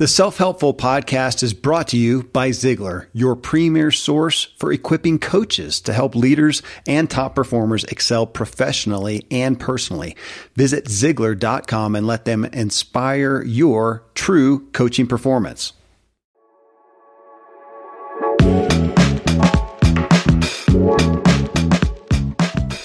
The 0.00 0.08
Self 0.08 0.38
Helpful 0.38 0.72
Podcast 0.72 1.42
is 1.42 1.52
brought 1.52 1.88
to 1.88 1.98
you 1.98 2.22
by 2.22 2.48
Ziglar, 2.52 3.08
your 3.12 3.36
premier 3.36 3.90
source 3.90 4.44
for 4.56 4.72
equipping 4.72 5.18
coaches 5.18 5.78
to 5.82 5.92
help 5.92 6.14
leaders 6.14 6.62
and 6.86 7.10
top 7.10 7.34
performers 7.34 7.84
excel 7.84 8.26
professionally 8.26 9.26
and 9.30 9.60
personally. 9.60 10.16
Visit 10.56 10.86
Ziglar.com 10.86 11.94
and 11.94 12.06
let 12.06 12.24
them 12.24 12.46
inspire 12.46 13.42
your 13.42 14.02
true 14.14 14.70
coaching 14.70 15.06
performance. 15.06 15.74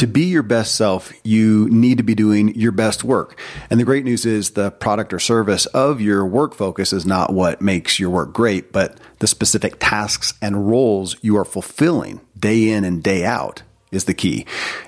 to 0.00 0.06
be 0.06 0.24
your 0.24 0.42
best 0.42 0.76
self, 0.76 1.12
you 1.24 1.68
need 1.68 1.98
to 1.98 2.02
be 2.02 2.14
doing 2.14 2.54
your 2.54 2.72
best 2.72 3.04
work. 3.04 3.38
And 3.68 3.78
the 3.78 3.84
great 3.84 4.02
news 4.02 4.24
is 4.24 4.52
the 4.52 4.70
product 4.70 5.12
or 5.12 5.18
service 5.18 5.66
of 5.66 6.00
your 6.00 6.24
work 6.24 6.54
focus 6.54 6.94
is 6.94 7.04
not 7.04 7.34
what 7.34 7.60
makes 7.60 8.00
your 8.00 8.08
work 8.08 8.32
great, 8.32 8.72
but 8.72 8.98
the 9.18 9.26
specific 9.26 9.74
tasks 9.78 10.32
and 10.40 10.66
roles 10.70 11.16
you 11.20 11.36
are 11.36 11.44
fulfilling 11.44 12.22
day 12.38 12.70
in 12.70 12.84
and 12.84 13.02
day 13.02 13.26
out 13.26 13.62
is 13.92 14.06
the 14.06 14.14
key. 14.14 14.46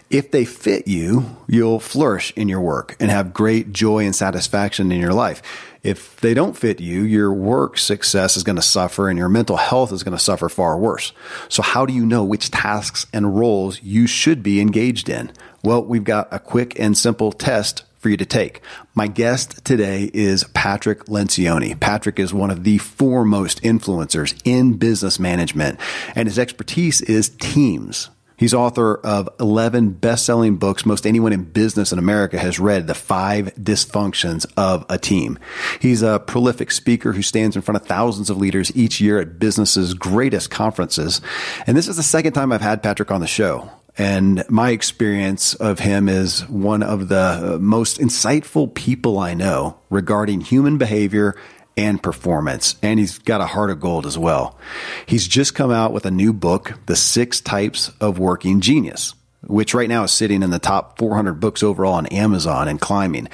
If 0.09 0.31
they 0.31 0.47
fit 0.47 0.89
you, 0.89 1.37
you'll 1.47 1.81
flourish 1.81 2.33
in 2.35 2.49
your 2.49 2.63
work 2.63 2.97
and 2.99 3.11
have 3.11 3.35
great 3.35 3.71
joy 3.71 4.07
and 4.07 4.17
satisfaction 4.17 4.91
in 4.91 4.99
your 4.99 5.13
life. 5.13 5.43
If 5.83 6.21
they 6.21 6.33
don't 6.33 6.57
fit 6.57 6.81
you, 6.81 7.03
your 7.03 7.33
work 7.33 7.77
success 7.77 8.37
is 8.37 8.45
going 8.45 8.57
to 8.57 8.63
suffer 8.63 9.09
and 9.09 9.19
your 9.19 9.29
mental 9.29 9.57
health 9.57 9.93
is 9.93 10.05
going 10.05 10.17
to 10.17 10.23
suffer 10.23 10.49
far 10.49 10.79
worse. 10.79 11.13
So 11.49 11.61
how 11.61 11.87
do 11.87 11.93
you 11.93 12.07
know 12.07 12.23
which 12.23 12.53
tasks 12.53 13.07
and 13.13 13.37
roles 13.37 13.83
you 13.83 14.07
should 14.07 14.45
be 14.45 14.61
engaged 14.61 15.09
in? 15.09 15.33
Well, 15.65 15.85
we've 15.85 16.05
got 16.05 16.29
a 16.31 16.39
quick 16.39 16.79
and 16.79 16.97
simple 16.97 17.33
test 17.33 17.83
for 17.99 18.11
you 18.11 18.17
to 18.17 18.25
take. 18.25 18.61
My 18.95 19.09
guest 19.09 19.65
today 19.65 20.11
is 20.15 20.45
Patrick 20.55 21.07
Lencioni. 21.07 21.79
Patrick 21.79 22.21
is 22.21 22.33
one 22.33 22.51
of 22.51 22.63
the 22.63 22.79
foremost 22.79 23.61
influencers 23.63 24.41
in 24.45 24.75
business 24.75 25.19
management 25.19 25.81
and 26.15 26.29
his 26.29 26.39
expertise 26.39 27.01
is 27.01 27.29
teams. 27.29 28.09
He's 28.43 28.55
author 28.55 28.97
of 28.97 29.29
11 29.39 29.91
best 29.91 30.27
selling 30.27 30.57
books 30.57 30.85
most 30.85 31.07
anyone 31.07 31.33
in 31.33 31.45
business 31.45 31.93
in 31.93 32.01
America 32.01 32.41
has 32.41 32.59
read 32.59 32.89
The 32.89 32.95
Five 32.95 33.55
Dysfunctions 33.55 34.53
of 34.57 34.85
a 34.89 34.99
Team. 34.99 35.39
He's 35.79 36.03
a 36.03 36.19
prolific 36.19 36.73
speaker 36.73 37.13
who 37.13 37.23
stands 37.23 37.55
in 37.55 37.63
front 37.63 37.81
of 37.81 37.87
thousands 37.87 38.31
of 38.31 38.39
leaders 38.39 38.75
each 38.75 39.01
year 39.01 39.21
at 39.21 39.39
business's 39.39 39.95
greatest 39.95 40.51
conferences. 40.51 41.21
And 41.69 41.77
this 41.77 41.87
is 41.87 41.97
the 41.97 42.03
second 42.03 42.33
time 42.33 42.51
I've 42.51 42.61
had 42.61 42.83
Patrick 42.83 43.13
on 43.13 43.21
the 43.21 43.29
show. 43.29 43.71
And 43.97 44.43
my 44.49 44.71
experience 44.71 45.55
of 45.55 45.79
him 45.79 46.09
is 46.09 46.41
one 46.49 46.83
of 46.83 47.07
the 47.07 47.59
most 47.61 48.01
insightful 48.01 48.75
people 48.75 49.21
I 49.21 49.35
know 49.35 49.79
regarding 49.89 50.41
human 50.41 50.79
behavior 50.79 51.37
and 51.77 52.03
performance. 52.03 52.77
And 52.83 52.99
he's 52.99 53.19
got 53.19 53.41
a 53.41 53.47
heart 53.47 53.71
of 53.71 53.81
gold 53.81 54.07
as 54.07 54.19
well. 54.19 54.59
He's 55.07 55.27
just 55.27 55.55
come 55.55 55.71
out 55.71 55.93
with 55.93 56.07
a 56.07 56.11
new 56.11 56.33
book, 56.33 56.79
The 56.87 56.97
Six 56.97 57.41
Types 57.41 57.91
of 58.01 58.19
Working 58.19 58.61
Genius, 58.61 59.15
which 59.47 59.75
right 59.75 59.89
now 59.89 60.05
is 60.05 60.13
sitting 60.13 60.43
in 60.43 60.51
the 60.51 60.59
top 60.59 60.99
400 60.99 61.35
books 61.35 61.63
overall 61.63 61.95
on 61.95 62.07
Amazon 62.07 62.69
and 62.69 62.81
climbing. 62.81 63.29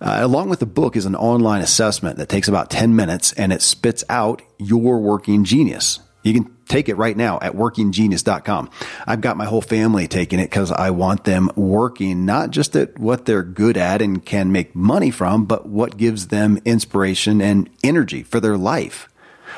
Uh, 0.00 0.18
along 0.20 0.48
with 0.48 0.60
the 0.60 0.66
book 0.66 0.96
is 0.96 1.06
an 1.06 1.16
online 1.16 1.60
assessment 1.60 2.18
that 2.18 2.28
takes 2.28 2.46
about 2.48 2.70
10 2.70 2.94
minutes 2.94 3.32
and 3.32 3.52
it 3.52 3.62
spits 3.62 4.04
out 4.08 4.42
your 4.58 4.98
working 4.98 5.44
genius. 5.44 5.98
You 6.28 6.42
can 6.42 6.56
take 6.68 6.88
it 6.88 6.96
right 6.96 7.16
now 7.16 7.38
at 7.40 7.54
workinggenius.com. 7.54 8.70
I've 9.06 9.20
got 9.20 9.36
my 9.36 9.46
whole 9.46 9.62
family 9.62 10.06
taking 10.06 10.38
it 10.38 10.50
because 10.50 10.70
I 10.70 10.90
want 10.90 11.24
them 11.24 11.50
working 11.56 12.26
not 12.26 12.50
just 12.50 12.76
at 12.76 12.98
what 12.98 13.24
they're 13.24 13.42
good 13.42 13.76
at 13.76 14.02
and 14.02 14.24
can 14.24 14.52
make 14.52 14.74
money 14.74 15.10
from, 15.10 15.46
but 15.46 15.66
what 15.66 15.96
gives 15.96 16.28
them 16.28 16.58
inspiration 16.64 17.40
and 17.40 17.70
energy 17.82 18.22
for 18.22 18.40
their 18.40 18.56
life. 18.56 19.08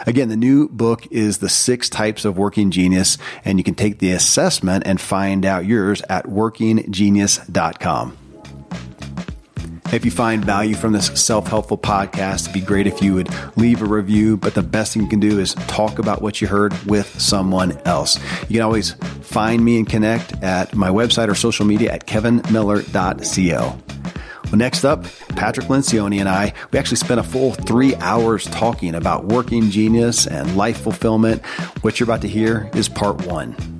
Again, 0.06 0.28
the 0.28 0.36
new 0.36 0.68
book 0.68 1.06
is 1.10 1.38
The 1.38 1.48
Six 1.48 1.90
Types 1.90 2.24
of 2.24 2.38
Working 2.38 2.70
Genius, 2.70 3.18
and 3.44 3.58
you 3.58 3.64
can 3.64 3.74
take 3.74 3.98
the 3.98 4.12
assessment 4.12 4.84
and 4.86 5.00
find 5.00 5.44
out 5.44 5.66
yours 5.66 6.00
at 6.08 6.26
workinggenius.com. 6.26 8.19
If 9.92 10.04
you 10.04 10.12
find 10.12 10.44
value 10.44 10.76
from 10.76 10.92
this 10.92 11.06
self 11.20 11.48
helpful 11.48 11.76
podcast, 11.76 12.42
it'd 12.42 12.52
be 12.52 12.60
great 12.60 12.86
if 12.86 13.02
you 13.02 13.14
would 13.14 13.28
leave 13.56 13.82
a 13.82 13.86
review. 13.86 14.36
But 14.36 14.54
the 14.54 14.62
best 14.62 14.94
thing 14.94 15.02
you 15.02 15.08
can 15.08 15.18
do 15.18 15.40
is 15.40 15.54
talk 15.66 15.98
about 15.98 16.22
what 16.22 16.40
you 16.40 16.46
heard 16.46 16.72
with 16.84 17.20
someone 17.20 17.76
else. 17.84 18.16
You 18.42 18.54
can 18.54 18.62
always 18.62 18.92
find 19.22 19.64
me 19.64 19.78
and 19.78 19.88
connect 19.88 20.32
at 20.44 20.76
my 20.76 20.90
website 20.90 21.28
or 21.28 21.34
social 21.34 21.66
media 21.66 21.90
at 21.92 22.06
kevinmiller.co. 22.06 23.78
Well, 24.44 24.58
next 24.58 24.84
up, 24.84 25.04
Patrick 25.30 25.66
Lencioni 25.66 26.20
and 26.20 26.28
I, 26.28 26.52
we 26.72 26.78
actually 26.78 26.96
spent 26.96 27.18
a 27.20 27.24
full 27.24 27.52
three 27.52 27.94
hours 27.96 28.44
talking 28.46 28.94
about 28.94 29.24
working 29.24 29.70
genius 29.70 30.26
and 30.26 30.56
life 30.56 30.80
fulfillment. 30.80 31.44
What 31.82 31.98
you're 31.98 32.04
about 32.06 32.22
to 32.22 32.28
hear 32.28 32.70
is 32.74 32.88
part 32.88 33.26
one. 33.26 33.79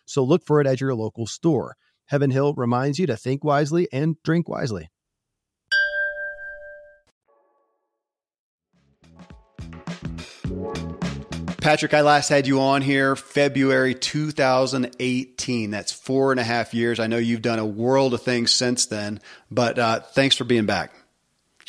So 0.11 0.25
look 0.25 0.43
for 0.45 0.59
it 0.59 0.67
at 0.67 0.81
your 0.81 0.93
local 0.93 1.25
store. 1.25 1.77
Heaven 2.07 2.31
Hill 2.31 2.53
reminds 2.55 2.99
you 2.99 3.07
to 3.07 3.15
think 3.15 3.45
wisely 3.45 3.87
and 3.93 4.21
drink 4.23 4.49
wisely. 4.49 4.89
Patrick, 11.61 11.93
I 11.93 12.01
last 12.01 12.27
had 12.27 12.45
you 12.45 12.59
on 12.59 12.81
here 12.81 13.15
February 13.15 13.95
2018. 13.95 15.71
That's 15.71 15.93
four 15.93 16.31
and 16.31 16.39
a 16.41 16.43
half 16.43 16.73
years. 16.73 16.99
I 16.99 17.07
know 17.07 17.17
you've 17.17 17.41
done 17.41 17.59
a 17.59 17.65
world 17.65 18.13
of 18.13 18.21
things 18.21 18.51
since 18.51 18.87
then, 18.87 19.21
but 19.49 19.79
uh, 19.79 19.99
thanks 20.01 20.35
for 20.35 20.43
being 20.43 20.65
back. 20.65 20.91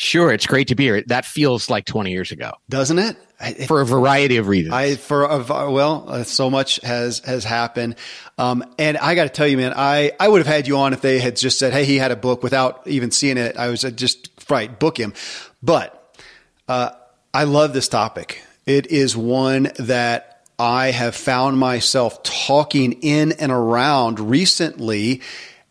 Sure, 0.02 0.32
it's 0.32 0.49
great 0.49 0.66
to 0.66 0.75
be 0.75 0.82
here. 0.82 1.04
That 1.06 1.25
feels 1.25 1.70
like 1.70 1.84
20 1.84 2.10
years 2.10 2.32
ago, 2.32 2.54
doesn't 2.69 2.99
it? 2.99 3.16
For 3.69 3.81
a 3.81 3.87
variety 3.87 4.37
of 4.37 4.49
reasons. 4.49 4.75
I 4.75 4.96
for 4.96 5.22
a, 5.22 5.70
well, 5.70 6.04
uh, 6.08 6.25
so 6.25 6.50
much 6.50 6.81
has 6.82 7.20
has 7.20 7.44
happened, 7.44 7.94
um, 8.37 8.64
and 8.81 8.99
I 8.99 9.14
got 9.14 9.25
to 9.25 9.28
tell 9.28 9.46
you, 9.46 9.56
man, 9.56 9.72
I 9.76 10.10
I 10.19 10.26
would 10.26 10.38
have 10.38 10.49
had 10.49 10.66
you 10.66 10.76
on 10.76 10.93
if 10.93 11.02
they 11.02 11.20
had 11.20 11.37
just 11.37 11.56
said, 11.56 11.72
"Hey, 11.72 11.84
he 11.84 11.99
had 11.99 12.10
a 12.10 12.16
book," 12.16 12.43
without 12.43 12.84
even 12.88 13.12
seeing 13.12 13.37
it. 13.37 13.56
I 13.56 13.69
was 13.69 13.84
uh, 13.84 13.90
just 13.90 14.28
right, 14.50 14.76
book 14.76 14.99
him. 14.99 15.14
But 15.62 16.19
uh, 16.66 16.90
I 17.32 17.44
love 17.44 17.72
this 17.72 17.87
topic. 17.87 18.43
It 18.66 18.88
is 18.88 19.16
one 19.16 19.70
that 19.78 20.48
I 20.58 20.90
have 20.90 21.14
found 21.14 21.58
myself 21.58 22.25
talking 22.25 22.94
in 23.02 23.32
and 23.32 23.52
around 23.52 24.19
recently, 24.19 25.22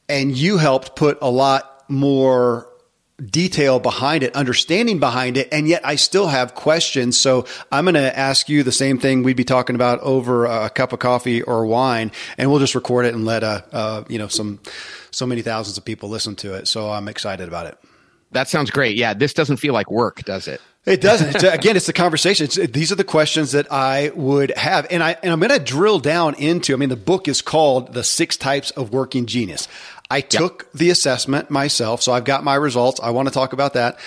and 0.07 0.37
you 0.37 0.57
helped 0.57 0.95
put 0.95 1.17
a 1.21 1.29
lot 1.29 1.83
more 1.89 2.70
detail 3.29 3.79
behind 3.79 4.23
it, 4.23 4.35
understanding 4.35 4.99
behind 4.99 5.37
it, 5.37 5.47
and 5.51 5.67
yet 5.67 5.85
I 5.85 5.95
still 5.95 6.27
have 6.27 6.55
questions. 6.55 7.17
So 7.17 7.45
I'm 7.71 7.85
going 7.85 7.95
to 7.95 8.17
ask 8.17 8.49
you 8.49 8.63
the 8.63 8.71
same 8.71 8.97
thing 8.97 9.23
we'd 9.23 9.37
be 9.37 9.43
talking 9.43 9.75
about 9.75 9.99
over 9.99 10.45
a 10.45 10.69
cup 10.69 10.93
of 10.93 10.99
coffee 10.99 11.41
or 11.41 11.65
wine, 11.65 12.11
and 12.37 12.49
we'll 12.49 12.59
just 12.59 12.75
record 12.75 13.05
it 13.05 13.13
and 13.13 13.25
let 13.25 13.43
uh, 13.43 13.61
uh 13.71 14.03
you 14.07 14.17
know 14.17 14.27
some 14.27 14.59
so 15.11 15.25
many 15.25 15.41
thousands 15.41 15.77
of 15.77 15.85
people 15.85 16.09
listen 16.09 16.35
to 16.37 16.55
it. 16.55 16.67
So 16.67 16.89
I'm 16.89 17.07
excited 17.07 17.47
about 17.47 17.67
it. 17.67 17.77
That 18.31 18.47
sounds 18.47 18.71
great. 18.71 18.95
Yeah, 18.95 19.13
this 19.13 19.33
doesn't 19.33 19.57
feel 19.57 19.73
like 19.73 19.91
work, 19.91 20.23
does 20.23 20.47
it? 20.47 20.61
It 20.85 21.01
doesn't. 21.01 21.35
It's, 21.35 21.43
again, 21.43 21.75
it's 21.75 21.85
the 21.85 21.93
conversation. 21.93 22.45
It's, 22.45 22.55
these 22.55 22.91
are 22.91 22.95
the 22.95 23.03
questions 23.03 23.51
that 23.51 23.71
I 23.71 24.11
would 24.15 24.51
have, 24.57 24.87
and 24.89 25.03
I 25.03 25.17
and 25.21 25.31
I'm 25.31 25.39
going 25.39 25.51
to 25.51 25.63
drill 25.63 25.99
down 25.99 26.35
into. 26.35 26.73
I 26.73 26.77
mean, 26.77 26.89
the 26.89 26.95
book 26.95 27.27
is 27.27 27.41
called 27.41 27.93
"The 27.93 28.03
Six 28.03 28.37
Types 28.37 28.71
of 28.71 28.91
Working 28.91 29.25
Genius." 29.25 29.67
I 30.11 30.21
took 30.21 30.63
yep. 30.63 30.73
the 30.73 30.89
assessment 30.89 31.49
myself, 31.49 32.01
so 32.01 32.11
I've 32.11 32.25
got 32.25 32.43
my 32.43 32.55
results. 32.55 32.99
I 33.01 33.11
want 33.11 33.27
to 33.27 33.33
talk 33.33 33.53
about 33.53 33.73
that, 33.73 33.97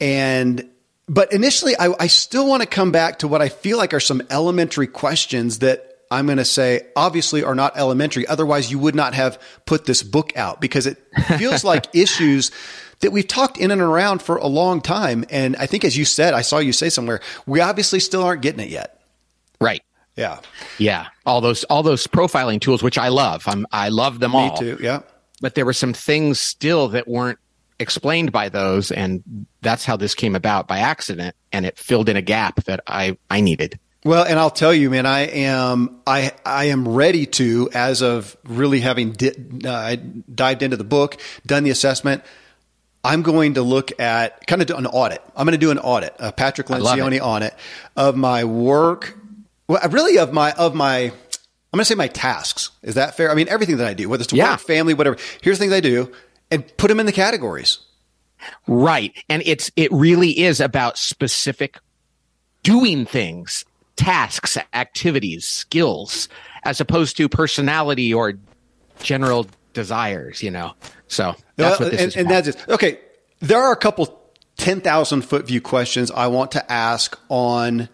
and 0.00 0.68
but 1.08 1.32
initially, 1.32 1.76
I, 1.76 1.94
I 2.00 2.06
still 2.06 2.48
want 2.48 2.62
to 2.62 2.68
come 2.68 2.90
back 2.90 3.20
to 3.20 3.28
what 3.28 3.42
I 3.42 3.48
feel 3.48 3.78
like 3.78 3.92
are 3.92 4.00
some 4.00 4.22
elementary 4.30 4.86
questions 4.86 5.58
that 5.58 5.98
I'm 6.10 6.26
going 6.26 6.38
to 6.38 6.44
say 6.44 6.86
obviously 6.96 7.42
are 7.42 7.54
not 7.54 7.76
elementary. 7.76 8.26
Otherwise, 8.26 8.70
you 8.70 8.78
would 8.78 8.94
not 8.94 9.14
have 9.14 9.40
put 9.66 9.84
this 9.84 10.02
book 10.02 10.36
out 10.36 10.60
because 10.60 10.86
it 10.86 10.98
feels 11.38 11.62
like 11.64 11.94
issues 11.94 12.50
that 13.00 13.10
we've 13.10 13.28
talked 13.28 13.58
in 13.58 13.70
and 13.70 13.82
around 13.82 14.22
for 14.22 14.36
a 14.36 14.46
long 14.46 14.80
time. 14.80 15.24
And 15.28 15.56
I 15.56 15.66
think, 15.66 15.84
as 15.84 15.96
you 15.96 16.04
said, 16.04 16.32
I 16.32 16.42
saw 16.42 16.58
you 16.58 16.72
say 16.72 16.88
somewhere, 16.88 17.20
we 17.46 17.60
obviously 17.60 18.00
still 18.00 18.22
aren't 18.22 18.42
getting 18.42 18.60
it 18.60 18.70
yet. 18.70 19.00
Right. 19.60 19.82
Yeah. 20.16 20.38
Yeah. 20.78 21.08
All 21.26 21.40
those 21.40 21.64
all 21.64 21.82
those 21.82 22.06
profiling 22.06 22.60
tools, 22.60 22.82
which 22.82 22.98
I 22.98 23.08
love. 23.08 23.44
I'm 23.46 23.66
I 23.72 23.88
love 23.88 24.20
them 24.20 24.32
Me 24.32 24.38
all. 24.38 24.52
Me 24.52 24.58
too. 24.58 24.78
Yeah. 24.80 25.00
But 25.44 25.56
there 25.56 25.66
were 25.66 25.74
some 25.74 25.92
things 25.92 26.40
still 26.40 26.88
that 26.88 27.06
weren't 27.06 27.38
explained 27.78 28.32
by 28.32 28.48
those, 28.48 28.90
and 28.90 29.44
that's 29.60 29.84
how 29.84 29.94
this 29.94 30.14
came 30.14 30.34
about 30.34 30.66
by 30.66 30.78
accident, 30.78 31.36
and 31.52 31.66
it 31.66 31.76
filled 31.76 32.08
in 32.08 32.16
a 32.16 32.22
gap 32.22 32.64
that 32.64 32.80
I 32.86 33.18
I 33.28 33.42
needed. 33.42 33.78
Well, 34.06 34.24
and 34.24 34.38
I'll 34.38 34.48
tell 34.48 34.72
you, 34.72 34.88
man, 34.88 35.04
I 35.04 35.26
am 35.26 36.00
I 36.06 36.32
I 36.46 36.64
am 36.68 36.88
ready 36.88 37.26
to, 37.26 37.68
as 37.74 38.00
of 38.00 38.38
really 38.44 38.80
having 38.80 39.12
di- 39.12 39.34
uh, 39.66 39.96
dived 40.34 40.62
into 40.62 40.78
the 40.78 40.84
book, 40.84 41.18
done 41.44 41.62
the 41.62 41.70
assessment. 41.70 42.22
I'm 43.04 43.20
going 43.20 43.52
to 43.52 43.62
look 43.62 44.00
at 44.00 44.46
kind 44.46 44.62
of 44.62 44.66
do 44.66 44.76
an 44.76 44.86
audit. 44.86 45.22
I'm 45.36 45.44
going 45.44 45.52
to 45.52 45.58
do 45.58 45.70
an 45.70 45.78
audit, 45.78 46.16
a 46.18 46.32
Patrick 46.32 46.68
Lencioni 46.68 47.20
audit 47.20 47.54
of 47.96 48.16
my 48.16 48.44
work. 48.44 49.14
Well, 49.68 49.86
really 49.90 50.16
of 50.16 50.32
my 50.32 50.52
of 50.52 50.74
my 50.74 51.12
I'm 51.74 51.78
going 51.78 51.86
to 51.86 51.86
say 51.86 51.96
my 51.96 52.06
tasks. 52.06 52.70
Is 52.84 52.94
that 52.94 53.16
fair? 53.16 53.32
I 53.32 53.34
mean, 53.34 53.48
everything 53.48 53.78
that 53.78 53.88
I 53.88 53.94
do, 53.94 54.08
whether 54.08 54.20
it's 54.20 54.30
to 54.30 54.36
yeah. 54.36 54.52
work, 54.52 54.60
family, 54.60 54.94
whatever. 54.94 55.16
Here's 55.42 55.58
things 55.58 55.72
I 55.72 55.80
do, 55.80 56.08
and 56.48 56.64
put 56.76 56.86
them 56.86 57.00
in 57.00 57.06
the 57.06 57.10
categories. 57.10 57.78
Right, 58.68 59.12
and 59.28 59.42
it's 59.44 59.72
it 59.74 59.90
really 59.90 60.38
is 60.38 60.60
about 60.60 60.98
specific 60.98 61.80
doing 62.62 63.04
things, 63.06 63.64
tasks, 63.96 64.56
activities, 64.72 65.48
skills, 65.48 66.28
as 66.62 66.80
opposed 66.80 67.16
to 67.16 67.28
personality 67.28 68.14
or 68.14 68.34
general 69.02 69.48
desires. 69.72 70.44
You 70.44 70.52
know. 70.52 70.74
So 71.08 71.34
that's 71.56 71.80
what 71.80 71.90
this 71.90 72.00
and, 72.00 72.08
is. 72.08 72.16
And 72.16 72.30
that's 72.30 72.46
it. 72.46 72.68
Okay. 72.68 73.00
There 73.40 73.60
are 73.60 73.72
a 73.72 73.76
couple 73.76 74.22
10,000 74.58 75.22
foot 75.22 75.48
view 75.48 75.60
questions 75.60 76.12
I 76.12 76.28
want 76.28 76.52
to 76.52 76.72
ask 76.72 77.18
on. 77.28 77.88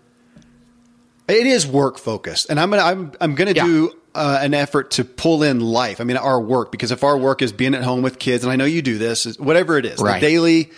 It 1.31 1.47
is 1.47 1.67
work 1.67 1.99
focused, 1.99 2.51
and 2.51 2.59
I'm 2.59 2.71
gonna 2.71 2.83
I'm 2.83 3.13
I'm 3.21 3.35
gonna 3.35 3.53
yeah. 3.53 3.65
do 3.65 3.93
uh, 4.15 4.39
an 4.41 4.55
effort 4.55 4.93
to 4.93 5.05
pull 5.05 5.43
in 5.43 5.61
life. 5.61 6.01
I 6.01 6.05
mean, 6.05 6.17
our 6.17 6.41
work 6.41 6.73
because 6.73 6.91
if 6.91 7.05
our 7.05 7.17
work 7.17 7.43
is 7.43 7.53
being 7.53 7.75
at 7.75 7.83
home 7.83 8.03
with 8.03 8.19
kids, 8.19 8.45
and 8.45 8.53
I 8.53 8.57
know 8.57 8.65
you 8.65 8.83
do 8.83 8.99
this, 8.99 9.39
whatever 9.39 9.79
it 9.79 9.87
is, 9.87 10.01
right. 10.01 10.21
the 10.21 10.27
daily 10.27 10.71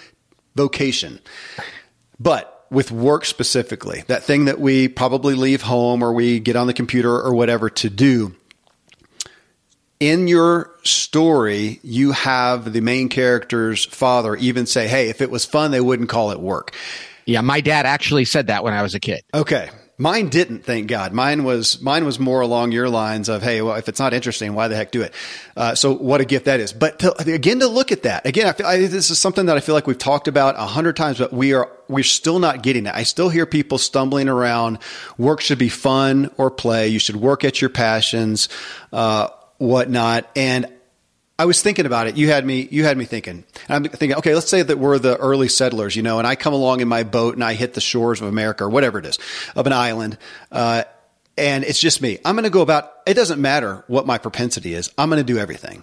vocation, 0.54 1.20
but 2.20 2.66
with 2.70 2.90
work 2.90 3.24
specifically, 3.24 4.04
that 4.06 4.22
thing 4.22 4.46
that 4.46 4.60
we 4.60 4.88
probably 4.88 5.34
leave 5.34 5.62
home 5.62 6.02
or 6.02 6.12
we 6.12 6.40
get 6.40 6.56
on 6.56 6.66
the 6.66 6.74
computer 6.74 7.20
or 7.20 7.34
whatever 7.34 7.68
to 7.68 7.90
do 7.90 8.34
in 10.02 10.26
your 10.26 10.74
story, 10.82 11.78
you 11.84 12.10
have 12.10 12.72
the 12.72 12.80
main 12.80 13.08
character's 13.08 13.84
father 13.84 14.34
even 14.34 14.66
say, 14.66 14.88
Hey, 14.88 15.08
if 15.10 15.20
it 15.20 15.30
was 15.30 15.44
fun, 15.44 15.70
they 15.70 15.80
wouldn't 15.80 16.08
call 16.08 16.32
it 16.32 16.40
work. 16.40 16.74
Yeah, 17.24 17.40
my 17.40 17.60
dad 17.60 17.86
actually 17.86 18.24
said 18.24 18.48
that 18.48 18.64
when 18.64 18.74
I 18.74 18.82
was 18.82 18.96
a 18.96 19.00
kid. 19.00 19.22
Okay. 19.32 19.70
Mine 20.02 20.30
didn't, 20.30 20.64
thank 20.64 20.88
God. 20.88 21.12
Mine 21.12 21.44
was 21.44 21.80
mine 21.80 22.04
was 22.04 22.18
more 22.18 22.40
along 22.40 22.72
your 22.72 22.88
lines 22.88 23.28
of, 23.28 23.40
hey, 23.40 23.62
well, 23.62 23.76
if 23.76 23.88
it's 23.88 24.00
not 24.00 24.12
interesting, 24.12 24.52
why 24.52 24.66
the 24.66 24.74
heck 24.74 24.90
do 24.90 25.00
it? 25.00 25.14
Uh, 25.56 25.76
so, 25.76 25.94
what 25.94 26.20
a 26.20 26.24
gift 26.24 26.46
that 26.46 26.58
is. 26.58 26.72
But 26.72 26.98
to, 26.98 27.16
again, 27.32 27.60
to 27.60 27.68
look 27.68 27.92
at 27.92 28.02
that 28.02 28.26
again, 28.26 28.48
I 28.48 28.52
feel 28.52 28.66
I, 28.66 28.78
this 28.78 29.10
is 29.10 29.20
something 29.20 29.46
that 29.46 29.56
I 29.56 29.60
feel 29.60 29.76
like 29.76 29.86
we've 29.86 29.96
talked 29.96 30.26
about 30.26 30.56
a 30.56 30.66
hundred 30.66 30.96
times, 30.96 31.18
but 31.18 31.32
we 31.32 31.54
are 31.54 31.70
we're 31.86 32.02
still 32.02 32.40
not 32.40 32.64
getting 32.64 32.86
it. 32.86 32.94
I 32.96 33.04
still 33.04 33.28
hear 33.28 33.46
people 33.46 33.78
stumbling 33.78 34.28
around. 34.28 34.80
Work 35.18 35.40
should 35.40 35.60
be 35.60 35.68
fun 35.68 36.32
or 36.36 36.50
play. 36.50 36.88
You 36.88 36.98
should 36.98 37.14
work 37.14 37.44
at 37.44 37.60
your 37.60 37.70
passions. 37.70 38.48
Uh, 38.92 39.28
whatnot. 39.58 40.28
And 40.34 40.66
I 41.42 41.44
was 41.44 41.60
thinking 41.60 41.86
about 41.86 42.06
it. 42.06 42.16
You 42.16 42.28
had 42.28 42.46
me, 42.46 42.68
you 42.70 42.84
had 42.84 42.96
me 42.96 43.04
thinking. 43.04 43.42
And 43.68 43.74
I'm 43.74 43.82
thinking, 43.82 44.16
okay, 44.18 44.32
let's 44.32 44.48
say 44.48 44.62
that 44.62 44.78
we're 44.78 45.00
the 45.00 45.16
early 45.16 45.48
settlers, 45.48 45.96
you 45.96 46.02
know, 46.04 46.18
and 46.18 46.26
I 46.26 46.36
come 46.36 46.54
along 46.54 46.78
in 46.78 46.86
my 46.86 47.02
boat 47.02 47.34
and 47.34 47.42
I 47.42 47.54
hit 47.54 47.74
the 47.74 47.80
shores 47.80 48.20
of 48.20 48.28
America 48.28 48.62
or 48.62 48.68
whatever 48.68 49.00
it 49.00 49.06
is 49.06 49.18
of 49.56 49.66
an 49.66 49.72
island. 49.72 50.18
Uh, 50.52 50.84
and 51.36 51.64
it's 51.64 51.80
just 51.80 52.00
me. 52.00 52.20
I'm 52.24 52.36
going 52.36 52.44
to 52.44 52.50
go 52.50 52.62
about, 52.62 52.92
it 53.06 53.14
doesn't 53.14 53.42
matter 53.42 53.82
what 53.88 54.06
my 54.06 54.18
propensity 54.18 54.72
is. 54.72 54.92
I'm 54.96 55.10
going 55.10 55.18
to 55.18 55.32
do 55.32 55.36
everything 55.36 55.82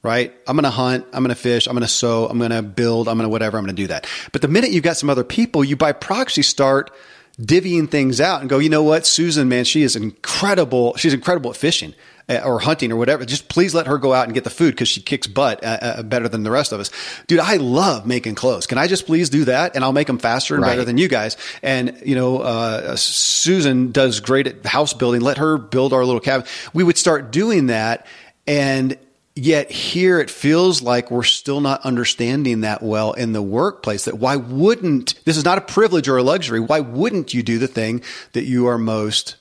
right? 0.00 0.32
I'm 0.46 0.54
going 0.54 0.62
to 0.62 0.70
hunt, 0.70 1.06
I'm 1.12 1.24
going 1.24 1.34
to 1.34 1.42
fish, 1.42 1.66
I'm 1.66 1.72
going 1.74 1.82
to 1.82 1.88
sow, 1.88 2.28
I'm 2.28 2.38
going 2.38 2.52
to 2.52 2.62
build, 2.62 3.08
I'm 3.08 3.18
going 3.18 3.24
to 3.24 3.28
whatever, 3.28 3.58
I'm 3.58 3.64
going 3.64 3.74
to 3.74 3.82
do 3.82 3.88
that. 3.88 4.06
But 4.30 4.42
the 4.42 4.48
minute 4.48 4.70
you've 4.70 4.84
got 4.84 4.96
some 4.96 5.10
other 5.10 5.24
people, 5.24 5.64
you 5.64 5.76
by 5.76 5.90
proxy 5.90 6.42
start 6.42 6.92
divvying 7.38 7.90
things 7.90 8.20
out 8.20 8.40
and 8.40 8.48
go, 8.48 8.60
you 8.60 8.68
know 8.68 8.84
what? 8.84 9.06
Susan, 9.06 9.48
man, 9.48 9.64
she 9.64 9.82
is 9.82 9.96
incredible. 9.96 10.96
She's 10.96 11.12
incredible 11.12 11.50
at 11.50 11.56
fishing. 11.56 11.94
Or 12.28 12.58
hunting 12.58 12.92
or 12.92 12.96
whatever, 12.96 13.24
just 13.24 13.48
please 13.48 13.74
let 13.74 13.86
her 13.86 13.96
go 13.96 14.12
out 14.12 14.26
and 14.26 14.34
get 14.34 14.44
the 14.44 14.50
food 14.50 14.72
because 14.72 14.88
she 14.88 15.00
kicks 15.00 15.26
butt 15.26 15.64
uh, 15.64 15.78
uh, 15.80 16.02
better 16.02 16.28
than 16.28 16.42
the 16.42 16.50
rest 16.50 16.72
of 16.72 16.80
us. 16.80 16.90
Dude, 17.26 17.40
I 17.40 17.56
love 17.56 18.06
making 18.06 18.34
clothes. 18.34 18.66
Can 18.66 18.76
I 18.76 18.86
just 18.86 19.06
please 19.06 19.30
do 19.30 19.46
that? 19.46 19.74
And 19.74 19.82
I'll 19.82 19.94
make 19.94 20.08
them 20.08 20.18
faster 20.18 20.54
and 20.54 20.62
right. 20.62 20.72
better 20.72 20.84
than 20.84 20.98
you 20.98 21.08
guys. 21.08 21.38
And, 21.62 21.98
you 22.04 22.14
know, 22.14 22.40
uh, 22.40 22.96
Susan 22.96 23.92
does 23.92 24.20
great 24.20 24.46
at 24.46 24.66
house 24.66 24.92
building. 24.92 25.22
Let 25.22 25.38
her 25.38 25.56
build 25.56 25.94
our 25.94 26.04
little 26.04 26.20
cabin. 26.20 26.46
We 26.74 26.84
would 26.84 26.98
start 26.98 27.30
doing 27.30 27.68
that. 27.68 28.06
And 28.46 28.98
yet 29.38 29.70
here 29.70 30.18
it 30.18 30.30
feels 30.30 30.82
like 30.82 31.10
we're 31.10 31.22
still 31.22 31.60
not 31.60 31.80
understanding 31.82 32.62
that 32.62 32.82
well 32.82 33.12
in 33.12 33.32
the 33.32 33.42
workplace 33.42 34.04
that 34.04 34.18
why 34.18 34.36
wouldn't 34.36 35.14
this 35.24 35.36
is 35.36 35.44
not 35.44 35.58
a 35.58 35.60
privilege 35.60 36.08
or 36.08 36.16
a 36.16 36.22
luxury 36.22 36.58
why 36.58 36.80
wouldn't 36.80 37.32
you 37.32 37.42
do 37.42 37.58
the 37.58 37.68
thing 37.68 38.02
that 38.32 38.44
you 38.44 38.66
are 38.66 38.78
most 38.78 39.36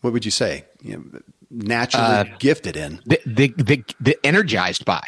what 0.00 0.12
would 0.12 0.24
you 0.24 0.32
say 0.32 0.64
you 0.82 0.96
know, 0.96 1.20
naturally 1.54 2.06
uh, 2.06 2.24
gifted 2.38 2.76
in. 2.76 3.00
The, 3.06 3.20
the, 3.26 3.54
the, 3.56 3.84
the 4.00 4.18
energized 4.24 4.84
by, 4.84 5.02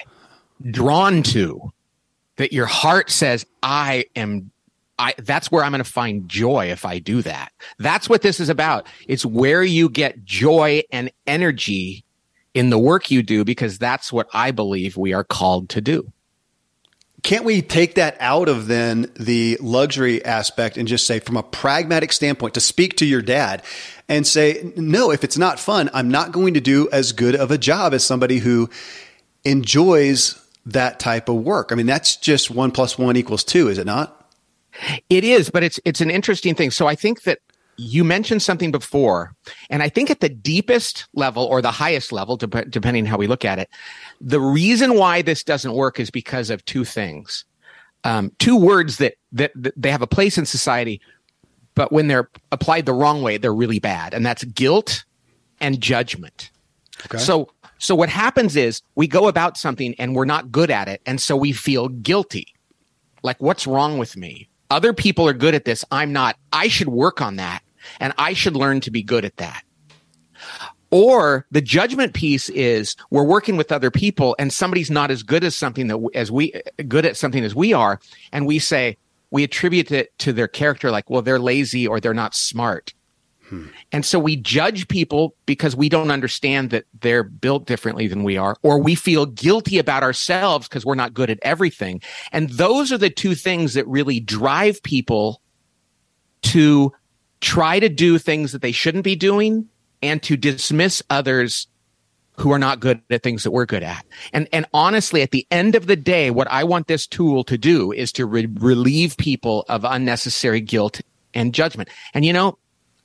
drawn 0.70 1.22
to, 1.24 1.72
that 2.36 2.52
your 2.52 2.66
heart 2.66 3.10
says, 3.10 3.46
I 3.62 4.06
am 4.14 4.50
I, 4.98 5.14
that's 5.18 5.50
where 5.50 5.62
I'm 5.62 5.72
going 5.72 5.84
to 5.84 5.90
find 5.90 6.28
joy 6.28 6.70
if 6.70 6.84
I 6.84 6.98
do 6.98 7.20
that. 7.22 7.52
That's 7.78 8.08
what 8.08 8.22
this 8.22 8.40
is 8.40 8.48
about. 8.48 8.86
It's 9.06 9.26
where 9.26 9.62
you 9.62 9.88
get 9.88 10.24
joy 10.24 10.82
and 10.90 11.10
energy 11.26 12.04
in 12.54 12.70
the 12.70 12.78
work 12.78 13.10
you 13.10 13.22
do 13.22 13.44
because 13.44 13.78
that's 13.78 14.10
what 14.10 14.26
I 14.32 14.50
believe 14.50 14.96
we 14.96 15.12
are 15.12 15.24
called 15.24 15.68
to 15.70 15.80
do. 15.82 16.10
Can't 17.26 17.44
we 17.44 17.60
take 17.60 17.96
that 17.96 18.16
out 18.20 18.48
of 18.48 18.68
then 18.68 19.10
the 19.16 19.58
luxury 19.60 20.24
aspect 20.24 20.76
and 20.76 20.86
just 20.86 21.08
say, 21.08 21.18
from 21.18 21.36
a 21.36 21.42
pragmatic 21.42 22.12
standpoint, 22.12 22.54
to 22.54 22.60
speak 22.60 22.98
to 22.98 23.04
your 23.04 23.20
dad 23.20 23.64
and 24.08 24.24
say, 24.24 24.72
no, 24.76 25.10
if 25.10 25.24
it's 25.24 25.36
not 25.36 25.58
fun, 25.58 25.90
I'm 25.92 26.08
not 26.08 26.30
going 26.30 26.54
to 26.54 26.60
do 26.60 26.88
as 26.92 27.10
good 27.10 27.34
of 27.34 27.50
a 27.50 27.58
job 27.58 27.94
as 27.94 28.06
somebody 28.06 28.38
who 28.38 28.70
enjoys 29.42 30.40
that 30.66 31.00
type 31.00 31.28
of 31.28 31.42
work. 31.42 31.72
I 31.72 31.74
mean, 31.74 31.86
that's 31.86 32.14
just 32.14 32.48
one 32.48 32.70
plus 32.70 32.96
one 32.96 33.16
equals 33.16 33.42
two, 33.42 33.66
is 33.66 33.78
it 33.78 33.86
not? 33.86 34.30
It 35.10 35.24
is, 35.24 35.50
but 35.50 35.64
it's 35.64 35.80
it's 35.84 36.00
an 36.00 36.12
interesting 36.12 36.54
thing. 36.54 36.70
So 36.70 36.86
I 36.86 36.94
think 36.94 37.24
that 37.24 37.40
you 37.76 38.04
mentioned 38.04 38.42
something 38.42 38.70
before, 38.70 39.34
and 39.70 39.82
I 39.82 39.88
think 39.88 40.10
at 40.10 40.20
the 40.20 40.28
deepest 40.28 41.06
level 41.14 41.44
or 41.44 41.60
the 41.60 41.70
highest 41.70 42.12
level, 42.12 42.36
dep- 42.36 42.70
depending 42.70 43.06
how 43.06 43.16
we 43.16 43.26
look 43.26 43.44
at 43.44 43.58
it, 43.58 43.68
the 44.20 44.40
reason 44.40 44.94
why 44.94 45.22
this 45.22 45.42
doesn't 45.42 45.74
work 45.74 46.00
is 46.00 46.10
because 46.10 46.50
of 46.50 46.64
two 46.64 46.84
things, 46.84 47.44
um, 48.04 48.32
two 48.38 48.56
words 48.56 48.98
that, 48.98 49.14
that 49.32 49.52
that 49.54 49.74
they 49.76 49.90
have 49.90 50.02
a 50.02 50.06
place 50.06 50.38
in 50.38 50.46
society, 50.46 51.00
but 51.74 51.92
when 51.92 52.08
they're 52.08 52.30
applied 52.52 52.86
the 52.86 52.94
wrong 52.94 53.22
way, 53.22 53.36
they're 53.36 53.54
really 53.54 53.78
bad, 53.78 54.14
and 54.14 54.24
that's 54.24 54.44
guilt 54.44 55.04
and 55.60 55.80
judgment. 55.80 56.50
Okay. 57.06 57.18
So 57.18 57.50
so 57.78 57.94
what 57.94 58.08
happens 58.08 58.56
is 58.56 58.82
we 58.94 59.06
go 59.06 59.28
about 59.28 59.56
something 59.56 59.94
and 59.98 60.14
we're 60.14 60.24
not 60.24 60.50
good 60.50 60.70
at 60.70 60.88
it, 60.88 61.02
and 61.06 61.20
so 61.20 61.36
we 61.36 61.52
feel 61.52 61.88
guilty. 61.88 62.54
Like, 63.22 63.40
what's 63.40 63.66
wrong 63.66 63.98
with 63.98 64.16
me? 64.16 64.48
Other 64.70 64.92
people 64.92 65.28
are 65.28 65.32
good 65.32 65.54
at 65.54 65.64
this. 65.64 65.84
I'm 65.90 66.12
not. 66.12 66.36
I 66.52 66.68
should 66.68 66.88
work 66.88 67.20
on 67.20 67.36
that 67.36 67.62
and 68.00 68.12
I 68.18 68.32
should 68.32 68.56
learn 68.56 68.80
to 68.82 68.90
be 68.90 69.02
good 69.02 69.24
at 69.24 69.36
that. 69.36 69.62
Or 70.90 71.46
the 71.50 71.60
judgment 71.60 72.14
piece 72.14 72.48
is 72.50 72.96
we're 73.10 73.24
working 73.24 73.56
with 73.56 73.72
other 73.72 73.90
people 73.90 74.36
and 74.38 74.52
somebody's 74.52 74.90
not 74.90 75.10
as 75.10 75.22
good 75.22 75.42
as 75.42 75.56
something 75.56 75.88
that 75.88 75.98
as 76.14 76.30
we 76.30 76.52
good 76.86 77.04
at 77.04 77.16
something 77.16 77.44
as 77.44 77.54
we 77.54 77.72
are, 77.72 78.00
and 78.32 78.46
we 78.46 78.58
say 78.58 78.96
we 79.30 79.42
attribute 79.42 79.90
it 79.90 80.16
to 80.20 80.32
their 80.32 80.48
character, 80.48 80.90
like 80.90 81.10
well 81.10 81.22
they're 81.22 81.40
lazy 81.40 81.86
or 81.86 81.98
they're 82.00 82.14
not 82.14 82.34
smart. 82.34 82.94
Hmm. 83.48 83.66
And 83.92 84.04
so 84.04 84.18
we 84.18 84.36
judge 84.36 84.88
people 84.88 85.34
because 85.44 85.76
we 85.76 85.88
don't 85.88 86.10
understand 86.10 86.70
that 86.70 86.84
they're 87.00 87.22
built 87.22 87.66
differently 87.66 88.08
than 88.08 88.24
we 88.24 88.36
are, 88.36 88.56
or 88.62 88.80
we 88.80 88.94
feel 88.94 89.26
guilty 89.26 89.78
about 89.78 90.02
ourselves 90.02 90.68
because 90.68 90.84
we're 90.84 90.96
not 90.96 91.14
good 91.14 91.30
at 91.30 91.38
everything. 91.42 92.00
And 92.32 92.50
those 92.50 92.92
are 92.92 92.98
the 92.98 93.10
two 93.10 93.34
things 93.34 93.74
that 93.74 93.86
really 93.86 94.18
drive 94.18 94.82
people 94.82 95.40
to 96.42 96.92
try 97.46 97.78
to 97.78 97.88
do 97.88 98.18
things 98.18 98.50
that 98.50 98.60
they 98.60 98.72
shouldn't 98.72 99.04
be 99.04 99.14
doing 99.14 99.68
and 100.02 100.20
to 100.20 100.36
dismiss 100.36 101.00
others 101.08 101.68
who 102.38 102.50
are 102.50 102.58
not 102.58 102.80
good 102.80 103.00
at 103.08 103.22
things 103.22 103.44
that 103.44 103.52
we're 103.52 103.64
good 103.64 103.84
at. 103.84 104.04
And 104.32 104.48
and 104.52 104.66
honestly, 104.74 105.22
at 105.22 105.30
the 105.30 105.46
end 105.52 105.76
of 105.76 105.86
the 105.86 105.94
day, 105.94 106.32
what 106.32 106.50
I 106.50 106.64
want 106.64 106.88
this 106.88 107.06
tool 107.06 107.44
to 107.44 107.56
do 107.56 107.92
is 107.92 108.10
to 108.12 108.26
re- 108.26 108.48
relieve 108.58 109.16
people 109.16 109.64
of 109.68 109.84
unnecessary 109.84 110.60
guilt 110.60 111.00
and 111.34 111.54
judgment. 111.54 111.88
And 112.14 112.24
you 112.24 112.32
know, 112.32 112.58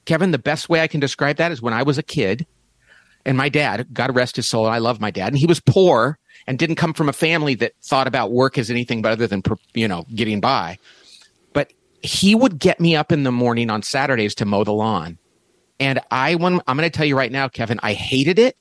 Kevin, 0.06 0.32
the 0.32 0.40
best 0.40 0.70
way 0.70 0.82
I 0.82 0.88
can 0.88 1.00
describe 1.00 1.38
that 1.38 1.52
is 1.52 1.62
when 1.62 1.76
I 1.76 1.84
was 1.84 2.00
a 2.00 2.04
kid, 2.04 2.48
and 3.24 3.38
my 3.38 3.48
dad, 3.48 3.90
God 3.94 4.16
rest 4.16 4.38
his 4.38 4.50
soul, 4.50 4.66
I 4.66 4.80
love 4.80 5.00
my 5.00 5.12
dad, 5.12 5.28
and 5.28 5.38
he 5.38 5.46
was 5.46 5.60
poor 5.60 6.18
and 6.48 6.58
didn't 6.58 6.78
come 6.78 6.96
from 6.96 7.10
a 7.10 7.14
family 7.14 7.54
that 7.56 7.74
thought 7.84 8.08
about 8.08 8.32
work 8.32 8.58
as 8.58 8.72
anything 8.72 9.04
but 9.04 9.12
other 9.12 9.28
than 9.28 9.44
you 9.76 9.88
know 9.88 10.04
getting 10.16 10.42
by. 10.42 10.80
He 12.04 12.36
would 12.36 12.60
get 12.60 12.80
me 12.80 12.96
up 12.96 13.12
in 13.12 13.24
the 13.24 13.32
morning 13.32 13.70
on 13.70 13.84
Saturdays 13.84 14.36
to 14.36 14.46
mow 14.46 14.64
the 14.64 14.74
lawn. 14.74 15.18
And 15.80 16.00
I 16.12 16.36
want, 16.36 16.62
I'm 16.68 16.78
going 16.78 16.90
to 16.90 16.96
tell 16.96 17.06
you 17.06 17.18
right 17.18 17.32
now, 17.32 17.48
Kevin, 17.48 17.80
I 17.82 17.94
hated 17.94 18.40
it 18.40 18.56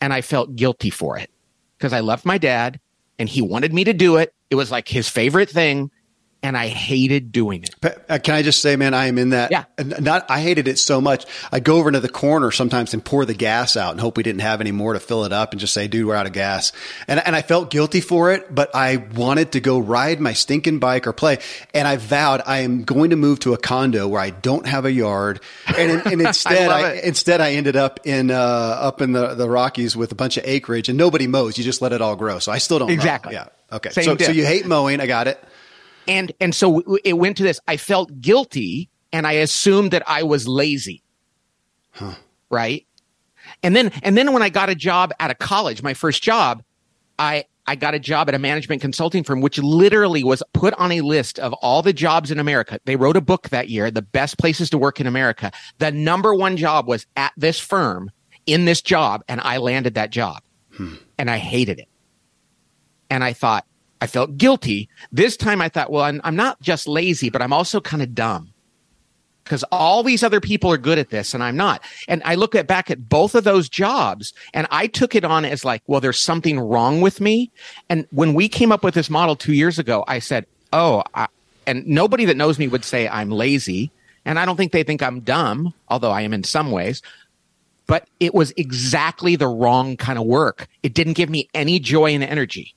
and 0.00 0.12
I 0.12 0.20
felt 0.20 0.56
guilty 0.56 0.90
for 0.90 1.18
it. 1.18 1.30
Because 1.78 1.92
I 1.92 2.00
loved 2.00 2.24
my 2.24 2.38
dad 2.38 2.80
and 3.18 3.28
he 3.28 3.42
wanted 3.42 3.72
me 3.72 3.84
to 3.84 3.92
do 3.92 4.16
it. 4.16 4.34
It 4.50 4.54
was 4.54 4.70
like 4.70 4.88
his 4.88 5.08
favorite 5.08 5.50
thing 5.50 5.90
and 6.42 6.56
I 6.56 6.68
hated 6.68 7.32
doing 7.32 7.64
it. 7.64 7.74
Uh, 8.08 8.18
can 8.18 8.34
I 8.34 8.42
just 8.42 8.60
say, 8.60 8.76
man, 8.76 8.94
I 8.94 9.06
am 9.06 9.18
in 9.18 9.30
that. 9.30 9.50
Yeah. 9.50 9.64
Not, 9.78 10.30
I 10.30 10.40
hated 10.40 10.68
it 10.68 10.78
so 10.78 11.00
much. 11.00 11.26
I 11.50 11.60
go 11.60 11.78
over 11.78 11.88
into 11.88 12.00
the 12.00 12.08
corner 12.08 12.50
sometimes 12.50 12.94
and 12.94 13.04
pour 13.04 13.24
the 13.24 13.34
gas 13.34 13.76
out 13.76 13.92
and 13.92 14.00
hope 14.00 14.16
we 14.16 14.22
didn't 14.22 14.42
have 14.42 14.60
any 14.60 14.70
more 14.70 14.92
to 14.92 15.00
fill 15.00 15.24
it 15.24 15.32
up 15.32 15.52
and 15.52 15.60
just 15.60 15.72
say, 15.72 15.88
dude, 15.88 16.06
we're 16.06 16.14
out 16.14 16.26
of 16.26 16.32
gas. 16.32 16.72
And, 17.08 17.20
and 17.24 17.34
I 17.34 17.42
felt 17.42 17.70
guilty 17.70 18.00
for 18.00 18.32
it, 18.32 18.54
but 18.54 18.74
I 18.74 18.96
wanted 18.96 19.52
to 19.52 19.60
go 19.60 19.78
ride 19.78 20.20
my 20.20 20.34
stinking 20.34 20.78
bike 20.78 21.06
or 21.06 21.12
play. 21.12 21.38
And 21.74 21.88
I 21.88 21.96
vowed 21.96 22.42
I 22.46 22.58
am 22.58 22.84
going 22.84 23.10
to 23.10 23.16
move 23.16 23.40
to 23.40 23.54
a 23.54 23.58
condo 23.58 24.06
where 24.06 24.20
I 24.20 24.30
don't 24.30 24.66
have 24.66 24.84
a 24.84 24.92
yard. 24.92 25.40
And, 25.76 26.06
and 26.06 26.20
instead, 26.26 26.70
I, 26.70 26.80
I 26.80 26.92
instead 27.02 27.40
I 27.40 27.54
ended 27.54 27.76
up 27.76 28.00
in, 28.04 28.30
uh, 28.30 28.34
up 28.34 29.00
in 29.00 29.12
the, 29.12 29.34
the 29.34 29.48
Rockies 29.48 29.96
with 29.96 30.12
a 30.12 30.16
bunch 30.16 30.36
of 30.36 30.44
acreage 30.46 30.88
and 30.88 30.98
nobody 30.98 31.26
mows. 31.26 31.58
You 31.58 31.64
just 31.64 31.82
let 31.82 31.92
it 31.92 32.00
all 32.00 32.14
grow. 32.14 32.38
So 32.38 32.52
I 32.52 32.58
still 32.58 32.78
don't 32.78 32.90
exactly. 32.90 33.34
Mow. 33.34 33.40
Yeah. 33.40 33.76
Okay. 33.76 33.90
so, 33.90 34.16
so 34.16 34.30
you 34.30 34.46
hate 34.46 34.64
mowing. 34.64 35.00
I 35.00 35.06
got 35.06 35.26
it 35.26 35.42
and 36.08 36.32
and 36.40 36.54
so 36.54 36.82
it 37.04 37.14
went 37.14 37.36
to 37.36 37.42
this 37.42 37.60
i 37.68 37.76
felt 37.76 38.20
guilty 38.20 38.88
and 39.12 39.26
i 39.26 39.32
assumed 39.32 39.90
that 39.90 40.02
i 40.06 40.22
was 40.22 40.46
lazy. 40.48 41.02
Huh. 41.92 42.14
right? 42.50 42.86
And 43.62 43.74
then 43.74 43.90
and 44.02 44.16
then 44.16 44.32
when 44.32 44.42
i 44.42 44.48
got 44.48 44.68
a 44.68 44.74
job 44.74 45.12
at 45.20 45.30
a 45.30 45.34
college 45.34 45.82
my 45.82 45.94
first 45.94 46.22
job 46.22 46.62
i 47.18 47.44
i 47.66 47.74
got 47.74 47.94
a 47.94 47.98
job 47.98 48.28
at 48.28 48.34
a 48.34 48.38
management 48.38 48.82
consulting 48.82 49.24
firm 49.24 49.40
which 49.40 49.58
literally 49.58 50.22
was 50.22 50.42
put 50.52 50.74
on 50.74 50.92
a 50.92 51.00
list 51.00 51.38
of 51.38 51.52
all 51.54 51.82
the 51.82 51.92
jobs 51.92 52.30
in 52.30 52.38
america. 52.38 52.78
They 52.84 52.96
wrote 52.96 53.16
a 53.16 53.20
book 53.20 53.48
that 53.50 53.68
year 53.68 53.90
the 53.90 54.02
best 54.02 54.38
places 54.38 54.68
to 54.70 54.78
work 54.78 55.00
in 55.00 55.06
america. 55.06 55.52
The 55.78 55.92
number 55.92 56.34
one 56.34 56.56
job 56.56 56.86
was 56.86 57.06
at 57.16 57.32
this 57.36 57.58
firm 57.58 58.10
in 58.46 58.64
this 58.64 58.82
job 58.82 59.22
and 59.28 59.40
i 59.40 59.56
landed 59.56 59.94
that 59.94 60.10
job. 60.10 60.42
Hmm. 60.72 60.96
and 61.18 61.30
i 61.30 61.38
hated 61.38 61.78
it. 61.78 61.88
And 63.08 63.24
i 63.24 63.32
thought 63.32 63.64
I 64.00 64.06
felt 64.06 64.36
guilty. 64.36 64.88
This 65.10 65.36
time 65.36 65.60
I 65.60 65.68
thought, 65.68 65.90
well, 65.90 66.04
I'm, 66.04 66.20
I'm 66.24 66.36
not 66.36 66.60
just 66.60 66.86
lazy, 66.86 67.30
but 67.30 67.42
I'm 67.42 67.52
also 67.52 67.80
kind 67.80 68.02
of 68.02 68.14
dumb 68.14 68.52
because 69.46 69.64
all 69.70 70.02
these 70.02 70.24
other 70.24 70.40
people 70.40 70.72
are 70.72 70.76
good 70.76 70.98
at 70.98 71.10
this 71.10 71.32
and 71.32 71.42
I'm 71.42 71.56
not. 71.56 71.80
And 72.08 72.20
I 72.24 72.34
look 72.34 72.56
at 72.56 72.66
back 72.66 72.90
at 72.90 73.08
both 73.08 73.34
of 73.36 73.44
those 73.44 73.68
jobs 73.68 74.32
and 74.52 74.66
I 74.72 74.88
took 74.88 75.14
it 75.14 75.24
on 75.24 75.44
as 75.44 75.64
like, 75.64 75.82
well, 75.86 76.00
there's 76.00 76.18
something 76.18 76.58
wrong 76.58 77.00
with 77.00 77.20
me. 77.20 77.52
And 77.88 78.06
when 78.10 78.34
we 78.34 78.48
came 78.48 78.72
up 78.72 78.82
with 78.82 78.94
this 78.94 79.08
model 79.08 79.36
two 79.36 79.54
years 79.54 79.78
ago, 79.78 80.04
I 80.08 80.18
said, 80.18 80.46
oh, 80.72 81.04
I, 81.14 81.28
and 81.66 81.86
nobody 81.86 82.24
that 82.24 82.36
knows 82.36 82.58
me 82.58 82.66
would 82.66 82.84
say 82.84 83.08
I'm 83.08 83.30
lazy. 83.30 83.92
And 84.24 84.38
I 84.38 84.44
don't 84.44 84.56
think 84.56 84.72
they 84.72 84.82
think 84.82 85.02
I'm 85.02 85.20
dumb, 85.20 85.72
although 85.88 86.10
I 86.10 86.22
am 86.22 86.32
in 86.32 86.42
some 86.42 86.72
ways. 86.72 87.00
But 87.86 88.08
it 88.18 88.34
was 88.34 88.52
exactly 88.56 89.36
the 89.36 89.46
wrong 89.46 89.96
kind 89.96 90.18
of 90.18 90.26
work. 90.26 90.66
It 90.82 90.92
didn't 90.92 91.12
give 91.12 91.30
me 91.30 91.48
any 91.54 91.78
joy 91.78 92.10
and 92.10 92.24
energy. 92.24 92.74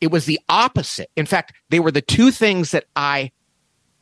It 0.00 0.10
was 0.10 0.24
the 0.24 0.40
opposite. 0.48 1.10
In 1.16 1.26
fact, 1.26 1.52
they 1.68 1.80
were 1.80 1.90
the 1.90 2.00
two 2.00 2.30
things 2.30 2.70
that 2.70 2.84
I 2.96 3.32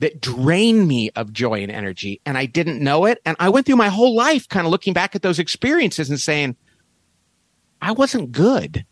that 0.00 0.20
drained 0.20 0.86
me 0.86 1.10
of 1.16 1.32
joy 1.32 1.60
and 1.60 1.72
energy 1.72 2.20
and 2.24 2.38
I 2.38 2.46
didn't 2.46 2.80
know 2.80 3.04
it 3.04 3.18
and 3.24 3.36
I 3.40 3.48
went 3.48 3.66
through 3.66 3.76
my 3.76 3.88
whole 3.88 4.14
life 4.14 4.48
kind 4.48 4.64
of 4.64 4.70
looking 4.70 4.92
back 4.92 5.16
at 5.16 5.22
those 5.22 5.40
experiences 5.40 6.08
and 6.08 6.20
saying 6.20 6.54
I 7.82 7.92
wasn't 7.92 8.30
good. 8.30 8.84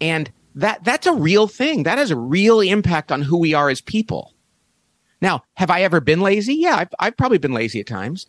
And 0.00 0.30
that 0.54 0.84
that's 0.84 1.06
a 1.06 1.12
real 1.12 1.46
thing. 1.46 1.84
That 1.84 1.98
has 1.98 2.10
a 2.10 2.16
real 2.16 2.60
impact 2.60 3.12
on 3.12 3.22
who 3.22 3.38
we 3.38 3.54
are 3.54 3.70
as 3.70 3.80
people. 3.80 4.34
Now, 5.20 5.44
have 5.54 5.70
I 5.70 5.82
ever 5.82 6.00
been 6.00 6.20
lazy? 6.20 6.54
Yeah, 6.54 6.76
I've, 6.76 6.94
I've 6.98 7.16
probably 7.16 7.38
been 7.38 7.52
lazy 7.52 7.80
at 7.80 7.86
times. 7.86 8.26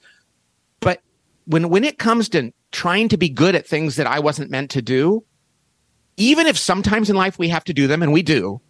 But 0.79 1.01
when 1.45 1.69
when 1.69 1.83
it 1.83 1.97
comes 1.97 2.29
to 2.29 2.51
trying 2.71 3.09
to 3.09 3.17
be 3.17 3.29
good 3.29 3.55
at 3.55 3.67
things 3.67 3.95
that 3.95 4.07
I 4.07 4.19
wasn't 4.19 4.51
meant 4.51 4.71
to 4.71 4.81
do, 4.81 5.23
even 6.19 6.45
if 6.45 6.57
sometimes 6.57 7.09
in 7.09 7.15
life 7.15 7.39
we 7.39 7.49
have 7.49 7.63
to 7.63 7.73
do 7.73 7.87
them 7.87 8.03
and 8.03 8.13
we 8.13 8.21
do, 8.21 8.61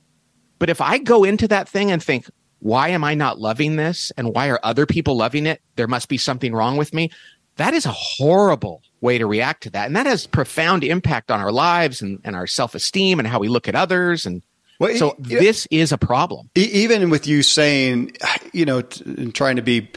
but 0.60 0.70
if 0.70 0.80
I 0.80 1.00
go 1.00 1.24
into 1.24 1.48
that 1.50 1.68
thing 1.68 1.92
and 1.92 2.02
think, 2.02 2.30
why 2.60 2.90
am 2.90 3.04
I 3.04 3.16
not 3.16 3.40
loving 3.40 3.76
this? 3.76 4.12
And 4.18 4.34
why 4.34 4.50
are 4.50 4.60
other 4.64 4.86
people 4.86 5.18
loving 5.18 5.46
it? 5.46 5.62
There 5.76 5.88
must 5.88 6.10
be 6.10 6.18
something 6.18 6.54
wrong 6.54 6.78
with 6.78 6.94
me. 6.94 7.12
That 7.56 7.74
is 7.74 7.86
a 7.86 7.92
horrible 7.92 8.84
way 9.02 9.18
to 9.18 9.26
react 9.26 9.64
to 9.64 9.70
that. 9.72 9.88
And 9.88 9.96
that 9.96 10.06
has 10.06 10.28
profound 10.28 10.84
impact 10.84 11.32
on 11.32 11.42
our 11.42 11.52
lives 11.52 12.02
and, 12.02 12.20
and 12.24 12.36
our 12.36 12.48
self 12.48 12.76
esteem 12.76 13.20
and 13.20 13.28
how 13.28 13.40
we 13.40 13.48
look 13.48 13.68
at 13.68 13.76
others. 13.76 14.26
And 14.26 14.42
well, 14.80 14.96
so 14.96 15.16
this 15.20 15.68
is 15.72 15.92
a 15.92 15.98
problem. 15.98 16.50
Even 16.56 17.10
with 17.10 17.28
you 17.28 17.44
saying, 17.44 18.16
you 18.54 18.66
know, 18.66 18.82
t- 18.82 19.32
trying 19.32 19.56
to 19.56 19.62
be 19.62 19.90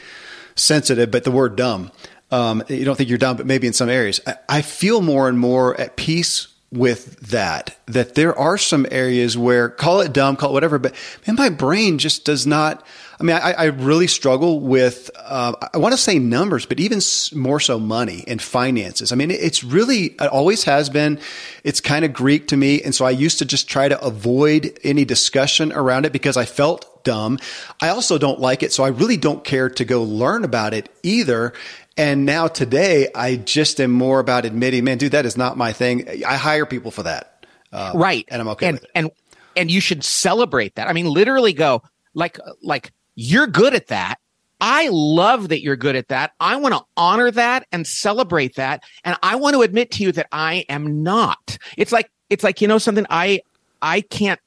sensitive, 0.55 1.11
but 1.11 1.23
the 1.23 1.31
word 1.31 1.55
dumb, 1.55 1.91
um, 2.31 2.63
you 2.67 2.83
don't 2.83 2.95
think 2.95 3.09
you're 3.09 3.17
dumb, 3.17 3.37
but 3.37 3.45
maybe 3.45 3.67
in 3.67 3.73
some 3.73 3.89
areas, 3.89 4.19
I, 4.25 4.35
I 4.49 4.61
feel 4.61 5.01
more 5.01 5.29
and 5.29 5.37
more 5.37 5.79
at 5.79 5.95
peace 5.95 6.52
with 6.73 7.19
that 7.19 7.77
that 7.85 8.15
there 8.15 8.37
are 8.37 8.57
some 8.57 8.87
areas 8.89 9.37
where 9.37 9.69
call 9.69 10.01
it 10.01 10.11
dumb 10.11 10.35
call 10.35 10.49
it 10.49 10.53
whatever 10.53 10.79
but 10.79 10.93
man 11.27 11.35
my 11.35 11.49
brain 11.49 11.99
just 11.99 12.25
does 12.25 12.47
not 12.47 12.83
i 13.19 13.23
mean 13.23 13.35
i, 13.35 13.53
I 13.53 13.65
really 13.65 14.07
struggle 14.07 14.59
with 14.59 15.11
uh, 15.15 15.53
i 15.71 15.77
want 15.77 15.93
to 15.93 15.97
say 15.99 16.17
numbers 16.17 16.65
but 16.65 16.79
even 16.79 16.99
more 17.35 17.59
so 17.59 17.79
money 17.79 18.23
and 18.27 18.41
finances. 18.41 19.11
I 19.11 19.15
mean 19.15 19.29
it's 19.29 19.63
really 19.63 20.05
it 20.05 20.21
always 20.21 20.63
has 20.63 20.89
been 20.89 21.19
it's 21.63 21.79
kind 21.79 22.03
of 22.03 22.11
greek 22.11 22.47
to 22.47 22.57
me 22.57 22.81
and 22.81 22.95
so 22.95 23.05
i 23.05 23.11
used 23.11 23.37
to 23.39 23.45
just 23.45 23.69
try 23.69 23.87
to 23.87 24.03
avoid 24.03 24.79
any 24.83 25.05
discussion 25.05 25.71
around 25.73 26.05
it 26.05 26.11
because 26.11 26.37
i 26.37 26.45
felt 26.45 26.92
dumb 27.03 27.37
i 27.81 27.89
also 27.89 28.17
don't 28.17 28.39
like 28.39 28.63
it 28.63 28.71
so 28.71 28.83
i 28.83 28.89
really 28.89 29.17
don't 29.17 29.43
care 29.43 29.69
to 29.69 29.85
go 29.85 30.03
learn 30.03 30.43
about 30.43 30.73
it 30.73 30.89
either 31.03 31.53
and 31.97 32.25
now 32.25 32.47
today, 32.47 33.09
I 33.13 33.35
just 33.35 33.79
am 33.79 33.91
more 33.91 34.19
about 34.19 34.45
admitting, 34.45 34.83
man, 34.83 34.97
dude, 34.97 35.11
that 35.11 35.25
is 35.25 35.37
not 35.37 35.57
my 35.57 35.73
thing. 35.73 36.23
I 36.25 36.35
hire 36.35 36.65
people 36.65 36.89
for 36.89 37.03
that. 37.03 37.45
Um, 37.71 37.97
right. 37.97 38.25
And 38.29 38.41
I'm 38.41 38.47
okay 38.49 38.67
and, 38.67 38.75
with 38.75 38.83
it. 38.83 38.91
And, 38.95 39.11
and 39.55 39.71
you 39.71 39.79
should 39.79 40.03
celebrate 40.03 40.75
that. 40.75 40.87
I 40.87 40.93
mean, 40.93 41.05
literally 41.05 41.53
go 41.53 41.83
like, 42.15 42.39
like 42.63 42.91
you're 43.15 43.47
good 43.47 43.75
at 43.75 43.87
that. 43.87 44.15
I 44.59 44.89
love 44.91 45.49
that 45.49 45.61
you're 45.61 45.75
good 45.75 45.95
at 45.95 46.07
that. 46.07 46.31
I 46.39 46.55
want 46.55 46.73
to 46.73 46.81
honor 46.97 47.29
that 47.29 47.67
and 47.71 47.85
celebrate 47.85 48.55
that. 48.55 48.83
And 49.03 49.15
I 49.21 49.35
want 49.35 49.55
to 49.55 49.61
admit 49.61 49.91
to 49.91 50.03
you 50.03 50.11
that 50.13 50.27
I 50.31 50.65
am 50.69 51.03
not. 51.03 51.57
It's 51.77 51.91
like, 51.91 52.09
it's 52.29 52.43
like, 52.43 52.61
you 52.61 52.67
know, 52.67 52.77
something 52.77 53.05
I, 53.09 53.41
I 53.81 54.01
can't 54.01 54.39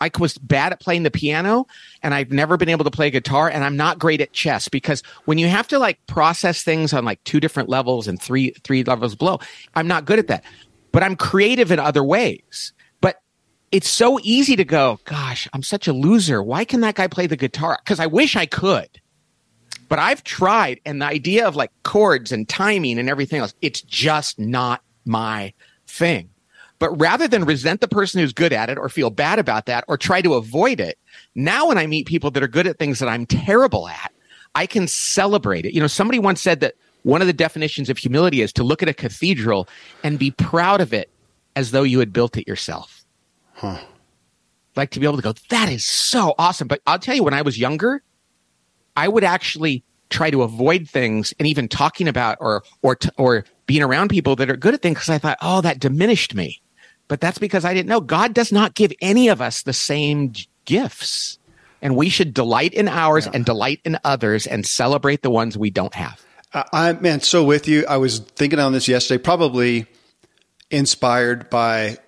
I 0.00 0.10
was 0.18 0.38
bad 0.38 0.72
at 0.72 0.80
playing 0.80 1.04
the 1.04 1.10
piano 1.10 1.66
and 2.02 2.14
I've 2.14 2.32
never 2.32 2.56
been 2.56 2.68
able 2.68 2.84
to 2.84 2.90
play 2.90 3.10
guitar 3.10 3.48
and 3.48 3.64
I'm 3.64 3.76
not 3.76 3.98
great 3.98 4.20
at 4.20 4.32
chess 4.32 4.68
because 4.68 5.02
when 5.24 5.38
you 5.38 5.48
have 5.48 5.68
to 5.68 5.78
like 5.78 6.04
process 6.06 6.62
things 6.62 6.92
on 6.92 7.04
like 7.04 7.22
two 7.24 7.40
different 7.40 7.68
levels 7.68 8.08
and 8.08 8.20
three 8.20 8.50
three 8.64 8.84
levels 8.84 9.14
below, 9.14 9.38
I'm 9.74 9.86
not 9.86 10.04
good 10.04 10.18
at 10.18 10.26
that. 10.28 10.44
But 10.92 11.02
I'm 11.02 11.16
creative 11.16 11.70
in 11.70 11.78
other 11.78 12.04
ways. 12.04 12.72
But 13.00 13.20
it's 13.72 13.88
so 13.88 14.18
easy 14.22 14.56
to 14.56 14.64
go, 14.64 15.00
gosh, 15.04 15.48
I'm 15.52 15.62
such 15.62 15.88
a 15.88 15.92
loser. 15.92 16.42
Why 16.42 16.64
can 16.64 16.80
that 16.80 16.94
guy 16.96 17.06
play 17.06 17.26
the 17.26 17.36
guitar? 17.36 17.78
Cuz 17.84 18.00
I 18.00 18.06
wish 18.06 18.36
I 18.36 18.46
could. 18.46 19.00
But 19.88 19.98
I've 19.98 20.24
tried 20.24 20.80
and 20.84 21.00
the 21.00 21.06
idea 21.06 21.46
of 21.46 21.56
like 21.56 21.70
chords 21.82 22.32
and 22.32 22.48
timing 22.48 22.98
and 22.98 23.08
everything 23.08 23.40
else, 23.40 23.54
it's 23.62 23.80
just 23.82 24.38
not 24.38 24.82
my 25.04 25.52
thing. 25.86 26.30
But 26.84 27.00
rather 27.00 27.26
than 27.26 27.46
resent 27.46 27.80
the 27.80 27.88
person 27.88 28.20
who's 28.20 28.34
good 28.34 28.52
at 28.52 28.68
it 28.68 28.76
or 28.76 28.90
feel 28.90 29.08
bad 29.08 29.38
about 29.38 29.64
that 29.64 29.86
or 29.88 29.96
try 29.96 30.20
to 30.20 30.34
avoid 30.34 30.80
it, 30.80 30.98
now 31.34 31.68
when 31.68 31.78
I 31.78 31.86
meet 31.86 32.06
people 32.06 32.30
that 32.32 32.42
are 32.42 32.46
good 32.46 32.66
at 32.66 32.78
things 32.78 32.98
that 32.98 33.08
I'm 33.08 33.24
terrible 33.24 33.88
at, 33.88 34.12
I 34.54 34.66
can 34.66 34.86
celebrate 34.86 35.64
it. 35.64 35.72
You 35.72 35.80
know, 35.80 35.86
somebody 35.86 36.18
once 36.18 36.42
said 36.42 36.60
that 36.60 36.74
one 37.02 37.22
of 37.22 37.26
the 37.26 37.32
definitions 37.32 37.88
of 37.88 37.96
humility 37.96 38.42
is 38.42 38.52
to 38.52 38.62
look 38.62 38.82
at 38.82 38.90
a 38.90 38.92
cathedral 38.92 39.66
and 40.02 40.18
be 40.18 40.32
proud 40.32 40.82
of 40.82 40.92
it 40.92 41.08
as 41.56 41.70
though 41.70 41.84
you 41.84 42.00
had 42.00 42.12
built 42.12 42.36
it 42.36 42.46
yourself. 42.46 43.02
Huh. 43.54 43.78
Like 44.76 44.90
to 44.90 45.00
be 45.00 45.06
able 45.06 45.16
to 45.16 45.22
go, 45.22 45.32
that 45.48 45.70
is 45.70 45.86
so 45.86 46.34
awesome. 46.38 46.68
But 46.68 46.82
I'll 46.86 46.98
tell 46.98 47.14
you, 47.14 47.24
when 47.24 47.32
I 47.32 47.40
was 47.40 47.58
younger, 47.58 48.02
I 48.94 49.08
would 49.08 49.24
actually 49.24 49.84
try 50.10 50.30
to 50.30 50.42
avoid 50.42 50.86
things 50.86 51.32
and 51.38 51.48
even 51.48 51.66
talking 51.66 52.08
about 52.08 52.36
or 52.40 52.62
or 52.82 52.98
or 53.16 53.46
being 53.64 53.82
around 53.82 54.10
people 54.10 54.36
that 54.36 54.50
are 54.50 54.56
good 54.58 54.74
at 54.74 54.82
things 54.82 54.96
because 54.96 55.08
I 55.08 55.16
thought, 55.16 55.38
oh, 55.40 55.62
that 55.62 55.78
diminished 55.78 56.34
me. 56.34 56.60
But 57.08 57.20
that's 57.20 57.38
because 57.38 57.64
I 57.64 57.74
didn't 57.74 57.88
know 57.88 58.00
God 58.00 58.34
does 58.34 58.50
not 58.52 58.74
give 58.74 58.92
any 59.00 59.28
of 59.28 59.40
us 59.40 59.62
the 59.62 59.72
same 59.72 60.32
gifts. 60.64 61.38
And 61.82 61.96
we 61.96 62.08
should 62.08 62.32
delight 62.32 62.72
in 62.72 62.88
ours 62.88 63.26
yeah. 63.26 63.32
and 63.34 63.44
delight 63.44 63.80
in 63.84 63.98
others 64.04 64.46
and 64.46 64.64
celebrate 64.64 65.20
the 65.22 65.30
ones 65.30 65.58
we 65.58 65.70
don't 65.70 65.94
have. 65.94 66.24
I, 66.54 66.92
man, 66.94 67.20
so 67.20 67.44
with 67.44 67.68
you. 67.68 67.84
I 67.86 67.96
was 67.96 68.20
thinking 68.20 68.58
on 68.58 68.72
this 68.72 68.86
yesterday, 68.88 69.22
probably 69.22 69.86
inspired 70.70 71.50
by 71.50 71.98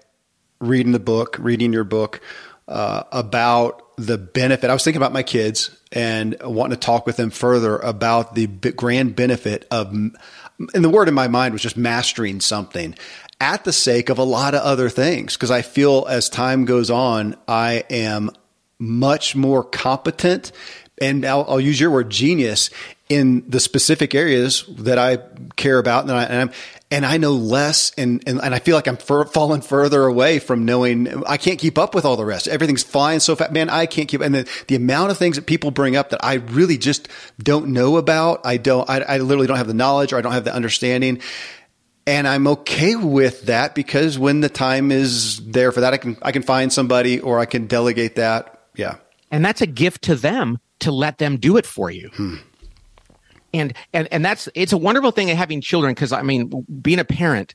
reading 0.61 0.93
the 0.93 1.01
book, 1.01 1.37
reading 1.39 1.73
your 1.73 1.85
book 1.85 2.21
uh, 2.69 3.03
about 3.13 3.83
the 3.97 4.19
benefit. 4.19 4.71
I 4.71 4.73
was 4.73 4.85
thinking 4.85 5.01
about 5.01 5.13
my 5.13 5.23
kids 5.23 5.77
and 5.93 6.37
wanting 6.43 6.79
to 6.79 6.81
talk 6.81 7.07
with 7.07 7.17
them 7.17 7.31
further 7.31 7.79
about 7.79 8.35
the 8.35 8.47
grand 8.47 9.17
benefit 9.17 9.67
of, 9.71 9.89
and 9.93 10.15
the 10.59 10.91
word 10.91 11.09
in 11.09 11.15
my 11.15 11.29
mind 11.29 11.53
was 11.53 11.63
just 11.63 11.77
mastering 11.77 12.41
something 12.41 12.95
at 13.41 13.65
the 13.65 13.73
sake 13.73 14.09
of 14.09 14.19
a 14.19 14.25
lot 14.25 14.55
of 14.55 14.63
other 14.63 14.89
things. 14.89 15.35
Because 15.35 15.51
I 15.51 15.63
feel 15.63 16.07
as 16.09 16.29
time 16.29 16.65
goes 16.65 16.91
on, 16.91 17.37
I 17.47 17.85
am 17.91 18.31
much 18.79 19.35
more 19.35 19.65
competent 19.65 20.53
and 21.01 21.25
I'll, 21.27 21.45
I'll, 21.49 21.61
use 21.61 21.79
your 21.79 21.91
word 21.91 22.09
genius 22.11 22.71
in 23.09 23.49
the 23.49 23.61
specific 23.61 24.15
areas 24.15 24.65
that 24.79 24.99
I 24.99 25.19
care 25.57 25.79
about 25.79 26.05
and, 26.05 26.13
I, 26.13 26.25
and 26.25 26.53
and 26.91 27.05
I 27.05 27.17
know 27.17 27.33
less 27.33 27.93
and, 27.99 28.23
and, 28.29 28.41
and 28.41 28.55
I 28.55 28.61
feel 28.61 28.77
like 28.77 28.87
I'm 28.87 28.97
falling 28.97 29.61
further 29.61 30.05
away 30.05 30.39
from 30.39 30.65
knowing 30.65 31.25
I 31.27 31.37
can't 31.37 31.59
keep 31.59 31.79
up 31.79 31.97
with 31.97 32.05
all 32.05 32.17
the 32.17 32.25
rest. 32.25 32.47
Everything's 32.47 32.85
flying 32.85 33.19
so 33.19 33.35
fast. 33.35 33.51
Man, 33.51 33.69
I 33.69 33.87
can't 33.87 34.09
keep, 34.09 34.21
and 34.21 34.33
the, 34.33 34.49
the 34.69 34.77
amount 34.77 35.11
of 35.11 35.19
things 35.19 35.35
that 35.35 35.47
people 35.47 35.73
bring 35.73 35.97
up 35.97 36.11
that 36.11 36.25
I 36.25 36.35
really 36.35 36.79
just 36.79 37.09
don't 37.43 37.69
know 37.69 37.97
about. 37.97 38.47
I 38.47 38.57
don't, 38.57 38.89
I, 38.89 39.01
I 39.01 39.19
literally 39.19 39.49
don't 39.49 39.57
have 39.57 39.67
the 39.67 39.75
knowledge 39.75 40.13
or 40.13 40.19
I 40.19 40.21
don't 40.21 40.33
have 40.33 40.45
the 40.45 40.55
understanding. 40.55 41.21
And 42.07 42.29
I'm 42.29 42.47
okay 42.47 42.95
with 42.95 43.47
that 43.47 43.75
because 43.75 44.19
when 44.19 44.41
the 44.41 44.49
time 44.49 44.93
is 44.93 45.45
there 45.45 45.73
for 45.73 45.81
that, 45.81 45.93
I 45.93 45.97
can, 45.97 46.17
I 46.23 46.31
can 46.31 46.43
find 46.43 46.73
somebody 46.73 47.19
or 47.19 47.41
I 47.41 47.47
can 47.47 47.67
delegate 47.67 48.15
that. 48.15 48.61
Yeah. 48.77 48.97
And 49.31 49.45
that's 49.45 49.61
a 49.61 49.67
gift 49.67 50.03
to 50.03 50.15
them 50.15 50.61
to 50.81 50.93
let 50.93 51.19
them 51.19 51.37
do 51.37 51.57
it 51.57 51.67
for 51.67 51.91
you. 51.91 52.11
Hmm 52.15 52.37
and 53.61 53.73
and 53.93 54.09
and 54.11 54.25
that's 54.25 54.49
it's 54.55 54.73
a 54.73 54.77
wonderful 54.77 55.11
thing 55.11 55.31
of 55.31 55.37
having 55.37 55.61
children 55.61 55.95
because 55.95 56.13
I 56.13 56.23
mean 56.23 56.65
being 56.81 56.99
a 56.99 57.05
parent, 57.05 57.55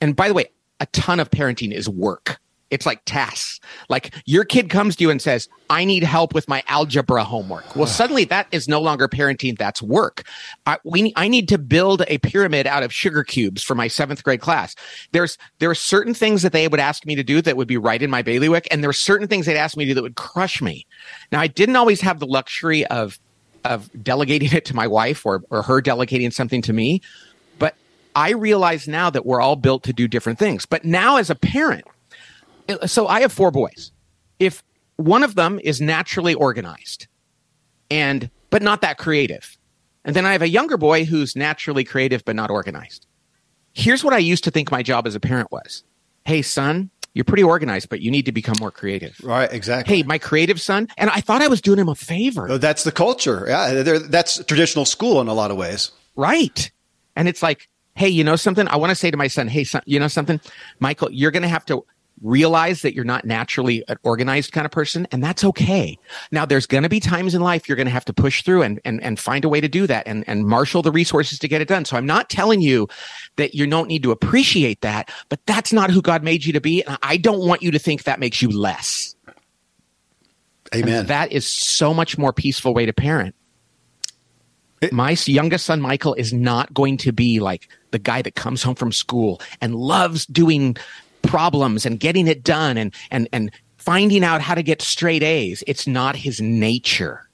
and 0.00 0.16
by 0.16 0.28
the 0.28 0.34
way, 0.34 0.46
a 0.80 0.86
ton 0.86 1.20
of 1.20 1.30
parenting 1.30 1.72
is 1.72 1.88
work. 1.88 2.40
It's 2.72 2.86
like 2.86 3.02
tasks. 3.04 3.60
Like 3.88 4.14
your 4.24 4.44
kid 4.44 4.70
comes 4.70 4.96
to 4.96 5.04
you 5.04 5.10
and 5.10 5.20
says, 5.20 5.48
I 5.70 5.84
need 5.84 6.02
help 6.02 6.34
with 6.34 6.48
my 6.48 6.62
algebra 6.68 7.22
homework. 7.22 7.76
Well, 7.76 7.86
suddenly 7.86 8.24
that 8.24 8.46
is 8.50 8.66
no 8.66 8.80
longer 8.80 9.08
parenting. 9.08 9.58
That's 9.58 9.82
work. 9.82 10.24
I, 10.66 10.78
we, 10.82 11.12
I 11.14 11.28
need 11.28 11.48
to 11.50 11.58
build 11.58 12.02
a 12.08 12.18
pyramid 12.18 12.66
out 12.66 12.82
of 12.82 12.92
sugar 12.92 13.24
cubes 13.24 13.62
for 13.62 13.74
my 13.74 13.88
seventh 13.88 14.24
grade 14.24 14.40
class. 14.40 14.74
There's, 15.12 15.36
there 15.58 15.70
are 15.70 15.74
certain 15.74 16.14
things 16.14 16.42
that 16.42 16.52
they 16.52 16.66
would 16.66 16.80
ask 16.80 17.06
me 17.06 17.14
to 17.14 17.22
do 17.22 17.42
that 17.42 17.56
would 17.56 17.68
be 17.68 17.76
right 17.76 18.02
in 18.02 18.10
my 18.10 18.22
bailiwick. 18.22 18.66
And 18.70 18.82
there 18.82 18.90
are 18.90 18.94
certain 18.94 19.28
things 19.28 19.46
they'd 19.46 19.56
ask 19.56 19.76
me 19.76 19.84
to 19.84 19.90
do 19.90 19.94
that 19.94 20.02
would 20.02 20.16
crush 20.16 20.62
me. 20.62 20.86
Now, 21.30 21.40
I 21.40 21.46
didn't 21.46 21.76
always 21.76 22.00
have 22.00 22.18
the 22.18 22.26
luxury 22.26 22.86
of 22.86 23.18
of 23.64 23.90
delegating 24.02 24.52
it 24.56 24.64
to 24.66 24.74
my 24.74 24.86
wife 24.86 25.24
or, 25.24 25.42
or 25.50 25.62
her 25.62 25.80
delegating 25.80 26.30
something 26.30 26.62
to 26.62 26.72
me. 26.72 27.00
But 27.58 27.76
I 28.14 28.30
realize 28.30 28.88
now 28.88 29.10
that 29.10 29.26
we're 29.26 29.40
all 29.40 29.56
built 29.56 29.82
to 29.84 29.92
do 29.92 30.08
different 30.08 30.38
things. 30.38 30.66
But 30.66 30.84
now 30.84 31.16
as 31.16 31.30
a 31.30 31.34
parent, 31.34 31.84
so 32.86 33.06
I 33.06 33.20
have 33.20 33.32
four 33.32 33.50
boys. 33.50 33.92
If 34.38 34.62
one 34.96 35.22
of 35.22 35.34
them 35.34 35.60
is 35.62 35.80
naturally 35.80 36.34
organized 36.34 37.06
and 37.90 38.30
but 38.50 38.62
not 38.62 38.82
that 38.82 38.98
creative. 38.98 39.56
And 40.04 40.16
then 40.16 40.26
I 40.26 40.32
have 40.32 40.42
a 40.42 40.48
younger 40.48 40.76
boy 40.76 41.04
who's 41.04 41.36
naturally 41.36 41.84
creative 41.84 42.24
but 42.24 42.36
not 42.36 42.50
organized. 42.50 43.06
Here's 43.72 44.04
what 44.04 44.12
I 44.12 44.18
used 44.18 44.44
to 44.44 44.50
think 44.50 44.70
my 44.70 44.82
job 44.82 45.06
as 45.06 45.14
a 45.14 45.20
parent 45.20 45.50
was. 45.50 45.84
Hey 46.24 46.42
son, 46.42 46.90
you're 47.14 47.24
pretty 47.24 47.42
organized, 47.42 47.88
but 47.88 48.00
you 48.00 48.10
need 48.10 48.26
to 48.26 48.32
become 48.32 48.54
more 48.60 48.70
creative. 48.70 49.18
Right, 49.22 49.52
exactly. 49.52 49.96
Hey, 49.96 50.02
my 50.02 50.18
creative 50.18 50.60
son, 50.60 50.88
and 50.96 51.10
I 51.10 51.20
thought 51.20 51.42
I 51.42 51.48
was 51.48 51.60
doing 51.60 51.78
him 51.78 51.88
a 51.88 51.94
favor. 51.94 52.50
Oh, 52.50 52.58
that's 52.58 52.84
the 52.84 52.92
culture. 52.92 53.44
Yeah, 53.46 53.82
that's 54.08 54.42
traditional 54.44 54.84
school 54.84 55.20
in 55.20 55.28
a 55.28 55.34
lot 55.34 55.50
of 55.50 55.56
ways. 55.56 55.90
Right. 56.16 56.70
And 57.16 57.28
it's 57.28 57.42
like, 57.42 57.68
hey, 57.94 58.08
you 58.08 58.24
know 58.24 58.36
something? 58.36 58.66
I 58.68 58.76
want 58.76 58.90
to 58.90 58.94
say 58.94 59.10
to 59.10 59.16
my 59.16 59.26
son, 59.26 59.48
hey, 59.48 59.64
son, 59.64 59.82
you 59.84 60.00
know 60.00 60.08
something? 60.08 60.40
Michael, 60.80 61.10
you're 61.12 61.30
going 61.30 61.42
to 61.42 61.48
have 61.48 61.66
to 61.66 61.84
realize 62.22 62.82
that 62.82 62.94
you're 62.94 63.04
not 63.04 63.24
naturally 63.24 63.84
an 63.88 63.96
organized 64.02 64.52
kind 64.52 64.64
of 64.64 64.70
person 64.70 65.06
and 65.10 65.22
that's 65.22 65.44
okay. 65.44 65.98
Now 66.30 66.44
there's 66.44 66.66
going 66.66 66.84
to 66.84 66.88
be 66.88 67.00
times 67.00 67.34
in 67.34 67.42
life 67.42 67.68
you're 67.68 67.76
going 67.76 67.86
to 67.86 67.92
have 67.92 68.04
to 68.06 68.12
push 68.12 68.42
through 68.42 68.62
and, 68.62 68.80
and, 68.84 69.02
and 69.02 69.18
find 69.18 69.44
a 69.44 69.48
way 69.48 69.60
to 69.60 69.68
do 69.68 69.86
that 69.88 70.06
and, 70.06 70.24
and 70.28 70.46
marshal 70.46 70.82
the 70.82 70.92
resources 70.92 71.38
to 71.40 71.48
get 71.48 71.60
it 71.60 71.68
done. 71.68 71.84
So 71.84 71.96
i'm 71.96 72.06
not 72.06 72.30
telling 72.30 72.60
you 72.60 72.88
that 73.36 73.54
you 73.54 73.66
don't 73.66 73.88
need 73.88 74.02
to 74.04 74.10
appreciate 74.10 74.80
that 74.82 75.10
but 75.28 75.44
that's 75.46 75.72
not 75.72 75.90
who 75.90 76.00
god 76.00 76.22
made 76.22 76.44
you 76.44 76.52
to 76.52 76.60
be 76.60 76.82
and 76.84 76.96
i 77.02 77.16
don't 77.16 77.46
want 77.46 77.62
you 77.62 77.70
to 77.70 77.78
think 77.78 78.04
that 78.04 78.20
makes 78.20 78.40
you 78.40 78.48
less. 78.48 79.14
Amen. 80.74 81.00
And 81.00 81.08
that 81.08 81.32
is 81.32 81.46
so 81.46 81.92
much 81.92 82.16
more 82.16 82.32
peaceful 82.32 82.72
way 82.72 82.86
to 82.86 82.92
parent. 82.92 83.34
It, 84.80 84.92
my 84.92 85.16
youngest 85.26 85.66
son 85.66 85.80
michael 85.80 86.14
is 86.14 86.32
not 86.32 86.72
going 86.72 86.96
to 86.98 87.12
be 87.12 87.40
like 87.40 87.68
the 87.90 87.98
guy 87.98 88.22
that 88.22 88.34
comes 88.34 88.62
home 88.62 88.74
from 88.74 88.90
school 88.90 89.40
and 89.60 89.74
loves 89.74 90.26
doing 90.26 90.76
problems 91.32 91.86
and 91.86 91.98
getting 91.98 92.28
it 92.28 92.44
done 92.44 92.76
and 92.76 92.94
and 93.10 93.26
and 93.32 93.50
finding 93.78 94.22
out 94.22 94.42
how 94.42 94.54
to 94.54 94.62
get 94.62 94.82
straight 94.82 95.22
A's. 95.22 95.64
It's 95.66 95.86
not 95.86 96.14
his 96.14 96.42
nature. 96.42 97.26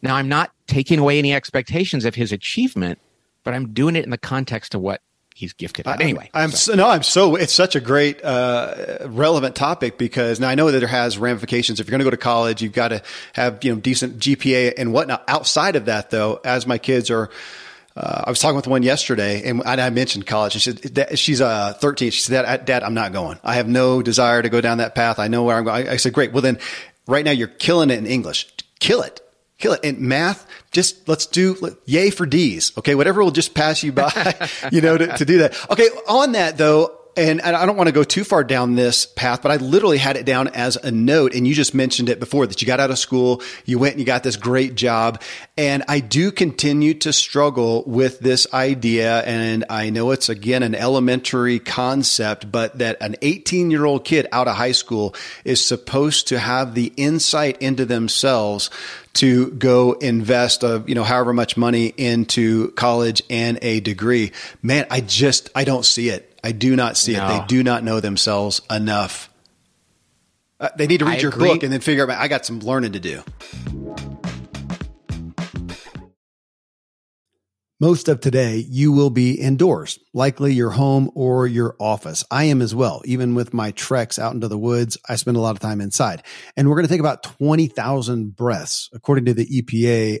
Now 0.00 0.16
I'm 0.16 0.30
not 0.30 0.50
taking 0.66 0.98
away 0.98 1.18
any 1.18 1.34
expectations 1.34 2.06
of 2.06 2.14
his 2.14 2.32
achievement, 2.32 2.98
but 3.44 3.52
I'm 3.52 3.74
doing 3.74 3.96
it 3.96 4.04
in 4.04 4.10
the 4.10 4.16
context 4.18 4.74
of 4.74 4.80
what 4.80 5.02
he's 5.34 5.52
gifted 5.52 5.86
at. 5.86 6.00
Anyway, 6.00 6.30
I'm 6.32 6.50
so. 6.50 6.74
no, 6.74 6.88
I'm 6.88 7.02
so. 7.02 7.36
It's 7.36 7.52
such 7.52 7.76
a 7.76 7.80
great, 7.80 8.24
uh, 8.24 9.00
relevant 9.04 9.54
topic 9.54 9.98
because 9.98 10.40
now 10.40 10.48
I 10.48 10.54
know 10.54 10.70
that 10.70 10.82
it 10.82 10.88
has 10.88 11.18
ramifications. 11.18 11.80
If 11.80 11.86
you're 11.86 11.90
going 11.90 12.00
to 12.00 12.04
go 12.04 12.10
to 12.10 12.16
college, 12.16 12.62
you've 12.62 12.72
got 12.72 12.88
to 12.88 13.02
have 13.34 13.62
you 13.62 13.74
know 13.74 13.80
decent 13.80 14.20
GPA 14.20 14.72
and 14.78 14.94
whatnot. 14.94 15.22
Outside 15.28 15.76
of 15.76 15.84
that, 15.84 16.08
though, 16.08 16.40
as 16.44 16.66
my 16.66 16.78
kids 16.78 17.10
are 17.10 17.28
uh, 17.96 18.24
I 18.26 18.30
was 18.30 18.38
talking 18.40 18.56
with 18.56 18.66
one 18.66 18.82
yesterday, 18.82 19.42
and 19.48 19.62
I 19.64 19.88
mentioned 19.90 20.26
college. 20.26 20.54
And 20.54 20.62
she 20.62 20.72
said 20.72 21.18
she's 21.18 21.40
uh, 21.40 21.72
13. 21.72 22.10
She 22.10 22.20
said, 22.20 22.42
Dad, 22.42 22.64
"Dad, 22.66 22.82
I'm 22.82 22.94
not 22.94 23.12
going. 23.12 23.38
I 23.42 23.54
have 23.54 23.68
no 23.68 24.02
desire 24.02 24.42
to 24.42 24.50
go 24.50 24.60
down 24.60 24.78
that 24.78 24.94
path. 24.94 25.18
I 25.18 25.28
know 25.28 25.44
where 25.44 25.56
I'm 25.56 25.64
going." 25.64 25.88
I 25.88 25.96
said, 25.96 26.12
"Great. 26.12 26.32
Well, 26.32 26.42
then, 26.42 26.58
right 27.06 27.24
now 27.24 27.30
you're 27.30 27.48
killing 27.48 27.90
it 27.90 27.98
in 27.98 28.06
English. 28.06 28.52
Kill 28.80 29.00
it, 29.00 29.22
kill 29.58 29.72
it 29.72 29.82
in 29.82 30.06
math. 30.06 30.46
Just 30.72 31.08
let's 31.08 31.24
do 31.24 31.56
yay 31.86 32.10
for 32.10 32.26
D's. 32.26 32.76
Okay, 32.76 32.94
whatever 32.94 33.24
will 33.24 33.30
just 33.30 33.54
pass 33.54 33.82
you 33.82 33.92
by. 33.92 34.34
you 34.72 34.82
know, 34.82 34.98
to, 34.98 35.06
to 35.16 35.24
do 35.24 35.38
that. 35.38 35.70
Okay. 35.70 35.88
On 36.06 36.32
that 36.32 36.58
though, 36.58 36.95
and 37.16 37.40
I 37.40 37.64
don't 37.64 37.76
want 37.76 37.88
to 37.88 37.92
go 37.92 38.04
too 38.04 38.24
far 38.24 38.44
down 38.44 38.74
this 38.74 39.06
path, 39.06 39.40
but 39.40 39.50
I 39.50 39.56
literally 39.56 39.96
had 39.96 40.16
it 40.16 40.26
down 40.26 40.48
as 40.48 40.76
a 40.76 40.90
note. 40.90 41.34
And 41.34 41.46
you 41.46 41.54
just 41.54 41.74
mentioned 41.74 42.10
it 42.10 42.20
before 42.20 42.46
that 42.46 42.60
you 42.60 42.66
got 42.66 42.78
out 42.78 42.90
of 42.90 42.98
school, 42.98 43.42
you 43.64 43.78
went 43.78 43.92
and 43.92 44.00
you 44.00 44.06
got 44.06 44.22
this 44.22 44.36
great 44.36 44.74
job. 44.74 45.22
And 45.56 45.82
I 45.88 46.00
do 46.00 46.30
continue 46.30 46.92
to 46.94 47.12
struggle 47.12 47.84
with 47.86 48.20
this 48.20 48.46
idea. 48.52 49.22
And 49.22 49.64
I 49.70 49.88
know 49.88 50.10
it's 50.10 50.28
again 50.28 50.62
an 50.62 50.74
elementary 50.74 51.58
concept, 51.58 52.52
but 52.52 52.78
that 52.78 52.98
an 53.00 53.16
18 53.22 53.70
year 53.70 53.86
old 53.86 54.04
kid 54.04 54.26
out 54.30 54.46
of 54.46 54.56
high 54.56 54.72
school 54.72 55.14
is 55.44 55.64
supposed 55.64 56.28
to 56.28 56.38
have 56.38 56.74
the 56.74 56.92
insight 56.96 57.62
into 57.62 57.86
themselves 57.86 58.68
to 59.14 59.50
go 59.52 59.92
invest 59.92 60.62
of 60.62 60.82
uh, 60.82 60.84
you 60.86 60.94
know 60.94 61.02
however 61.02 61.32
much 61.32 61.56
money 61.56 61.86
into 61.96 62.70
college 62.72 63.22
and 63.30 63.58
a 63.62 63.80
degree 63.80 64.30
man 64.62 64.86
i 64.90 65.00
just 65.00 65.48
i 65.54 65.64
don't 65.64 65.86
see 65.86 66.10
it 66.10 66.35
I 66.46 66.52
do 66.52 66.76
not 66.76 66.96
see 66.96 67.14
no. 67.14 67.26
it. 67.26 67.28
They 67.28 67.46
do 67.48 67.64
not 67.64 67.82
know 67.82 67.98
themselves 67.98 68.62
enough. 68.70 69.28
Uh, 70.60 70.68
they 70.76 70.86
need 70.86 70.98
to 70.98 71.04
read 71.04 71.18
I 71.18 71.20
your 71.22 71.32
agree. 71.32 71.48
book 71.48 71.64
and 71.64 71.72
then 71.72 71.80
figure 71.80 72.08
out. 72.08 72.20
I 72.20 72.28
got 72.28 72.46
some 72.46 72.60
learning 72.60 72.92
to 72.92 73.00
do. 73.00 73.24
Most 77.80 78.06
of 78.06 78.20
today, 78.20 78.64
you 78.68 78.92
will 78.92 79.10
be 79.10 79.32
indoors, 79.32 79.98
likely 80.14 80.54
your 80.54 80.70
home 80.70 81.10
or 81.16 81.48
your 81.48 81.74
office. 81.80 82.22
I 82.30 82.44
am 82.44 82.62
as 82.62 82.76
well. 82.76 83.02
Even 83.04 83.34
with 83.34 83.52
my 83.52 83.72
treks 83.72 84.16
out 84.16 84.32
into 84.32 84.46
the 84.46 84.56
woods, 84.56 84.96
I 85.08 85.16
spend 85.16 85.36
a 85.36 85.40
lot 85.40 85.56
of 85.56 85.58
time 85.58 85.80
inside. 85.80 86.22
And 86.56 86.68
we're 86.68 86.76
going 86.76 86.86
to 86.86 86.92
take 86.92 87.00
about 87.00 87.24
20,000 87.24 88.36
breaths. 88.36 88.88
According 88.94 89.24
to 89.24 89.34
the 89.34 89.46
EPA, 89.46 90.20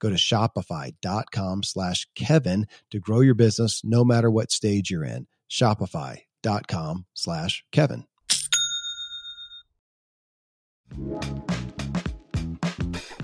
Go 0.00 0.10
to 0.10 0.16
shopify.com 0.16 1.62
slash 1.62 2.06
Kevin 2.14 2.66
to 2.90 3.00
grow 3.00 3.20
your 3.20 3.34
business 3.34 3.82
no 3.84 4.04
matter 4.04 4.30
what 4.30 4.50
stage 4.50 4.90
you're 4.90 5.04
in. 5.04 5.26
Shopify.com 5.50 7.06
slash 7.14 7.64
Kevin. 7.72 8.04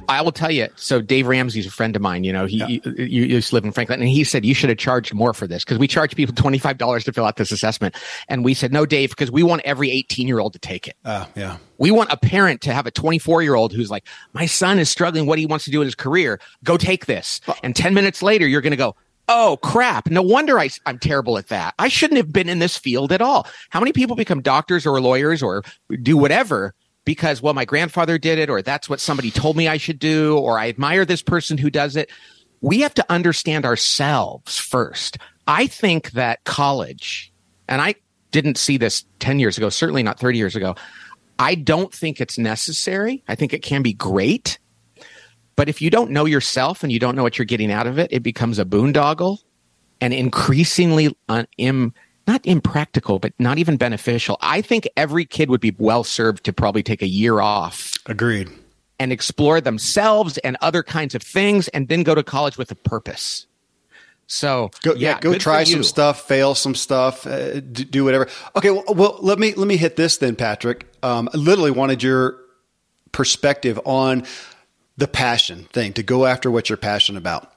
I 0.09 0.21
will 0.23 0.33
tell 0.33 0.51
you. 0.51 0.69
So 0.77 1.01
Dave 1.01 1.27
Ramsey's 1.27 1.67
a 1.67 1.71
friend 1.71 1.97
of 1.97 2.03
mine. 2.03 2.25
You 2.25 2.33
know, 2.33 2.47
he 2.47 2.59
yeah. 2.59 2.67
you, 2.67 2.81
you 2.97 3.25
used 3.25 3.51
to 3.51 3.55
live 3.55 3.65
in 3.65 3.73
Franklin, 3.73 4.01
and 4.01 4.09
he 4.09 4.25
said 4.25 4.45
you 4.45 4.55
should 4.55 4.69
have 4.69 4.79
charged 4.79 5.15
more 5.15 5.33
for 5.33 5.47
this 5.47 5.65
because 5.65 5.79
we 5.79 5.87
charge 5.89 6.15
people 6.17 6.35
twenty 6.35 6.59
five 6.59 6.79
dollars 6.79 7.05
to 7.05 7.13
fill 7.13 7.25
out 7.25 7.37
this 7.37 7.53
assessment, 7.53 7.97
and 8.29 8.45
we 8.45 8.55
said 8.55 8.73
no, 8.73 8.87
Dave, 8.87 9.11
because 9.11 9.31
we 9.31 9.43
want 9.43 9.63
every 9.65 9.91
eighteen 9.91 10.29
year 10.29 10.39
old 10.39 10.53
to 10.53 10.59
take 10.59 10.89
it. 10.89 10.97
Uh, 11.05 11.27
yeah. 11.35 11.59
We 11.79 11.91
want 11.91 12.13
a 12.13 12.17
parent 12.17 12.61
to 12.61 12.73
have 12.73 12.87
a 12.87 12.93
24 12.93 13.43
year 13.43 13.57
old 13.57 13.73
who's 13.73 13.91
like, 13.91 14.07
my 14.35 14.47
son 14.47 14.79
is 14.79 14.89
struggling. 14.89 15.27
What 15.27 15.41
he 15.41 15.47
wants 15.47 15.65
to 15.65 15.73
do 15.73 15.81
in 15.81 15.87
his 15.87 15.97
career. 15.97 16.39
Go 16.63 16.77
take 16.77 17.07
this. 17.07 17.41
And 17.65 17.75
10 17.75 17.93
minutes 17.93 18.23
later, 18.23 18.47
you're 18.47 18.61
going 18.61 18.71
to 18.71 18.77
go, 18.77 18.95
Oh 19.29 19.59
crap. 19.63 20.11
No 20.11 20.23
wonder 20.23 20.59
I, 20.59 20.69
I'm 20.87 20.99
terrible 20.99 21.39
at 21.39 21.49
that. 21.49 21.75
I 21.79 21.89
shouldn't 21.89 22.19
have 22.19 22.33
been 22.33 22.49
in 22.49 22.59
this 22.59 22.77
field 22.77 23.13
at 23.13 23.23
all. 23.23 23.47
How 23.71 23.81
many 23.81 23.93
people 23.93 24.17
become 24.17 24.43
doctors 24.43 24.85
or 24.87 25.01
lawyers 25.01 25.43
or 25.43 25.63
do 26.03 26.17
whatever 26.17 26.75
because, 27.05 27.43
well, 27.43 27.55
my 27.55 27.65
grandfather 27.65 28.19
did 28.19 28.39
it, 28.39 28.49
or 28.49 28.63
that's 28.63 28.89
what 28.89 29.01
somebody 29.01 29.31
told 29.31 29.57
me 29.57 29.69
I 29.69 29.77
should 29.77 29.99
do, 29.99 30.39
or 30.39 30.59
I 30.59 30.69
admire 30.69 31.05
this 31.05 31.23
person 31.23 31.59
who 31.59 31.71
does 31.71 31.97
it. 31.97 32.11
We 32.61 32.81
have 32.81 32.95
to 32.95 33.07
understand 33.11 33.65
ourselves 33.65 34.57
first. 34.57 35.19
I 35.47 35.67
think 35.67 36.13
that 36.13 36.45
college, 36.45 37.33
and 37.69 37.83
I 37.83 37.97
didn't 38.31 38.57
see 38.57 38.77
this 38.77 39.05
10 39.19 39.39
years 39.39 39.59
ago, 39.59 39.69
certainly 39.69 40.03
not 40.03 40.21
30 40.21 40.39
years 40.39 40.57
ago. 40.57 40.75
I 41.39 41.55
don't 41.57 41.93
think 41.93 42.21
it's 42.21 42.39
necessary. 42.39 43.25
I 43.27 43.35
think 43.35 43.53
it 43.53 43.63
can 43.63 43.83
be 43.83 43.93
great. 43.93 44.59
But 45.57 45.69
if 45.69 45.83
you 45.83 45.91
don't 45.91 46.11
know 46.11 46.25
yourself 46.25 46.83
and 46.83 46.93
you 46.93 46.99
don't 46.99 47.17
know 47.17 47.23
what 47.23 47.39
you're 47.39 47.45
getting 47.45 47.71
out 47.71 47.87
of 47.87 47.99
it, 47.99 48.13
it 48.13 48.23
becomes 48.23 48.59
a 48.59 48.65
boondoggle 48.65 49.39
and 50.01 50.15
increasingly 50.15 51.17
un- 51.29 51.47
Im- 51.59 51.95
not 52.27 52.45
impractical, 52.47 53.19
but 53.19 53.33
not 53.39 53.59
even 53.59 53.77
beneficial. 53.77 54.37
I 54.41 54.61
think 54.61 54.89
every 54.97 55.25
kid 55.25 55.51
would 55.51 55.61
be 55.61 55.75
well 55.79 56.05
served 56.05 56.45
to 56.45 56.53
probably 56.53 56.83
take 56.83 57.03
a 57.03 57.07
year 57.07 57.41
off. 57.41 57.95
Agreed. 58.07 58.49
And 58.99 59.13
explore 59.13 59.61
themselves 59.61 60.39
and 60.39 60.57
other 60.61 60.83
kinds 60.83 61.15
of 61.15 61.23
things 61.23 61.69
and 61.69 61.89
then 61.89 62.03
go 62.05 62.15
to 62.15 62.23
college 62.23 62.57
with 62.57 62.71
a 62.71 62.77
purpose. 62.77 63.47
So 64.29 64.71
go, 64.83 64.95
yeah, 64.95 65.11
yeah 65.11 65.21
go 65.21 65.37
try 65.37 65.65
some 65.65 65.83
stuff, 65.83 66.27
fail 66.27 66.55
some 66.55 66.75
stuff, 66.75 67.27
uh, 67.27 67.61
do 67.61 68.05
whatever. 68.05 68.29
Okay, 68.57 68.71
well, 68.71 68.85
well, 68.89 69.19
let 69.21 69.39
me 69.39 69.53
let 69.55 69.67
me 69.67 69.77
hit 69.77 69.97
this 69.97 70.17
then, 70.19 70.37
Patrick. 70.37 70.87
Um, 71.03 71.29
I 71.35 71.37
literally 71.37 71.71
wanted 71.71 72.03
your 72.03 72.39
perspective 73.11 73.79
on 73.85 74.25
the 74.97 75.09
passion 75.09 75.65
thing 75.73 75.93
to 75.95 76.03
go 76.03 76.25
after 76.25 76.51
what 76.51 76.71
you're 76.71 76.79
passionate 76.79 77.19
about. 77.19 77.52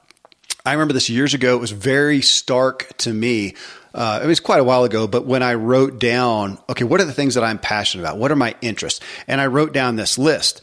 I 0.66 0.72
remember 0.72 0.94
this 0.94 1.08
years 1.08 1.32
ago. 1.32 1.56
It 1.56 1.60
was 1.60 1.70
very 1.70 2.20
stark 2.20 2.94
to 2.98 3.12
me 3.12 3.54
uh, 3.96 4.20
it 4.22 4.26
was 4.26 4.40
quite 4.40 4.60
a 4.60 4.64
while 4.64 4.84
ago, 4.84 5.06
but 5.06 5.24
when 5.24 5.42
I 5.42 5.54
wrote 5.54 5.98
down, 5.98 6.58
okay, 6.68 6.84
what 6.84 7.00
are 7.00 7.06
the 7.06 7.14
things 7.14 7.34
that 7.34 7.42
I'm 7.42 7.58
passionate 7.58 8.02
about? 8.02 8.18
What 8.18 8.30
are 8.30 8.36
my 8.36 8.54
interests? 8.60 9.00
And 9.26 9.40
I 9.40 9.46
wrote 9.46 9.72
down 9.72 9.96
this 9.96 10.18
list. 10.18 10.60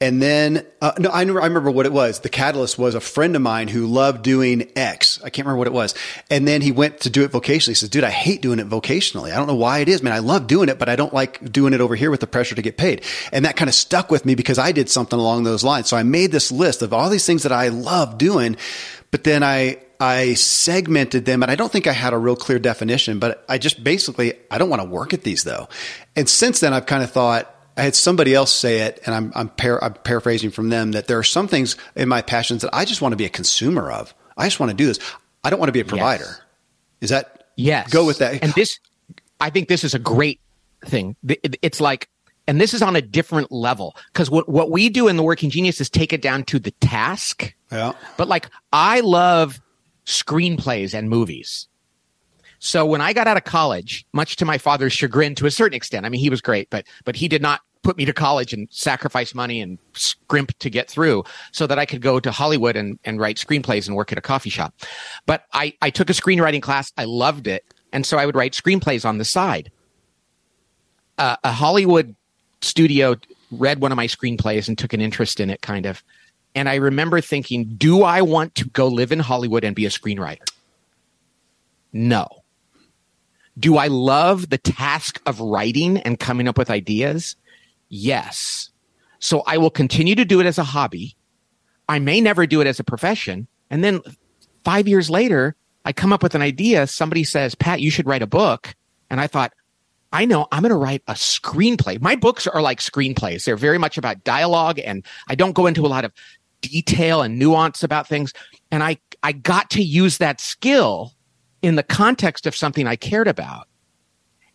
And 0.00 0.20
then, 0.20 0.66
uh, 0.82 0.90
no, 0.98 1.08
I, 1.08 1.20
I 1.20 1.22
remember 1.22 1.70
what 1.70 1.86
it 1.86 1.92
was. 1.92 2.18
The 2.18 2.28
catalyst 2.28 2.76
was 2.76 2.96
a 2.96 3.00
friend 3.00 3.36
of 3.36 3.42
mine 3.42 3.68
who 3.68 3.86
loved 3.86 4.24
doing 4.24 4.72
X. 4.74 5.20
I 5.22 5.30
can't 5.30 5.46
remember 5.46 5.58
what 5.58 5.68
it 5.68 5.72
was. 5.72 5.94
And 6.28 6.48
then 6.48 6.62
he 6.62 6.72
went 6.72 7.02
to 7.02 7.10
do 7.10 7.22
it 7.22 7.30
vocationally. 7.30 7.68
He 7.68 7.74
says, 7.74 7.90
dude, 7.90 8.02
I 8.02 8.10
hate 8.10 8.42
doing 8.42 8.58
it 8.58 8.68
vocationally. 8.68 9.32
I 9.32 9.36
don't 9.36 9.46
know 9.46 9.54
why 9.54 9.78
it 9.78 9.88
is, 9.88 10.02
man. 10.02 10.12
I 10.12 10.18
love 10.18 10.48
doing 10.48 10.68
it, 10.68 10.80
but 10.80 10.88
I 10.88 10.96
don't 10.96 11.14
like 11.14 11.52
doing 11.52 11.74
it 11.74 11.80
over 11.80 11.94
here 11.94 12.10
with 12.10 12.18
the 12.18 12.26
pressure 12.26 12.56
to 12.56 12.60
get 12.60 12.76
paid. 12.76 13.04
And 13.30 13.44
that 13.44 13.54
kind 13.54 13.68
of 13.68 13.74
stuck 13.74 14.10
with 14.10 14.26
me 14.26 14.34
because 14.34 14.58
I 14.58 14.72
did 14.72 14.90
something 14.90 15.18
along 15.18 15.44
those 15.44 15.62
lines. 15.62 15.88
So 15.88 15.96
I 15.96 16.02
made 16.02 16.32
this 16.32 16.50
list 16.50 16.82
of 16.82 16.92
all 16.92 17.08
these 17.08 17.24
things 17.24 17.44
that 17.44 17.52
I 17.52 17.68
love 17.68 18.18
doing, 18.18 18.56
but 19.14 19.22
then 19.22 19.44
I, 19.44 19.76
I 20.00 20.34
segmented 20.34 21.24
them 21.24 21.44
and 21.44 21.52
I 21.52 21.54
don't 21.54 21.70
think 21.70 21.86
I 21.86 21.92
had 21.92 22.12
a 22.12 22.18
real 22.18 22.34
clear 22.34 22.58
definition, 22.58 23.20
but 23.20 23.44
I 23.48 23.58
just 23.58 23.84
basically, 23.84 24.32
I 24.50 24.58
don't 24.58 24.68
want 24.68 24.82
to 24.82 24.88
work 24.88 25.14
at 25.14 25.22
these 25.22 25.44
though. 25.44 25.68
And 26.16 26.28
since 26.28 26.58
then 26.58 26.74
I've 26.74 26.86
kind 26.86 27.04
of 27.04 27.12
thought, 27.12 27.48
I 27.76 27.82
had 27.82 27.94
somebody 27.94 28.34
else 28.34 28.52
say 28.52 28.80
it, 28.80 28.98
and 29.06 29.14
I'm 29.14 29.32
I'm, 29.36 29.50
par- 29.50 29.82
I'm, 29.84 29.94
paraphrasing 29.94 30.50
from 30.50 30.68
them 30.68 30.90
that 30.92 31.06
there 31.06 31.16
are 31.16 31.22
some 31.22 31.46
things 31.46 31.76
in 31.94 32.08
my 32.08 32.22
passions 32.22 32.62
that 32.62 32.74
I 32.74 32.84
just 32.84 33.02
want 33.02 33.12
to 33.12 33.16
be 33.16 33.24
a 33.24 33.28
consumer 33.28 33.88
of. 33.88 34.12
I 34.36 34.46
just 34.46 34.58
want 34.58 34.70
to 34.70 34.76
do 34.76 34.86
this. 34.86 34.98
I 35.44 35.50
don't 35.50 35.60
want 35.60 35.68
to 35.68 35.72
be 35.72 35.78
a 35.78 35.84
provider. 35.84 36.24
Yes. 36.24 36.40
Is 37.00 37.10
that 37.10 37.44
yes? 37.54 37.88
Go 37.92 38.04
with 38.04 38.18
that. 38.18 38.42
And 38.42 38.52
this, 38.54 38.80
I 39.40 39.50
think 39.50 39.68
this 39.68 39.84
is 39.84 39.94
a 39.94 40.00
great 40.00 40.40
thing. 40.84 41.14
It's 41.22 41.80
like, 41.80 42.08
and 42.46 42.60
this 42.60 42.74
is 42.74 42.82
on 42.82 42.96
a 42.96 43.02
different 43.02 43.50
level 43.50 43.96
because 44.12 44.30
what 44.30 44.48
what 44.48 44.70
we 44.70 44.88
do 44.88 45.08
in 45.08 45.16
the 45.16 45.22
Working 45.22 45.50
Genius 45.50 45.80
is 45.80 45.88
take 45.88 46.12
it 46.12 46.22
down 46.22 46.44
to 46.44 46.58
the 46.58 46.70
task. 46.72 47.54
Yeah. 47.70 47.92
But 48.16 48.28
like, 48.28 48.48
I 48.72 49.00
love 49.00 49.60
screenplays 50.06 50.94
and 50.94 51.08
movies. 51.08 51.68
So 52.58 52.86
when 52.86 53.00
I 53.00 53.12
got 53.12 53.26
out 53.26 53.36
of 53.36 53.44
college, 53.44 54.06
much 54.12 54.36
to 54.36 54.44
my 54.44 54.56
father's 54.58 54.92
chagrin 54.92 55.34
to 55.36 55.46
a 55.46 55.50
certain 55.50 55.76
extent, 55.76 56.06
I 56.06 56.08
mean, 56.08 56.20
he 56.20 56.30
was 56.30 56.40
great, 56.40 56.70
but, 56.70 56.86
but 57.04 57.14
he 57.14 57.28
did 57.28 57.42
not 57.42 57.60
put 57.82 57.98
me 57.98 58.06
to 58.06 58.12
college 58.14 58.54
and 58.54 58.66
sacrifice 58.70 59.34
money 59.34 59.60
and 59.60 59.78
scrimp 59.92 60.58
to 60.60 60.70
get 60.70 60.88
through 60.88 61.24
so 61.52 61.66
that 61.66 61.78
I 61.78 61.84
could 61.84 62.00
go 62.00 62.18
to 62.18 62.30
Hollywood 62.30 62.74
and, 62.76 62.98
and 63.04 63.20
write 63.20 63.36
screenplays 63.36 63.86
and 63.86 63.94
work 63.94 64.12
at 64.12 64.18
a 64.18 64.22
coffee 64.22 64.48
shop. 64.48 64.74
But 65.26 65.44
I, 65.52 65.74
I 65.82 65.90
took 65.90 66.08
a 66.08 66.14
screenwriting 66.14 66.62
class. 66.62 66.90
I 66.96 67.04
loved 67.04 67.46
it. 67.46 67.64
And 67.92 68.06
so 68.06 68.16
I 68.16 68.24
would 68.24 68.34
write 68.34 68.54
screenplays 68.54 69.04
on 69.04 69.18
the 69.18 69.24
side. 69.26 69.70
Uh, 71.18 71.36
a 71.44 71.52
Hollywood 71.52 72.16
studio 72.64 73.16
read 73.50 73.80
one 73.80 73.92
of 73.92 73.96
my 73.96 74.06
screenplays 74.06 74.68
and 74.68 74.76
took 74.76 74.92
an 74.92 75.00
interest 75.00 75.40
in 75.40 75.50
it, 75.50 75.60
kind 75.62 75.86
of. 75.86 76.02
And 76.54 76.68
I 76.68 76.76
remember 76.76 77.20
thinking, 77.20 77.64
do 77.76 78.02
I 78.02 78.22
want 78.22 78.54
to 78.56 78.68
go 78.68 78.86
live 78.86 79.12
in 79.12 79.18
Hollywood 79.18 79.64
and 79.64 79.74
be 79.74 79.86
a 79.86 79.90
screenwriter? 79.90 80.48
No. 81.92 82.28
Do 83.58 83.76
I 83.76 83.86
love 83.86 84.50
the 84.50 84.58
task 84.58 85.20
of 85.26 85.40
writing 85.40 85.98
and 85.98 86.18
coming 86.18 86.48
up 86.48 86.58
with 86.58 86.70
ideas? 86.70 87.36
Yes. 87.88 88.70
So 89.20 89.42
I 89.46 89.58
will 89.58 89.70
continue 89.70 90.14
to 90.16 90.24
do 90.24 90.40
it 90.40 90.46
as 90.46 90.58
a 90.58 90.64
hobby. 90.64 91.16
I 91.88 91.98
may 91.98 92.20
never 92.20 92.46
do 92.46 92.60
it 92.60 92.66
as 92.66 92.80
a 92.80 92.84
profession. 92.84 93.46
And 93.70 93.84
then 93.84 94.00
five 94.64 94.88
years 94.88 95.10
later, 95.10 95.54
I 95.84 95.92
come 95.92 96.12
up 96.12 96.22
with 96.22 96.34
an 96.34 96.42
idea. 96.42 96.86
Somebody 96.86 97.24
says, 97.24 97.54
Pat, 97.54 97.80
you 97.80 97.90
should 97.90 98.06
write 98.06 98.22
a 98.22 98.26
book. 98.26 98.74
And 99.10 99.20
I 99.20 99.26
thought, 99.26 99.52
I 100.14 100.26
know 100.26 100.46
I'm 100.52 100.62
going 100.62 100.70
to 100.70 100.76
write 100.76 101.02
a 101.08 101.14
screenplay. 101.14 102.00
My 102.00 102.14
books 102.14 102.46
are 102.46 102.62
like 102.62 102.78
screenplays. 102.78 103.44
They're 103.44 103.56
very 103.56 103.78
much 103.78 103.98
about 103.98 104.22
dialogue 104.22 104.78
and 104.78 105.04
I 105.28 105.34
don't 105.34 105.54
go 105.54 105.66
into 105.66 105.84
a 105.84 105.88
lot 105.88 106.04
of 106.04 106.12
detail 106.60 107.20
and 107.20 107.36
nuance 107.36 107.82
about 107.82 108.06
things. 108.06 108.32
And 108.70 108.84
I, 108.84 108.98
I 109.24 109.32
got 109.32 109.70
to 109.70 109.82
use 109.82 110.18
that 110.18 110.40
skill 110.40 111.14
in 111.62 111.74
the 111.74 111.82
context 111.82 112.46
of 112.46 112.54
something 112.54 112.86
I 112.86 112.94
cared 112.94 113.26
about. 113.26 113.66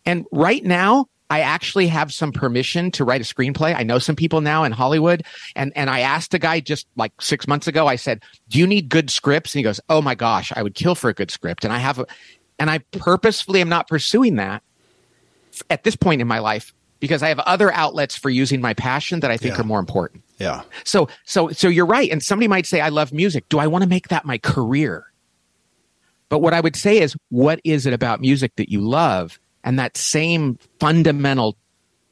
And 0.06 0.24
right 0.32 0.64
now, 0.64 1.06
I 1.28 1.40
actually 1.40 1.88
have 1.88 2.10
some 2.10 2.32
permission 2.32 2.90
to 2.92 3.04
write 3.04 3.20
a 3.20 3.24
screenplay. 3.24 3.76
I 3.76 3.82
know 3.82 3.98
some 3.98 4.16
people 4.16 4.40
now 4.40 4.64
in 4.64 4.72
Hollywood. 4.72 5.24
And, 5.56 5.72
and 5.76 5.90
I 5.90 6.00
asked 6.00 6.32
a 6.32 6.38
guy 6.38 6.60
just 6.60 6.86
like 6.96 7.12
six 7.20 7.46
months 7.46 7.66
ago, 7.66 7.86
I 7.86 7.96
said, 7.96 8.22
do 8.48 8.58
you 8.58 8.66
need 8.66 8.88
good 8.88 9.10
scripts? 9.10 9.54
And 9.54 9.58
he 9.58 9.62
goes, 9.62 9.78
Oh 9.90 10.00
my 10.00 10.14
gosh, 10.14 10.52
I 10.56 10.62
would 10.62 10.74
kill 10.74 10.94
for 10.94 11.10
a 11.10 11.14
good 11.14 11.30
script. 11.30 11.64
And 11.64 11.72
I 11.72 11.78
have 11.78 11.98
a, 11.98 12.06
and 12.58 12.70
I 12.70 12.78
purposefully 12.92 13.60
am 13.60 13.68
not 13.68 13.88
pursuing 13.88 14.36
that 14.36 14.62
at 15.68 15.84
this 15.84 15.96
point 15.96 16.20
in 16.20 16.28
my 16.28 16.38
life 16.38 16.72
because 17.00 17.22
I 17.22 17.28
have 17.28 17.38
other 17.40 17.72
outlets 17.72 18.16
for 18.16 18.30
using 18.30 18.60
my 18.60 18.74
passion 18.74 19.20
that 19.20 19.30
I 19.30 19.36
think 19.36 19.54
yeah. 19.54 19.62
are 19.62 19.64
more 19.64 19.80
important. 19.80 20.22
Yeah. 20.38 20.62
So 20.84 21.08
so 21.24 21.50
so 21.50 21.68
you're 21.68 21.86
right. 21.86 22.10
And 22.10 22.22
somebody 22.22 22.48
might 22.48 22.66
say, 22.66 22.80
I 22.80 22.90
love 22.90 23.12
music. 23.12 23.48
Do 23.48 23.58
I 23.58 23.66
want 23.66 23.82
to 23.82 23.88
make 23.88 24.08
that 24.08 24.24
my 24.24 24.38
career? 24.38 25.06
But 26.28 26.38
what 26.38 26.54
I 26.54 26.60
would 26.60 26.76
say 26.76 27.00
is, 27.00 27.16
what 27.30 27.60
is 27.64 27.86
it 27.86 27.92
about 27.92 28.20
music 28.20 28.54
that 28.56 28.70
you 28.70 28.80
love? 28.80 29.40
And 29.64 29.78
that 29.78 29.96
same 29.96 30.58
fundamental 30.78 31.56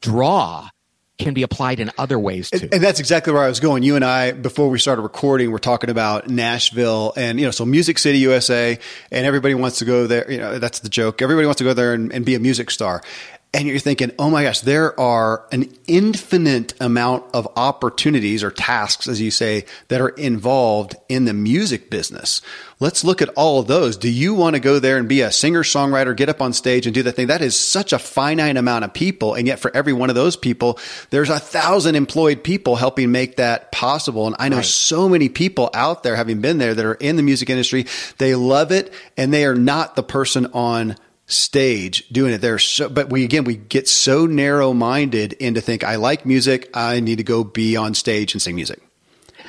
draw 0.01 0.69
can 1.17 1.33
be 1.33 1.43
applied 1.43 1.79
in 1.79 1.91
other 1.97 2.17
ways 2.17 2.49
too. 2.49 2.69
And 2.71 2.81
that's 2.81 2.99
exactly 2.99 3.33
where 3.33 3.43
I 3.43 3.49
was 3.49 3.59
going. 3.59 3.83
You 3.83 3.95
and 3.95 4.05
I, 4.05 4.31
before 4.31 4.69
we 4.69 4.79
started 4.79 5.01
recording, 5.01 5.51
we're 5.51 5.57
talking 5.57 5.89
about 5.89 6.29
Nashville 6.29 7.13
and, 7.17 7.39
you 7.39 7.45
know, 7.45 7.51
so 7.51 7.65
Music 7.65 7.97
City, 7.97 8.19
USA, 8.19 8.79
and 9.11 9.25
everybody 9.25 9.53
wants 9.53 9.79
to 9.79 9.85
go 9.85 10.07
there. 10.07 10.29
You 10.31 10.37
know, 10.37 10.59
that's 10.59 10.79
the 10.79 10.89
joke. 10.89 11.21
Everybody 11.21 11.45
wants 11.45 11.57
to 11.57 11.65
go 11.65 11.73
there 11.73 11.93
and, 11.93 12.11
and 12.13 12.25
be 12.25 12.35
a 12.35 12.39
music 12.39 12.71
star 12.71 13.03
and 13.51 13.67
you're 13.67 13.79
thinking, 13.79 14.11
oh 14.19 14.29
my 14.29 14.43
gosh, 14.43 14.59
there 14.59 14.97
are 14.99 15.43
an 15.51 15.73
infinite 15.87 16.75
amount 16.79 17.23
of 17.33 17.47
opportunities 17.55 18.43
or 18.43 18.51
tasks, 18.51 19.07
as 19.07 19.19
you 19.19 19.31
say, 19.31 19.65
that 19.87 19.99
are 19.99 20.09
involved 20.09 20.95
in 21.09 21.25
the 21.25 21.33
music 21.33 21.89
business. 21.89 22.43
Let's 22.79 23.03
look 23.03 23.23
at 23.23 23.29
all 23.29 23.59
of 23.59 23.65
those. 23.65 23.97
Do 23.97 24.09
you 24.09 24.35
want 24.35 24.55
to 24.55 24.59
go 24.59 24.77
there 24.77 24.97
and 24.97 25.09
be 25.09 25.21
a 25.21 25.31
singer 25.31 25.63
songwriter, 25.63 26.15
get 26.15 26.29
up 26.29 26.43
on 26.43 26.53
stage 26.53 26.85
and 26.85 26.93
do 26.93 27.01
that 27.01 27.13
thing? 27.13 27.27
That 27.27 27.41
is 27.41 27.59
such 27.59 27.91
a 27.91 27.97
finite 27.97 28.55
amount 28.55 28.85
of 28.85 28.93
people. 28.93 29.33
And 29.33 29.47
yet 29.47 29.59
for 29.59 29.75
every 29.75 29.93
one 29.93 30.09
of 30.09 30.15
those 30.15 30.35
people, 30.35 30.77
there's 31.09 31.29
a 31.29 31.39
thousand 31.39 31.95
employed 31.95 32.43
people 32.43 32.75
helping 32.75 33.11
make 33.11 33.37
that 33.37 33.71
possible. 33.71 34.27
And 34.27 34.35
I 34.37 34.49
know 34.49 34.57
right. 34.57 34.65
so 34.65 35.09
many 35.09 35.27
people 35.27 35.71
out 35.73 36.03
there 36.03 36.15
having 36.15 36.39
been 36.39 36.59
there 36.59 36.75
that 36.75 36.85
are 36.85 36.93
in 36.93 37.15
the 37.15 37.23
music 37.23 37.49
industry. 37.49 37.87
They 38.19 38.35
love 38.35 38.71
it 38.71 38.93
and 39.17 39.33
they 39.33 39.45
are 39.45 39.55
not 39.55 39.95
the 39.95 40.03
person 40.03 40.45
on 40.53 40.97
stage 41.29 42.07
doing 42.09 42.33
it. 42.33 42.39
There 42.39 42.59
so 42.59 42.89
but 42.89 43.09
we 43.09 43.23
again 43.23 43.43
we 43.43 43.55
get 43.55 43.87
so 43.87 44.25
narrow 44.25 44.73
minded 44.73 45.33
into 45.33 45.61
think 45.61 45.83
i 45.83 45.95
like 45.95 46.25
music 46.25 46.69
i 46.73 46.99
need 46.99 47.17
to 47.17 47.23
go 47.23 47.43
be 47.43 47.77
on 47.77 47.93
stage 47.93 48.33
and 48.33 48.41
sing 48.41 48.55
music. 48.55 48.81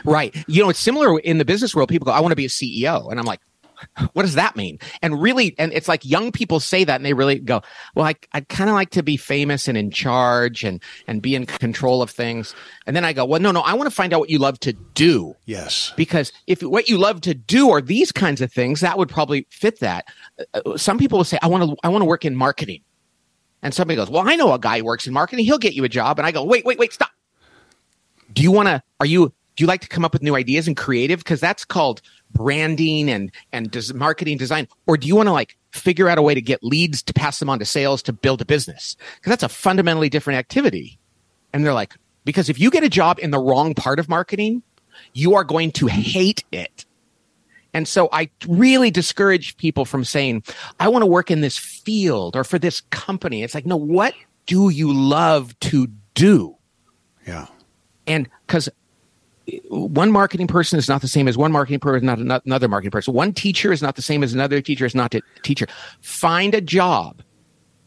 Right. 0.04 0.34
You 0.46 0.62
know 0.62 0.70
it's 0.70 0.78
similar 0.78 1.18
in 1.18 1.38
the 1.38 1.44
business 1.44 1.74
world. 1.74 1.88
People 1.88 2.06
go 2.06 2.12
i 2.12 2.20
want 2.20 2.32
to 2.32 2.36
be 2.36 2.44
a 2.44 2.48
ceo 2.48 3.10
and 3.10 3.18
i'm 3.18 3.26
like 3.26 3.40
what 4.12 4.22
does 4.22 4.34
that 4.34 4.56
mean? 4.56 4.78
And 5.02 5.20
really, 5.20 5.54
and 5.58 5.72
it's 5.72 5.88
like 5.88 6.04
young 6.04 6.32
people 6.32 6.60
say 6.60 6.84
that 6.84 6.96
and 6.96 7.04
they 7.04 7.12
really 7.12 7.38
go, 7.38 7.62
well, 7.94 8.06
I, 8.06 8.14
I'd 8.32 8.48
kind 8.48 8.70
of 8.70 8.74
like 8.74 8.90
to 8.90 9.02
be 9.02 9.16
famous 9.16 9.68
and 9.68 9.76
in 9.76 9.90
charge 9.90 10.64
and, 10.64 10.82
and 11.06 11.22
be 11.22 11.34
in 11.34 11.46
control 11.46 12.02
of 12.02 12.10
things. 12.10 12.54
And 12.86 12.94
then 12.94 13.04
I 13.04 13.12
go, 13.12 13.24
well, 13.24 13.40
no, 13.40 13.50
no, 13.52 13.60
I 13.60 13.74
want 13.74 13.88
to 13.88 13.94
find 13.94 14.12
out 14.12 14.20
what 14.20 14.30
you 14.30 14.38
love 14.38 14.60
to 14.60 14.72
do. 14.72 15.34
Yes. 15.46 15.92
Because 15.96 16.32
if 16.46 16.62
what 16.62 16.88
you 16.88 16.98
love 16.98 17.20
to 17.22 17.34
do 17.34 17.70
are 17.70 17.80
these 17.80 18.12
kinds 18.12 18.40
of 18.40 18.52
things, 18.52 18.80
that 18.80 18.98
would 18.98 19.08
probably 19.08 19.46
fit 19.50 19.80
that. 19.80 20.06
Uh, 20.54 20.76
some 20.76 20.98
people 20.98 21.18
will 21.18 21.24
say, 21.24 21.38
I 21.42 21.46
want 21.46 21.70
to, 21.70 21.76
I 21.82 21.88
want 21.88 22.02
to 22.02 22.06
work 22.06 22.24
in 22.24 22.36
marketing. 22.36 22.82
And 23.62 23.74
somebody 23.74 23.96
goes, 23.96 24.08
well, 24.08 24.26
I 24.26 24.36
know 24.36 24.52
a 24.54 24.58
guy 24.58 24.78
who 24.78 24.84
works 24.84 25.06
in 25.06 25.12
marketing. 25.12 25.44
He'll 25.44 25.58
get 25.58 25.74
you 25.74 25.84
a 25.84 25.88
job. 25.88 26.18
And 26.18 26.26
I 26.26 26.32
go, 26.32 26.42
wait, 26.44 26.64
wait, 26.64 26.78
wait, 26.78 26.92
stop. 26.92 27.10
Do 28.32 28.42
you 28.42 28.50
want 28.50 28.68
to, 28.68 28.82
are 29.00 29.06
you, 29.06 29.34
do 29.56 29.64
you 29.64 29.66
like 29.66 29.82
to 29.82 29.88
come 29.88 30.04
up 30.04 30.12
with 30.14 30.22
new 30.22 30.34
ideas 30.34 30.66
and 30.66 30.76
creative? 30.76 31.18
Because 31.18 31.40
that's 31.40 31.64
called 31.64 32.00
branding 32.32 33.10
and 33.10 33.32
and 33.52 33.70
des- 33.70 33.92
marketing 33.94 34.38
design 34.38 34.68
or 34.86 34.96
do 34.96 35.06
you 35.06 35.16
want 35.16 35.26
to 35.26 35.32
like 35.32 35.56
figure 35.72 36.08
out 36.08 36.18
a 36.18 36.22
way 36.22 36.34
to 36.34 36.40
get 36.40 36.62
leads 36.62 37.02
to 37.02 37.12
pass 37.12 37.38
them 37.38 37.48
on 37.48 37.58
to 37.58 37.64
sales 37.64 38.02
to 38.02 38.12
build 38.12 38.40
a 38.40 38.44
business 38.44 38.96
because 39.16 39.30
that's 39.30 39.42
a 39.42 39.48
fundamentally 39.48 40.08
different 40.08 40.38
activity 40.38 40.98
and 41.52 41.64
they're 41.64 41.74
like 41.74 41.94
because 42.24 42.48
if 42.48 42.58
you 42.58 42.70
get 42.70 42.84
a 42.84 42.88
job 42.88 43.18
in 43.20 43.30
the 43.30 43.38
wrong 43.38 43.74
part 43.74 43.98
of 43.98 44.08
marketing 44.08 44.62
you 45.12 45.34
are 45.34 45.44
going 45.44 45.72
to 45.72 45.86
hate 45.86 46.44
it 46.52 46.84
and 47.72 47.86
so 47.86 48.08
I 48.12 48.30
really 48.46 48.90
discourage 48.90 49.56
people 49.56 49.84
from 49.84 50.04
saying, 50.04 50.42
I 50.78 50.88
want 50.88 51.02
to 51.02 51.06
work 51.06 51.30
in 51.30 51.40
this 51.40 51.56
field 51.56 52.36
or 52.36 52.44
for 52.44 52.58
this 52.58 52.80
company. 52.90 53.42
It's 53.42 53.54
like, 53.54 53.66
no, 53.66 53.76
what 53.76 54.14
do 54.46 54.70
you 54.70 54.92
love 54.92 55.58
to 55.60 55.88
do? 56.14 56.56
Yeah. 57.26 57.46
And 58.06 58.28
because 58.46 58.68
one 59.68 60.12
marketing 60.12 60.46
person 60.46 60.78
is 60.78 60.88
not 60.88 61.00
the 61.00 61.08
same 61.08 61.28
as 61.28 61.36
one 61.36 61.52
marketing 61.52 61.80
person, 61.80 62.06
not 62.26 62.44
another 62.44 62.68
marketing 62.68 62.90
person. 62.90 63.14
One 63.14 63.32
teacher 63.32 63.72
is 63.72 63.82
not 63.82 63.96
the 63.96 64.02
same 64.02 64.22
as 64.22 64.32
another 64.32 64.60
teacher 64.60 64.86
is 64.86 64.94
not 64.94 65.14
a 65.14 65.22
teacher. 65.42 65.66
Find 66.00 66.54
a 66.54 66.60
job 66.60 67.22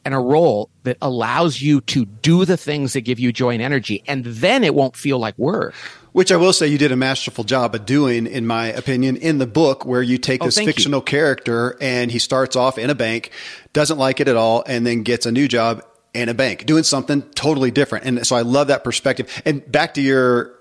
and 0.06 0.14
a 0.14 0.20
role 0.20 0.70
that 0.84 0.98
allows 1.02 1.62
you 1.62 1.82
to 1.82 2.06
do 2.06 2.46
the 2.46 2.58
things 2.58 2.94
that 2.94 3.02
give 3.02 3.20
you 3.20 3.32
joy 3.32 3.54
and 3.54 3.62
energy, 3.62 4.04
and 4.08 4.26
then 4.26 4.64
it 4.64 4.76
won't 4.76 4.96
feel 4.96 5.18
like 5.18 5.38
work. 5.38 5.74
Which 6.12 6.32
I 6.32 6.36
will 6.36 6.54
say 6.54 6.68
you 6.68 6.78
did 6.78 6.92
a 6.92 6.96
masterful 6.96 7.44
job 7.44 7.74
of 7.74 7.86
doing, 7.86 8.28
in 8.28 8.46
my 8.46 8.68
opinion, 8.68 9.18
in 9.18 9.40
the 9.40 9.48
book 9.48 9.86
where 9.86 10.02
you 10.02 10.18
take 10.18 10.44
oh, 10.44 10.46
this 10.46 10.58
fictional 10.58 11.00
you. 11.00 11.06
character 11.06 11.76
and 11.82 12.12
he 12.12 12.20
starts 12.20 12.56
off 12.56 12.78
in 12.78 12.90
a 12.90 12.96
bank, 12.96 13.32
doesn't 13.72 13.98
like 13.98 14.20
it 14.20 14.28
at 14.28 14.36
all, 14.36 14.64
and 14.68 14.86
then 14.86 15.02
gets 15.02 15.26
a 15.26 15.32
new 15.32 15.48
job 15.48 15.84
in 16.14 16.30
a 16.30 16.34
bank 16.34 16.66
doing 16.68 16.84
something 16.84 17.24
totally 17.32 17.72
different. 17.72 18.06
And 18.06 18.28
so 18.28 18.36
I 18.36 18.42
love 18.42 18.68
that 18.68 18.84
perspective. 18.84 19.42
And 19.46 19.70
back 19.72 19.96
to 19.96 20.02
your 20.02 20.54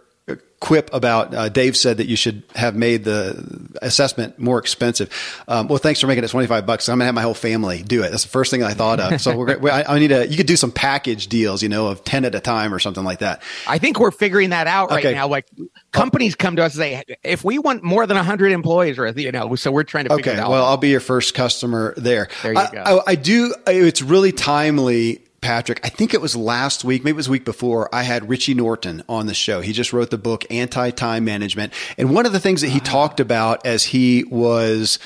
quip 0.63 0.89
about 0.95 1.35
uh, 1.35 1.49
Dave 1.49 1.77
said 1.77 1.97
that 1.97 2.07
you 2.07 2.15
should 2.15 2.45
have 2.55 2.77
made 2.77 3.03
the 3.03 3.69
assessment 3.83 4.39
more 4.39 4.61
expensive. 4.61 5.11
Um, 5.49 5.67
well, 5.67 5.79
thanks 5.79 6.01
for 6.01 6.07
making 6.07 6.23
it 6.23 6.29
25 6.29 6.65
bucks. 6.65 6.89
I'm 6.89 6.99
gonna 6.99 7.07
have 7.07 7.17
my 7.17 7.23
whole 7.23 7.35
family 7.35 7.83
do 7.83 8.05
it. 8.05 8.13
That's 8.13 8.23
the 8.23 8.29
first 8.29 8.53
thing 8.53 8.63
I 8.63 8.73
thought 8.73 9.01
of. 9.01 9.21
So 9.21 9.37
we're, 9.37 9.59
I, 9.69 9.83
I 9.83 9.99
need 9.99 10.13
a, 10.13 10.29
you 10.29 10.37
could 10.37 10.47
do 10.47 10.55
some 10.55 10.71
package 10.71 11.27
deals, 11.27 11.65
you 11.65 11.69
know, 11.69 11.89
of 11.89 12.05
10 12.05 12.25
at 12.25 12.37
a 12.37 12.41
time 12.41 12.73
or 12.73 12.79
something 12.79 13.03
like 13.03 13.19
that. 13.19 13.43
I 13.67 13.79
think 13.79 13.99
we're 13.99 14.13
figuring 14.13 14.51
that 14.51 14.69
out 14.69 14.91
right 14.91 15.05
okay. 15.05 15.15
now. 15.15 15.27
Like 15.27 15.49
companies 15.91 16.37
come 16.37 16.55
to 16.55 16.63
us 16.63 16.75
and 16.75 16.81
say, 16.81 17.03
if 17.25 17.43
we 17.43 17.59
want 17.59 17.83
more 17.83 18.07
than 18.07 18.17
100 18.17 18.53
employees 18.53 18.99
or, 19.01 19.09
you 19.09 19.33
know, 19.33 19.57
so 19.57 19.73
we're 19.73 19.83
trying 19.83 20.05
to 20.05 20.17
figure 20.17 20.33
okay, 20.33 20.41
it 20.41 20.45
out. 20.45 20.51
Well, 20.51 20.65
I'll 20.65 20.77
be 20.77 20.91
your 20.91 21.01
first 21.01 21.35
customer 21.35 21.95
there. 21.97 22.29
There 22.43 22.53
you 22.53 22.59
I, 22.59 22.71
go. 22.71 22.83
I, 22.83 23.11
I 23.11 23.15
do. 23.17 23.53
It's 23.67 24.01
really 24.01 24.31
timely 24.31 25.25
Patrick, 25.43 25.81
I 25.85 25.89
think 25.91 26.15
it 26.15 26.21
was 26.21 26.35
last 26.35 26.85
week, 26.85 27.05
maybe 27.05 27.17
it 27.17 27.17
was 27.17 27.29
week 27.29 27.45
before, 27.45 27.95
I 27.95 28.05
had 28.05 28.29
Richie 28.29 28.55
Norton 28.55 29.03
on 29.09 29.27
the 29.27 29.35
show. 29.35 29.61
He 29.61 29.73
just 29.73 29.93
wrote 29.93 30.11
the 30.11 30.17
book 30.17 30.47
Anti 30.51 30.91
Time 30.91 31.25
Management. 31.25 31.75
And 31.99 32.15
one 32.15 32.25
of 32.25 32.33
the 32.33 32.41
things 32.41 32.63
that 32.63 32.69
he 32.69 32.79
uh-huh. 32.79 32.91
talked 32.91 33.21
about 33.21 33.67
as 33.67 33.85
he 33.85 34.25
was 34.25 34.99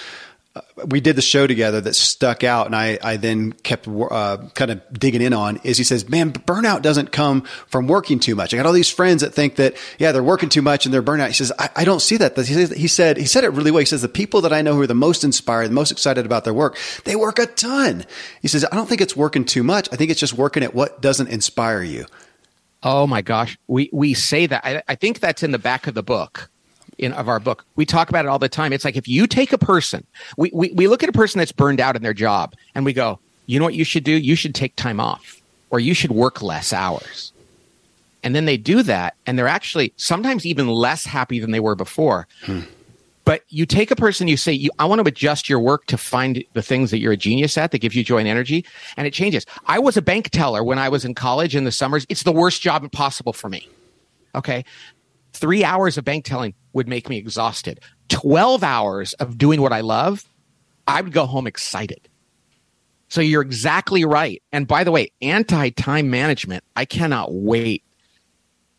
we 0.87 1.01
did 1.01 1.17
the 1.17 1.23
show 1.23 1.47
together 1.47 1.81
that 1.81 1.95
stuck 1.95 2.45
out, 2.45 2.67
and 2.67 2.77
I, 2.77 2.99
I 3.03 3.17
then 3.17 3.53
kept 3.53 3.89
uh, 3.89 4.39
kind 4.55 4.71
of 4.71 4.81
digging 4.93 5.23
in 5.23 5.33
on 5.33 5.59
is 5.65 5.79
he 5.79 5.85
says, 5.85 6.09
man, 6.09 6.33
burnout 6.33 6.83
doesn't 6.83 7.13
come 7.13 7.43
from 7.67 7.87
working 7.87 8.19
too 8.19 8.35
much. 8.35 8.53
I 8.53 8.57
got 8.57 8.67
all 8.67 8.73
these 8.73 8.91
friends 8.91 9.23
that 9.23 9.35
think 9.35 9.57
that 9.57 9.77
yeah 9.99 10.13
they're 10.13 10.23
working 10.23 10.49
too 10.49 10.63
much 10.63 10.85
and 10.85 10.95
they're 10.95 11.03
burnout. 11.03 11.29
He 11.29 11.33
says 11.35 11.53
I, 11.59 11.71
I 11.77 11.85
don't 11.85 12.01
see 12.01 12.17
that. 12.19 12.37
He, 12.37 12.45
says, 12.45 12.71
he 12.71 12.89
said 12.89 13.17
he 13.17 13.27
said 13.27 13.45
it 13.45 13.51
really 13.51 13.71
well. 13.71 13.81
He 13.81 13.87
says 13.87 14.03
the 14.03 14.09
people 14.09 14.41
that 14.43 14.53
I 14.53 14.63
know 14.63 14.75
who 14.75 14.83
are 14.83 14.87
the 14.87 14.95
most 14.95 15.25
inspired, 15.25 15.69
the 15.69 15.75
most 15.75 15.93
excited 15.93 16.27
about 16.27 16.45
their 16.45 16.55
work, 16.55 16.77
they 17.05 17.17
work 17.17 17.39
a 17.39 17.47
ton. 17.47 18.05
He 18.43 18.49
says 18.49 18.65
I 18.71 18.77
don't 18.77 18.89
think 18.89 19.01
it's 19.01 19.17
working 19.17 19.45
too 19.45 19.63
much. 19.63 19.89
I 19.93 19.97
think 19.97 20.11
it's 20.11 20.21
just 20.21 20.35
working 20.35 20.63
at 20.63 20.75
what 20.75 21.01
doesn't 21.01 21.29
inspire 21.29 21.83
you. 21.83 22.07
Oh 22.83 23.07
my 23.07 23.23
gosh, 23.23 23.59
we 23.67 23.91
we 23.93 24.15
say 24.15 24.47
that. 24.47 24.65
I, 24.65 24.83
I 24.87 24.95
think 24.95 25.21
that's 25.21 25.43
in 25.43 25.51
the 25.51 25.59
back 25.59 25.87
of 25.87 25.95
the 25.95 26.03
book 26.03 26.51
in 26.99 27.13
of 27.13 27.29
our 27.29 27.41
book. 27.41 27.65
We 27.77 27.87
talk 27.87 28.09
about 28.09 28.25
it 28.25 28.29
all 28.29 28.39
the 28.39 28.49
time. 28.49 28.73
It's 28.73 28.85
like 28.85 28.97
if 28.97 29.09
you 29.09 29.27
take 29.27 29.53
a 29.53 29.59
person, 29.59 30.07
we, 30.37 30.51
we, 30.53 30.71
we 30.73 30.89
look 30.89 31.03
at 31.03 31.09
a 31.09 31.13
person 31.13 31.39
that's 31.39 31.53
burned 31.53 31.81
out 31.81 31.97
in 31.97 32.03
their 32.03 32.15
job 32.15 32.55
and 32.75 32.85
we 32.85 32.93
go, 32.93 33.19
you 33.47 33.59
know 33.59 33.65
what 33.65 33.75
you 33.75 33.85
should 33.85 34.05
do? 34.05 34.13
You 34.13 34.35
should 34.35 34.55
take 34.55 34.77
time 34.77 35.01
off 35.01 35.41
or 35.71 35.81
you 35.81 35.95
should 35.95 36.11
work 36.11 36.43
less 36.43 36.73
hours. 36.73 37.33
And 38.23 38.35
then 38.35 38.45
they 38.45 38.57
do 38.57 38.83
that 38.83 39.15
and 39.27 39.39
they're 39.39 39.47
actually 39.47 39.93
sometimes 39.97 40.45
even 40.47 40.69
less 40.69 41.05
happy 41.05 41.39
than 41.39 41.53
they 41.53 41.61
were 41.61 41.77
before. 41.77 42.27
Hmm. 42.43 42.63
But 43.25 43.43
you 43.49 43.67
take 43.67 43.91
a 43.91 43.97
person, 43.97 44.29
you 44.29 44.37
say, 44.37 44.53
you, 44.53 44.71
I 44.79 44.85
want 44.85 45.01
to 45.01 45.09
adjust 45.09 45.49
your 45.49 45.59
work 45.59 45.87
to 45.87 45.99
find 45.99 46.45
the 46.53 46.63
things 46.63 46.93
that 46.93 46.99
you're 46.99 47.13
a 47.13 47.17
genius 47.17 47.59
at 47.59 47.73
that 47.73 47.79
gives 47.79 47.97
you 47.97 48.05
joy 48.05 48.19
and 48.19 48.29
energy. 48.29 48.65
And 48.97 49.05
it 49.05 49.13
changes. 49.13 49.45
I 49.67 49.81
was 49.81 49.97
a 49.97 50.03
bank 50.03 50.31
teller 50.31 50.63
when 50.63 50.79
I 50.79 50.89
was 50.89 51.05
in 51.05 51.13
college 51.13 51.57
in 51.57 51.65
the 51.65 51.73
summers. 51.73 52.07
It's 52.09 52.23
the 52.23 52.31
worst 52.31 52.63
job 52.63 52.91
possible 52.93 53.33
for 53.33 53.49
me. 53.49 53.69
Okay. 54.37 54.65
Three 55.37 55.65
hours 55.65 55.99
of 55.99 56.05
bank 56.05 56.25
telling 56.25 56.55
would 56.73 56.89
make 56.89 57.09
me 57.09 57.19
exhausted. 57.19 57.81
12 58.09 58.63
hours 58.63 59.13
of 59.15 59.37
doing 59.37 59.61
what 59.61 59.73
I 59.73 59.81
love, 59.83 60.25
I 60.87 61.03
would 61.03 61.13
go 61.13 61.27
home 61.27 61.47
excited. 61.47 62.09
So 63.09 63.21
you're 63.21 63.43
exactly 63.43 64.05
right. 64.05 64.43
And 64.51 64.67
by 64.67 64.83
the 64.83 64.91
way, 64.91 65.13
anti 65.21 65.71
time 65.71 66.11
management, 66.11 66.65
I 66.75 66.87
cannot 66.87 67.33
wait. 67.33 67.85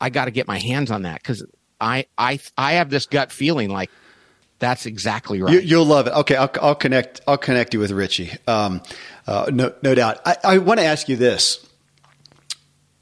I 0.02 0.10
got 0.10 0.26
to 0.26 0.32
get 0.32 0.48
my 0.48 0.58
hands 0.58 0.89
on 0.91 1.04
that 1.04 1.22
because 1.22 1.46
I, 1.80 2.06
I, 2.17 2.39
I 2.58 2.74
have 2.74 2.89
this 2.89 3.06
gut 3.06 3.32
feeling 3.32 3.70
like 3.70 3.91
that's 4.60 4.88
exactly 4.88 5.41
right. 5.41 5.63
You, 5.63 5.78
will 5.78 5.86
love 5.86 6.08
it. 6.08 6.13
Okay, 6.13 6.36
I'll, 6.36 6.52
I'll, 6.62 6.76
connect. 6.76 7.22
I'll 7.28 7.38
connect 7.38 7.76
you 7.76 7.80
with 7.80 7.91
Richie. 7.91 8.32
Um, 8.48 8.82
uh, 9.28 9.52
no, 9.54 9.74
no 9.84 9.93
doubt. 9.93 10.20
I, 10.26 10.38
I 10.43 10.58
want 10.58 10.80
to 10.80 10.86
ask 10.86 11.08
you 11.08 11.15
this 11.15 11.66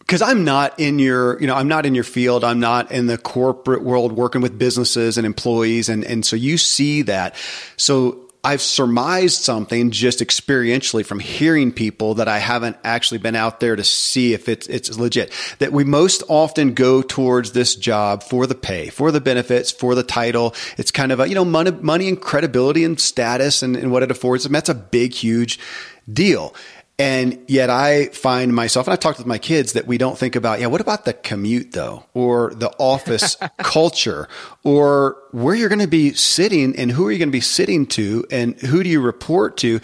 because 0.06 0.22
I'm 0.22 0.44
not 0.44 0.80
in 0.80 1.00
your, 1.00 1.40
you 1.42 1.48
know, 1.48 1.56
I'm 1.56 1.68
not 1.68 1.86
in 1.86 1.96
your 1.96 2.04
field. 2.04 2.44
I'm 2.44 2.60
not 2.60 2.92
in 2.92 3.08
the 3.08 3.18
corporate 3.18 3.84
world 3.84 4.12
working 4.12 4.42
with 4.42 4.58
businesses 4.58 5.18
and 5.18 5.26
employees, 5.26 5.90
and 5.90 6.04
and 6.04 6.26
so 6.26 6.36
you 6.36 6.58
see 6.58 7.02
that. 7.04 7.36
So 7.78 8.26
I've 8.46 8.62
surmised 8.62 9.42
something 9.42 9.90
just 9.90 10.20
experientially 10.20 11.04
from 11.04 11.20
hearing 11.20 11.72
people 11.72 12.14
that 12.16 12.28
I 12.28 12.38
haven't 12.38 12.78
actually 12.84 13.18
been 13.18 13.36
out 13.36 13.60
there 13.60 13.76
to 13.76 13.84
see 13.84 14.34
if 14.34 14.48
it's 14.48 14.68
it's 14.68 14.96
legit. 15.00 15.34
That 15.58 15.72
we 15.72 15.84
most 15.84 16.22
often 16.28 16.76
go 16.76 17.02
towards 17.02 17.54
this 17.54 17.76
job 17.76 18.22
for 18.22 18.46
the 18.46 18.54
pay, 18.54 18.90
for 18.90 19.12
the 19.12 19.20
benefits, 19.20 19.72
for 19.72 19.96
the 19.96 20.04
title. 20.04 20.54
It's 20.78 20.92
kind 20.92 21.12
of 21.12 21.20
a 21.20 21.28
you 21.28 21.34
know 21.34 21.44
money, 21.44 21.72
money 21.72 22.08
and 22.08 22.22
credibility 22.22 22.84
and 22.84 23.00
status 23.00 23.64
and, 23.64 23.76
and 23.76 23.92
what 23.92 24.04
it 24.04 24.12
affords 24.12 24.44
them. 24.44 24.54
That's 24.54 24.70
a 24.70 24.76
big, 24.76 25.14
huge 25.14 25.58
deal. 26.12 26.54
And 26.98 27.44
yet 27.48 27.70
I 27.70 28.06
find 28.08 28.56
myself, 28.56 28.88
and 28.88 28.94
I've 28.94 29.02
talked 29.02 29.18
with 29.18 29.28
my 29.28 29.38
kids 29.38 29.74
that 29.74 29.86
we 29.86 29.98
don't 29.98 30.18
think 30.18 30.38
about, 30.38 30.62
yeah, 30.62 30.68
what 30.68 30.80
about 30.80 31.04
the 31.04 31.12
commute 31.12 31.74
though? 31.74 32.06
Or 32.14 32.54
the 32.54 32.70
office 32.80 33.36
culture 33.58 34.30
or 34.64 35.18
where 35.32 35.56
you're 35.56 35.70
going 35.70 35.80
to 35.80 35.88
be 35.88 36.14
sitting 36.14 36.76
and 36.78 36.90
who 36.90 37.06
are 37.08 37.12
you 37.12 37.20
going 37.20 37.30
to 37.30 37.34
be 37.34 37.42
sitting 37.42 37.86
to 37.88 38.26
and 38.32 38.58
who 38.62 38.82
do 38.82 38.90
you 38.90 39.02
report 39.02 39.58
to? 39.58 39.82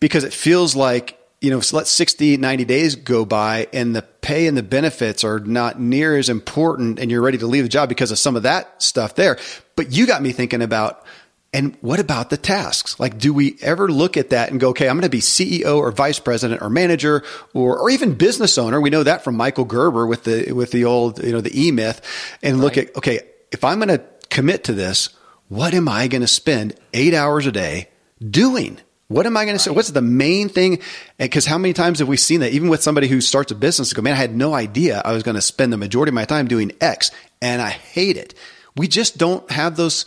Because 0.00 0.22
it 0.22 0.34
feels 0.34 0.76
like, 0.76 1.18
you 1.40 1.48
know, 1.48 1.62
let 1.72 1.86
60, 1.86 2.36
90 2.36 2.64
days 2.66 2.94
go 2.94 3.24
by 3.24 3.66
and 3.72 3.96
the 3.96 4.02
pay 4.02 4.46
and 4.46 4.54
the 4.54 4.62
benefits 4.62 5.24
are 5.24 5.40
not 5.40 5.80
near 5.80 6.18
as 6.18 6.28
important 6.28 6.98
and 6.98 7.10
you're 7.10 7.22
ready 7.22 7.38
to 7.38 7.46
leave 7.46 7.62
the 7.62 7.70
job 7.70 7.88
because 7.88 8.10
of 8.10 8.18
some 8.18 8.36
of 8.36 8.42
that 8.42 8.82
stuff 8.82 9.14
there. 9.14 9.38
But 9.76 9.92
you 9.92 10.06
got 10.06 10.20
me 10.20 10.32
thinking 10.32 10.60
about, 10.60 11.06
and 11.52 11.76
what 11.80 11.98
about 11.98 12.30
the 12.30 12.36
tasks? 12.36 13.00
Like, 13.00 13.18
do 13.18 13.34
we 13.34 13.56
ever 13.60 13.88
look 13.90 14.16
at 14.16 14.30
that 14.30 14.50
and 14.50 14.60
go, 14.60 14.68
okay, 14.68 14.88
I'm 14.88 14.96
going 14.96 15.02
to 15.02 15.08
be 15.08 15.20
CEO 15.20 15.78
or 15.78 15.90
vice 15.90 16.20
president 16.20 16.62
or 16.62 16.70
manager 16.70 17.24
or, 17.54 17.78
or 17.78 17.90
even 17.90 18.14
business 18.14 18.56
owner? 18.56 18.80
We 18.80 18.90
know 18.90 19.02
that 19.02 19.24
from 19.24 19.36
Michael 19.36 19.64
Gerber 19.64 20.06
with 20.06 20.24
the, 20.24 20.52
with 20.52 20.70
the 20.70 20.84
old, 20.84 21.22
you 21.22 21.32
know, 21.32 21.40
the 21.40 21.60
E 21.60 21.72
myth 21.72 22.00
and 22.40 22.60
look 22.60 22.78
at, 22.78 22.94
okay, 22.96 23.22
if 23.50 23.64
I'm 23.64 23.78
going 23.80 23.88
to 23.88 24.04
commit 24.28 24.64
to 24.64 24.72
this, 24.72 25.08
what 25.48 25.74
am 25.74 25.88
I 25.88 26.06
going 26.06 26.20
to 26.20 26.28
spend 26.28 26.76
eight 26.94 27.14
hours 27.14 27.46
a 27.46 27.52
day 27.52 27.88
doing? 28.24 28.78
What 29.08 29.26
am 29.26 29.36
I 29.36 29.44
going 29.44 29.56
to 29.56 29.58
say? 29.58 29.72
What's 29.72 29.90
the 29.90 30.00
main 30.00 30.48
thing? 30.48 30.78
Because 31.18 31.46
how 31.46 31.58
many 31.58 31.72
times 31.72 31.98
have 31.98 32.06
we 32.06 32.16
seen 32.16 32.40
that? 32.40 32.52
Even 32.52 32.68
with 32.68 32.80
somebody 32.80 33.08
who 33.08 33.20
starts 33.20 33.50
a 33.50 33.56
business, 33.56 33.92
go, 33.92 34.02
man, 34.02 34.12
I 34.12 34.16
had 34.16 34.36
no 34.36 34.54
idea 34.54 35.02
I 35.04 35.12
was 35.12 35.24
going 35.24 35.34
to 35.34 35.40
spend 35.40 35.72
the 35.72 35.76
majority 35.76 36.10
of 36.10 36.14
my 36.14 36.26
time 36.26 36.46
doing 36.46 36.70
X, 36.80 37.10
and 37.42 37.60
I 37.60 37.70
hate 37.70 38.16
it. 38.16 38.34
We 38.76 38.86
just 38.86 39.18
don't 39.18 39.50
have 39.50 39.74
those 39.74 40.06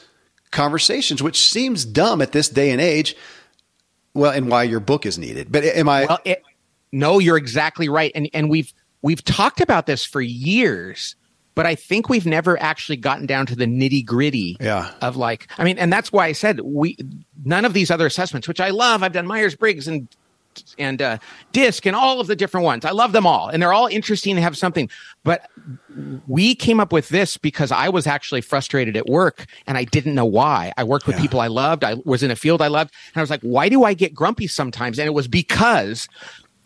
conversations, 0.54 1.22
which 1.22 1.40
seems 1.40 1.84
dumb 1.84 2.22
at 2.22 2.32
this 2.32 2.48
day 2.48 2.72
and 2.72 2.80
age. 2.80 3.16
Well, 4.14 4.32
and 4.32 4.50
why 4.50 4.64
your 4.64 4.80
book 4.80 5.06
is 5.06 5.18
needed. 5.18 5.52
But 5.52 5.64
am 5.66 5.90
I? 5.90 6.06
Well, 6.06 6.20
it, 6.24 6.44
no, 6.92 7.20
you're 7.20 7.38
exactly 7.38 7.90
right. 7.90 8.12
And 8.14 8.30
and 8.34 8.50
we've 8.50 8.72
we've 9.02 9.24
talked 9.24 9.60
about 9.60 9.88
this 9.88 10.06
for 10.06 10.22
years, 10.22 11.16
but 11.56 11.66
I 11.66 11.76
think 11.76 12.10
we've 12.10 12.26
never 12.26 12.62
actually 12.62 12.98
gotten 12.98 13.26
down 13.26 13.48
to 13.48 13.56
the 13.56 13.66
nitty 13.66 14.06
gritty. 14.06 14.56
Yeah. 14.60 14.92
Of 15.02 15.18
like, 15.18 15.48
I 15.58 15.64
mean, 15.64 15.78
and 15.80 15.92
that's 15.92 16.12
why 16.12 16.28
I 16.28 16.32
said 16.32 16.62
we 16.62 16.98
none 17.44 17.66
of 17.66 17.74
these 17.74 17.90
other 17.90 18.06
assessments, 18.06 18.48
which 18.48 18.60
I 18.60 18.70
love. 18.70 19.04
I've 19.04 19.14
done 19.14 19.28
Myers 19.28 19.56
Briggs 19.56 19.88
and 19.88 20.08
and 20.78 21.02
uh, 21.02 21.18
disc 21.52 21.86
and 21.86 21.96
all 21.96 22.20
of 22.20 22.28
the 22.28 22.36
different 22.36 22.66
ones. 22.66 22.86
I 22.86 22.92
love 22.92 23.12
them 23.12 23.26
all, 23.26 23.50
and 23.50 23.62
they're 23.62 23.74
all 23.74 23.88
interesting 23.88 24.36
to 24.36 24.42
have 24.42 24.58
something. 24.58 24.90
But 25.24 25.50
we 26.28 26.56
came 26.56 26.80
up 26.80 26.92
with 26.92 27.10
this 27.10 27.38
because 27.38 27.72
I 27.72 27.90
was 27.90 28.08
actually 28.08 28.42
frustrated 28.42 28.98
at 28.98 29.08
work, 29.08 29.46
and 29.68 29.78
I 29.78 29.84
didn't 29.84 30.16
know 30.16 30.26
why. 30.26 30.74
I 30.78 30.84
worked 30.84 31.08
with 31.08 31.16
yeah. 31.18 31.22
people 31.22 31.40
I 31.40 31.48
loved. 31.48 31.84
I 31.84 31.96
was 32.06 32.24
in 32.24 32.32
a 32.32 32.36
field 32.36 32.62
I 32.62 32.68
loved, 32.68 32.94
and 33.14 33.20
I 33.20 33.24
was 33.24 33.30
like, 33.30 33.42
"Why 33.42 33.70
do 33.70 33.84
I 33.84 33.94
get 33.94 34.14
grumpy 34.14 34.48
sometimes?" 34.48 35.00
And 35.00 35.08
it 35.08 35.14
was 35.14 35.28
because 35.28 36.08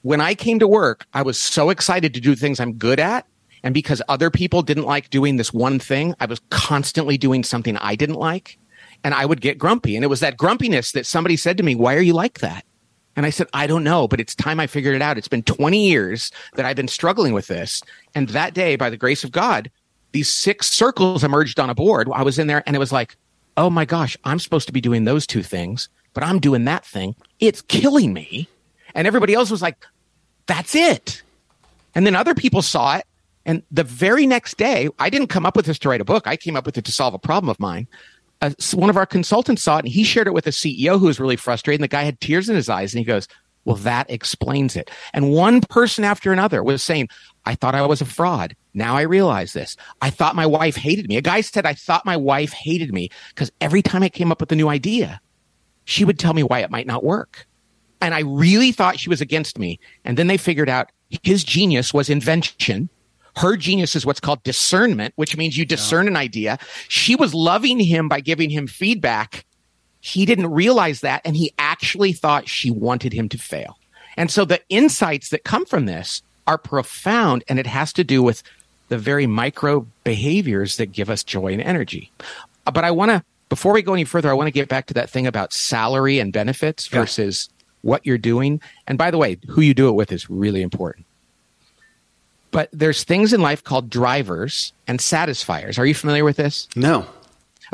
when 0.01 0.21
I 0.21 0.35
came 0.35 0.59
to 0.59 0.67
work, 0.67 1.05
I 1.13 1.21
was 1.21 1.37
so 1.37 1.69
excited 1.69 2.13
to 2.13 2.21
do 2.21 2.35
things 2.35 2.59
I'm 2.59 2.73
good 2.73 2.99
at. 2.99 3.25
And 3.63 3.73
because 3.73 4.01
other 4.07 4.29
people 4.29 4.61
didn't 4.61 4.85
like 4.85 5.09
doing 5.09 5.35
this 5.35 5.53
one 5.53 5.79
thing, 5.79 6.15
I 6.19 6.25
was 6.25 6.39
constantly 6.49 7.17
doing 7.17 7.43
something 7.43 7.75
I 7.77 7.95
didn't 7.95 8.15
like. 8.15 8.57
And 9.03 9.13
I 9.13 9.25
would 9.25 9.41
get 9.41 9.57
grumpy. 9.57 9.95
And 9.95 10.05
it 10.05 10.07
was 10.07 10.21
that 10.21 10.37
grumpiness 10.37 10.93
that 10.93 11.05
somebody 11.05 11.35
said 11.35 11.57
to 11.57 11.63
me, 11.63 11.75
Why 11.75 11.95
are 11.95 12.01
you 12.01 12.13
like 12.13 12.39
that? 12.39 12.63
And 13.17 13.25
I 13.25 13.31
said, 13.31 13.47
I 13.51 13.65
don't 13.65 13.83
know, 13.83 14.07
but 14.07 14.19
it's 14.19 14.35
time 14.35 14.59
I 14.59 14.67
figured 14.67 14.95
it 14.95 15.01
out. 15.01 15.17
It's 15.17 15.27
been 15.27 15.41
20 15.41 15.87
years 15.87 16.31
that 16.53 16.65
I've 16.65 16.75
been 16.75 16.87
struggling 16.87 17.33
with 17.33 17.47
this. 17.47 17.81
And 18.13 18.29
that 18.29 18.53
day, 18.53 18.75
by 18.75 18.91
the 18.91 18.95
grace 18.95 19.23
of 19.23 19.31
God, 19.31 19.71
these 20.11 20.29
six 20.29 20.69
circles 20.69 21.23
emerged 21.23 21.59
on 21.59 21.71
a 21.71 21.75
board. 21.75 22.07
I 22.13 22.21
was 22.21 22.37
in 22.37 22.45
there 22.45 22.63
and 22.67 22.75
it 22.75 22.79
was 22.79 22.91
like, 22.91 23.17
oh 23.57 23.71
my 23.71 23.85
gosh, 23.85 24.15
I'm 24.23 24.37
supposed 24.37 24.67
to 24.67 24.71
be 24.73 24.81
doing 24.81 25.05
those 25.05 25.25
two 25.25 25.41
things, 25.41 25.89
but 26.13 26.23
I'm 26.23 26.39
doing 26.39 26.65
that 26.65 26.85
thing. 26.85 27.15
It's 27.39 27.63
killing 27.63 28.13
me. 28.13 28.47
And 28.93 29.07
everybody 29.07 29.33
else 29.33 29.49
was 29.49 29.63
like, 29.63 29.83
that's 30.45 30.75
it. 30.75 31.23
And 31.95 32.05
then 32.05 32.15
other 32.15 32.35
people 32.35 32.61
saw 32.61 32.97
it. 32.97 33.05
And 33.47 33.63
the 33.71 33.83
very 33.83 34.27
next 34.27 34.57
day, 34.57 34.89
I 34.99 35.09
didn't 35.09 35.29
come 35.29 35.45
up 35.45 35.55
with 35.55 35.65
this 35.65 35.79
to 35.79 35.89
write 35.89 36.01
a 36.01 36.05
book. 36.05 36.27
I 36.27 36.37
came 36.37 36.55
up 36.55 36.67
with 36.67 36.77
it 36.77 36.85
to 36.85 36.91
solve 36.91 37.15
a 37.15 37.19
problem 37.19 37.49
of 37.49 37.59
mine 37.59 37.87
one 38.73 38.89
of 38.89 38.97
our 38.97 39.05
consultants 39.05 39.63
saw 39.63 39.77
it 39.77 39.85
and 39.85 39.93
he 39.93 40.03
shared 40.03 40.27
it 40.27 40.33
with 40.33 40.47
a 40.47 40.51
CEO 40.51 40.99
who 40.99 41.07
was 41.07 41.19
really 41.19 41.35
frustrated. 41.35 41.81
And 41.81 41.83
the 41.83 41.95
guy 41.95 42.03
had 42.03 42.19
tears 42.19 42.49
in 42.49 42.55
his 42.55 42.69
eyes 42.69 42.93
and 42.93 42.99
he 42.99 43.05
goes, 43.05 43.27
well, 43.65 43.75
that 43.77 44.09
explains 44.09 44.77
it. 44.77 44.89
And 45.13 45.31
one 45.33 45.59
person 45.59 46.05
after 46.05 46.31
another 46.31 46.63
was 46.63 46.81
saying, 46.81 47.09
I 47.45 47.55
thought 47.55 47.75
I 47.75 47.85
was 47.85 47.99
a 47.99 48.05
fraud. 48.05 48.55
Now 48.73 48.95
I 48.95 49.01
realize 49.01 49.51
this. 49.51 49.75
I 50.01 50.09
thought 50.09 50.35
my 50.35 50.45
wife 50.45 50.77
hated 50.77 51.09
me. 51.09 51.17
A 51.17 51.21
guy 51.21 51.41
said, 51.41 51.65
I 51.65 51.73
thought 51.73 52.05
my 52.05 52.15
wife 52.15 52.53
hated 52.53 52.93
me 52.93 53.09
because 53.29 53.51
every 53.59 53.81
time 53.81 54.03
I 54.03 54.09
came 54.09 54.31
up 54.31 54.39
with 54.39 54.51
a 54.53 54.55
new 54.55 54.69
idea, 54.69 55.19
she 55.83 56.05
would 56.05 56.17
tell 56.17 56.33
me 56.33 56.43
why 56.43 56.59
it 56.59 56.71
might 56.71 56.87
not 56.87 57.03
work. 57.03 57.45
And 57.99 58.13
I 58.13 58.19
really 58.21 58.71
thought 58.71 58.99
she 58.99 59.09
was 59.09 59.19
against 59.19 59.59
me. 59.59 59.79
And 60.05 60.17
then 60.17 60.27
they 60.27 60.37
figured 60.37 60.69
out 60.69 60.91
his 61.23 61.43
genius 61.43 61.93
was 61.93 62.09
invention 62.09 62.89
her 63.37 63.55
genius 63.55 63.95
is 63.95 64.05
what's 64.05 64.19
called 64.19 64.43
discernment, 64.43 65.13
which 65.15 65.37
means 65.37 65.57
you 65.57 65.65
discern 65.65 66.05
yeah. 66.05 66.11
an 66.11 66.17
idea. 66.17 66.59
She 66.87 67.15
was 67.15 67.33
loving 67.33 67.79
him 67.79 68.09
by 68.09 68.19
giving 68.19 68.49
him 68.49 68.67
feedback. 68.67 69.45
He 69.99 70.25
didn't 70.25 70.51
realize 70.51 71.01
that. 71.01 71.21
And 71.23 71.35
he 71.35 71.53
actually 71.59 72.13
thought 72.13 72.47
she 72.47 72.71
wanted 72.71 73.13
him 73.13 73.29
to 73.29 73.37
fail. 73.37 73.77
And 74.15 74.31
so 74.31 74.43
the 74.43 74.61
insights 74.69 75.29
that 75.29 75.43
come 75.43 75.65
from 75.65 75.85
this 75.85 76.23
are 76.47 76.57
profound. 76.57 77.43
And 77.47 77.59
it 77.59 77.67
has 77.67 77.93
to 77.93 78.03
do 78.03 78.23
with 78.23 78.41
the 78.89 78.97
very 78.97 79.27
micro 79.27 79.85
behaviors 80.03 80.77
that 80.77 80.91
give 80.91 81.09
us 81.09 81.23
joy 81.23 81.53
and 81.53 81.61
energy. 81.61 82.11
Uh, 82.65 82.71
but 82.71 82.83
I 82.83 82.91
want 82.91 83.11
to, 83.11 83.23
before 83.49 83.73
we 83.73 83.81
go 83.81 83.93
any 83.93 84.05
further, 84.05 84.29
I 84.29 84.33
want 84.33 84.47
to 84.47 84.51
get 84.51 84.69
back 84.69 84.87
to 84.87 84.93
that 84.95 85.09
thing 85.09 85.27
about 85.27 85.53
salary 85.53 86.19
and 86.19 86.33
benefits 86.33 86.91
yeah. 86.91 86.99
versus 86.99 87.49
what 87.81 88.05
you're 88.05 88.17
doing. 88.17 88.61
And 88.87 88.97
by 88.97 89.11
the 89.11 89.17
way, 89.17 89.37
who 89.47 89.61
you 89.61 89.73
do 89.73 89.89
it 89.89 89.93
with 89.93 90.11
is 90.11 90.29
really 90.29 90.61
important. 90.61 91.05
But 92.51 92.69
there's 92.71 93.03
things 93.03 93.33
in 93.33 93.41
life 93.41 93.63
called 93.63 93.89
drivers 93.89 94.73
and 94.87 95.01
satisfiers. 95.01 95.77
Are 95.77 95.85
you 95.85 95.93
familiar 95.93 96.23
with 96.23 96.37
this? 96.37 96.67
No. 96.75 97.05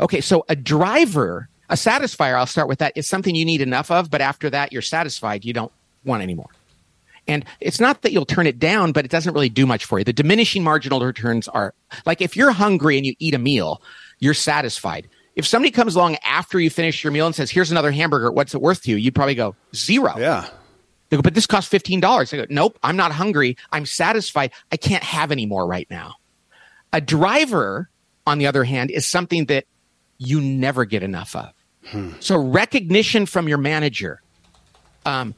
Okay, 0.00 0.20
so 0.20 0.44
a 0.48 0.56
driver, 0.56 1.48
a 1.70 1.74
satisfier, 1.74 2.34
I'll 2.34 2.46
start 2.46 2.68
with 2.68 2.80
that, 2.80 2.92
is 2.96 3.08
something 3.08 3.34
you 3.34 3.44
need 3.44 3.60
enough 3.60 3.90
of, 3.90 4.10
but 4.10 4.20
after 4.20 4.50
that 4.50 4.72
you're 4.72 4.82
satisfied, 4.82 5.44
you 5.44 5.52
don't 5.52 5.72
want 6.04 6.22
anymore. 6.22 6.50
And 7.26 7.44
it's 7.60 7.80
not 7.80 8.02
that 8.02 8.12
you'll 8.12 8.26
turn 8.26 8.46
it 8.46 8.58
down, 8.58 8.92
but 8.92 9.04
it 9.04 9.10
doesn't 9.10 9.32
really 9.32 9.48
do 9.48 9.66
much 9.66 9.84
for 9.84 9.98
you. 9.98 10.04
The 10.04 10.12
diminishing 10.12 10.62
marginal 10.62 11.00
returns 11.00 11.48
are 11.48 11.72
like 12.04 12.20
if 12.20 12.36
you're 12.36 12.52
hungry 12.52 12.96
and 12.96 13.06
you 13.06 13.14
eat 13.18 13.34
a 13.34 13.38
meal, 13.38 13.80
you're 14.18 14.34
satisfied. 14.34 15.08
If 15.36 15.46
somebody 15.46 15.70
comes 15.70 15.96
along 15.96 16.16
after 16.24 16.60
you 16.60 16.70
finish 16.70 17.02
your 17.02 17.12
meal 17.12 17.26
and 17.26 17.34
says, 17.34 17.50
here's 17.50 17.70
another 17.70 17.90
hamburger, 17.90 18.30
what's 18.30 18.54
it 18.54 18.60
worth 18.60 18.82
to 18.82 18.90
you? 18.90 18.96
You'd 18.96 19.14
probably 19.14 19.34
go, 19.34 19.56
zero. 19.74 20.14
Yeah. 20.18 20.48
They 21.14 21.18
go, 21.18 21.22
but 21.22 21.34
this 21.34 21.46
costs 21.46 21.72
$15. 21.72 22.34
I 22.34 22.36
go, 22.36 22.46
nope, 22.50 22.76
I'm 22.82 22.96
not 22.96 23.12
hungry. 23.12 23.56
I'm 23.70 23.86
satisfied. 23.86 24.50
I 24.72 24.76
can't 24.76 25.04
have 25.04 25.30
any 25.30 25.46
more 25.46 25.64
right 25.64 25.86
now. 25.88 26.16
A 26.92 27.00
driver, 27.00 27.88
on 28.26 28.38
the 28.38 28.48
other 28.48 28.64
hand, 28.64 28.90
is 28.90 29.06
something 29.06 29.44
that 29.44 29.66
you 30.18 30.40
never 30.40 30.84
get 30.84 31.04
enough 31.04 31.36
of. 31.36 31.52
Hmm. 31.86 32.10
So 32.18 32.36
recognition 32.36 33.26
from 33.26 33.46
your 33.46 33.58
manager, 33.58 34.22
um, 35.06 35.36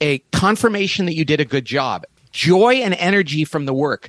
a 0.00 0.20
confirmation 0.32 1.04
that 1.04 1.14
you 1.14 1.26
did 1.26 1.40
a 1.40 1.44
good 1.44 1.66
job, 1.66 2.04
joy 2.32 2.76
and 2.76 2.94
energy 2.94 3.44
from 3.44 3.66
the 3.66 3.74
work, 3.74 4.08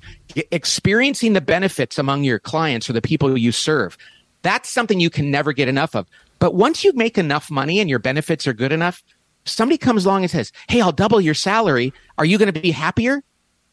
experiencing 0.51 1.33
the 1.33 1.41
benefits 1.41 1.97
among 1.97 2.23
your 2.23 2.39
clients 2.39 2.89
or 2.89 2.93
the 2.93 3.01
people 3.01 3.37
you 3.37 3.51
serve. 3.51 3.97
That's 4.41 4.69
something 4.69 5.01
you 5.01 5.09
can 5.09 5.31
never 5.31 5.51
get 5.51 5.67
enough 5.67 5.97
of. 5.97 6.07
But 6.39 6.55
once 6.55 6.85
you 6.85 6.93
make 6.93 7.17
enough 7.17 7.51
money 7.51 7.81
and 7.81 7.89
your 7.89 7.99
benefits 7.99 8.47
are 8.47 8.53
good 8.53 8.71
enough, 8.71 9.03
somebody 9.47 9.77
comes 9.77 10.05
along 10.05 10.23
and 10.23 10.31
says, 10.31 10.51
Hey, 10.69 10.81
I'll 10.81 10.91
double 10.91 11.21
your 11.21 11.33
salary. 11.33 11.93
Are 12.17 12.25
you 12.25 12.37
going 12.37 12.53
to 12.53 12.59
be 12.59 12.71
happier? 12.71 13.23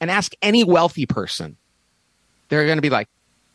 And 0.00 0.10
ask 0.10 0.32
any 0.42 0.64
wealthy 0.64 1.06
person. 1.06 1.56
They're 2.48 2.66
going 2.66 2.78
to 2.78 2.82
be 2.82 2.90
like, 2.90 3.08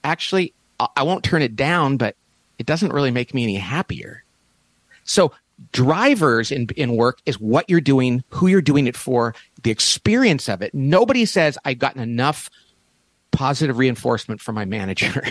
Actually, 0.04 0.54
I 0.96 1.04
won't 1.04 1.24
turn 1.24 1.42
it 1.42 1.56
down, 1.56 1.98
but 1.98 2.16
it 2.58 2.66
doesn't 2.66 2.94
really 2.94 3.12
make 3.12 3.34
me 3.34 3.44
any 3.44 3.56
happier. 3.56 4.24
So 5.04 5.34
drivers 5.72 6.52
in, 6.52 6.68
in 6.78 6.96
work 6.96 7.20
is 7.26 7.40
what 7.40 7.70
you're 7.70 7.82
doing, 7.82 8.24
who 8.30 8.48
you're 8.48 8.62
doing 8.62 8.88
it 8.88 8.96
for, 8.96 9.36
the 9.64 9.72
experience 9.72 10.48
of 10.48 10.62
it. 10.62 10.74
Nobody 10.74 11.26
says, 11.26 11.58
I've 11.66 11.80
gotten 11.80 12.02
enough 12.02 12.50
positive 13.32 13.78
reinforcement 13.78 14.42
from 14.42 14.56
my 14.56 14.66
manager. 14.66 15.24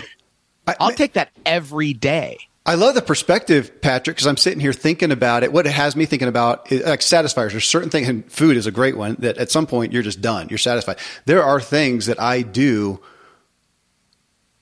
I'll 0.79 0.91
take 0.91 1.13
that 1.13 1.31
every 1.45 1.93
day. 1.93 2.37
I 2.69 2.75
love 2.75 2.93
the 2.93 3.01
perspective, 3.01 3.81
Patrick, 3.81 4.15
because 4.15 4.27
I'm 4.27 4.37
sitting 4.37 4.59
here 4.59 4.73
thinking 4.73 5.11
about 5.11 5.41
it. 5.41 5.51
What 5.51 5.65
it 5.65 5.71
has 5.71 5.95
me 5.95 6.05
thinking 6.05 6.27
about 6.27 6.71
is 6.71 6.85
like 6.85 7.01
satisfiers. 7.01 7.51
There's 7.51 7.65
certain 7.65 7.89
things, 7.89 8.07
and 8.07 8.31
food 8.31 8.57
is 8.57 8.67
a 8.67 8.71
great 8.71 8.95
one 8.95 9.15
that 9.21 9.39
at 9.39 9.49
some 9.49 9.65
point 9.65 9.91
you're 9.91 10.03
just 10.03 10.21
done. 10.21 10.49
You're 10.49 10.59
satisfied. 10.59 10.99
There 11.25 11.43
are 11.43 11.59
things 11.59 12.05
that 12.05 12.21
I 12.21 12.43
do 12.43 12.99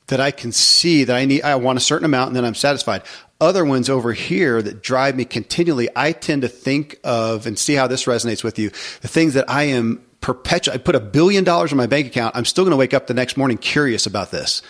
that 0.07 0.21
I 0.21 0.31
can 0.31 0.53
see 0.53 1.03
that 1.03 1.17
I 1.17 1.25
need, 1.25 1.41
I 1.41 1.55
want 1.55 1.75
a 1.75 1.81
certain 1.81 2.05
amount 2.05 2.27
and 2.27 2.35
then 2.37 2.45
I'm 2.45 2.55
satisfied. 2.55 3.03
Other 3.41 3.65
ones 3.65 3.89
over 3.89 4.13
here 4.13 4.61
that 4.61 4.81
drive 4.81 5.17
me 5.17 5.25
continually, 5.25 5.89
I 5.93 6.13
tend 6.13 6.43
to 6.43 6.47
think 6.47 7.01
of 7.03 7.45
and 7.45 7.59
see 7.59 7.73
how 7.73 7.87
this 7.87 8.05
resonates 8.05 8.41
with 8.41 8.57
you. 8.57 8.69
The 9.01 9.09
things 9.09 9.33
that 9.33 9.49
I 9.49 9.63
am 9.63 10.01
perpetual. 10.21 10.75
I 10.75 10.77
put 10.77 10.95
a 10.95 11.01
billion 11.01 11.43
dollars 11.43 11.73
in 11.73 11.77
my 11.77 11.87
bank 11.87 12.07
account. 12.07 12.37
I'm 12.37 12.45
still 12.45 12.63
going 12.63 12.71
to 12.71 12.77
wake 12.77 12.93
up 12.93 13.07
the 13.07 13.13
next 13.13 13.35
morning 13.35 13.57
curious 13.57 14.05
about 14.05 14.31
this. 14.31 14.61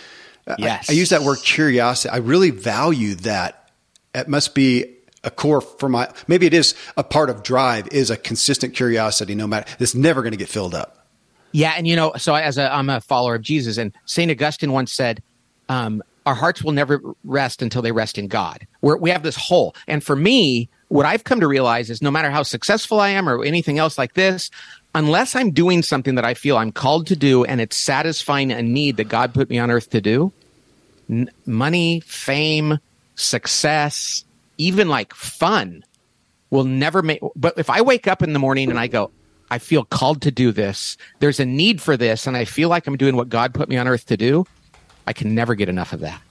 Yes. 0.57 0.89
I, 0.89 0.93
I 0.93 0.95
use 0.95 1.09
that 1.09 1.23
word 1.23 1.39
curiosity. 1.43 2.09
I 2.09 2.17
really 2.17 2.51
value 2.51 3.15
that. 3.15 3.71
It 4.15 4.27
must 4.27 4.55
be 4.55 4.95
a 5.23 5.29
core 5.29 5.61
for 5.61 5.89
my, 5.89 6.09
maybe 6.27 6.45
it 6.45 6.53
is 6.53 6.75
a 6.95 7.03
part 7.03 7.29
of 7.29 7.43
drive 7.43 7.87
is 7.89 8.09
a 8.09 8.17
consistent 8.17 8.73
curiosity, 8.73 9.35
no 9.35 9.45
matter, 9.45 9.69
it's 9.79 9.93
never 9.93 10.21
going 10.21 10.31
to 10.31 10.37
get 10.37 10.49
filled 10.49 10.73
up. 10.73 11.05
Yeah, 11.51 11.73
and 11.75 11.87
you 11.87 11.95
know, 11.95 12.13
so 12.17 12.35
as 12.35 12.57
a, 12.57 12.73
I'm 12.73 12.89
a 12.89 13.01
follower 13.01 13.35
of 13.35 13.41
Jesus, 13.41 13.77
and 13.77 13.93
Saint 14.05 14.29
Augustine 14.29 14.71
once 14.71 14.93
said, 14.93 15.23
um, 15.69 16.03
"Our 16.25 16.35
hearts 16.35 16.63
will 16.63 16.73
never 16.73 17.01
rest 17.23 17.61
until 17.61 17.81
they 17.81 17.91
rest 17.91 18.17
in 18.17 18.27
God." 18.27 18.67
We're, 18.81 18.97
we 18.97 19.09
have 19.11 19.23
this 19.23 19.37
hole, 19.37 19.73
and 19.87 20.03
for 20.03 20.15
me, 20.15 20.69
what 20.89 21.05
I've 21.05 21.23
come 21.23 21.39
to 21.39 21.47
realize 21.47 21.89
is, 21.89 22.01
no 22.01 22.11
matter 22.11 22.29
how 22.29 22.43
successful 22.43 22.99
I 22.99 23.09
am 23.09 23.29
or 23.29 23.43
anything 23.43 23.79
else 23.79 23.97
like 23.97 24.13
this, 24.13 24.51
unless 24.97 25.35
I'm 25.35 25.51
doing 25.51 25.83
something 25.83 26.15
that 26.15 26.25
I 26.25 26.33
feel 26.33 26.57
I'm 26.57 26.71
called 26.71 27.05
to 27.07 27.15
do 27.15 27.45
and 27.45 27.61
it's 27.61 27.77
satisfying 27.77 28.51
a 28.51 28.63
need 28.63 28.97
that 28.97 29.09
God 29.09 29.31
put 29.33 29.47
me 29.47 29.59
on 29.59 29.69
earth 29.69 29.91
to 29.91 30.01
do, 30.01 30.33
n- 31.07 31.29
money, 31.45 31.99
fame, 31.99 32.79
success, 33.15 34.25
even 34.57 34.89
like 34.89 35.13
fun 35.13 35.85
will 36.49 36.63
never 36.63 37.03
make. 37.03 37.21
But 37.35 37.59
if 37.59 37.69
I 37.69 37.81
wake 37.81 38.07
up 38.07 38.23
in 38.23 38.33
the 38.33 38.39
morning 38.39 38.71
and 38.71 38.79
I 38.79 38.87
go, 38.87 39.11
I 39.51 39.59
feel 39.59 39.85
called 39.85 40.23
to 40.23 40.31
do 40.31 40.51
this, 40.51 40.97
there's 41.19 41.39
a 41.39 41.45
need 41.45 41.79
for 41.79 41.95
this, 41.95 42.25
and 42.25 42.35
I 42.35 42.43
feel 42.45 42.67
like 42.67 42.87
I'm 42.87 42.97
doing 42.97 43.15
what 43.15 43.29
God 43.29 43.53
put 43.53 43.69
me 43.69 43.77
on 43.77 43.87
earth 43.87 44.07
to 44.07 44.17
do, 44.17 44.45
I 45.05 45.13
can 45.13 45.35
never 45.35 45.53
get 45.53 45.69
enough 45.69 45.93
of 45.93 45.99
that. 45.99 46.21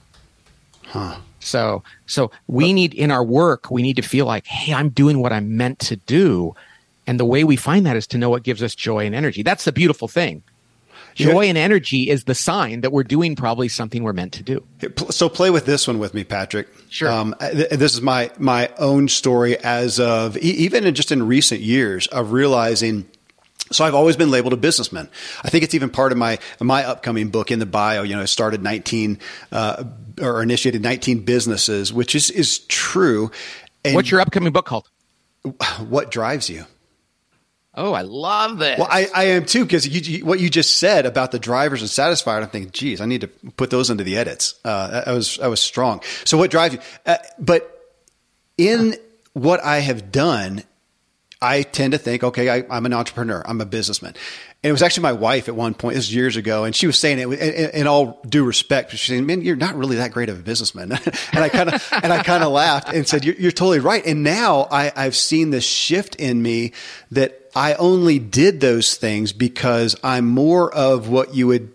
Huh. 0.82 1.16
So, 1.38 1.84
so 2.06 2.32
we 2.48 2.72
need 2.72 2.94
in 2.94 3.12
our 3.12 3.24
work, 3.24 3.70
we 3.70 3.82
need 3.82 3.96
to 3.96 4.02
feel 4.02 4.26
like, 4.26 4.46
hey, 4.46 4.74
I'm 4.74 4.88
doing 4.88 5.20
what 5.20 5.32
I'm 5.32 5.56
meant 5.56 5.78
to 5.80 5.96
do. 5.96 6.54
And 7.07 7.20
the 7.20 7.24
way 7.24 7.44
we 7.44 7.57
find 7.57 7.86
that 7.86 7.96
is 7.96 8.07
to 8.09 8.18
know 8.18 8.30
what 8.30 8.42
gives 8.42 8.62
us 8.62 8.74
joy 8.74 9.07
and 9.07 9.14
energy. 9.14 9.42
That's 9.42 9.64
the 9.64 9.72
beautiful 9.72 10.09
thing. 10.09 10.42
Joy 11.16 11.42
yeah. 11.42 11.48
and 11.48 11.59
energy 11.59 12.11
is 12.11 12.24
the 12.24 12.34
sign 12.34 12.82
that 12.82 12.92
we're 12.92 13.02
doing 13.02 13.36
probably 13.36 13.68
something 13.68 14.02
we're 14.02 14.12
meant 14.12 14.34
to 14.34 14.42
do. 14.42 14.62
So 15.09 15.30
play 15.30 15.48
with 15.48 15.64
this 15.64 15.88
one 15.88 15.98
with 15.98 16.12
me, 16.12 16.24
Patrick. 16.24 16.68
Sure. 16.90 17.11
Um, 17.11 17.34
this 17.40 17.94
is 17.94 18.02
my 18.02 18.30
my 18.38 18.70
own 18.78 19.09
story 19.09 19.57
as 19.57 19.98
of 19.98 20.36
even 20.36 20.84
in 20.84 20.94
just 20.94 21.11
in 21.11 21.26
recent 21.26 21.62
years 21.62 22.07
of 22.09 22.32
realizing. 22.32 23.09
So 23.72 23.86
I've 23.86 23.94
always 23.94 24.16
been 24.16 24.30
labeled 24.30 24.52
a 24.52 24.59
businessman. 24.59 25.09
I 25.42 25.48
think 25.48 25.64
it's 25.64 25.74
even 25.74 25.88
part 25.88 26.12
of 26.12 26.18
my 26.18 26.38
my 26.61 26.84
upcoming 26.84 27.30
book 27.30 27.50
in 27.50 27.61
the 27.61 27.66
bio. 27.66 28.02
You 28.02 28.14
know, 28.14 28.22
I 28.22 28.26
started 28.26 28.62
19 28.62 29.18
uh, 29.52 29.84
or 30.20 30.42
initiated 30.42 30.82
19 30.82 31.20
businesses, 31.20 31.94
which 31.94 32.14
is 32.14 32.30
is 32.30 32.59
true. 32.59 33.30
And 33.86 33.94
What's 33.94 34.11
your 34.11 34.20
upcoming 34.20 34.52
book 34.52 34.66
called? 34.66 34.90
What 35.78 36.11
drives 36.11 36.50
you? 36.50 36.66
Oh, 37.76 37.92
I 37.92 38.02
love 38.02 38.58
this. 38.58 38.78
Well, 38.78 38.88
I, 38.90 39.08
I 39.14 39.24
am 39.24 39.44
too 39.44 39.64
because 39.64 39.86
what 40.22 40.40
you 40.40 40.48
just 40.48 40.76
said 40.76 41.04
about 41.04 41.30
the 41.30 41.38
drivers 41.38 41.82
and 41.82 41.90
satisfied. 41.90 42.42
I'm 42.42 42.48
thinking, 42.48 42.72
geez, 42.72 43.00
I 43.02 43.06
need 43.06 43.20
to 43.20 43.28
put 43.28 43.68
those 43.68 43.90
into 43.90 44.02
the 44.02 44.16
edits. 44.16 44.54
Uh, 44.64 45.02
I 45.06 45.12
was 45.12 45.38
I 45.38 45.48
was 45.48 45.60
strong. 45.60 46.00
So 46.24 46.38
what 46.38 46.50
drives 46.50 46.74
you? 46.74 46.80
Uh, 47.04 47.18
but 47.38 47.94
in 48.56 48.94
what 49.34 49.62
I 49.62 49.80
have 49.80 50.10
done, 50.10 50.64
I 51.42 51.62
tend 51.62 51.92
to 51.92 51.98
think, 51.98 52.24
okay, 52.24 52.48
I, 52.48 52.64
I'm 52.70 52.86
an 52.86 52.94
entrepreneur. 52.94 53.42
I'm 53.44 53.60
a 53.60 53.66
businessman. 53.66 54.14
And 54.62 54.70
it 54.70 54.72
was 54.72 54.82
actually 54.82 55.02
my 55.02 55.12
wife 55.12 55.48
at 55.48 55.54
one 55.54 55.74
point, 55.74 55.94
this 55.94 56.06
was 56.06 56.14
years 56.14 56.36
ago, 56.36 56.64
and 56.64 56.74
she 56.74 56.86
was 56.86 56.98
saying 56.98 57.18
it 57.18 57.28
in, 57.28 57.80
in 57.80 57.86
all 57.86 58.22
due 58.26 58.42
respect. 58.42 58.90
She's 58.92 59.02
saying, 59.02 59.26
"Man, 59.26 59.42
you're 59.42 59.54
not 59.54 59.76
really 59.76 59.96
that 59.96 60.12
great 60.12 60.30
of 60.30 60.38
a 60.38 60.42
businessman." 60.42 60.92
and 61.32 61.44
I 61.44 61.50
kind 61.50 61.68
of 61.74 61.88
and 61.92 62.10
I 62.10 62.22
kind 62.22 62.42
of 62.42 62.52
laughed 62.52 62.88
and 62.88 63.06
said, 63.06 63.24
you're, 63.24 63.34
"You're 63.34 63.52
totally 63.52 63.80
right." 63.80 64.04
And 64.06 64.22
now 64.22 64.66
I, 64.70 64.90
I've 64.96 65.14
seen 65.14 65.50
this 65.50 65.64
shift 65.64 66.16
in 66.16 66.40
me 66.40 66.72
that 67.10 67.45
I 67.57 67.72
only 67.74 68.18
did 68.18 68.61
those 68.61 68.96
things 68.96 69.32
because 69.32 69.96
I'm 70.04 70.26
more 70.26 70.72
of 70.74 71.09
what 71.09 71.34
you 71.34 71.46
would 71.46 71.72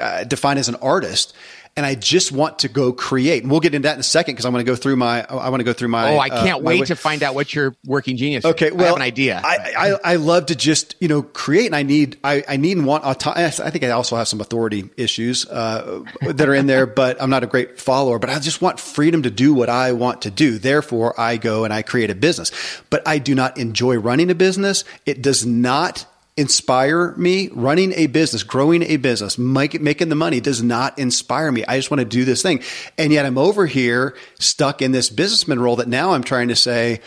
uh, 0.00 0.22
define 0.22 0.56
as 0.56 0.68
an 0.68 0.76
artist 0.76 1.34
and 1.76 1.84
I 1.84 1.94
just 1.94 2.32
want 2.32 2.60
to 2.60 2.68
go 2.68 2.92
create. 2.92 3.42
And 3.42 3.50
we'll 3.50 3.60
get 3.60 3.74
into 3.74 3.86
that 3.86 3.94
in 3.94 4.00
a 4.00 4.04
second 4.04 4.34
because 4.34 4.46
I 4.46 4.48
want 4.48 4.64
to 4.64 4.70
go 4.70 4.74
through 4.74 4.96
my. 4.96 5.26
I 5.28 5.50
want 5.50 5.60
to 5.60 5.64
go 5.64 5.74
through 5.74 5.88
my. 5.88 6.14
Oh, 6.14 6.16
I 6.16 6.28
uh, 6.28 6.42
can't 6.42 6.60
uh, 6.60 6.64
wait 6.64 6.86
to 6.86 6.96
find 6.96 7.22
out 7.22 7.34
what 7.34 7.54
your 7.54 7.76
working 7.84 8.16
genius. 8.16 8.46
Okay, 8.46 8.70
well, 8.70 8.84
I 8.84 8.86
have 8.86 8.96
an 8.96 9.02
idea. 9.02 9.42
I, 9.44 9.74
I, 9.76 10.12
I 10.12 10.16
love 10.16 10.46
to 10.46 10.56
just 10.56 10.96
you 11.00 11.08
know 11.08 11.22
create, 11.22 11.66
and 11.66 11.76
I 11.76 11.82
need 11.82 12.18
I, 12.24 12.42
I 12.48 12.56
need 12.56 12.78
and 12.78 12.86
want. 12.86 13.04
Auto- 13.04 13.32
I 13.36 13.50
think 13.50 13.84
I 13.84 13.90
also 13.90 14.16
have 14.16 14.26
some 14.26 14.40
authority 14.40 14.88
issues 14.96 15.46
uh, 15.46 16.02
that 16.22 16.48
are 16.48 16.54
in 16.54 16.66
there, 16.66 16.86
but 16.96 17.20
I'm 17.20 17.30
not 17.30 17.44
a 17.44 17.46
great 17.46 17.78
follower. 17.78 18.18
But 18.18 18.30
I 18.30 18.38
just 18.38 18.62
want 18.62 18.80
freedom 18.80 19.22
to 19.24 19.30
do 19.30 19.52
what 19.52 19.68
I 19.68 19.92
want 19.92 20.22
to 20.22 20.30
do. 20.30 20.58
Therefore, 20.58 21.18
I 21.20 21.36
go 21.36 21.64
and 21.64 21.74
I 21.74 21.82
create 21.82 22.10
a 22.10 22.14
business. 22.14 22.52
But 22.88 23.06
I 23.06 23.18
do 23.18 23.34
not 23.34 23.58
enjoy 23.58 23.98
running 23.98 24.30
a 24.30 24.34
business. 24.34 24.84
It 25.04 25.20
does 25.20 25.44
not 25.44 26.06
inspire 26.36 27.14
me. 27.16 27.48
Running 27.52 27.92
a 27.94 28.06
business, 28.06 28.42
growing 28.42 28.82
a 28.82 28.96
business, 28.96 29.38
make, 29.38 29.80
making 29.80 30.08
the 30.08 30.14
money 30.14 30.40
does 30.40 30.62
not 30.62 30.98
inspire 30.98 31.50
me. 31.50 31.64
I 31.66 31.76
just 31.76 31.90
want 31.90 32.00
to 32.00 32.04
do 32.04 32.24
this 32.24 32.42
thing. 32.42 32.62
And 32.98 33.12
yet 33.12 33.26
I'm 33.26 33.38
over 33.38 33.66
here 33.66 34.16
stuck 34.38 34.82
in 34.82 34.92
this 34.92 35.10
businessman 35.10 35.60
role 35.60 35.76
that 35.76 35.88
now 35.88 36.12
I'm 36.12 36.22
trying 36.22 36.48
to 36.48 36.56
say, 36.56 37.00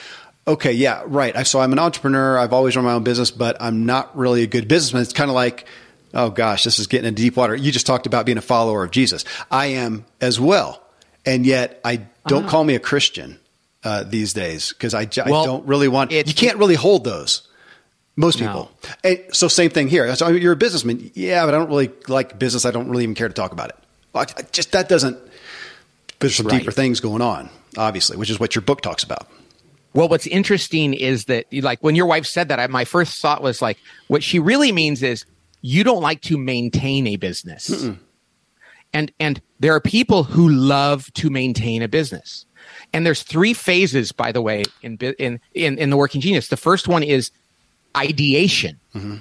okay, 0.47 0.71
yeah, 0.73 1.03
right. 1.05 1.45
So 1.45 1.61
I'm 1.61 1.71
an 1.73 1.79
entrepreneur. 1.79 2.37
I've 2.37 2.53
always 2.53 2.75
run 2.75 2.85
my 2.85 2.93
own 2.93 3.03
business, 3.03 3.29
but 3.31 3.57
I'm 3.59 3.85
not 3.85 4.17
really 4.17 4.43
a 4.43 4.47
good 4.47 4.67
businessman. 4.67 5.03
It's 5.03 5.13
kind 5.13 5.29
of 5.29 5.35
like, 5.35 5.65
oh 6.13 6.31
gosh, 6.31 6.63
this 6.63 6.79
is 6.79 6.87
getting 6.87 7.07
into 7.07 7.21
deep 7.21 7.37
water. 7.37 7.55
You 7.55 7.71
just 7.71 7.85
talked 7.85 8.07
about 8.07 8.25
being 8.25 8.39
a 8.39 8.41
follower 8.41 8.83
of 8.83 8.91
Jesus. 8.91 9.25
I 9.51 9.67
am 9.67 10.05
as 10.19 10.39
well. 10.39 10.81
And 11.25 11.45
yet 11.45 11.79
I 11.85 12.07
don't 12.27 12.43
uh-huh. 12.43 12.49
call 12.49 12.63
me 12.63 12.73
a 12.75 12.79
Christian 12.79 13.39
uh, 13.83 14.03
these 14.03 14.33
days 14.33 14.73
because 14.73 14.95
I, 14.95 15.01
I 15.23 15.29
well, 15.29 15.45
don't 15.45 15.67
really 15.67 15.87
want, 15.87 16.11
you 16.11 16.23
can't 16.23 16.57
really 16.57 16.75
hold 16.75 17.03
those. 17.03 17.47
Most 18.19 18.37
people. 18.37 18.69
No. 18.83 18.89
And 19.05 19.23
so 19.31 19.47
same 19.47 19.69
thing 19.69 19.87
here. 19.87 20.13
So 20.17 20.27
you're 20.27 20.51
a 20.51 20.57
businessman. 20.57 21.09
Yeah, 21.13 21.45
but 21.45 21.55
I 21.55 21.57
don't 21.57 21.69
really 21.69 21.89
like 22.09 22.37
business. 22.37 22.65
I 22.65 22.71
don't 22.71 22.89
really 22.89 23.03
even 23.03 23.15
care 23.15 23.29
to 23.29 23.33
talk 23.33 23.53
about 23.53 23.69
it. 23.69 23.77
I 24.13 24.25
just 24.51 24.73
that 24.73 24.89
doesn't. 24.89 25.17
There's 26.19 26.35
some 26.35 26.47
right. 26.47 26.59
deeper 26.59 26.71
things 26.71 26.99
going 26.99 27.21
on, 27.21 27.49
obviously, 27.77 28.17
which 28.17 28.29
is 28.29 28.37
what 28.37 28.55
your 28.55 28.61
book 28.61 28.81
talks 28.81 29.03
about. 29.03 29.29
Well, 29.93 30.09
what's 30.09 30.27
interesting 30.27 30.93
is 30.93 31.25
that, 31.25 31.45
like, 31.53 31.81
when 31.81 31.95
your 31.95 32.07
wife 32.07 32.25
said 32.25 32.49
that, 32.49 32.59
I, 32.59 32.67
my 32.67 32.83
first 32.83 33.21
thought 33.21 33.41
was 33.41 33.61
like, 33.61 33.77
what 34.09 34.21
she 34.21 34.37
really 34.37 34.73
means 34.73 35.01
is 35.01 35.23
you 35.61 35.85
don't 35.85 36.01
like 36.01 36.21
to 36.23 36.37
maintain 36.37 37.07
a 37.07 37.15
business, 37.15 37.69
Mm-mm. 37.69 37.99
and 38.91 39.13
and 39.17 39.41
there 39.61 39.73
are 39.73 39.79
people 39.79 40.25
who 40.25 40.49
love 40.49 41.09
to 41.13 41.29
maintain 41.29 41.81
a 41.81 41.87
business, 41.87 42.45
and 42.91 43.05
there's 43.05 43.23
three 43.23 43.53
phases, 43.53 44.11
by 44.11 44.33
the 44.33 44.41
way, 44.41 44.65
in 44.81 44.97
in 44.97 45.39
in, 45.53 45.77
in 45.77 45.89
the 45.89 45.95
Working 45.95 46.19
Genius. 46.19 46.49
The 46.49 46.57
first 46.57 46.89
one 46.89 47.01
is 47.01 47.31
ideation. 47.95 48.79
Mm-hmm. 48.95 49.15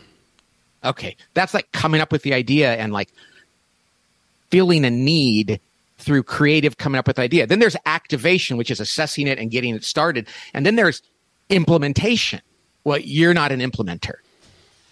Okay, 0.84 1.16
that's 1.34 1.54
like 1.54 1.70
coming 1.72 2.00
up 2.00 2.12
with 2.12 2.22
the 2.22 2.34
idea 2.34 2.74
and 2.74 2.92
like 2.92 3.08
feeling 4.50 4.84
a 4.84 4.90
need 4.90 5.60
through 5.98 6.22
creative 6.22 6.78
coming 6.78 6.98
up 6.98 7.06
with 7.06 7.18
idea. 7.18 7.46
Then 7.46 7.58
there's 7.58 7.76
activation, 7.84 8.56
which 8.56 8.70
is 8.70 8.78
assessing 8.78 9.26
it 9.26 9.38
and 9.38 9.50
getting 9.50 9.74
it 9.74 9.84
started. 9.84 10.28
And 10.54 10.64
then 10.64 10.76
there's 10.76 11.02
implementation. 11.50 12.40
Well, 12.84 12.98
you're 12.98 13.34
not 13.34 13.50
an 13.50 13.60
implementer. 13.60 14.14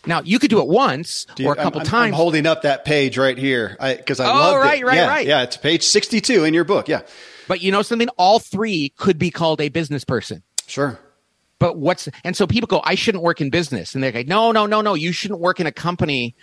Now 0.05 0.23
you 0.23 0.39
could 0.39 0.51
do 0.51 0.61
it 0.61 0.69
once 0.69 1.27
or 1.43 1.53
a 1.53 1.57
couple 1.57 1.81
I'm, 1.81 1.87
times. 1.87 2.13
I'm 2.13 2.13
holding 2.13 2.47
up 2.47 2.63
that 2.63 2.85
page 2.85 3.17
right 3.17 3.39
here 3.39 3.77
because 3.81 4.21
I, 4.21 4.27
I 4.27 4.31
oh, 4.31 4.35
love 4.35 4.61
right, 4.61 4.81
it. 4.81 4.85
right, 4.85 4.97
yeah, 4.97 5.09
right. 5.09 5.27
Yeah, 5.27 5.43
it's 5.43 5.57
page 5.57 5.83
62 5.83 6.45
in 6.45 6.55
your 6.55 6.65
book. 6.65 6.89
Yeah. 6.89 7.03
But 7.49 7.61
you 7.61 7.71
know 7.71 7.83
something? 7.83 8.09
All 8.17 8.39
three 8.41 8.91
could 8.97 9.19
be 9.19 9.31
called 9.31 9.61
a 9.61 9.69
business 9.69 10.05
person. 10.05 10.43
Sure 10.67 10.99
but 11.59 11.77
what's 11.79 12.09
and 12.25 12.37
so 12.37 12.47
people 12.47 12.67
go 12.67 12.81
i 12.85 12.95
shouldn't 12.95 13.25
work 13.25 13.41
in 13.41 13.51
business. 13.51 13.95
And 13.95 14.03
they're 14.03 14.13
like 14.13 14.29
no 14.29 14.53
no 14.53 14.67
no 14.67 14.81
no 14.81 14.95
you 14.95 15.13
shouldn't 15.13 15.41
work 15.41 15.61
in 15.61 15.67
a 15.67 15.73
company 15.73 16.35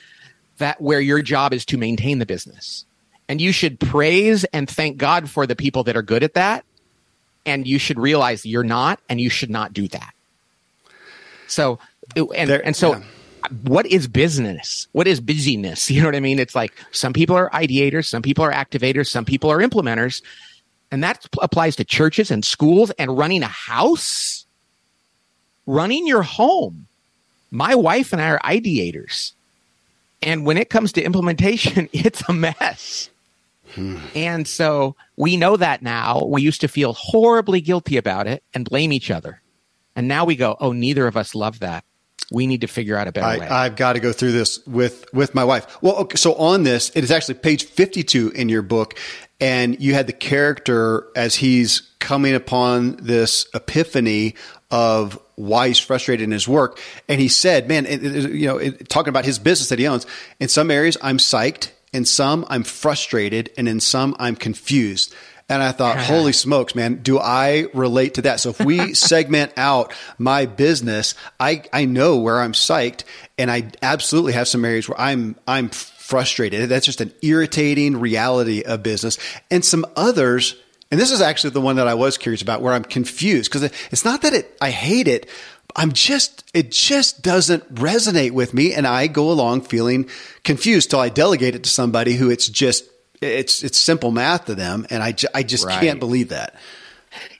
that 0.57 0.79
where 0.81 1.01
your 1.01 1.21
job 1.21 1.53
is 1.53 1.65
to 1.65 1.77
maintain 1.77 2.19
the 2.19 2.25
business. 2.25 2.85
And 3.27 3.39
you 3.39 3.51
should 3.51 3.79
praise 3.79 4.43
and 4.45 4.69
thank 4.69 4.97
god 4.97 5.29
for 5.29 5.47
the 5.47 5.55
people 5.55 5.83
that 5.85 5.95
are 5.95 6.01
good 6.01 6.23
at 6.23 6.33
that. 6.33 6.65
And 7.45 7.67
you 7.67 7.77
should 7.77 7.99
realize 7.99 8.45
you're 8.45 8.63
not 8.63 8.99
and 9.09 9.19
you 9.19 9.29
should 9.29 9.49
not 9.49 9.73
do 9.73 9.87
that. 9.89 10.13
So 11.47 11.79
and, 12.15 12.49
there, 12.49 12.65
and 12.65 12.75
so 12.75 12.93
yeah. 12.93 13.03
what 13.63 13.85
is 13.85 14.07
business? 14.07 14.87
What 14.91 15.07
is 15.07 15.19
busyness? 15.19 15.89
You 15.91 16.01
know 16.01 16.07
what 16.07 16.15
i 16.15 16.19
mean? 16.19 16.39
It's 16.39 16.55
like 16.55 16.73
some 16.91 17.13
people 17.13 17.35
are 17.35 17.49
ideators 17.51 18.05
some 18.05 18.21
people 18.21 18.43
are 18.43 18.51
activators 18.51 19.07
some 19.07 19.25
people 19.25 19.51
are 19.51 19.59
implementers. 19.59 20.21
And 20.91 21.03
that 21.03 21.25
applies 21.41 21.75
to 21.77 21.83
churches 21.83 22.29
and 22.29 22.45
schools 22.45 22.91
and 22.91 23.17
running 23.17 23.41
a 23.41 23.47
house 23.47 24.42
running 25.65 26.07
your 26.07 26.23
home, 26.23 26.87
my 27.51 27.75
wife 27.75 28.13
and 28.13 28.21
I 28.21 28.29
are 28.29 28.39
ideators. 28.39 29.33
And 30.21 30.45
when 30.45 30.57
it 30.57 30.69
comes 30.69 30.91
to 30.93 31.03
implementation, 31.03 31.89
it's 31.93 32.27
a 32.27 32.33
mess. 32.33 33.09
And 34.15 34.47
so 34.47 34.95
we 35.17 35.35
know 35.35 35.57
that 35.57 35.81
now. 35.81 36.23
We 36.25 36.41
used 36.41 36.61
to 36.61 36.67
feel 36.67 36.93
horribly 36.93 37.59
guilty 37.59 37.97
about 37.97 38.27
it 38.27 38.43
and 38.53 38.69
blame 38.69 38.93
each 38.93 39.09
other. 39.09 39.41
And 39.95 40.07
now 40.07 40.25
we 40.25 40.35
go, 40.35 40.57
oh, 40.59 40.71
neither 40.73 41.07
of 41.07 41.17
us 41.17 41.35
love 41.35 41.59
that. 41.59 41.83
We 42.31 42.47
need 42.47 42.61
to 42.61 42.67
figure 42.67 42.97
out 42.97 43.07
a 43.07 43.11
better 43.11 43.27
I, 43.27 43.37
way. 43.37 43.47
I've 43.47 43.75
got 43.75 43.93
to 43.93 43.99
go 43.99 44.11
through 44.11 44.31
this 44.31 44.65
with 44.65 45.05
with 45.13 45.35
my 45.35 45.43
wife. 45.43 45.81
Well, 45.81 45.95
okay, 45.97 46.15
so 46.15 46.33
on 46.35 46.63
this, 46.63 46.89
it 46.95 47.03
is 47.03 47.11
actually 47.11 47.35
page 47.35 47.65
fifty-two 47.65 48.29
in 48.29 48.49
your 48.49 48.61
book, 48.61 48.97
and 49.39 49.79
you 49.79 49.93
had 49.93 50.07
the 50.07 50.13
character 50.13 51.07
as 51.15 51.35
he's 51.35 51.81
coming 51.99 52.33
upon 52.33 52.95
this 52.97 53.47
epiphany 53.53 54.35
of 54.71 55.19
why 55.35 55.67
he's 55.67 55.79
frustrated 55.79 56.23
in 56.23 56.31
his 56.31 56.47
work, 56.47 56.79
and 57.07 57.19
he 57.19 57.27
said, 57.27 57.67
"Man, 57.67 57.85
it, 57.85 58.03
it, 58.03 58.31
you 58.31 58.47
know, 58.47 58.57
it, 58.57 58.89
talking 58.89 59.09
about 59.09 59.25
his 59.25 59.37
business 59.37 59.69
that 59.69 59.79
he 59.79 59.87
owns. 59.87 60.07
In 60.39 60.47
some 60.47 60.71
areas, 60.71 60.97
I'm 61.01 61.17
psyched. 61.17 61.71
In 61.91 62.05
some, 62.05 62.45
I'm 62.49 62.63
frustrated, 62.63 63.51
and 63.57 63.67
in 63.67 63.79
some, 63.79 64.15
I'm 64.17 64.35
confused." 64.35 65.13
And 65.49 65.61
I 65.61 65.71
thought, 65.71 65.97
holy 65.99 66.33
smokes, 66.33 66.75
man, 66.75 66.95
do 66.95 67.19
I 67.19 67.67
relate 67.73 68.15
to 68.15 68.23
that? 68.23 68.39
So 68.39 68.49
if 68.49 68.59
we 68.59 68.93
segment 68.95 69.53
out 69.57 69.93
my 70.17 70.45
business, 70.45 71.15
I, 71.39 71.63
I 71.71 71.85
know 71.85 72.17
where 72.17 72.39
I'm 72.39 72.53
psyched 72.53 73.03
and 73.37 73.51
I 73.51 73.71
absolutely 73.81 74.33
have 74.33 74.47
some 74.47 74.65
areas 74.65 74.87
where 74.87 74.99
I'm, 74.99 75.35
I'm 75.47 75.69
frustrated. 75.69 76.69
That's 76.69 76.85
just 76.85 77.01
an 77.01 77.13
irritating 77.21 77.99
reality 77.99 78.63
of 78.63 78.83
business 78.83 79.17
and 79.49 79.63
some 79.63 79.85
others. 79.95 80.55
And 80.91 80.99
this 80.99 81.11
is 81.11 81.21
actually 81.21 81.51
the 81.51 81.61
one 81.61 81.77
that 81.77 81.87
I 81.87 81.95
was 81.95 82.17
curious 82.17 82.41
about 82.41 82.61
where 82.61 82.73
I'm 82.73 82.83
confused 82.83 83.51
because 83.51 83.71
it's 83.91 84.05
not 84.05 84.21
that 84.21 84.33
it, 84.33 84.55
I 84.61 84.69
hate 84.69 85.07
it. 85.07 85.27
I'm 85.75 85.91
just, 85.91 86.49
it 86.53 86.71
just 86.71 87.23
doesn't 87.23 87.73
resonate 87.73 88.31
with 88.31 88.53
me. 88.53 88.73
And 88.73 88.85
I 88.85 89.07
go 89.07 89.31
along 89.31 89.61
feeling 89.61 90.07
confused 90.43 90.91
till 90.91 90.99
I 90.99 91.09
delegate 91.09 91.55
it 91.55 91.63
to 91.63 91.69
somebody 91.69 92.13
who 92.13 92.29
it's 92.29 92.47
just 92.47 92.85
it's 93.23 93.63
it's 93.63 93.77
simple 93.77 94.11
math 94.11 94.45
to 94.45 94.55
them, 94.55 94.85
and 94.89 95.03
I, 95.03 95.15
I 95.33 95.43
just 95.43 95.65
right. 95.65 95.79
can't 95.79 95.99
believe 95.99 96.29
that. 96.29 96.55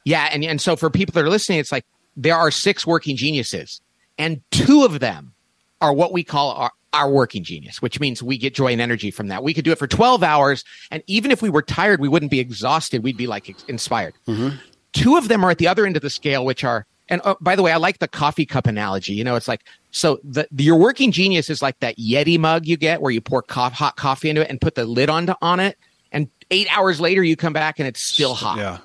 Yeah, 0.04 0.30
and 0.32 0.44
and 0.44 0.62
so 0.62 0.76
for 0.76 0.90
people 0.90 1.14
that 1.14 1.24
are 1.24 1.30
listening, 1.30 1.60
it's 1.60 1.72
like 1.72 1.86
there 2.16 2.36
are 2.36 2.52
six 2.52 2.86
working 2.86 3.16
geniuses, 3.16 3.82
and 4.18 4.42
two 4.52 4.84
of 4.84 5.00
them 5.00 5.34
are 5.82 5.94
what 5.94 6.14
we 6.14 6.24
call 6.24 6.52
our, 6.52 6.72
our 6.94 7.10
working 7.10 7.44
genius, 7.44 7.82
which 7.82 8.00
means 8.00 8.24
we 8.24 8.38
get 8.38 8.54
joy 8.54 8.72
and 8.72 8.80
energy 8.80 9.12
from 9.12 9.28
that. 9.28 9.44
We 9.44 9.54
could 9.54 9.66
do 9.66 9.72
it 9.72 9.78
for 9.78 9.88
12 9.88 10.24
hours. 10.24 10.64
And 10.92 11.04
even 11.08 11.32
if 11.32 11.42
we 11.42 11.50
were 11.50 11.62
tired, 11.62 12.00
we 12.00 12.08
wouldn't 12.08 12.32
be 12.32 12.40
exhausted. 12.40 13.04
We'd 13.04 13.18
be 13.18 13.28
like 13.28 13.54
inspired. 13.68 14.14
Mm-hmm. 14.28 14.58
Two 14.94 15.18
of 15.18 15.28
them 15.28 15.44
are 15.44 15.50
at 15.50 15.58
the 15.58 15.68
other 15.68 15.86
end 15.86 15.96
of 15.98 16.02
the 16.02 16.10
scale, 16.10 16.46
which 16.46 16.64
are, 16.64 16.86
and 17.10 17.22
uh, 17.24 17.36
by 17.42 17.56
the 17.56 17.62
way, 17.62 17.72
I 17.72 17.78
like 17.78 18.00
the 18.00 18.08
coffee 18.08 18.46
cup 18.46 18.68
analogy. 18.68 19.14
You 19.14 19.24
know, 19.24 19.36
it's 19.36 19.48
like, 19.48 19.62
so 19.92 20.20
the, 20.24 20.48
the, 20.52 20.64
your 20.64 20.78
working 20.78 21.12
genius 21.12 21.50
is 21.50 21.62
like 21.62 21.80
that 21.80 21.98
Yeti 21.98 22.40
mug 22.40 22.66
you 22.66 22.78
get 22.78 23.02
where 23.02 23.12
you 23.12 23.22
pour 23.22 23.42
co- 23.42 23.70
hot 23.70 23.96
coffee 23.98 24.30
into 24.30 24.42
it 24.42 24.50
and 24.50 24.60
put 24.60 24.76
the 24.76 24.86
lid 24.86 25.10
on, 25.10 25.28
to, 25.28 25.38
on 25.42 25.60
it. 25.60 25.78
And 26.12 26.30
eight 26.52 26.68
hours 26.76 27.02
later, 27.02 27.24
you 27.24 27.36
come 27.36 27.54
back 27.54 27.80
and 27.80 27.88
it's 27.88 28.02
still 28.02 28.34
hot. 28.34 28.58
Yeah. 28.58 28.78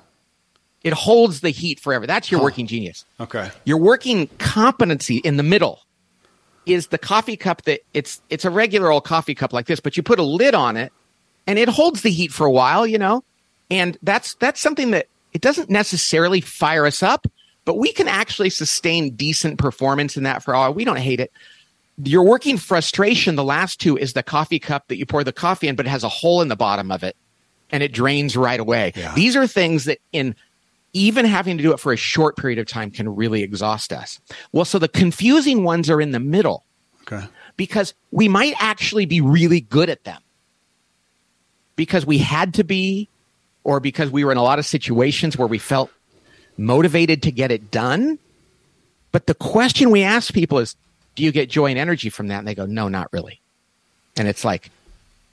It 0.82 0.92
holds 0.92 1.40
the 1.40 1.50
heat 1.50 1.80
forever. 1.80 2.06
That's 2.06 2.30
your 2.30 2.40
huh. 2.40 2.44
working 2.44 2.66
genius. 2.66 3.04
Okay. 3.20 3.50
Your 3.64 3.78
working 3.78 4.28
competency 4.38 5.18
in 5.18 5.36
the 5.36 5.42
middle 5.42 5.80
is 6.66 6.88
the 6.88 6.98
coffee 6.98 7.36
cup 7.36 7.62
that 7.62 7.80
it's 7.94 8.20
it's 8.30 8.44
a 8.44 8.50
regular 8.50 8.92
old 8.92 9.04
coffee 9.04 9.34
cup 9.34 9.52
like 9.52 9.66
this, 9.66 9.80
but 9.80 9.96
you 9.96 10.02
put 10.02 10.18
a 10.18 10.22
lid 10.22 10.54
on 10.54 10.76
it 10.76 10.92
and 11.46 11.58
it 11.58 11.68
holds 11.68 12.02
the 12.02 12.10
heat 12.10 12.32
for 12.32 12.46
a 12.46 12.50
while, 12.50 12.86
you 12.86 12.98
know? 12.98 13.24
And 13.70 13.96
that's 14.02 14.34
that's 14.34 14.60
something 14.60 14.92
that 14.92 15.06
it 15.32 15.40
doesn't 15.40 15.70
necessarily 15.70 16.40
fire 16.40 16.86
us 16.86 17.02
up, 17.02 17.26
but 17.68 17.76
we 17.76 17.92
can 17.92 18.08
actually 18.08 18.48
sustain 18.48 19.10
decent 19.10 19.58
performance 19.58 20.16
in 20.16 20.22
that 20.22 20.42
for 20.42 20.54
all. 20.54 20.72
We 20.72 20.86
don't 20.86 20.96
hate 20.96 21.20
it. 21.20 21.30
Your 22.02 22.22
working 22.22 22.56
frustration, 22.56 23.36
the 23.36 23.44
last 23.44 23.78
two, 23.78 23.94
is 23.94 24.14
the 24.14 24.22
coffee 24.22 24.58
cup 24.58 24.88
that 24.88 24.96
you 24.96 25.04
pour 25.04 25.22
the 25.22 25.34
coffee 25.34 25.68
in, 25.68 25.76
but 25.76 25.84
it 25.84 25.90
has 25.90 26.02
a 26.02 26.08
hole 26.08 26.40
in 26.40 26.48
the 26.48 26.56
bottom 26.56 26.90
of 26.90 27.02
it 27.02 27.14
and 27.68 27.82
it 27.82 27.92
drains 27.92 28.38
right 28.38 28.58
away. 28.58 28.94
Yeah. 28.96 29.14
These 29.14 29.36
are 29.36 29.46
things 29.46 29.84
that 29.84 29.98
in 30.12 30.34
even 30.94 31.26
having 31.26 31.58
to 31.58 31.62
do 31.62 31.74
it 31.74 31.78
for 31.78 31.92
a 31.92 31.96
short 31.98 32.38
period 32.38 32.58
of 32.58 32.66
time 32.66 32.90
can 32.90 33.14
really 33.14 33.42
exhaust 33.42 33.92
us. 33.92 34.18
Well, 34.52 34.64
so 34.64 34.78
the 34.78 34.88
confusing 34.88 35.62
ones 35.62 35.90
are 35.90 36.00
in 36.00 36.12
the 36.12 36.20
middle. 36.20 36.64
Okay. 37.02 37.26
Because 37.58 37.92
we 38.12 38.28
might 38.28 38.54
actually 38.60 39.04
be 39.04 39.20
really 39.20 39.60
good 39.60 39.90
at 39.90 40.04
them. 40.04 40.22
Because 41.76 42.06
we 42.06 42.16
had 42.16 42.54
to 42.54 42.64
be, 42.64 43.10
or 43.62 43.78
because 43.78 44.10
we 44.10 44.24
were 44.24 44.32
in 44.32 44.38
a 44.38 44.42
lot 44.42 44.58
of 44.58 44.64
situations 44.64 45.36
where 45.36 45.46
we 45.46 45.58
felt 45.58 45.90
motivated 46.58 47.22
to 47.22 47.30
get 47.32 47.50
it 47.50 47.70
done. 47.70 48.18
But 49.12 49.26
the 49.26 49.34
question 49.34 49.90
we 49.90 50.02
ask 50.02 50.34
people 50.34 50.58
is, 50.58 50.76
do 51.14 51.24
you 51.24 51.32
get 51.32 51.48
joy 51.48 51.66
and 51.66 51.78
energy 51.78 52.10
from 52.10 52.28
that? 52.28 52.40
And 52.40 52.48
they 52.48 52.54
go, 52.54 52.66
no, 52.66 52.88
not 52.88 53.08
really. 53.12 53.40
And 54.16 54.28
it's 54.28 54.44
like, 54.44 54.70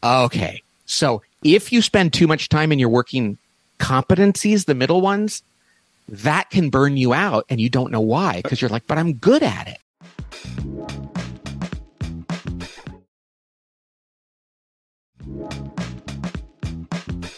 okay. 0.03 0.61
So 0.85 1.21
if 1.43 1.73
you 1.73 1.81
spend 1.81 2.13
too 2.13 2.27
much 2.27 2.49
time 2.49 2.71
in 2.71 2.79
your 2.79 2.89
working 2.89 3.37
competencies, 3.79 4.65
the 4.65 4.75
middle 4.75 5.01
ones, 5.01 5.43
that 6.07 6.49
can 6.51 6.69
burn 6.69 6.97
you 6.97 7.13
out 7.13 7.45
and 7.49 7.59
you 7.59 7.69
don't 7.69 7.91
know 7.91 8.01
why 8.01 8.41
because 8.41 8.61
you're 8.61 8.69
like, 8.69 8.87
but 8.87 8.97
I'm 8.97 9.13
good 9.13 9.43
at 9.43 9.67
it. 9.67 9.79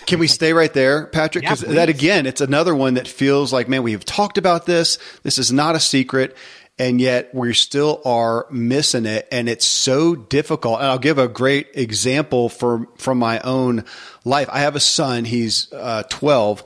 Can 0.07 0.19
we 0.19 0.27
stay 0.27 0.53
right 0.53 0.73
there, 0.73 1.05
Patrick? 1.07 1.43
Because 1.43 1.63
yeah, 1.63 1.73
that 1.73 1.89
again, 1.89 2.25
it's 2.25 2.41
another 2.41 2.73
one 2.73 2.95
that 2.95 3.07
feels 3.07 3.51
like, 3.51 3.67
man, 3.67 3.83
we 3.83 3.91
have 3.91 4.05
talked 4.05 4.37
about 4.37 4.65
this. 4.65 4.97
This 5.23 5.37
is 5.37 5.51
not 5.51 5.75
a 5.75 5.79
secret. 5.79 6.35
And 6.79 7.01
yet 7.01 7.33
we 7.33 7.53
still 7.55 8.01
are 8.05 8.45
missing 8.51 9.07
it. 9.07 9.27
And 9.31 9.49
it's 9.49 9.65
so 9.65 10.15
difficult. 10.15 10.79
And 10.79 10.87
I'll 10.87 10.99
give 10.99 11.17
a 11.17 11.27
great 11.27 11.69
example 11.73 12.49
from, 12.49 12.87
from 12.97 13.17
my 13.17 13.39
own 13.39 13.83
life. 14.23 14.47
I 14.51 14.59
have 14.59 14.75
a 14.75 14.79
son. 14.79 15.25
He's 15.25 15.73
uh, 15.73 16.03
12 16.09 16.63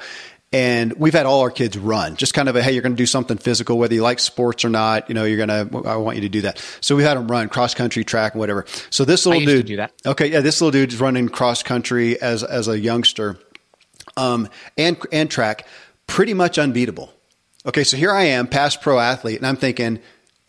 and 0.54 0.93
we've 0.93 1.14
had 1.14 1.26
all 1.26 1.41
our 1.41 1.52
kids 1.52 1.78
run 1.78 2.16
just 2.16 2.34
kind 2.34 2.49
of 2.49 2.56
a 2.56 2.62
hey 2.62 2.74
you're 2.74 2.82
going 2.82 2.93
to 2.93 2.97
do 2.97 3.06
something 3.06 3.38
physical 3.38 3.78
whether 3.78 3.93
you 3.93 4.02
like 4.02 4.20
sports 4.20 4.66
or 4.66 4.70
not 4.70 5.08
you 5.08 5.16
know 5.16 5.24
you're 5.24 5.45
going 5.45 5.49
to 5.49 5.88
i 5.88 5.95
want 5.95 6.18
you 6.18 6.22
to 6.22 6.30
do 6.30 6.41
that. 6.41 6.62
So 6.82 6.95
we 6.95 7.04
had 7.04 7.18
them 7.18 7.28
run 7.28 7.49
cross 7.49 7.74
country 7.74 8.04
track 8.04 8.34
and 8.34 8.39
whatever. 8.39 8.66
So 8.89 9.06
this 9.06 9.26
little 9.26 9.41
dude 9.45 9.66
do 9.66 9.76
that. 9.78 9.93
Okay 10.06 10.28
yeah 10.28 10.41
this 10.41 10.62
little 10.62 10.72
dude 10.72 10.91
is 10.91 10.99
running 10.99 11.30
cross 11.30 11.64
country 11.64 12.22
as 12.22 12.43
as 12.43 12.68
a 12.68 12.78
youngster 12.78 13.38
um 14.18 14.49
and 14.78 14.97
and 15.12 15.30
track 15.30 15.66
pretty 16.08 16.34
much 16.34 16.60
unbeatable. 16.60 17.14
Okay 17.66 17.84
so 17.84 17.95
here 17.95 18.12
i 18.12 18.24
am 18.24 18.47
past 18.47 18.82
pro 18.82 18.99
athlete 18.99 19.38
and 19.38 19.47
i'm 19.47 19.56
thinking 19.56 19.99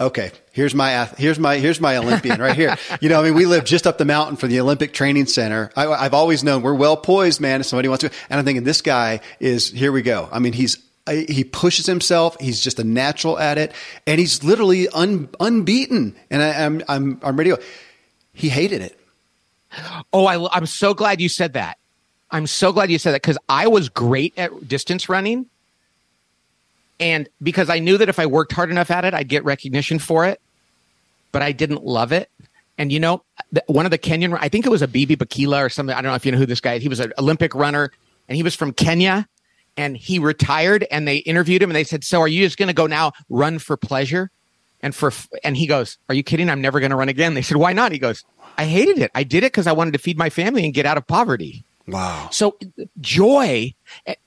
okay, 0.03 0.32
here's 0.53 0.74
my 0.74 1.07
here's 1.16 1.38
my 1.38 1.57
here's 1.57 1.80
my 1.80 1.96
Olympian 1.96 2.40
right 2.40 2.57
here. 2.57 2.76
You 3.00 3.09
know, 3.09 3.20
I 3.20 3.24
mean, 3.24 3.34
we 3.34 3.46
live 3.46 3.64
just 3.64 3.86
up 3.86 3.98
the 3.98 4.05
mountain 4.05 4.36
from 4.36 4.50
the 4.50 4.61
Olympic 4.61 4.92
Training 4.92 5.26
Center. 5.26 5.70
I, 5.74 6.05
have 6.05 6.14
always 6.14 6.44
known 6.44 6.62
we're 6.62 6.74
well 6.74 6.96
poised, 6.96 7.40
man. 7.40 7.61
If 7.61 7.66
somebody 7.66 7.88
wants 7.88 8.03
to, 8.03 8.11
and 8.28 8.38
I'm 8.38 8.44
thinking 8.44 8.64
this 8.64 8.80
guy 8.80 9.20
is 9.40 9.70
here. 9.70 9.90
We 9.90 10.03
go. 10.03 10.28
I 10.30 10.38
mean, 10.38 10.53
he's 10.53 10.78
he 11.09 11.42
pushes 11.42 11.86
himself. 11.86 12.36
He's 12.38 12.61
just 12.61 12.78
a 12.78 12.84
natural 12.84 13.38
at 13.38 13.59
it, 13.59 13.72
and 14.07 14.20
he's 14.20 14.44
literally 14.44 14.88
un, 14.88 15.28
unbeaten. 15.40 16.14
And 16.30 16.42
I, 16.42 16.48
am 16.48 16.82
I'm 16.88 17.20
I'm 17.22 17.36
ready 17.36 17.50
to 17.50 17.57
go. 17.57 17.62
He 18.32 18.48
hated 18.48 18.82
it. 18.82 18.98
Oh, 20.12 20.26
I, 20.26 20.55
I'm 20.55 20.66
so 20.66 20.94
glad 20.94 21.20
you 21.20 21.28
said 21.28 21.55
that. 21.55 21.78
I'm 22.30 22.46
so 22.46 22.72
glad 22.72 22.90
you 22.90 22.98
said 22.98 23.12
that 23.12 23.22
because 23.22 23.38
I 23.48 23.66
was 23.68 23.88
great 23.88 24.34
at 24.36 24.68
distance 24.68 25.09
running 25.09 25.46
and 27.03 27.28
because 27.42 27.68
I 27.68 27.80
knew 27.80 27.98
that 27.98 28.09
if 28.09 28.20
I 28.20 28.26
worked 28.26 28.53
hard 28.53 28.70
enough 28.70 28.88
at 28.92 29.05
it, 29.05 29.12
I'd 29.12 29.28
get 29.28 29.44
recognition 29.44 29.98
for 29.98 30.24
it, 30.24 30.40
but 31.32 31.42
I 31.42 31.50
didn't 31.50 31.84
love 31.84 32.12
it. 32.12 32.30
And 32.78 32.92
you 32.92 33.00
know, 33.00 33.24
one 33.66 33.84
of 33.84 33.90
the 33.90 33.98
Kenyan, 33.98 34.38
I 34.40 34.48
think 34.48 34.64
it 34.64 34.68
was 34.68 34.82
Abebe 34.82 35.16
Bikila 35.16 35.66
or 35.66 35.68
something. 35.68 35.94
I 35.94 36.00
don't 36.00 36.12
know 36.12 36.14
if 36.14 36.24
you 36.24 36.30
know 36.30 36.38
who 36.38 36.46
this 36.46 36.61
guy 36.61 36.74
is. 36.74 36.82
He 36.82 36.88
was 36.88 37.00
an 37.00 37.12
Olympic 37.18 37.57
runner 37.57 37.90
and 38.28 38.36
he 38.36 38.44
was 38.44 38.55
from 38.55 38.72
Kenya 38.72 39.28
and 39.76 39.96
he 39.96 40.20
retired 40.20 40.86
and 40.92 41.07
they 41.09 41.16
interviewed 41.18 41.61
him 41.61 41.70
and 41.70 41.76
they 41.76 41.84
said, 41.84 42.05
so 42.05 42.20
are 42.20 42.28
you 42.28 42.44
just 42.44 42.57
going 42.57 42.68
to 42.68 42.72
go 42.72 42.86
now 42.86 43.12
run 43.28 43.59
for 43.59 43.76
pleasure? 43.76 44.30
And 44.80 44.94
for, 44.94 45.12
and 45.42 45.57
he 45.57 45.66
goes, 45.66 45.98
are 46.09 46.14
you 46.14 46.22
kidding? 46.22 46.48
I'm 46.48 46.61
never 46.61 46.78
going 46.78 46.90
to 46.90 46.96
run 46.96 47.09
again. 47.09 47.34
They 47.34 47.42
said, 47.42 47.57
why 47.57 47.72
not? 47.72 47.90
He 47.90 47.98
goes, 47.98 48.24
I 48.59 48.66
hated 48.66 48.98
it. 48.98 49.11
I 49.14 49.24
did 49.24 49.42
it 49.42 49.53
because 49.53 49.66
I 49.66 49.72
wanted 49.72 49.92
to 49.92 49.98
feed 49.98 50.16
my 50.16 50.30
family 50.30 50.64
and 50.64 50.72
get 50.72 50.86
out 50.86 50.96
of 50.96 51.07
poverty. 51.07 51.64
Wow. 51.88 52.28
So 52.30 52.57
joy. 53.00 53.74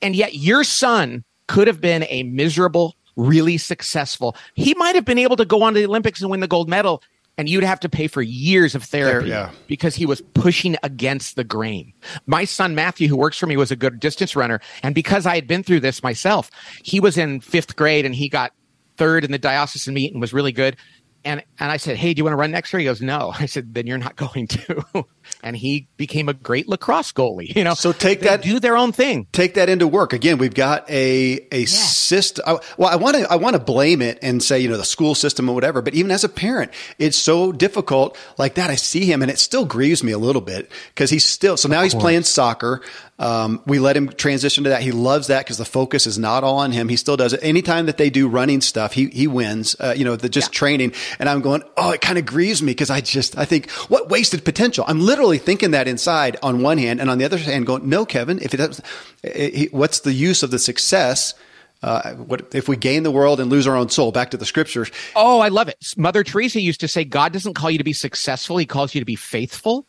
And 0.02 0.14
yet 0.14 0.34
your 0.34 0.62
son 0.62 1.24
could 1.46 1.66
have 1.66 1.80
been 1.80 2.04
a 2.08 2.22
miserable, 2.24 2.96
really 3.16 3.58
successful. 3.58 4.36
He 4.54 4.74
might 4.74 4.94
have 4.94 5.04
been 5.04 5.18
able 5.18 5.36
to 5.36 5.44
go 5.44 5.62
on 5.62 5.74
to 5.74 5.80
the 5.80 5.86
Olympics 5.86 6.20
and 6.20 6.30
win 6.30 6.40
the 6.40 6.48
gold 6.48 6.68
medal, 6.68 7.02
and 7.38 7.48
you'd 7.48 7.64
have 7.64 7.80
to 7.80 7.88
pay 7.88 8.06
for 8.06 8.22
years 8.22 8.74
of 8.74 8.82
therapy 8.82 9.28
yeah. 9.28 9.50
because 9.66 9.94
he 9.94 10.06
was 10.06 10.22
pushing 10.34 10.76
against 10.82 11.36
the 11.36 11.44
grain. 11.44 11.92
My 12.26 12.44
son 12.44 12.74
Matthew, 12.74 13.08
who 13.08 13.16
works 13.16 13.36
for 13.36 13.46
me, 13.46 13.56
was 13.56 13.70
a 13.70 13.76
good 13.76 14.00
distance 14.00 14.34
runner, 14.34 14.60
and 14.82 14.94
because 14.94 15.26
I 15.26 15.34
had 15.34 15.46
been 15.46 15.62
through 15.62 15.80
this 15.80 16.02
myself, 16.02 16.50
he 16.82 17.00
was 17.00 17.18
in 17.18 17.40
fifth 17.40 17.76
grade 17.76 18.06
and 18.06 18.14
he 18.14 18.28
got 18.28 18.52
third 18.96 19.24
in 19.24 19.32
the 19.32 19.38
diocesan 19.38 19.94
meet 19.94 20.12
and 20.12 20.20
was 20.20 20.32
really 20.32 20.52
good. 20.52 20.76
and 21.24 21.42
and 21.58 21.70
I 21.70 21.76
said, 21.76 21.96
"Hey, 21.96 22.14
do 22.14 22.20
you 22.20 22.24
want 22.24 22.32
to 22.32 22.38
run 22.38 22.52
next 22.52 22.72
year?" 22.72 22.80
He 22.80 22.86
goes, 22.86 23.02
"No." 23.02 23.32
I 23.38 23.46
said, 23.46 23.74
"Then 23.74 23.86
you're 23.86 23.98
not 23.98 24.16
going 24.24 24.46
to." 24.46 25.04
And 25.42 25.56
he 25.56 25.88
became 25.96 26.28
a 26.28 26.34
great 26.34 26.68
lacrosse 26.68 27.12
goalie. 27.12 27.54
You 27.56 27.64
know, 27.64 27.74
so 27.74 27.92
take 27.92 28.20
that, 28.20 28.42
do 28.42 28.60
their 28.60 28.76
own 28.76 28.92
thing. 28.92 29.26
Take 29.32 29.54
that 29.54 29.68
into 29.68 29.86
work. 29.88 30.12
Again, 30.12 30.38
we've 30.38 30.54
got 30.54 30.88
a 30.90 31.46
a 31.50 31.60
yeah. 31.60 31.66
system. 31.66 32.58
Well, 32.76 32.88
I 32.88 32.96
want 32.96 33.16
to 33.16 33.30
I 33.30 33.36
want 33.36 33.54
to 33.54 33.60
blame 33.60 34.02
it 34.02 34.18
and 34.22 34.42
say 34.42 34.58
you 34.60 34.68
know 34.68 34.76
the 34.76 34.84
school 34.84 35.14
system 35.14 35.48
or 35.48 35.54
whatever. 35.54 35.82
But 35.82 35.94
even 35.94 36.10
as 36.10 36.24
a 36.24 36.28
parent, 36.28 36.72
it's 36.98 37.18
so 37.18 37.52
difficult 37.52 38.16
like 38.38 38.54
that. 38.54 38.70
I 38.70 38.74
see 38.74 39.04
him, 39.04 39.22
and 39.22 39.30
it 39.30 39.38
still 39.38 39.64
grieves 39.64 40.02
me 40.02 40.12
a 40.12 40.18
little 40.18 40.42
bit 40.42 40.70
because 40.88 41.10
he's 41.10 41.24
still. 41.24 41.56
So 41.56 41.68
now 41.68 41.82
he's 41.82 41.94
playing 41.94 42.24
soccer. 42.24 42.82
Um, 43.18 43.62
we 43.66 43.78
let 43.78 43.96
him 43.96 44.08
transition 44.08 44.64
to 44.64 44.70
that. 44.70 44.82
He 44.82 44.92
loves 44.92 45.28
that 45.28 45.44
because 45.44 45.56
the 45.56 45.64
focus 45.64 46.06
is 46.06 46.18
not 46.18 46.44
all 46.44 46.58
on 46.58 46.70
him. 46.70 46.88
He 46.88 46.96
still 46.96 47.16
does 47.16 47.32
it. 47.32 47.40
Anytime 47.42 47.86
that 47.86 47.96
they 47.96 48.10
do 48.10 48.28
running 48.28 48.60
stuff, 48.60 48.92
he 48.92 49.06
he 49.06 49.26
wins. 49.26 49.74
Uh, 49.80 49.94
you 49.96 50.04
know, 50.04 50.16
the 50.16 50.28
just 50.28 50.52
yeah. 50.52 50.58
training. 50.58 50.92
And 51.18 51.28
I'm 51.28 51.40
going, 51.40 51.62
oh, 51.76 51.92
it 51.92 52.00
kind 52.00 52.18
of 52.18 52.26
grieves 52.26 52.62
me 52.62 52.72
because 52.72 52.90
I 52.90 53.00
just 53.00 53.38
I 53.38 53.44
think 53.44 53.70
what 53.88 54.10
wasted 54.10 54.44
potential. 54.44 54.84
I'm 54.86 55.00
literally 55.00 55.25
thinking 55.34 55.72
that 55.72 55.88
inside 55.88 56.36
on 56.42 56.62
one 56.62 56.78
hand, 56.78 57.00
and 57.00 57.10
on 57.10 57.18
the 57.18 57.24
other 57.24 57.38
hand, 57.38 57.66
going, 57.66 57.88
no, 57.88 58.06
Kevin, 58.06 58.38
if 58.40 58.54
it, 58.54 58.58
does, 58.58 58.80
it 59.22 59.72
what's 59.72 60.00
the 60.00 60.12
use 60.12 60.42
of 60.42 60.50
the 60.50 60.58
success? 60.58 61.34
Uh, 61.82 62.14
what 62.14 62.54
if 62.54 62.68
we 62.68 62.76
gain 62.76 63.02
the 63.02 63.10
world 63.10 63.38
and 63.38 63.50
lose 63.50 63.66
our 63.66 63.76
own 63.76 63.88
soul? 63.88 64.10
Back 64.10 64.30
to 64.30 64.36
the 64.36 64.46
scriptures. 64.46 64.90
Oh, 65.14 65.40
I 65.40 65.48
love 65.48 65.68
it. 65.68 65.94
Mother 65.96 66.24
Teresa 66.24 66.60
used 66.60 66.80
to 66.80 66.88
say, 66.88 67.04
God 67.04 67.32
doesn't 67.32 67.54
call 67.54 67.70
you 67.70 67.78
to 67.78 67.84
be 67.84 67.92
successful; 67.92 68.56
He 68.56 68.66
calls 68.66 68.94
you 68.94 69.00
to 69.00 69.04
be 69.04 69.16
faithful. 69.16 69.84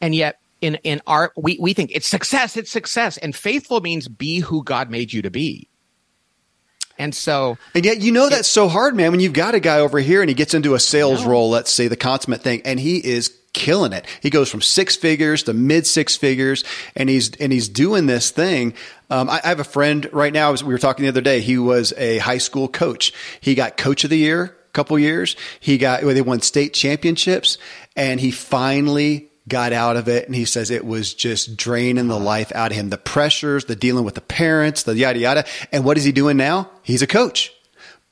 And 0.00 0.14
yet, 0.14 0.40
in 0.60 0.76
in 0.76 1.02
our 1.06 1.32
we 1.36 1.58
we 1.60 1.74
think 1.74 1.90
it's 1.94 2.06
success, 2.06 2.56
it's 2.56 2.70
success, 2.70 3.18
and 3.18 3.36
faithful 3.36 3.80
means 3.80 4.08
be 4.08 4.40
who 4.40 4.64
God 4.64 4.90
made 4.90 5.12
you 5.12 5.22
to 5.22 5.30
be. 5.30 5.68
And 6.98 7.14
so, 7.14 7.58
and 7.74 7.84
yet, 7.84 8.00
you 8.00 8.10
know, 8.10 8.30
that's 8.30 8.48
so 8.48 8.68
hard, 8.68 8.96
man. 8.96 9.10
When 9.10 9.20
you've 9.20 9.34
got 9.34 9.54
a 9.54 9.60
guy 9.60 9.80
over 9.80 9.98
here 9.98 10.22
and 10.22 10.30
he 10.30 10.34
gets 10.34 10.54
into 10.54 10.74
a 10.74 10.80
sales 10.80 11.24
role, 11.24 11.50
let's 11.50 11.70
say 11.70 11.88
the 11.88 11.96
consummate 11.96 12.40
thing, 12.40 12.62
and 12.64 12.80
he 12.80 12.96
is 12.96 13.36
killing 13.56 13.94
it. 13.94 14.04
He 14.20 14.30
goes 14.30 14.50
from 14.50 14.60
six 14.60 14.94
figures 14.94 15.42
to 15.44 15.54
mid 15.54 15.86
six 15.86 16.14
figures, 16.14 16.62
and 16.94 17.08
he's 17.08 17.34
and 17.36 17.52
he's 17.52 17.68
doing 17.68 18.06
this 18.06 18.30
thing. 18.30 18.74
Um, 19.10 19.28
I, 19.28 19.40
I, 19.42 19.48
have 19.48 19.60
a 19.60 19.64
friend 19.64 20.08
right 20.12 20.32
now. 20.32 20.52
We 20.52 20.64
were 20.66 20.78
talking 20.78 21.04
the 21.04 21.08
other 21.08 21.20
day, 21.20 21.40
he 21.40 21.58
was 21.58 21.92
a 21.96 22.18
high 22.18 22.38
school 22.38 22.68
coach. 22.68 23.12
He 23.40 23.54
got 23.54 23.76
coach 23.76 24.04
of 24.04 24.10
the 24.10 24.18
year 24.18 24.44
a 24.44 24.72
couple 24.72 24.98
years. 24.98 25.36
He 25.58 25.78
got 25.78 26.02
they 26.02 26.22
won 26.22 26.42
state 26.42 26.74
championships, 26.74 27.56
and 27.96 28.20
he 28.20 28.30
finally 28.30 29.30
got 29.48 29.72
out 29.72 29.96
of 29.96 30.08
it. 30.08 30.26
And 30.26 30.34
he 30.34 30.44
says 30.44 30.70
it 30.70 30.84
was 30.84 31.14
just 31.14 31.56
draining 31.56 32.08
the 32.08 32.18
life 32.18 32.52
out 32.52 32.72
of 32.72 32.76
him. 32.76 32.90
The 32.90 32.98
pressures, 32.98 33.64
the 33.64 33.76
dealing 33.76 34.04
with 34.04 34.14
the 34.14 34.20
parents, 34.20 34.82
the 34.82 34.94
yada, 34.94 35.18
yada. 35.18 35.44
And 35.72 35.84
what 35.84 35.96
is 35.96 36.04
he 36.04 36.12
doing 36.12 36.36
now? 36.36 36.70
He's 36.82 37.02
a 37.02 37.06
coach, 37.06 37.52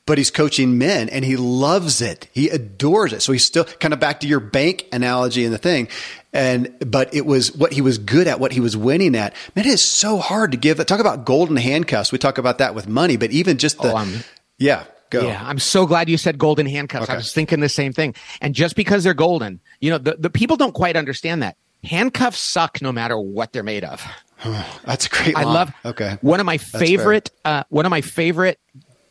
but 0.07 0.19
he's 0.19 0.31
coaching 0.31 0.79
men 0.79 1.09
and 1.09 1.25
he 1.25 1.37
loves 1.37 2.03
it. 2.03 2.29
He 2.33 2.49
adores 2.49 3.13
it. 3.13 3.23
So 3.23 3.33
he's 3.33 3.45
still 3.45 3.65
kind 3.65 3.95
of 3.95 4.01
back 4.01 4.21
to 4.21 4.27
your 4.27 4.41
bank 4.41 4.87
analogy 4.93 5.45
and 5.45 5.55
the 5.55 5.59
thing. 5.59 5.89
And, 6.33 6.75
but 6.81 7.15
it 7.15 7.25
was 7.25 7.55
what 7.55 7.73
he 7.73 7.81
was 7.81 7.99
good 7.99 8.27
at, 8.27 8.41
what 8.41 8.53
he 8.53 8.61
was 8.61 8.77
winning 8.77 9.15
at. 9.15 9.35
Man, 9.55 9.65
it 9.67 9.71
is 9.71 9.83
so 9.83 10.19
hard 10.19 10.51
to 10.51 10.57
give. 10.57 10.85
Talk 10.85 11.01
about 11.01 11.25
golden 11.25 11.57
handcuffs. 11.57 12.13
We 12.13 12.19
talk 12.19 12.39
about 12.39 12.59
that 12.59 12.75
with 12.75 12.89
money, 12.89 13.17
but 13.17 13.31
even 13.31 13.57
just 13.57 13.81
the, 13.81 13.93
oh, 13.97 14.23
yeah, 14.59 14.85
Go. 15.11 15.29
Yeah, 15.29 15.41
I'm 15.45 15.61
so 15.61 15.87
glad 15.87 16.09
you 16.09 16.17
said 16.17 16.39
golden 16.39 16.67
handcuffs. 16.67 17.05
Okay. 17.05 17.13
I 17.13 17.17
was 17.17 17.33
thinking 17.33 17.61
the 17.61 17.69
same 17.69 17.93
thing. 17.93 18.15
And 18.41 18.53
just 18.53 18.75
because 18.75 19.05
they're 19.05 19.15
golden, 19.15 19.61
you 19.81 19.91
know, 19.91 19.99
the, 19.99 20.17
the 20.19 20.31
people 20.31 20.57
don't 20.57 20.73
quite 20.73 20.97
understand 20.97 21.43
that. 21.43 21.57
Handcuffs 21.85 22.39
suck 22.39 22.81
no 22.83 22.91
matter 22.91 23.17
what 23.17 23.53
they're 23.53 23.63
made 23.63 23.85
of. 23.85 24.05
That's 24.85 25.07
a 25.07 25.09
great. 25.11 25.37
I 25.37 25.45
love. 25.45 25.71
Okay. 25.85 26.19
One 26.21 26.41
of 26.41 26.47
my 26.47 26.59
favorite. 26.59 27.31
Uh, 27.45 27.63
one 27.69 27.87
of 27.87 27.91
my 27.91 28.01
favorite. 28.01 28.59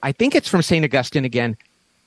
I 0.04 0.12
think 0.12 0.36
it's 0.36 0.48
from 0.48 0.62
Saint 0.62 0.86
Augustine 0.86 1.26
again. 1.26 1.58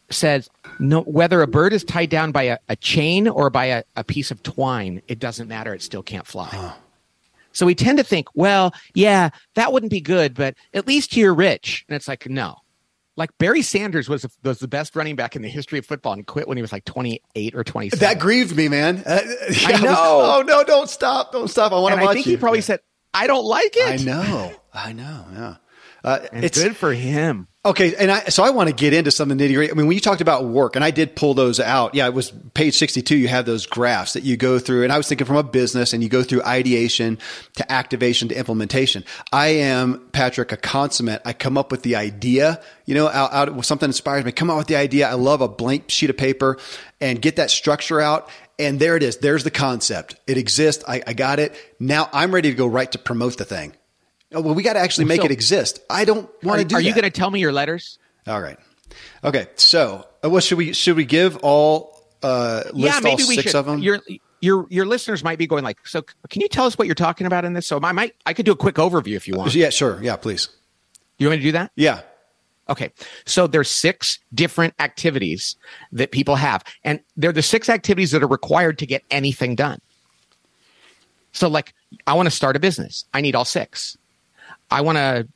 Says 0.08 0.48
no 0.78 1.00
whether 1.00 1.42
a 1.42 1.48
bird 1.48 1.72
is 1.72 1.82
tied 1.82 2.10
down 2.10 2.30
by 2.30 2.44
a, 2.44 2.58
a 2.68 2.76
chain 2.76 3.26
or 3.26 3.50
by 3.50 3.64
a, 3.64 3.82
a, 3.96 4.04
piece 4.04 4.30
of 4.30 4.40
twine, 4.44 5.02
it 5.08 5.18
doesn't 5.18 5.48
matter. 5.48 5.74
It 5.74 5.82
still 5.82 6.04
can't 6.04 6.24
fly. 6.28 6.46
Huh. 6.46 6.74
So 7.50 7.66
we 7.66 7.74
tend 7.74 7.98
to 7.98 8.04
think, 8.04 8.28
well, 8.34 8.72
yeah, 8.94 9.30
that 9.54 9.72
wouldn't 9.72 9.90
be 9.90 10.00
good, 10.00 10.34
but 10.34 10.54
at 10.72 10.86
least 10.86 11.16
you're 11.16 11.34
rich. 11.34 11.84
And 11.88 11.96
it's 11.96 12.06
like, 12.06 12.28
no, 12.28 12.58
like 13.16 13.36
Barry 13.38 13.62
Sanders 13.62 14.08
was 14.08 14.24
was 14.44 14.60
the 14.60 14.68
best 14.68 14.94
running 14.94 15.16
back 15.16 15.34
in 15.34 15.42
the 15.42 15.48
history 15.48 15.80
of 15.80 15.86
football 15.86 16.12
and 16.12 16.24
quit 16.24 16.46
when 16.46 16.56
he 16.56 16.62
was 16.62 16.70
like 16.70 16.84
28 16.84 17.54
or 17.56 17.64
27. 17.64 17.98
That 17.98 18.20
grieved 18.20 18.54
me, 18.54 18.68
man. 18.68 19.02
Uh, 19.04 19.22
yeah, 19.50 19.68
I 19.68 19.80
know. 19.80 19.90
Was, 19.90 20.38
oh 20.38 20.42
no, 20.46 20.62
don't 20.62 20.88
stop. 20.88 21.32
Don't 21.32 21.48
stop. 21.48 21.72
I 21.72 21.80
want 21.80 21.96
to 21.96 22.00
watch 22.00 22.10
I 22.10 22.14
think 22.14 22.26
you. 22.26 22.32
he 22.32 22.36
probably 22.36 22.58
yeah. 22.58 22.64
said, 22.64 22.80
I 23.12 23.26
don't 23.26 23.44
like 23.44 23.76
it. 23.76 24.00
I 24.00 24.04
know. 24.04 24.52
I 24.72 24.92
know. 24.92 25.24
Yeah. 25.32 25.56
Uh, 26.04 26.20
it's 26.32 26.62
good 26.62 26.76
for 26.76 26.92
him. 26.92 27.48
Okay, 27.66 27.96
and 27.96 28.12
I, 28.12 28.20
so 28.26 28.44
I 28.44 28.50
want 28.50 28.68
to 28.68 28.74
get 28.74 28.92
into 28.92 29.10
some 29.10 29.28
of 29.28 29.36
the 29.36 29.44
nitty 29.44 29.54
gritty. 29.54 29.72
I 29.72 29.74
mean, 29.74 29.88
when 29.88 29.96
you 29.96 30.00
talked 30.00 30.20
about 30.20 30.44
work, 30.44 30.76
and 30.76 30.84
I 30.84 30.92
did 30.92 31.16
pull 31.16 31.34
those 31.34 31.58
out. 31.58 31.96
Yeah, 31.96 32.06
it 32.06 32.14
was 32.14 32.30
page 32.54 32.76
sixty-two. 32.76 33.16
You 33.16 33.26
have 33.26 33.44
those 33.44 33.66
graphs 33.66 34.12
that 34.12 34.22
you 34.22 34.36
go 34.36 34.60
through, 34.60 34.84
and 34.84 34.92
I 34.92 34.96
was 34.96 35.08
thinking 35.08 35.26
from 35.26 35.34
a 35.34 35.42
business, 35.42 35.92
and 35.92 36.00
you 36.00 36.08
go 36.08 36.22
through 36.22 36.44
ideation 36.44 37.18
to 37.56 37.72
activation 37.72 38.28
to 38.28 38.38
implementation. 38.38 39.04
I 39.32 39.48
am 39.48 40.08
Patrick, 40.12 40.52
a 40.52 40.56
consummate. 40.56 41.22
I 41.24 41.32
come 41.32 41.58
up 41.58 41.72
with 41.72 41.82
the 41.82 41.96
idea. 41.96 42.62
You 42.84 42.94
know, 42.94 43.08
out, 43.08 43.32
out 43.32 43.64
something 43.64 43.88
inspires 43.88 44.24
me. 44.24 44.30
Come 44.30 44.48
out 44.48 44.58
with 44.58 44.68
the 44.68 44.76
idea. 44.76 45.08
I 45.08 45.14
love 45.14 45.40
a 45.40 45.48
blank 45.48 45.90
sheet 45.90 46.08
of 46.10 46.16
paper 46.16 46.58
and 47.00 47.20
get 47.20 47.34
that 47.34 47.50
structure 47.50 48.00
out. 48.00 48.30
And 48.60 48.78
there 48.78 48.96
it 48.96 49.02
is. 49.02 49.16
There's 49.16 49.42
the 49.42 49.50
concept. 49.50 50.14
It 50.28 50.38
exists. 50.38 50.84
I, 50.86 51.02
I 51.04 51.14
got 51.14 51.40
it. 51.40 51.56
Now 51.80 52.08
I'm 52.12 52.32
ready 52.32 52.50
to 52.50 52.56
go 52.56 52.68
right 52.68 52.90
to 52.92 52.98
promote 52.98 53.38
the 53.38 53.44
thing. 53.44 53.74
Oh, 54.32 54.40
well, 54.40 54.54
we 54.54 54.62
got 54.62 54.72
to 54.72 54.80
actually 54.80 55.04
make 55.04 55.20
so, 55.20 55.26
it 55.26 55.30
exist. 55.30 55.80
I 55.88 56.04
don't 56.04 56.28
want 56.42 56.60
to 56.60 56.66
do. 56.66 56.74
Are 56.74 56.80
you 56.80 56.92
going 56.92 57.04
to 57.04 57.10
tell 57.10 57.30
me 57.30 57.40
your 57.40 57.52
letters? 57.52 57.98
All 58.26 58.40
right. 58.40 58.58
Okay. 59.22 59.46
So, 59.54 60.06
uh, 60.24 60.30
what 60.30 60.42
should 60.42 60.58
we 60.58 60.72
should 60.72 60.96
we 60.96 61.04
give 61.04 61.36
all? 61.38 61.94
Uh, 62.22 62.62
list 62.72 62.76
yeah, 62.76 63.00
maybe 63.02 63.22
all 63.22 63.28
we 63.28 63.36
six 63.36 63.50
should. 63.50 63.54
of 63.54 63.66
them. 63.66 63.78
Your 63.80 64.00
your 64.40 64.66
your 64.68 64.86
listeners 64.86 65.22
might 65.22 65.38
be 65.38 65.46
going 65.46 65.62
like, 65.62 65.86
so 65.86 66.02
can 66.28 66.40
you 66.40 66.48
tell 66.48 66.66
us 66.66 66.76
what 66.76 66.86
you're 66.86 66.94
talking 66.94 67.26
about 67.26 67.44
in 67.44 67.52
this? 67.52 67.66
So 67.66 67.78
I 67.82 67.92
might 67.92 68.14
I 68.26 68.32
could 68.32 68.46
do 68.46 68.52
a 68.52 68.56
quick 68.56 68.76
overview 68.76 69.14
if 69.14 69.28
you 69.28 69.34
want. 69.34 69.54
Yeah, 69.54 69.70
sure. 69.70 70.02
Yeah, 70.02 70.16
please. 70.16 70.48
You 71.18 71.28
want 71.28 71.38
me 71.38 71.44
to 71.44 71.48
do 71.48 71.52
that? 71.52 71.72
Yeah. 71.76 72.00
Okay. 72.68 72.90
So 73.26 73.46
there's 73.46 73.70
six 73.70 74.18
different 74.34 74.74
activities 74.80 75.56
that 75.92 76.10
people 76.10 76.36
have, 76.36 76.64
and 76.82 77.00
they're 77.16 77.32
the 77.32 77.42
six 77.42 77.68
activities 77.68 78.10
that 78.10 78.22
are 78.22 78.28
required 78.28 78.78
to 78.78 78.86
get 78.86 79.04
anything 79.10 79.54
done. 79.54 79.80
So, 81.32 81.48
like, 81.48 81.74
I 82.06 82.14
want 82.14 82.26
to 82.26 82.34
start 82.34 82.56
a 82.56 82.60
business. 82.60 83.04
I 83.12 83.20
need 83.20 83.34
all 83.34 83.44
six. 83.44 83.96
I 84.70 84.80
want 84.80 84.98
to 84.98 85.28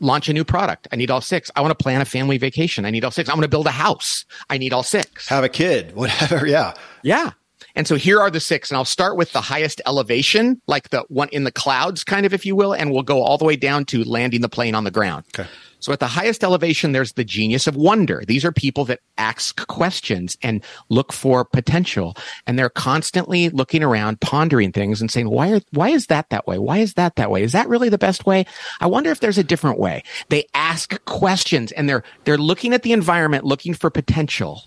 launch 0.00 0.28
a 0.28 0.32
new 0.32 0.44
product. 0.44 0.88
I 0.92 0.96
need 0.96 1.10
all 1.10 1.20
six. 1.20 1.50
I 1.56 1.60
want 1.60 1.76
to 1.76 1.82
plan 1.82 2.00
a 2.00 2.04
family 2.04 2.38
vacation. 2.38 2.84
I 2.84 2.90
need 2.90 3.04
all 3.04 3.10
six. 3.10 3.28
I 3.28 3.32
want 3.32 3.42
to 3.42 3.48
build 3.48 3.66
a 3.66 3.72
house. 3.72 4.24
I 4.50 4.58
need 4.58 4.72
all 4.72 4.82
six. 4.82 5.28
Have 5.28 5.44
a 5.44 5.48
kid, 5.48 5.94
whatever. 5.96 6.46
Yeah. 6.46 6.74
Yeah. 7.02 7.30
And 7.74 7.86
so 7.86 7.96
here 7.96 8.20
are 8.20 8.30
the 8.30 8.40
six. 8.40 8.70
And 8.70 8.76
I'll 8.76 8.84
start 8.84 9.16
with 9.16 9.32
the 9.32 9.40
highest 9.40 9.80
elevation, 9.86 10.60
like 10.66 10.90
the 10.90 11.04
one 11.08 11.28
in 11.30 11.44
the 11.44 11.52
clouds, 11.52 12.04
kind 12.04 12.26
of, 12.26 12.32
if 12.32 12.44
you 12.46 12.56
will. 12.56 12.72
And 12.72 12.90
we'll 12.90 13.02
go 13.02 13.22
all 13.22 13.38
the 13.38 13.44
way 13.44 13.56
down 13.56 13.84
to 13.86 14.02
landing 14.04 14.40
the 14.40 14.48
plane 14.48 14.74
on 14.74 14.84
the 14.84 14.90
ground. 14.90 15.24
Okay. 15.34 15.48
So 15.86 15.92
at 15.92 16.00
the 16.00 16.08
highest 16.08 16.42
elevation, 16.42 16.90
there's 16.90 17.12
the 17.12 17.22
genius 17.22 17.68
of 17.68 17.76
wonder. 17.76 18.24
These 18.26 18.44
are 18.44 18.50
people 18.50 18.84
that 18.86 18.98
ask 19.18 19.64
questions 19.68 20.36
and 20.42 20.64
look 20.88 21.12
for 21.12 21.44
potential. 21.44 22.16
And 22.44 22.58
they're 22.58 22.68
constantly 22.68 23.50
looking 23.50 23.84
around, 23.84 24.20
pondering 24.20 24.72
things 24.72 25.00
and 25.00 25.12
saying, 25.12 25.30
why 25.30 25.52
are, 25.52 25.60
why 25.70 25.90
is 25.90 26.06
that 26.08 26.28
that 26.30 26.44
way? 26.44 26.58
Why 26.58 26.78
is 26.78 26.94
that 26.94 27.14
that 27.14 27.30
way? 27.30 27.44
Is 27.44 27.52
that 27.52 27.68
really 27.68 27.88
the 27.88 27.98
best 27.98 28.26
way? 28.26 28.46
I 28.80 28.88
wonder 28.88 29.12
if 29.12 29.20
there's 29.20 29.38
a 29.38 29.44
different 29.44 29.78
way. 29.78 30.02
They 30.28 30.48
ask 30.54 31.04
questions 31.04 31.70
and 31.70 31.88
they're, 31.88 32.02
they're 32.24 32.36
looking 32.36 32.74
at 32.74 32.82
the 32.82 32.90
environment, 32.90 33.44
looking 33.44 33.72
for 33.72 33.88
potential. 33.88 34.64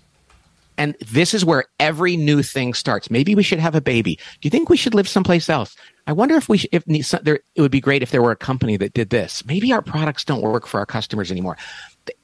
And 0.78 0.96
this 1.06 1.34
is 1.34 1.44
where 1.44 1.64
every 1.78 2.16
new 2.16 2.42
thing 2.42 2.72
starts. 2.72 3.10
Maybe 3.10 3.34
we 3.34 3.42
should 3.42 3.58
have 3.58 3.74
a 3.74 3.82
baby. 3.82 4.16
Do 4.16 4.46
you 4.46 4.50
think 4.50 4.70
we 4.70 4.78
should 4.78 4.94
live 4.94 5.06
someplace 5.06 5.50
else? 5.50 5.76
I 6.06 6.12
wonder 6.12 6.36
if 6.36 6.48
we 6.48 6.58
should, 6.58 6.70
if 6.72 6.84
there, 7.22 7.40
it 7.54 7.60
would 7.60 7.70
be 7.70 7.80
great 7.80 8.02
if 8.02 8.10
there 8.10 8.22
were 8.22 8.30
a 8.30 8.36
company 8.36 8.76
that 8.76 8.92
did 8.92 9.10
this. 9.10 9.44
Maybe 9.44 9.72
our 9.72 9.82
products 9.82 10.24
don't 10.24 10.42
work 10.42 10.66
for 10.66 10.78
our 10.78 10.86
customers 10.86 11.30
anymore. 11.30 11.56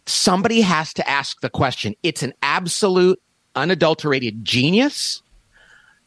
Somebody 0.07 0.61
has 0.61 0.93
to 0.95 1.09
ask 1.09 1.41
the 1.41 1.51
question. 1.51 1.95
It's 2.03 2.23
an 2.23 2.33
absolute 2.43 3.21
unadulterated 3.55 4.45
genius. 4.45 5.23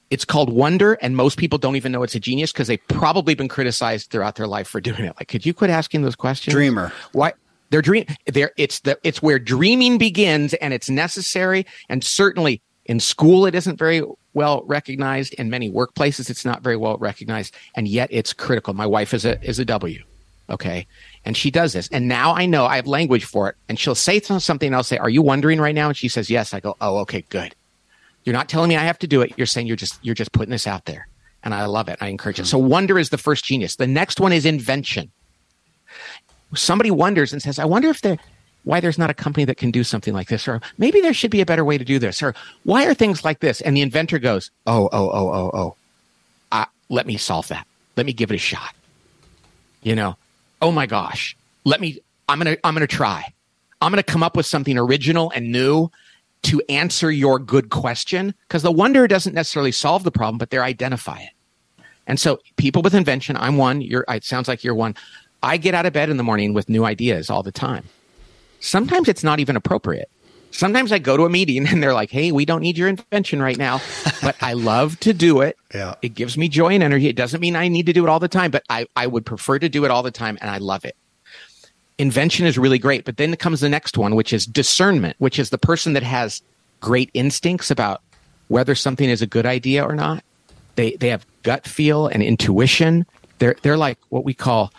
It's 0.10 0.26
called 0.26 0.52
wonder, 0.52 0.94
and 1.02 1.16
most 1.16 1.38
people 1.38 1.60
don't 1.60 1.76
even 1.76 1.92
know 1.92 2.02
it's 2.02 2.16
a 2.16 2.20
genius 2.20 2.52
because 2.52 2.68
they've 2.68 2.88
probably 2.88 3.36
been 3.36 3.48
criticized 3.48 4.10
throughout 4.10 4.36
their 4.36 4.48
life 4.48 4.68
for 4.68 4.82
doing 4.82 5.06
it. 5.06 5.16
Like, 5.20 5.28
could 5.28 5.46
you 5.46 5.54
quit 5.54 5.70
asking 5.70 6.02
those 6.02 6.16
questions? 6.16 6.54
Dreamer. 6.54 6.92
Why? 7.12 7.34
They're 7.70 7.84
dream. 7.84 8.06
There, 8.26 8.52
it's 8.58 8.80
the 8.80 8.98
it's 9.04 9.22
where 9.22 9.38
dreaming 9.38 10.00
begins, 10.00 10.56
and 10.56 10.74
it's 10.74 10.90
necessary. 10.90 11.68
And 11.88 12.04
certainly 12.04 12.62
in 12.86 13.00
school, 13.00 13.46
it 13.46 13.54
isn't 13.54 13.78
very 13.78 14.02
well 14.34 14.64
recognized. 14.66 15.34
In 15.36 15.50
many 15.50 15.70
workplaces, 15.72 16.30
it's 16.30 16.46
not 16.46 16.62
very 16.62 16.78
well 16.78 16.98
recognized, 16.98 17.56
and 17.76 17.88
yet 17.88 18.10
it's 18.12 18.34
critical. 18.34 18.74
My 18.74 18.86
wife 18.86 19.14
is 19.14 19.26
a 19.26 19.42
is 19.44 19.60
a 19.60 19.66
W, 19.66 20.04
okay, 20.50 20.88
and 21.26 21.36
she 21.36 21.52
does 21.52 21.74
this. 21.74 21.88
And 21.90 22.08
now 22.08 22.34
I 22.34 22.46
know 22.46 22.66
I 22.66 22.76
have 22.76 22.88
language 22.88 23.26
for 23.26 23.50
it. 23.50 23.56
And 23.68 23.80
she'll 23.80 23.96
say 23.96 24.20
something, 24.20 24.68
and 24.68 24.76
I'll 24.76 24.84
say, 24.84 24.98
"Are 24.98 25.10
you 25.10 25.22
wondering 25.22 25.60
right 25.60 25.76
now?" 25.76 25.88
And 25.90 25.98
she 25.98 26.08
says, 26.08 26.30
"Yes." 26.30 26.54
I 26.54 26.60
go, 26.60 26.76
"Oh, 26.82 26.98
okay, 27.00 27.24
good. 27.30 27.56
You're 28.24 28.34
not 28.34 28.50
telling 28.50 28.70
me 28.70 28.76
I 28.76 28.84
have 28.84 29.00
to 29.00 29.08
do 29.08 29.22
it. 29.22 29.34
You're 29.38 29.48
saying 29.48 29.68
you're 29.68 29.76
just 29.76 30.00
you're 30.04 30.16
just 30.16 30.32
putting 30.32 30.52
this 30.52 30.68
out 30.68 30.86
there." 30.86 31.08
And 31.42 31.54
I 31.54 31.66
love 31.68 31.88
it. 31.88 31.98
I 32.02 32.08
encourage 32.08 32.40
it. 32.40 32.48
So 32.48 32.60
hmm. 32.60 32.68
wonder 32.68 33.00
is 33.00 33.10
the 33.10 33.18
first 33.18 33.46
genius. 33.46 33.78
The 33.78 33.88
next 33.88 34.20
one 34.20 34.34
is 34.34 34.46
invention 34.46 35.12
somebody 36.56 36.92
wonders 36.92 37.34
and 37.34 37.42
says, 37.42 37.60
I 37.60 37.66
wonder 37.66 37.90
if 37.90 38.02
there, 38.02 38.18
why 38.64 38.80
there's 38.80 38.98
not 38.98 39.10
a 39.10 39.14
company 39.14 39.46
that 39.46 39.58
can 39.58 39.72
do 39.72 39.84
something 39.84 40.14
like 40.14 40.28
this, 40.28 40.48
or 40.48 40.62
maybe 40.78 41.02
there 41.02 41.14
should 41.14 41.32
be 41.32 41.42
a 41.42 41.46
better 41.46 41.66
way 41.66 41.78
to 41.78 41.86
do 41.86 42.00
this, 42.00 42.22
or 42.22 42.36
why 42.64 42.86
are 42.86 42.94
things 42.94 43.24
like 43.24 43.40
this? 43.40 43.62
And 43.62 43.76
the 43.76 43.82
inventor 43.82 44.20
goes, 44.20 44.52
oh, 44.68 44.90
oh, 44.92 45.10
oh, 45.10 45.30
oh, 45.30 45.52
oh, 45.54 45.76
uh, 46.52 46.66
let 46.90 47.08
me 47.08 47.18
solve 47.18 47.48
that. 47.48 47.66
Let 47.96 48.06
me 48.06 48.14
give 48.14 48.32
it 48.32 48.36
a 48.36 48.40
shot. 48.40 48.76
You 49.82 49.96
know, 49.96 50.18
oh 50.62 50.72
my 50.72 50.86
gosh, 50.86 51.38
let 51.64 51.80
me, 51.80 52.00
I'm 52.28 52.40
to, 52.42 52.60
I'm 52.66 52.76
to 52.76 52.88
try. 52.88 53.34
I'm 53.82 53.94
to 53.94 54.04
come 54.04 54.24
up 54.24 54.36
with 54.36 54.46
something 54.46 54.78
original 54.78 55.32
and 55.34 55.52
new 55.52 55.90
to 56.44 56.62
answer 56.70 57.12
your 57.12 57.40
good 57.40 57.70
question 57.70 58.34
because 58.48 58.62
the 58.62 58.72
wonder 58.72 59.08
doesn't 59.08 59.34
necessarily 59.34 59.72
solve 59.72 60.04
the 60.04 60.12
problem, 60.12 60.38
but 60.38 60.50
they 60.50 60.58
identify 60.58 61.20
it. 61.20 61.32
And 62.08 62.20
so 62.20 62.40
people 62.58 62.82
with 62.82 62.94
invention, 62.94 63.38
I'm 63.38 63.58
one, 63.58 63.82
you're, 63.82 64.06
it 64.10 64.24
sounds 64.24 64.48
like 64.48 64.64
you're 64.64 64.76
one. 64.76 64.96
I 65.44 65.58
get 65.58 65.74
out 65.74 65.86
of 65.86 65.94
bed 65.94 66.10
in 66.10 66.18
the 66.18 66.24
morning 66.24 66.54
with 66.54 66.68
new 66.68 66.84
ideas 66.84 67.30
all 67.30 67.44
the 67.44 67.52
time. 67.52 67.86
Sometimes 68.60 69.08
it's 69.08 69.24
not 69.24 69.40
even 69.40 69.56
appropriate. 69.56 70.10
Sometimes 70.52 70.92
I 70.92 71.00
go 71.00 71.16
to 71.16 71.26
a 71.26 71.30
meeting 71.30 71.68
and 71.72 71.82
they're 71.82 71.94
like, 71.94 72.12
Hey, 72.12 72.32
we 72.32 72.46
don't 72.46 72.62
need 72.62 72.78
your 72.78 72.88
invention 72.88 73.42
right 73.42 73.58
now, 73.58 73.82
but 74.22 74.36
I 74.42 74.54
love 74.54 75.00
to 75.02 75.14
do 75.14 75.42
it. 75.42 75.58
Yeah. 75.72 75.94
It 76.02 76.16
gives 76.16 76.36
me 76.36 76.50
joy 76.50 76.70
and 76.70 76.82
energy. 76.82 77.10
It 77.10 77.16
doesn't 77.16 77.42
mean 77.42 77.56
I 77.56 77.68
need 77.68 77.86
to 77.86 77.94
do 77.94 78.04
it 78.04 78.10
all 78.10 78.20
the 78.20 78.28
time, 78.28 78.50
but 78.50 78.64
I, 78.72 78.88
I 78.96 79.06
would 79.06 79.24
prefer 79.24 79.60
to 79.60 79.70
do 79.70 79.86
it 79.86 79.92
all 79.92 80.02
the 80.02 80.10
time 80.10 80.36
and 80.42 80.50
I 80.50 80.58
love 80.58 80.84
it. 80.84 80.96
Invention 82.00 82.48
is 82.48 82.58
really 82.58 82.80
great, 82.80 83.06
but 83.06 83.18
then 83.18 83.36
comes 83.36 83.60
the 83.60 83.70
next 83.70 83.96
one, 83.96 84.16
which 84.16 84.34
is 84.34 84.48
discernment, 84.48 85.16
which 85.20 85.38
is 85.38 85.52
the 85.52 85.60
person 85.60 85.94
that 85.94 86.02
has 86.02 86.42
great 86.80 87.12
instincts 87.14 87.70
about 87.70 88.02
whether 88.48 88.74
something 88.74 89.08
is 89.08 89.22
a 89.22 89.28
good 89.28 89.46
idea 89.46 89.84
or 89.84 89.94
not. 89.94 90.24
They, 90.74 90.96
they 90.96 91.10
have 91.10 91.24
gut 91.44 91.68
feel 91.68 92.08
and 92.08 92.24
intuition. 92.24 93.06
They're, 93.38 93.58
they're 93.62 93.78
like 93.78 94.00
what 94.10 94.26
we 94.26 94.34
call 94.34 94.74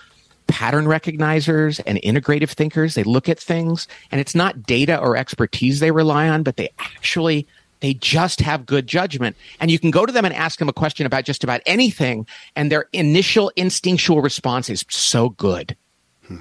pattern 0.51 0.85
recognizers 0.85 1.81
and 1.87 1.99
integrative 2.03 2.51
thinkers. 2.51 2.95
They 2.95 3.05
look 3.05 3.29
at 3.29 3.39
things 3.39 3.87
and 4.11 4.21
it's 4.21 4.35
not 4.35 4.65
data 4.65 4.99
or 4.99 5.17
expertise 5.17 5.81
they 5.81 5.93
rely 5.93 6.29
on, 6.29 6.43
but 6.43 6.57
they 6.57 6.71
actually 6.79 7.47
they 7.81 7.95
just 7.95 8.41
have 8.41 8.67
good 8.67 8.87
judgment. 8.87 9.37
And 9.59 9.71
you 9.71 9.79
can 9.79 9.91
go 9.91 10.05
to 10.05 10.13
them 10.13 10.27
and 10.27 10.35
ask 10.35 10.59
them 10.59 10.69
a 10.69 10.73
question 10.73 11.07
about 11.07 11.25
just 11.25 11.43
about 11.43 11.63
anything, 11.65 12.27
and 12.55 12.71
their 12.71 12.87
initial 12.93 13.51
instinctual 13.57 14.21
response 14.21 14.69
is 14.69 14.85
so 14.91 15.31
good. 15.31 15.77
Hmm. 16.27 16.41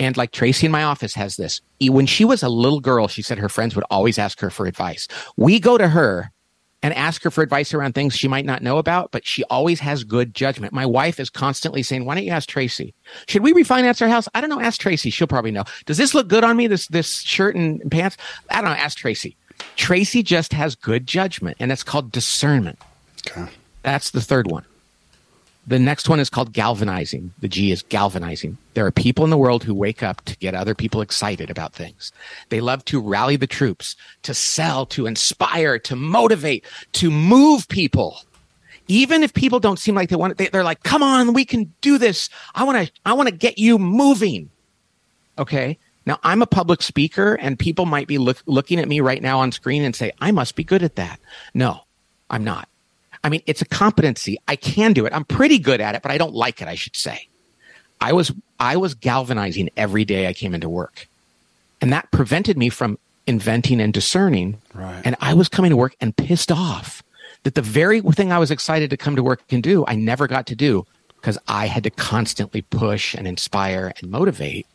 And 0.00 0.16
like 0.16 0.32
Tracy 0.32 0.66
in 0.66 0.72
my 0.72 0.82
office 0.82 1.14
has 1.14 1.36
this. 1.36 1.60
When 1.80 2.06
she 2.06 2.24
was 2.24 2.42
a 2.42 2.48
little 2.48 2.80
girl, 2.80 3.06
she 3.06 3.22
said 3.22 3.38
her 3.38 3.48
friends 3.48 3.76
would 3.76 3.84
always 3.90 4.18
ask 4.18 4.40
her 4.40 4.50
for 4.50 4.66
advice. 4.66 5.06
We 5.36 5.60
go 5.60 5.78
to 5.78 5.88
her 5.88 6.31
and 6.82 6.92
ask 6.94 7.22
her 7.22 7.30
for 7.30 7.42
advice 7.42 7.72
around 7.72 7.94
things 7.94 8.16
she 8.16 8.28
might 8.28 8.44
not 8.44 8.62
know 8.62 8.78
about, 8.78 9.12
but 9.12 9.26
she 9.26 9.44
always 9.44 9.78
has 9.80 10.04
good 10.04 10.34
judgment. 10.34 10.72
My 10.72 10.84
wife 10.84 11.20
is 11.20 11.30
constantly 11.30 11.82
saying, 11.82 12.04
why 12.04 12.14
don't 12.14 12.24
you 12.24 12.32
ask 12.32 12.48
Tracy? 12.48 12.94
Should 13.28 13.42
we 13.42 13.52
refinance 13.52 14.02
our 14.02 14.08
house? 14.08 14.28
I 14.34 14.40
don't 14.40 14.50
know. 14.50 14.60
Ask 14.60 14.80
Tracy. 14.80 15.10
She'll 15.10 15.28
probably 15.28 15.52
know. 15.52 15.64
Does 15.86 15.96
this 15.96 16.14
look 16.14 16.28
good 16.28 16.44
on 16.44 16.56
me? 16.56 16.66
This, 16.66 16.88
this 16.88 17.20
shirt 17.20 17.54
and 17.54 17.88
pants? 17.90 18.16
I 18.50 18.56
don't 18.60 18.70
know. 18.70 18.76
Ask 18.76 18.98
Tracy. 18.98 19.36
Tracy 19.76 20.22
just 20.22 20.52
has 20.52 20.74
good 20.74 21.06
judgment 21.06 21.56
and 21.60 21.70
it's 21.70 21.84
called 21.84 22.10
discernment. 22.10 22.78
Okay. 23.28 23.48
That's 23.82 24.10
the 24.10 24.20
third 24.20 24.50
one. 24.50 24.64
The 25.66 25.78
next 25.78 26.08
one 26.08 26.18
is 26.18 26.28
called 26.28 26.52
galvanizing. 26.52 27.32
The 27.38 27.48
G 27.48 27.70
is 27.70 27.82
galvanizing. 27.82 28.58
There 28.74 28.84
are 28.84 28.90
people 28.90 29.22
in 29.22 29.30
the 29.30 29.38
world 29.38 29.62
who 29.62 29.74
wake 29.74 30.02
up 30.02 30.24
to 30.24 30.36
get 30.38 30.54
other 30.54 30.74
people 30.74 31.00
excited 31.00 31.50
about 31.50 31.72
things. 31.72 32.12
They 32.48 32.60
love 32.60 32.84
to 32.86 33.00
rally 33.00 33.36
the 33.36 33.46
troops, 33.46 33.94
to 34.22 34.34
sell, 34.34 34.86
to 34.86 35.06
inspire, 35.06 35.78
to 35.80 35.94
motivate, 35.94 36.64
to 36.94 37.10
move 37.10 37.68
people. 37.68 38.18
Even 38.88 39.22
if 39.22 39.32
people 39.34 39.60
don't 39.60 39.78
seem 39.78 39.94
like 39.94 40.08
they 40.08 40.16
want 40.16 40.32
it, 40.32 40.52
they, 40.52 40.58
are 40.58 40.64
like, 40.64 40.82
come 40.82 41.02
on, 41.02 41.32
we 41.32 41.44
can 41.44 41.72
do 41.80 41.96
this. 41.96 42.28
I 42.56 42.64
want 42.64 42.84
to, 42.84 42.92
I 43.06 43.12
want 43.12 43.28
to 43.28 43.34
get 43.34 43.56
you 43.56 43.78
moving. 43.78 44.50
Okay. 45.38 45.78
Now 46.04 46.18
I'm 46.24 46.42
a 46.42 46.46
public 46.46 46.82
speaker 46.82 47.34
and 47.34 47.56
people 47.56 47.86
might 47.86 48.08
be 48.08 48.18
look, 48.18 48.42
looking 48.46 48.80
at 48.80 48.88
me 48.88 49.00
right 49.00 49.22
now 49.22 49.38
on 49.38 49.52
screen 49.52 49.84
and 49.84 49.94
say, 49.94 50.10
I 50.20 50.32
must 50.32 50.56
be 50.56 50.64
good 50.64 50.82
at 50.82 50.96
that. 50.96 51.20
No, 51.54 51.82
I'm 52.28 52.42
not. 52.42 52.68
I 53.24 53.28
mean, 53.28 53.42
it's 53.46 53.62
a 53.62 53.66
competency. 53.66 54.38
I 54.48 54.56
can 54.56 54.92
do 54.92 55.06
it. 55.06 55.12
I'm 55.12 55.24
pretty 55.24 55.58
good 55.58 55.80
at 55.80 55.94
it, 55.94 56.02
but 56.02 56.10
I 56.10 56.18
don't 56.18 56.34
like 56.34 56.60
it, 56.60 56.68
I 56.68 56.74
should 56.74 56.96
say. 56.96 57.28
I 58.00 58.12
was 58.12 58.32
I 58.58 58.76
was 58.76 58.94
galvanizing 58.94 59.70
every 59.76 60.04
day 60.04 60.26
I 60.26 60.32
came 60.32 60.54
into 60.54 60.68
work. 60.68 61.06
And 61.80 61.92
that 61.92 62.10
prevented 62.10 62.58
me 62.58 62.68
from 62.68 62.98
inventing 63.26 63.80
and 63.80 63.92
discerning. 63.92 64.60
Right. 64.74 65.02
And 65.04 65.16
I 65.20 65.34
was 65.34 65.48
coming 65.48 65.70
to 65.70 65.76
work 65.76 65.94
and 66.00 66.16
pissed 66.16 66.50
off 66.50 67.02
that 67.44 67.54
the 67.54 67.62
very 67.62 68.00
thing 68.00 68.32
I 68.32 68.38
was 68.38 68.50
excited 68.50 68.90
to 68.90 68.96
come 68.96 69.16
to 69.16 69.22
work 69.22 69.42
and 69.50 69.62
do, 69.62 69.84
I 69.86 69.94
never 69.94 70.26
got 70.26 70.46
to 70.46 70.54
do 70.54 70.86
because 71.16 71.38
I 71.46 71.66
had 71.66 71.84
to 71.84 71.90
constantly 71.90 72.62
push 72.62 73.14
and 73.14 73.26
inspire 73.26 73.92
and 74.00 74.10
motivate. 74.10 74.66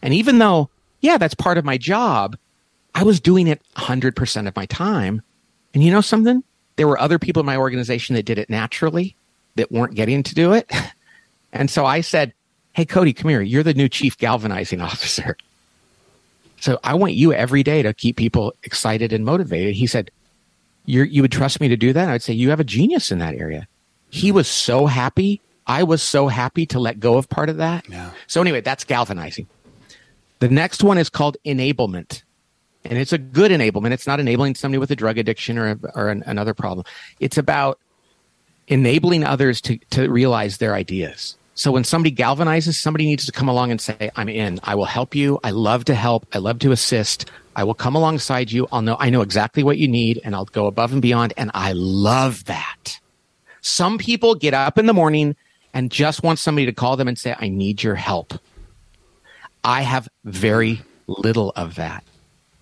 And 0.00 0.14
even 0.14 0.38
though, 0.38 0.70
yeah, 1.00 1.18
that's 1.18 1.34
part 1.34 1.58
of 1.58 1.64
my 1.64 1.78
job, 1.78 2.36
I 2.94 3.02
was 3.02 3.20
doing 3.20 3.46
it 3.46 3.60
100% 3.76 4.48
of 4.48 4.56
my 4.56 4.66
time. 4.66 5.22
And 5.74 5.82
you 5.82 5.90
know 5.90 6.00
something? 6.00 6.44
There 6.76 6.88
were 6.88 7.00
other 7.00 7.18
people 7.18 7.40
in 7.40 7.46
my 7.46 7.56
organization 7.56 8.14
that 8.14 8.24
did 8.24 8.38
it 8.38 8.48
naturally 8.48 9.16
that 9.56 9.70
weren't 9.70 9.94
getting 9.94 10.22
to 10.22 10.34
do 10.34 10.52
it. 10.52 10.70
And 11.54 11.70
so 11.70 11.84
I 11.84 12.00
said, 12.00 12.32
Hey, 12.72 12.86
Cody, 12.86 13.12
come 13.12 13.28
here. 13.28 13.42
You're 13.42 13.62
the 13.62 13.74
new 13.74 13.86
chief 13.86 14.16
galvanizing 14.16 14.80
officer. 14.80 15.36
So 16.60 16.78
I 16.82 16.94
want 16.94 17.12
you 17.12 17.34
every 17.34 17.62
day 17.62 17.82
to 17.82 17.92
keep 17.92 18.16
people 18.16 18.54
excited 18.62 19.12
and 19.12 19.22
motivated. 19.22 19.74
He 19.74 19.86
said, 19.86 20.10
you 20.86 21.02
you 21.04 21.22
would 21.22 21.32
trust 21.32 21.60
me 21.60 21.68
to 21.68 21.76
do 21.76 21.92
that? 21.92 22.08
I'd 22.08 22.22
say 22.22 22.32
you 22.32 22.50
have 22.50 22.60
a 22.60 22.64
genius 22.64 23.10
in 23.10 23.18
that 23.18 23.34
area. 23.34 23.66
He 24.10 24.32
was 24.32 24.48
so 24.48 24.86
happy. 24.86 25.40
I 25.66 25.84
was 25.84 26.02
so 26.02 26.28
happy 26.28 26.66
to 26.66 26.80
let 26.80 26.98
go 26.98 27.16
of 27.16 27.28
part 27.28 27.48
of 27.48 27.58
that. 27.58 27.88
Yeah. 27.88 28.10
So 28.26 28.40
anyway, 28.40 28.60
that's 28.60 28.84
galvanizing. 28.84 29.46
The 30.40 30.48
next 30.48 30.82
one 30.82 30.98
is 30.98 31.08
called 31.08 31.36
enablement 31.46 32.22
and 32.84 32.98
it's 32.98 33.12
a 33.12 33.18
good 33.18 33.50
enablement. 33.50 33.92
It's 33.92 34.06
not 34.06 34.20
enabling 34.20 34.54
somebody 34.54 34.78
with 34.78 34.90
a 34.90 34.96
drug 34.96 35.18
addiction 35.18 35.58
or, 35.58 35.78
or 35.94 36.08
an, 36.08 36.22
another 36.26 36.54
problem. 36.54 36.84
It's 37.20 37.38
about 37.38 37.78
enabling 38.68 39.24
others 39.24 39.60
to, 39.62 39.78
to 39.90 40.08
realize 40.08 40.58
their 40.58 40.74
ideas. 40.74 41.36
So 41.54 41.70
when 41.70 41.84
somebody 41.84 42.14
galvanizes, 42.14 42.74
somebody 42.74 43.04
needs 43.04 43.26
to 43.26 43.32
come 43.32 43.48
along 43.48 43.70
and 43.70 43.80
say, 43.80 44.10
I'm 44.16 44.28
in. 44.28 44.58
I 44.64 44.74
will 44.74 44.86
help 44.86 45.14
you. 45.14 45.38
I 45.44 45.50
love 45.50 45.84
to 45.86 45.94
help. 45.94 46.26
I 46.34 46.38
love 46.38 46.58
to 46.60 46.72
assist. 46.72 47.30
I 47.54 47.64
will 47.64 47.74
come 47.74 47.94
alongside 47.94 48.50
you. 48.50 48.66
I'll 48.72 48.82
know, 48.82 48.96
I 48.98 49.10
know 49.10 49.20
exactly 49.20 49.62
what 49.62 49.76
you 49.76 49.86
need 49.86 50.20
and 50.24 50.34
I'll 50.34 50.46
go 50.46 50.66
above 50.66 50.92
and 50.92 51.02
beyond. 51.02 51.34
And 51.36 51.50
I 51.52 51.72
love 51.72 52.46
that. 52.46 52.98
Some 53.60 53.98
people 53.98 54.34
get 54.34 54.54
up 54.54 54.78
in 54.78 54.86
the 54.86 54.94
morning 54.94 55.36
and 55.74 55.90
just 55.90 56.22
want 56.22 56.38
somebody 56.38 56.66
to 56.66 56.72
call 56.72 56.96
them 56.96 57.08
and 57.08 57.18
say, 57.18 57.36
I 57.38 57.48
need 57.48 57.82
your 57.82 57.94
help. 57.94 58.34
I 59.62 59.82
have 59.82 60.08
very 60.24 60.80
little 61.06 61.52
of 61.54 61.76
that. 61.76 62.02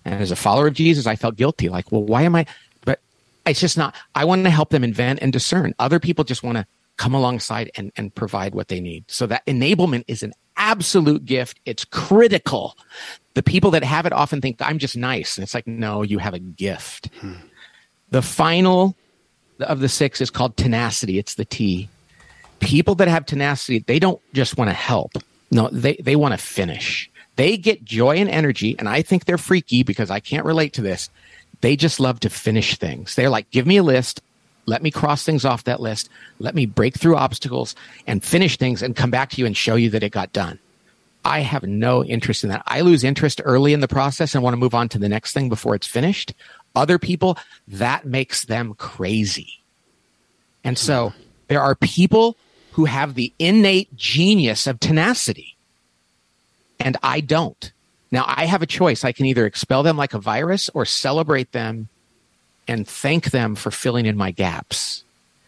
And 0.05 0.21
as 0.21 0.31
a 0.31 0.35
follower 0.35 0.67
of 0.67 0.73
Jesus, 0.73 1.05
I 1.07 1.15
felt 1.15 1.35
guilty. 1.35 1.69
Like, 1.69 1.91
well, 1.91 2.03
why 2.03 2.23
am 2.23 2.35
I? 2.35 2.45
But 2.85 2.99
it's 3.45 3.59
just 3.59 3.77
not, 3.77 3.95
I 4.15 4.25
want 4.25 4.43
to 4.45 4.49
help 4.49 4.69
them 4.69 4.83
invent 4.83 5.19
and 5.21 5.31
discern. 5.31 5.73
Other 5.79 5.99
people 5.99 6.23
just 6.23 6.43
want 6.43 6.57
to 6.57 6.65
come 6.97 7.13
alongside 7.13 7.71
and, 7.75 7.91
and 7.95 8.13
provide 8.13 8.53
what 8.53 8.67
they 8.67 8.79
need. 8.79 9.05
So 9.07 9.25
that 9.27 9.45
enablement 9.45 10.03
is 10.07 10.23
an 10.23 10.33
absolute 10.57 11.25
gift. 11.25 11.59
It's 11.65 11.85
critical. 11.85 12.77
The 13.33 13.43
people 13.43 13.71
that 13.71 13.83
have 13.83 14.05
it 14.05 14.13
often 14.13 14.41
think, 14.41 14.57
I'm 14.59 14.77
just 14.77 14.97
nice. 14.97 15.37
And 15.37 15.43
it's 15.43 15.53
like, 15.53 15.67
no, 15.67 16.01
you 16.01 16.19
have 16.19 16.33
a 16.33 16.39
gift. 16.39 17.09
Hmm. 17.19 17.33
The 18.09 18.21
final 18.21 18.95
of 19.59 19.79
the 19.79 19.89
six 19.89 20.21
is 20.21 20.29
called 20.29 20.57
tenacity. 20.57 21.17
It's 21.17 21.35
the 21.35 21.45
T. 21.45 21.89
People 22.59 22.95
that 22.95 23.07
have 23.07 23.25
tenacity, 23.25 23.79
they 23.79 23.99
don't 23.99 24.21
just 24.33 24.57
want 24.57 24.69
to 24.69 24.73
help. 24.75 25.13
No, 25.49 25.69
they, 25.71 25.95
they 25.95 26.15
want 26.15 26.33
to 26.33 26.37
finish. 26.37 27.10
They 27.41 27.57
get 27.57 27.83
joy 27.83 28.17
and 28.17 28.29
energy, 28.29 28.75
and 28.77 28.87
I 28.87 29.01
think 29.01 29.25
they're 29.25 29.39
freaky 29.39 29.81
because 29.81 30.11
I 30.11 30.19
can't 30.19 30.45
relate 30.45 30.73
to 30.73 30.83
this. 30.83 31.09
They 31.61 31.75
just 31.75 31.99
love 31.99 32.19
to 32.19 32.29
finish 32.29 32.77
things. 32.77 33.15
They're 33.15 33.31
like, 33.31 33.49
give 33.49 33.65
me 33.65 33.77
a 33.77 33.83
list. 33.83 34.21
Let 34.67 34.83
me 34.83 34.91
cross 34.91 35.23
things 35.23 35.43
off 35.43 35.63
that 35.63 35.79
list. 35.79 36.07
Let 36.37 36.53
me 36.53 36.67
break 36.67 36.93
through 36.93 37.15
obstacles 37.15 37.73
and 38.05 38.23
finish 38.23 38.57
things 38.57 38.83
and 38.83 38.95
come 38.95 39.09
back 39.09 39.31
to 39.31 39.41
you 39.41 39.47
and 39.47 39.57
show 39.57 39.73
you 39.73 39.89
that 39.89 40.03
it 40.03 40.11
got 40.11 40.31
done. 40.33 40.59
I 41.25 41.39
have 41.39 41.63
no 41.63 42.05
interest 42.05 42.43
in 42.43 42.51
that. 42.51 42.61
I 42.67 42.81
lose 42.81 43.03
interest 43.03 43.41
early 43.43 43.73
in 43.73 43.79
the 43.79 43.87
process 43.87 44.35
and 44.35 44.43
want 44.43 44.53
to 44.53 44.59
move 44.59 44.75
on 44.75 44.87
to 44.89 44.99
the 44.99 45.09
next 45.09 45.33
thing 45.33 45.49
before 45.49 45.73
it's 45.73 45.87
finished. 45.87 46.35
Other 46.75 46.99
people, 46.99 47.39
that 47.69 48.05
makes 48.05 48.45
them 48.45 48.75
crazy. 48.75 49.63
And 50.63 50.77
so 50.77 51.11
there 51.47 51.63
are 51.63 51.73
people 51.73 52.37
who 52.73 52.85
have 52.85 53.15
the 53.15 53.33
innate 53.39 53.95
genius 53.95 54.67
of 54.67 54.79
tenacity 54.79 55.50
and 56.81 56.97
I 57.01 57.21
don't. 57.21 57.71
Now 58.11 58.25
I 58.27 58.45
have 58.45 58.61
a 58.61 58.67
choice. 58.67 59.05
I 59.05 59.11
can 59.11 59.25
either 59.25 59.45
expel 59.45 59.83
them 59.83 59.97
like 59.97 60.13
a 60.13 60.19
virus 60.19 60.69
or 60.73 60.85
celebrate 60.85 61.51
them 61.51 61.87
and 62.67 62.87
thank 62.87 63.31
them 63.31 63.55
for 63.55 63.71
filling 63.71 64.05
in 64.05 64.17
my 64.17 64.31
gaps. 64.31 65.03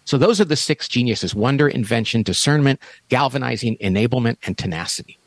So 0.06 0.18
those 0.18 0.42
are 0.42 0.46
the 0.46 0.56
six 0.56 0.88
geniuses 0.88 1.34
wonder, 1.34 1.68
invention, 1.68 2.24
discernment, 2.24 2.80
galvanizing, 3.10 3.78
enablement, 3.78 4.38
and 4.46 4.58
tenacity. 4.58 5.18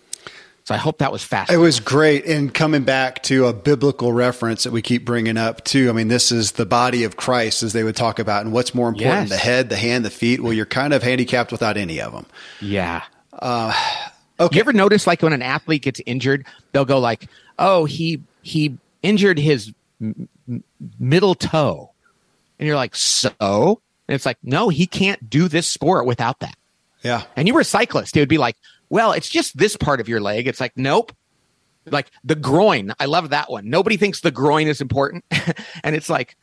So 0.65 0.75
I 0.75 0.79
hope 0.79 0.99
that 0.99 1.13
was 1.13 1.23
fast. 1.23 1.53
It 1.53 1.59
was 1.59 1.79
great. 1.79 2.27
And 2.27 2.53
coming 2.53 2.83
back 2.83 3.23
to 3.25 3.47
a 3.47 3.53
biblical 3.53 4.13
reference 4.13 4.65
that 4.65 4.73
we 4.73 4.83
keep 4.83 5.05
bringing 5.05 5.37
up 5.37 5.63
too. 5.63 5.89
I 5.89 5.93
mean, 5.93 6.09
this 6.09 6.33
is 6.33 6.53
the 6.53 6.67
body 6.67 7.05
of 7.05 7.17
Christ 7.17 7.63
as 7.63 7.73
they 7.73 7.85
would 7.85 7.95
talk 7.95 8.19
about. 8.19 8.45
And 8.45 8.53
what's 8.53 8.75
more 8.75 8.89
important, 8.89 9.29
yes. 9.29 9.31
the 9.31 9.37
head, 9.37 9.69
the 9.69 9.77
hand, 9.77 10.05
the 10.05 10.11
feet? 10.11 10.43
Well, 10.43 10.53
you're 10.53 10.67
kind 10.67 10.93
of 10.93 11.05
handicapped 11.05 11.53
without 11.53 11.77
any 11.77 12.01
of 12.01 12.13
them. 12.13 12.27
Yeah. 12.61 13.05
Uh, 13.33 13.73
Okay. 14.39 14.57
You 14.57 14.61
ever 14.61 14.73
notice 14.73 15.07
like 15.07 15.23
when 15.23 15.33
an 15.33 15.43
athlete 15.43 15.83
gets 15.83 16.01
injured, 16.07 16.47
they'll 16.73 16.85
go 16.85 16.99
like, 16.99 17.29
"Oh, 17.59 17.85
he 17.85 18.23
he 18.43 18.77
injured 19.03 19.39
his 19.39 19.73
m- 20.01 20.29
middle 20.99 21.35
toe," 21.35 21.91
and 22.59 22.67
you're 22.67 22.77
like, 22.77 22.95
"So?" 22.95 23.81
And 24.09 24.15
it's 24.15 24.27
like, 24.27 24.39
"No, 24.43 24.69
he 24.69 24.87
can't 24.87 25.29
do 25.31 25.49
this 25.49 25.67
sport 25.67 26.07
without 26.07 26.41
that." 26.41 26.57
Yeah. 27.03 27.23
And 27.35 27.49
you 27.49 27.55
were 27.55 27.61
a 27.61 27.65
cyclist, 27.65 28.17
it 28.17 28.21
would 28.21 28.29
be 28.29 28.39
like, 28.39 28.57
"Well, 28.91 29.13
it's 29.13 29.29
just 29.29 29.57
this 29.57 29.77
part 29.77 30.01
of 30.01 30.09
your 30.09 30.21
leg." 30.21 30.47
It's 30.47 30.61
like, 30.61 30.77
"Nope." 30.77 31.13
Like 31.89 32.11
the 32.25 32.35
groin, 32.35 32.93
I 32.99 33.05
love 33.05 33.31
that 33.31 33.49
one. 33.49 33.71
Nobody 33.71 33.97
thinks 33.97 34.21
the 34.21 34.33
groin 34.33 34.67
is 34.67 34.81
important, 34.81 35.25
and 35.85 35.95
it's 35.95 36.11
like, 36.11 36.37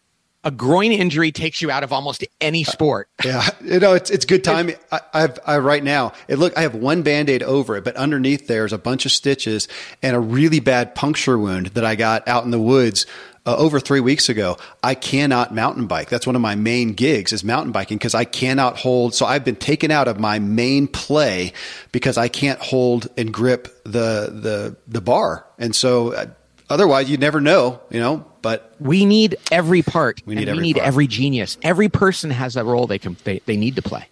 a 0.44 0.52
groin 0.52 0.91
injury 0.91 1.32
takes 1.32 1.62
you 1.62 1.72
out 1.72 1.84
of 1.84 1.94
almost 1.94 2.24
any 2.41 2.64
sport. 2.64 3.10
yeah, 3.24 3.48
you 3.64 3.80
know 3.80 3.94
it's 3.94 4.10
it's 4.10 4.26
good 4.26 4.44
time. 4.44 4.72
I, 4.91 5.02
I've 5.14 5.39
I 5.46 5.58
right 5.60 5.84
now 5.84 6.14
it 6.28 6.38
look 6.38 6.58
I 6.58 6.62
have 6.62 6.76
one 6.76 7.02
band 7.04 7.30
aid 7.30 7.44
over 7.44 7.78
it, 7.78 7.84
but 7.84 7.96
underneath 7.96 8.48
there's 8.48 8.74
a 8.74 8.78
bunch 8.78 9.06
of 9.06 9.12
stitches 9.12 9.68
and 10.02 10.16
a 10.16 10.20
really 10.20 10.60
bad 10.60 10.96
puncture 10.96 11.38
wound 11.38 11.68
that 11.68 11.86
I 11.86 11.96
got 11.96 12.28
out 12.28 12.44
in 12.44 12.52
the 12.52 12.60
woods 12.60 13.06
uh, 13.46 13.56
over 13.58 13.80
three 13.80 14.00
weeks 14.00 14.30
ago. 14.30 14.58
I 14.82 14.96
cannot 14.96 15.54
mountain 15.54 15.88
bike. 15.88 16.10
That's 16.10 16.28
one 16.28 16.36
of 16.36 16.41
my 16.41 16.56
main 16.56 16.94
gigs 16.94 17.34
is 17.34 17.44
mountain 17.44 17.72
biking 17.72 17.98
because 17.98 18.16
I 18.16 18.26
cannot 18.26 18.78
hold. 18.78 19.14
So 19.14 19.26
I've 19.26 19.44
been 19.44 19.56
taken 19.56 19.91
out 19.91 20.08
of 20.08 20.20
my 20.20 20.39
main 20.39 20.88
play 20.88 21.54
because 21.91 22.18
I 22.18 22.28
can't 22.28 22.60
hold 22.60 23.08
and 23.18 23.34
grip 23.34 23.84
the 23.84 24.30
the 24.32 24.78
the 24.88 25.02
bar, 25.02 25.46
and 25.58 25.76
so. 25.76 26.34
Otherwise, 26.74 27.08
you'd 27.08 27.20
never 27.20 27.40
know, 27.40 27.80
you 27.92 28.00
know. 28.00 28.26
But 28.42 28.74
we 28.80 29.06
need 29.06 29.36
every 29.52 29.84
part. 29.84 30.24
We 30.26 30.34
need, 30.34 30.50
every, 30.50 30.58
we 30.58 30.64
need 30.64 30.80
every 30.80 31.06
genius. 31.06 31.56
Every 31.62 31.88
person 31.88 32.32
has 32.32 32.56
a 32.56 32.64
role 32.64 32.88
they 32.88 32.98
can 32.98 33.16
they, 33.26 33.42
they 33.46 33.58
need 33.58 33.76
to 33.76 33.84
play. 33.84 34.08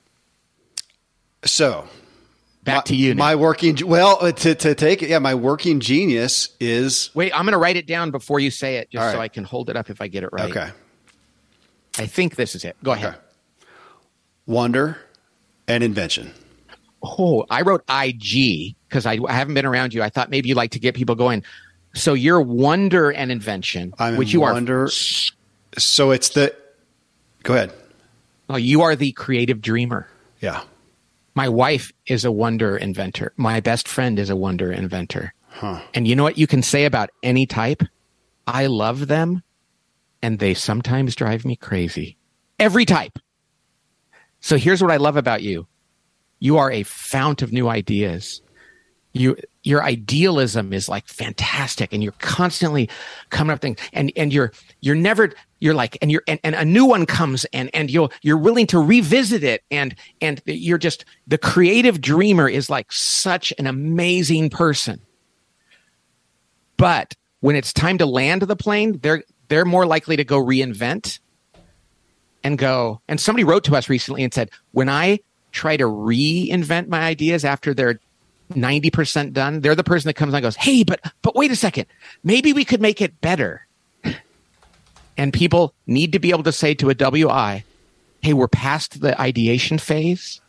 So, 1.43 1.87
back 2.63 2.75
my, 2.75 2.81
to 2.81 2.95
you. 2.95 3.15
My 3.15 3.35
working 3.35 3.75
well 3.83 4.19
uh, 4.21 4.31
to 4.31 4.53
to 4.53 4.75
take 4.75 5.01
it. 5.01 5.09
Yeah, 5.09 5.17
my 5.17 5.33
working 5.33 5.79
genius 5.79 6.55
is. 6.59 7.09
Wait, 7.15 7.33
I'm 7.33 7.45
going 7.45 7.53
to 7.53 7.57
write 7.57 7.77
it 7.77 7.87
down 7.87 8.11
before 8.11 8.39
you 8.39 8.51
say 8.51 8.75
it, 8.75 8.91
just 8.91 9.01
right. 9.01 9.11
so 9.11 9.19
I 9.19 9.27
can 9.27 9.43
hold 9.43 9.71
it 9.71 9.75
up 9.75 9.89
if 9.89 9.99
I 9.99 10.07
get 10.07 10.23
it 10.23 10.29
right. 10.31 10.51
Okay. 10.51 10.69
I 11.97 12.05
think 12.05 12.35
this 12.35 12.53
is 12.53 12.63
it. 12.63 12.77
Go 12.83 12.91
ahead. 12.91 13.15
Okay. 13.15 13.17
Wonder 14.45 14.99
and 15.67 15.83
invention. 15.83 16.31
Oh, 17.01 17.43
I 17.49 17.63
wrote 17.63 17.83
IG 17.89 18.75
because 18.87 19.07
I, 19.07 19.17
I 19.27 19.33
haven't 19.33 19.55
been 19.55 19.65
around 19.65 19.95
you. 19.95 20.03
I 20.03 20.09
thought 20.09 20.29
maybe 20.29 20.47
you 20.47 20.53
like 20.53 20.71
to 20.71 20.79
get 20.79 20.93
people 20.93 21.15
going. 21.15 21.43
So 21.93 22.13
you're 22.13 22.41
wonder 22.41 23.11
and 23.11 23.31
invention, 23.31 23.93
I'm 23.99 24.15
which 24.15 24.33
you 24.33 24.41
wonder. 24.41 24.85
are. 24.85 24.89
So 25.77 26.11
it's 26.11 26.29
the. 26.29 26.55
Go 27.43 27.53
ahead. 27.53 27.73
Oh, 28.49 28.57
you 28.57 28.81
are 28.81 28.95
the 28.95 29.11
creative 29.13 29.61
dreamer. 29.61 30.07
Yeah. 30.39 30.63
My 31.35 31.47
wife 31.47 31.91
is 32.07 32.25
a 32.25 32.31
wonder 32.31 32.75
inventor. 32.75 33.33
My 33.37 33.59
best 33.61 33.87
friend 33.87 34.19
is 34.19 34.29
a 34.29 34.35
wonder 34.35 34.71
inventor. 34.71 35.33
Huh. 35.47 35.81
And 35.93 36.07
you 36.07 36.15
know 36.15 36.23
what 36.23 36.37
you 36.37 36.47
can 36.47 36.61
say 36.61 36.85
about 36.85 37.09
any 37.23 37.45
type? 37.45 37.83
I 38.47 38.67
love 38.67 39.07
them, 39.07 39.43
and 40.21 40.39
they 40.39 40.53
sometimes 40.53 41.15
drive 41.15 41.45
me 41.45 41.55
crazy. 41.55 42.17
Every 42.59 42.85
type. 42.85 43.17
So 44.39 44.57
here's 44.57 44.81
what 44.81 44.91
I 44.91 44.97
love 44.97 45.17
about 45.17 45.41
you. 45.41 45.67
You 46.39 46.57
are 46.57 46.71
a 46.71 46.83
fount 46.83 47.41
of 47.41 47.53
new 47.53 47.69
ideas 47.69 48.41
you 49.13 49.35
your 49.63 49.83
idealism 49.83 50.73
is 50.73 50.87
like 50.87 51.07
fantastic 51.07 51.93
and 51.93 52.01
you're 52.01 52.13
constantly 52.19 52.89
coming 53.29 53.53
up 53.53 53.59
things 53.59 53.77
and 53.93 54.11
and 54.15 54.33
you're 54.33 54.51
you're 54.79 54.95
never 54.95 55.31
you're 55.59 55.73
like 55.73 55.97
and 56.01 56.11
you're 56.11 56.23
and, 56.27 56.39
and 56.43 56.55
a 56.55 56.65
new 56.65 56.85
one 56.85 57.05
comes 57.05 57.45
and 57.53 57.69
and 57.73 57.91
you'll 57.91 58.11
you're 58.21 58.37
willing 58.37 58.67
to 58.67 58.79
revisit 58.79 59.43
it 59.43 59.63
and 59.69 59.95
and 60.21 60.41
you're 60.45 60.77
just 60.77 61.05
the 61.27 61.37
creative 61.37 61.99
dreamer 61.99 62.47
is 62.47 62.69
like 62.69 62.91
such 62.91 63.53
an 63.57 63.67
amazing 63.67 64.49
person. 64.49 65.01
But 66.77 67.13
when 67.41 67.55
it's 67.55 67.73
time 67.73 67.97
to 67.97 68.05
land 68.05 68.43
the 68.43 68.55
plane 68.55 68.99
they're 69.01 69.23
they're 69.49 69.65
more 69.65 69.85
likely 69.85 70.15
to 70.15 70.23
go 70.23 70.41
reinvent 70.41 71.19
and 72.43 72.57
go 72.57 73.01
and 73.07 73.19
somebody 73.19 73.43
wrote 73.43 73.65
to 73.65 73.75
us 73.75 73.89
recently 73.89 74.23
and 74.23 74.33
said 74.33 74.49
when 74.71 74.87
i 74.87 75.19
try 75.51 75.75
to 75.75 75.83
reinvent 75.83 76.87
my 76.87 77.01
ideas 77.01 77.43
after 77.43 77.73
they're 77.73 77.99
90% 78.53 79.33
done, 79.33 79.61
they're 79.61 79.75
the 79.75 79.83
person 79.83 80.09
that 80.09 80.15
comes 80.15 80.33
and 80.33 80.41
goes, 80.41 80.55
Hey, 80.55 80.83
but, 80.83 81.01
but 81.21 81.35
wait 81.35 81.51
a 81.51 81.55
second. 81.55 81.85
Maybe 82.23 82.53
we 82.53 82.65
could 82.65 82.81
make 82.81 83.01
it 83.01 83.19
better. 83.21 83.65
And 85.17 85.33
people 85.33 85.73
need 85.87 86.13
to 86.13 86.19
be 86.19 86.31
able 86.31 86.43
to 86.43 86.51
say 86.51 86.73
to 86.75 86.89
a 86.89 86.95
WI, 86.95 87.63
Hey, 88.21 88.33
we're 88.33 88.47
past 88.47 89.01
the 89.01 89.19
ideation 89.19 89.77
phase. 89.77 90.41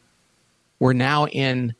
We're 0.79 0.93
now 0.93 1.27
in. 1.27 1.75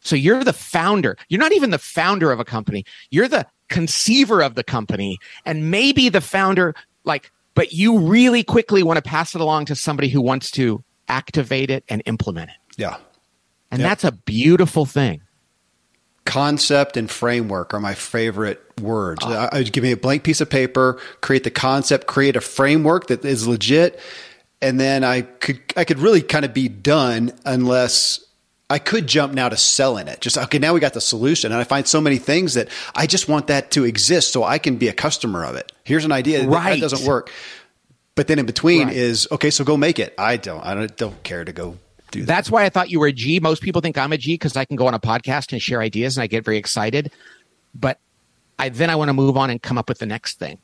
So 0.00 0.14
you're 0.14 0.44
the 0.44 0.52
founder. 0.52 1.16
You're 1.28 1.40
not 1.40 1.52
even 1.52 1.70
the 1.70 1.78
founder 1.78 2.30
of 2.30 2.38
a 2.38 2.44
company. 2.44 2.84
You're 3.10 3.28
the 3.28 3.46
conceiver 3.68 4.42
of 4.42 4.54
the 4.54 4.62
company 4.62 5.18
and 5.44 5.70
maybe 5.70 6.08
the 6.08 6.20
founder, 6.20 6.74
like, 7.04 7.32
but 7.54 7.72
you 7.72 7.98
really 7.98 8.44
quickly 8.44 8.82
want 8.82 8.98
to 8.98 9.02
pass 9.02 9.34
it 9.34 9.40
along 9.40 9.64
to 9.66 9.74
somebody 9.74 10.08
who 10.08 10.20
wants 10.20 10.50
to 10.52 10.84
activate 11.08 11.70
it 11.70 11.82
and 11.88 12.02
implement 12.06 12.50
it. 12.50 12.56
Yeah. 12.76 12.98
And 13.70 13.80
yep. 13.80 13.90
that's 13.90 14.04
a 14.04 14.12
beautiful 14.12 14.86
thing 14.86 15.22
concept 16.26 16.96
and 16.98 17.10
framework 17.10 17.72
are 17.72 17.80
my 17.80 17.94
favorite 17.94 18.62
words. 18.80 19.22
Oh. 19.24 19.32
I, 19.32 19.58
I 19.58 19.62
give 19.62 19.82
me 19.82 19.92
a 19.92 19.96
blank 19.96 20.24
piece 20.24 20.42
of 20.42 20.50
paper, 20.50 21.00
create 21.22 21.44
the 21.44 21.50
concept, 21.50 22.06
create 22.06 22.36
a 22.36 22.40
framework 22.42 23.06
that 23.06 23.24
is 23.24 23.48
legit, 23.48 23.98
and 24.60 24.78
then 24.78 25.04
I 25.04 25.22
could 25.22 25.60
I 25.76 25.84
could 25.84 25.98
really 25.98 26.20
kind 26.20 26.44
of 26.44 26.52
be 26.52 26.68
done 26.68 27.32
unless 27.44 28.20
I 28.68 28.78
could 28.78 29.06
jump 29.06 29.32
now 29.32 29.48
to 29.48 29.56
selling 29.56 30.08
it. 30.08 30.20
Just 30.20 30.36
okay, 30.36 30.58
now 30.58 30.74
we 30.74 30.80
got 30.80 30.92
the 30.92 31.00
solution, 31.00 31.52
and 31.52 31.60
I 31.60 31.64
find 31.64 31.86
so 31.86 32.00
many 32.00 32.18
things 32.18 32.54
that 32.54 32.68
I 32.94 33.06
just 33.06 33.28
want 33.28 33.46
that 33.46 33.70
to 33.72 33.84
exist 33.84 34.32
so 34.32 34.44
I 34.44 34.58
can 34.58 34.76
be 34.76 34.88
a 34.88 34.92
customer 34.92 35.44
of 35.44 35.56
it. 35.56 35.72
Here's 35.84 36.04
an 36.04 36.12
idea 36.12 36.46
right. 36.46 36.80
that 36.80 36.90
doesn't 36.90 37.06
work. 37.06 37.30
But 38.16 38.28
then 38.28 38.38
in 38.38 38.46
between 38.46 38.88
right. 38.88 38.96
is 38.96 39.28
okay, 39.30 39.50
so 39.50 39.62
go 39.62 39.76
make 39.76 39.98
it. 39.98 40.14
I 40.18 40.36
don't 40.36 40.64
I 40.64 40.74
don't, 40.74 40.96
don't 40.96 41.22
care 41.22 41.44
to 41.44 41.52
go 41.52 41.78
do 42.10 42.20
that. 42.20 42.26
That's 42.26 42.50
why 42.50 42.64
I 42.64 42.68
thought 42.68 42.90
you 42.90 43.00
were 43.00 43.06
a 43.06 43.12
G. 43.12 43.40
Most 43.40 43.62
people 43.62 43.80
think 43.80 43.98
I'm 43.98 44.12
a 44.12 44.18
G 44.18 44.34
because 44.34 44.56
I 44.56 44.64
can 44.64 44.76
go 44.76 44.86
on 44.86 44.94
a 44.94 45.00
podcast 45.00 45.52
and 45.52 45.60
share 45.60 45.80
ideas 45.80 46.16
and 46.16 46.22
I 46.22 46.26
get 46.26 46.44
very 46.44 46.58
excited. 46.58 47.12
But 47.74 47.98
I 48.58 48.68
then 48.68 48.90
I 48.90 48.96
want 48.96 49.08
to 49.08 49.12
move 49.12 49.36
on 49.36 49.50
and 49.50 49.60
come 49.60 49.78
up 49.78 49.88
with 49.88 49.98
the 49.98 50.06
next 50.06 50.38
thing. 50.38 50.58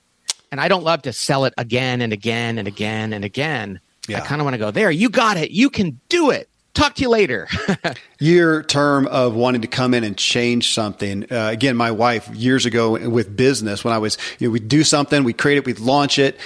And 0.50 0.60
I 0.60 0.68
don't 0.68 0.84
love 0.84 1.02
to 1.02 1.12
sell 1.12 1.44
it 1.44 1.54
again 1.56 2.00
and 2.02 2.12
again 2.12 2.58
and 2.58 2.68
again 2.68 3.12
and 3.12 3.24
again. 3.24 3.80
Yeah. 4.08 4.18
I 4.18 4.20
kind 4.20 4.40
of 4.40 4.44
want 4.44 4.54
to 4.54 4.58
go 4.58 4.70
there. 4.70 4.90
You 4.90 5.08
got 5.08 5.36
it. 5.36 5.50
You 5.50 5.70
can 5.70 5.98
do 6.08 6.30
it. 6.30 6.48
Talk 6.74 6.94
to 6.94 7.02
you 7.02 7.10
later. 7.10 7.48
Your 8.18 8.62
term 8.62 9.06
of 9.08 9.34
wanting 9.34 9.60
to 9.60 9.68
come 9.68 9.92
in 9.92 10.04
and 10.04 10.16
change 10.16 10.72
something. 10.72 11.30
Uh, 11.30 11.50
again, 11.52 11.76
my 11.76 11.90
wife 11.90 12.28
years 12.34 12.64
ago 12.64 13.08
with 13.08 13.36
business, 13.36 13.84
when 13.84 13.92
I 13.92 13.98
was, 13.98 14.16
you 14.38 14.48
know, 14.48 14.52
we 14.52 14.60
do 14.60 14.82
something, 14.82 15.22
we 15.22 15.34
create 15.34 15.58
it, 15.58 15.66
we 15.66 15.74
launch 15.74 16.18
it, 16.18 16.38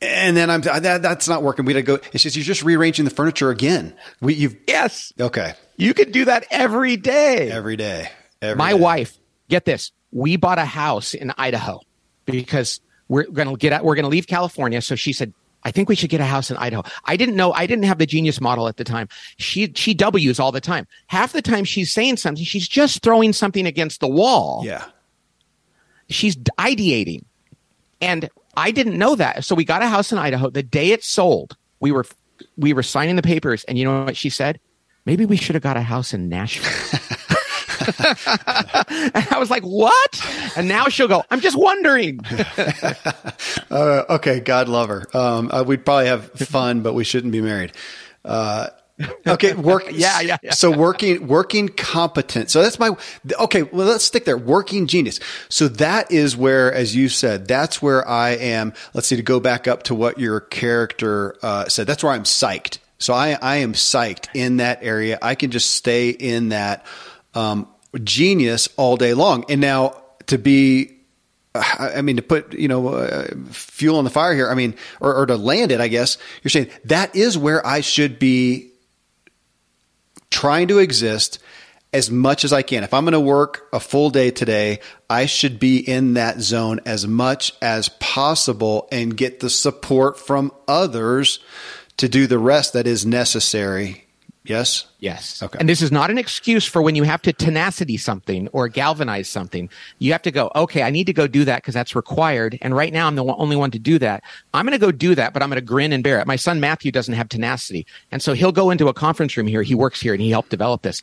and 0.00 0.36
then 0.36 0.50
I'm 0.50 0.60
that, 0.60 1.02
that's 1.02 1.28
not 1.28 1.42
working. 1.42 1.64
We 1.64 1.72
got 1.72 1.78
to 1.78 1.82
go. 1.82 1.98
It's 2.12 2.22
just 2.22 2.36
you're 2.36 2.44
just 2.44 2.62
rearranging 2.62 3.04
the 3.04 3.10
furniture 3.10 3.50
again. 3.50 3.94
We 4.20 4.34
you've 4.34 4.56
yes 4.66 5.12
okay. 5.18 5.54
You 5.76 5.94
can 5.94 6.10
do 6.10 6.24
that 6.26 6.46
every 6.50 6.96
day. 6.96 7.50
Every 7.50 7.76
day. 7.76 8.10
Every 8.40 8.56
My 8.56 8.72
day. 8.72 8.78
wife, 8.78 9.18
get 9.48 9.64
this. 9.64 9.92
We 10.12 10.36
bought 10.36 10.58
a 10.58 10.64
house 10.64 11.14
in 11.14 11.32
Idaho 11.36 11.80
because 12.26 12.80
we're 13.08 13.24
to 13.24 13.56
get 13.56 13.72
out. 13.72 13.84
We're 13.84 13.96
to 13.96 14.08
leave 14.08 14.26
California. 14.26 14.80
So 14.80 14.94
she 14.94 15.12
said, 15.12 15.32
I 15.64 15.70
think 15.70 15.88
we 15.88 15.94
should 15.94 16.10
get 16.10 16.20
a 16.20 16.26
house 16.26 16.50
in 16.50 16.56
Idaho. 16.58 16.82
I 17.04 17.16
didn't 17.16 17.36
know. 17.36 17.52
I 17.52 17.66
didn't 17.66 17.84
have 17.84 17.98
the 17.98 18.06
genius 18.06 18.40
model 18.40 18.68
at 18.68 18.76
the 18.76 18.84
time. 18.84 19.08
She 19.38 19.72
she 19.74 19.94
W's 19.94 20.38
all 20.38 20.52
the 20.52 20.60
time. 20.60 20.86
Half 21.06 21.32
the 21.32 21.42
time 21.42 21.64
she's 21.64 21.92
saying 21.92 22.18
something, 22.18 22.44
she's 22.44 22.68
just 22.68 23.02
throwing 23.02 23.32
something 23.32 23.66
against 23.66 24.00
the 24.00 24.08
wall. 24.08 24.62
Yeah. 24.64 24.84
She's 26.10 26.36
ideating, 26.36 27.24
and 28.02 28.28
I 28.56 28.70
didn't 28.70 28.98
know 28.98 29.14
that. 29.16 29.44
So 29.44 29.54
we 29.54 29.64
got 29.64 29.82
a 29.82 29.88
house 29.88 30.12
in 30.12 30.18
Idaho. 30.18 30.50
The 30.50 30.62
day 30.62 30.90
it 30.90 31.04
sold, 31.04 31.56
we 31.80 31.92
were 31.92 32.06
we 32.56 32.72
were 32.72 32.82
signing 32.82 33.16
the 33.16 33.22
papers, 33.22 33.64
and 33.64 33.78
you 33.78 33.84
know 33.84 34.04
what 34.04 34.16
she 34.16 34.30
said? 34.30 34.60
Maybe 35.06 35.26
we 35.26 35.36
should 35.36 35.54
have 35.54 35.62
got 35.62 35.76
a 35.76 35.82
house 35.82 36.14
in 36.14 36.28
Nashville. 36.28 37.00
and 37.98 39.26
I 39.30 39.36
was 39.38 39.50
like, 39.50 39.62
"What?" 39.62 40.26
And 40.56 40.68
now 40.68 40.86
she'll 40.88 41.08
go, 41.08 41.22
"I'm 41.30 41.40
just 41.40 41.56
wondering." 41.56 42.20
uh, 43.70 44.04
okay, 44.10 44.40
God 44.40 44.68
love 44.68 44.88
her. 44.88 45.06
Um, 45.14 45.50
uh, 45.52 45.64
we'd 45.64 45.84
probably 45.84 46.06
have 46.06 46.30
fun, 46.32 46.80
but 46.82 46.94
we 46.94 47.04
shouldn't 47.04 47.32
be 47.32 47.40
married. 47.40 47.72
Uh, 48.24 48.68
okay, 49.26 49.54
work. 49.54 49.84
yeah, 49.90 50.20
yeah, 50.20 50.36
yeah. 50.42 50.52
So 50.52 50.70
working, 50.70 51.26
working 51.26 51.68
competent. 51.68 52.50
So 52.50 52.62
that's 52.62 52.78
my, 52.78 52.90
okay, 53.40 53.62
well, 53.62 53.86
let's 53.86 54.04
stick 54.04 54.24
there. 54.24 54.38
Working 54.38 54.86
genius. 54.86 55.18
So 55.48 55.68
that 55.68 56.12
is 56.12 56.36
where, 56.36 56.72
as 56.72 56.94
you 56.94 57.08
said, 57.08 57.48
that's 57.48 57.82
where 57.82 58.06
I 58.06 58.30
am. 58.30 58.72
Let's 58.92 59.08
see, 59.08 59.16
to 59.16 59.22
go 59.22 59.40
back 59.40 59.66
up 59.66 59.84
to 59.84 59.94
what 59.94 60.18
your 60.18 60.40
character 60.40 61.36
uh, 61.42 61.68
said, 61.68 61.86
that's 61.86 62.04
where 62.04 62.12
I'm 62.12 62.24
psyched. 62.24 62.78
So 62.98 63.12
I, 63.12 63.36
I 63.42 63.56
am 63.56 63.72
psyched 63.72 64.28
in 64.34 64.58
that 64.58 64.78
area. 64.82 65.18
I 65.20 65.34
can 65.34 65.50
just 65.50 65.72
stay 65.72 66.10
in 66.10 66.50
that 66.50 66.86
um, 67.34 67.68
genius 68.02 68.68
all 68.76 68.96
day 68.96 69.14
long. 69.14 69.44
And 69.48 69.60
now 69.60 70.00
to 70.26 70.38
be 70.38 70.94
I 71.56 72.02
mean, 72.02 72.16
to 72.16 72.22
put 72.22 72.52
you 72.54 72.66
know 72.66 72.88
uh, 72.88 73.28
fuel 73.50 73.98
on 73.98 74.04
the 74.04 74.10
fire 74.10 74.34
here. 74.34 74.50
I 74.50 74.54
mean, 74.54 74.74
or, 75.00 75.14
or, 75.14 75.26
to 75.26 75.36
land 75.36 75.70
it. 75.70 75.80
I 75.80 75.86
guess 75.86 76.18
you're 76.42 76.50
saying 76.50 76.68
that 76.86 77.14
is 77.14 77.38
where 77.38 77.64
I 77.64 77.80
should 77.80 78.18
be 78.18 78.72
trying 80.34 80.66
to 80.66 80.80
exist 80.80 81.38
as 81.92 82.10
much 82.10 82.44
as 82.44 82.52
I 82.52 82.62
can. 82.62 82.82
If 82.82 82.92
I'm 82.92 83.04
going 83.04 83.12
to 83.12 83.20
work 83.20 83.68
a 83.72 83.78
full 83.78 84.10
day 84.10 84.32
today, 84.32 84.80
I 85.08 85.26
should 85.26 85.60
be 85.60 85.78
in 85.78 86.14
that 86.14 86.40
zone 86.40 86.80
as 86.84 87.06
much 87.06 87.52
as 87.62 87.88
possible 87.88 88.88
and 88.90 89.16
get 89.16 89.38
the 89.38 89.48
support 89.48 90.18
from 90.18 90.50
others 90.66 91.38
to 91.98 92.08
do 92.08 92.26
the 92.26 92.40
rest 92.40 92.72
that 92.72 92.88
is 92.88 93.06
necessary 93.06 94.03
Yes? 94.46 94.84
Yes. 94.98 95.42
Okay. 95.42 95.58
And 95.58 95.66
this 95.66 95.80
is 95.80 95.90
not 95.90 96.10
an 96.10 96.18
excuse 96.18 96.66
for 96.66 96.82
when 96.82 96.94
you 96.94 97.04
have 97.04 97.22
to 97.22 97.32
tenacity 97.32 97.96
something 97.96 98.46
or 98.48 98.68
galvanize 98.68 99.26
something. 99.26 99.70
You 100.00 100.12
have 100.12 100.20
to 100.22 100.30
go, 100.30 100.52
okay, 100.54 100.82
I 100.82 100.90
need 100.90 101.06
to 101.06 101.14
go 101.14 101.26
do 101.26 101.46
that 101.46 101.62
because 101.62 101.72
that's 101.72 101.96
required. 101.96 102.58
And 102.60 102.76
right 102.76 102.92
now 102.92 103.06
I'm 103.06 103.14
the 103.14 103.24
only 103.24 103.56
one 103.56 103.70
to 103.70 103.78
do 103.78 103.98
that. 104.00 104.22
I'm 104.52 104.66
going 104.66 104.78
to 104.78 104.86
go 104.86 104.92
do 104.92 105.14
that, 105.14 105.32
but 105.32 105.42
I'm 105.42 105.48
going 105.48 105.60
to 105.60 105.64
grin 105.64 105.94
and 105.94 106.04
bear 106.04 106.20
it. 106.20 106.26
My 106.26 106.36
son 106.36 106.60
Matthew 106.60 106.92
doesn't 106.92 107.14
have 107.14 107.30
tenacity. 107.30 107.86
And 108.12 108.20
so 108.20 108.34
he'll 108.34 108.52
go 108.52 108.70
into 108.70 108.88
a 108.88 108.92
conference 108.92 109.34
room 109.34 109.46
here. 109.46 109.62
He 109.62 109.74
works 109.74 109.98
here 109.98 110.12
and 110.12 110.20
he 110.20 110.30
helped 110.30 110.50
develop 110.50 110.82
this. 110.82 111.00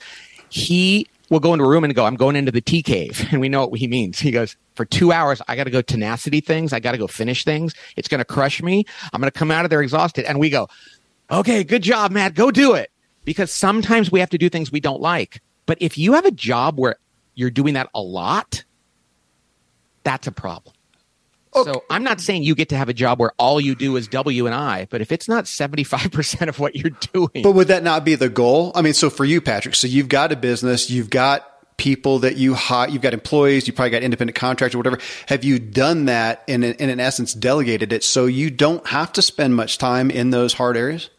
He 0.49 1.07
will 1.31 1.39
go 1.39 1.53
into 1.53 1.65
a 1.65 1.69
room 1.69 1.83
and 1.83 1.95
go, 1.95 2.05
I'm 2.05 2.17
going 2.17 2.35
into 2.35 2.51
the 2.51 2.61
T 2.61 2.83
cave. 2.83 3.27
And 3.31 3.41
we 3.41 3.49
know 3.49 3.65
what 3.65 3.79
he 3.79 3.87
means. 3.87 4.19
He 4.19 4.29
goes, 4.29 4.55
for 4.75 4.85
two 4.85 5.11
hours, 5.11 5.41
I 5.47 5.55
got 5.55 5.63
to 5.63 5.71
go 5.71 5.81
tenacity 5.81 6.41
things. 6.41 6.73
I 6.73 6.79
got 6.79 6.91
to 6.91 6.97
go 6.99 7.07
finish 7.07 7.43
things. 7.43 7.73
It's 7.95 8.07
going 8.07 8.19
to 8.19 8.25
crush 8.25 8.61
me. 8.61 8.85
I'm 9.13 9.19
going 9.19 9.31
to 9.31 9.39
come 9.39 9.49
out 9.49 9.65
of 9.65 9.71
there 9.71 9.81
exhausted. 9.81 10.25
And 10.25 10.39
we 10.39 10.51
go, 10.51 10.67
okay, 11.31 11.63
good 11.63 11.81
job, 11.81 12.11
Matt. 12.11 12.35
Go 12.35 12.51
do 12.51 12.75
it 12.75 12.90
because 13.25 13.51
sometimes 13.51 14.11
we 14.11 14.19
have 14.19 14.29
to 14.31 14.37
do 14.37 14.49
things 14.49 14.71
we 14.71 14.79
don't 14.79 15.01
like. 15.01 15.41
But 15.65 15.77
if 15.81 15.97
you 15.97 16.13
have 16.13 16.25
a 16.25 16.31
job 16.31 16.79
where 16.79 16.95
you're 17.35 17.51
doing 17.51 17.75
that 17.75 17.89
a 17.93 18.01
lot, 18.01 18.63
that's 20.03 20.27
a 20.27 20.31
problem. 20.31 20.73
Okay. 21.53 21.71
So 21.71 21.83
I'm 21.89 22.03
not 22.03 22.21
saying 22.21 22.43
you 22.43 22.55
get 22.55 22.69
to 22.69 22.77
have 22.77 22.87
a 22.87 22.93
job 22.93 23.19
where 23.19 23.33
all 23.37 23.59
you 23.59 23.75
do 23.75 23.97
is 23.97 24.07
W 24.07 24.45
and 24.45 24.55
I, 24.55 24.87
but 24.89 25.01
if 25.01 25.11
it's 25.11 25.27
not 25.27 25.45
75% 25.45 26.47
of 26.47 26.59
what 26.59 26.75
you're 26.75 26.97
doing. 27.13 27.43
But 27.43 27.51
would 27.51 27.67
that 27.67 27.83
not 27.83 28.05
be 28.05 28.15
the 28.15 28.29
goal? 28.29 28.71
I 28.73 28.81
mean, 28.81 28.93
so 28.93 29.09
for 29.09 29.25
you, 29.25 29.41
Patrick, 29.41 29.75
so 29.75 29.87
you've 29.87 30.07
got 30.07 30.31
a 30.31 30.37
business, 30.37 30.89
you've 30.89 31.09
got 31.09 31.47
people 31.77 32.19
that 32.19 32.37
you 32.37 32.53
hire, 32.53 32.87
you've 32.87 33.01
got 33.01 33.13
employees, 33.13 33.67
you 33.67 33.73
probably 33.73 33.89
got 33.89 34.03
independent 34.03 34.35
contractors 34.35 34.75
or 34.75 34.77
whatever. 34.77 34.99
Have 35.27 35.43
you 35.43 35.59
done 35.59 36.05
that 36.05 36.43
and 36.47 36.63
in, 36.63 36.89
in 36.89 36.99
essence 36.99 37.33
delegated 37.33 37.91
it 37.91 38.03
so 38.03 38.27
you 38.27 38.49
don't 38.49 38.85
have 38.87 39.11
to 39.13 39.21
spend 39.21 39.55
much 39.55 39.77
time 39.77 40.09
in 40.09 40.29
those 40.29 40.53
hard 40.53 40.77
areas? 40.77 41.09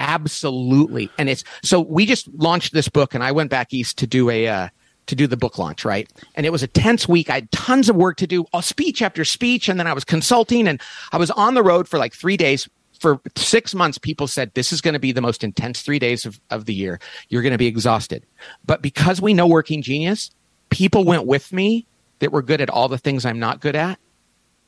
Absolutely. 0.00 1.10
And 1.18 1.28
it's 1.28 1.44
so 1.62 1.78
we 1.78 2.06
just 2.06 2.26
launched 2.34 2.72
this 2.72 2.88
book 2.88 3.14
and 3.14 3.22
I 3.22 3.32
went 3.32 3.50
back 3.50 3.74
east 3.74 3.98
to 3.98 4.06
do 4.06 4.30
a 4.30 4.48
uh, 4.48 4.68
to 5.06 5.14
do 5.14 5.26
the 5.26 5.36
book 5.36 5.58
launch, 5.58 5.84
right? 5.84 6.10
And 6.34 6.46
it 6.46 6.50
was 6.50 6.62
a 6.62 6.66
tense 6.66 7.06
week. 7.06 7.28
I 7.28 7.34
had 7.34 7.52
tons 7.52 7.90
of 7.90 7.96
work 7.96 8.16
to 8.16 8.26
do, 8.26 8.46
a 8.54 8.62
speech 8.62 9.02
after 9.02 9.24
speech, 9.26 9.68
and 9.68 9.78
then 9.78 9.86
I 9.86 9.92
was 9.92 10.04
consulting 10.04 10.66
and 10.66 10.80
I 11.12 11.18
was 11.18 11.30
on 11.32 11.52
the 11.54 11.62
road 11.62 11.86
for 11.86 11.98
like 11.98 12.14
3 12.14 12.36
days. 12.36 12.68
For 12.98 13.18
six 13.36 13.74
months, 13.74 13.96
people 13.96 14.26
said 14.26 14.52
this 14.54 14.72
is 14.74 14.80
going 14.82 14.92
to 14.92 15.00
be 15.00 15.12
the 15.12 15.22
most 15.22 15.42
intense 15.42 15.80
three 15.80 15.98
days 15.98 16.26
of, 16.26 16.38
of 16.50 16.66
the 16.66 16.74
year. 16.74 17.00
You're 17.30 17.40
going 17.40 17.52
to 17.52 17.58
be 17.58 17.66
exhausted. 17.66 18.26
But 18.66 18.82
because 18.82 19.22
we 19.22 19.32
know 19.32 19.46
working 19.46 19.80
genius, 19.80 20.30
people 20.68 21.04
went 21.04 21.24
with 21.24 21.50
me 21.50 21.86
that 22.18 22.30
were 22.30 22.42
good 22.42 22.60
at 22.60 22.68
all 22.68 22.88
the 22.88 22.98
things 22.98 23.24
I'm 23.24 23.38
not 23.38 23.60
good 23.60 23.74
at 23.74 23.98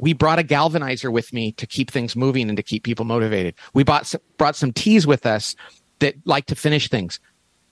we 0.03 0.13
brought 0.13 0.41
a 0.41 0.43
galvanizer 0.43 1.13
with 1.13 1.33
me 1.33 1.53
to 1.53 1.65
keep 1.65 1.89
things 1.89 2.17
moving 2.17 2.49
and 2.49 2.57
to 2.57 2.63
keep 2.63 2.83
people 2.83 3.05
motivated. 3.05 3.55
We 3.73 3.85
bought 3.85 4.13
brought 4.37 4.57
some 4.57 4.73
T's 4.73 5.07
with 5.07 5.25
us 5.25 5.55
that 6.01 6.17
like 6.25 6.47
to 6.47 6.57
finish 6.57 6.89
things. 6.89 7.21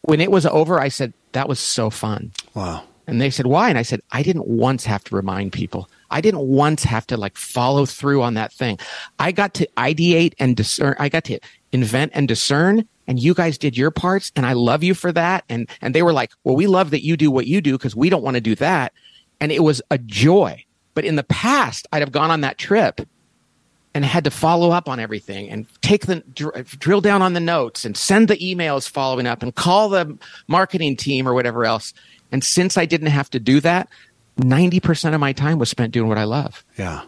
When 0.02 0.20
it 0.20 0.30
was 0.30 0.46
over, 0.46 0.80
I 0.80 0.88
said, 0.88 1.12
that 1.32 1.48
was 1.48 1.58
so 1.58 1.90
fun. 1.90 2.30
Wow. 2.54 2.84
And 3.08 3.20
they 3.20 3.30
said, 3.30 3.46
why? 3.46 3.68
And 3.68 3.76
I 3.76 3.82
said, 3.82 4.00
I 4.12 4.22
didn't 4.22 4.46
once 4.46 4.84
have 4.84 5.02
to 5.04 5.16
remind 5.16 5.52
people. 5.52 5.90
I 6.12 6.20
didn't 6.20 6.46
once 6.46 6.84
have 6.84 7.04
to 7.08 7.16
like 7.16 7.36
follow 7.36 7.84
through 7.84 8.22
on 8.22 8.34
that 8.34 8.52
thing. 8.52 8.78
I 9.18 9.32
got 9.32 9.52
to 9.54 9.68
ideate 9.76 10.34
and 10.38 10.56
discern. 10.56 10.94
I 11.00 11.08
got 11.08 11.24
to 11.24 11.40
invent 11.72 12.12
and 12.14 12.28
discern 12.28 12.86
and 13.08 13.18
you 13.18 13.34
guys 13.34 13.58
did 13.58 13.76
your 13.76 13.90
parts 13.90 14.30
and 14.36 14.46
I 14.46 14.52
love 14.52 14.84
you 14.84 14.94
for 14.94 15.10
that. 15.10 15.44
And, 15.48 15.68
and 15.80 15.96
they 15.96 16.02
were 16.04 16.12
like, 16.12 16.30
well, 16.44 16.54
we 16.54 16.68
love 16.68 16.90
that 16.90 17.04
you 17.04 17.16
do 17.16 17.28
what 17.32 17.48
you 17.48 17.60
do 17.60 17.76
because 17.76 17.96
we 17.96 18.08
don't 18.08 18.22
want 18.22 18.36
to 18.36 18.40
do 18.40 18.54
that. 18.54 18.92
And 19.40 19.50
it 19.50 19.64
was 19.64 19.82
a 19.90 19.98
joy. 19.98 20.64
But 21.00 21.06
in 21.06 21.16
the 21.16 21.24
past, 21.24 21.88
I'd 21.94 22.02
have 22.02 22.12
gone 22.12 22.30
on 22.30 22.42
that 22.42 22.58
trip 22.58 23.00
and 23.94 24.04
had 24.04 24.24
to 24.24 24.30
follow 24.30 24.70
up 24.70 24.86
on 24.86 25.00
everything 25.00 25.48
and 25.48 25.66
take 25.80 26.04
the 26.04 26.16
dr- 26.34 26.78
drill 26.78 27.00
down 27.00 27.22
on 27.22 27.32
the 27.32 27.40
notes 27.40 27.86
and 27.86 27.96
send 27.96 28.28
the 28.28 28.36
emails 28.36 28.86
following 28.86 29.26
up 29.26 29.42
and 29.42 29.54
call 29.54 29.88
the 29.88 30.18
marketing 30.46 30.96
team 30.96 31.26
or 31.26 31.32
whatever 31.32 31.64
else. 31.64 31.94
And 32.30 32.44
since 32.44 32.76
I 32.76 32.84
didn't 32.84 33.06
have 33.06 33.30
to 33.30 33.40
do 33.40 33.60
that, 33.60 33.88
90% 34.40 35.14
of 35.14 35.20
my 35.20 35.32
time 35.32 35.58
was 35.58 35.70
spent 35.70 35.94
doing 35.94 36.06
what 36.06 36.18
I 36.18 36.24
love. 36.24 36.66
Yeah. 36.76 37.04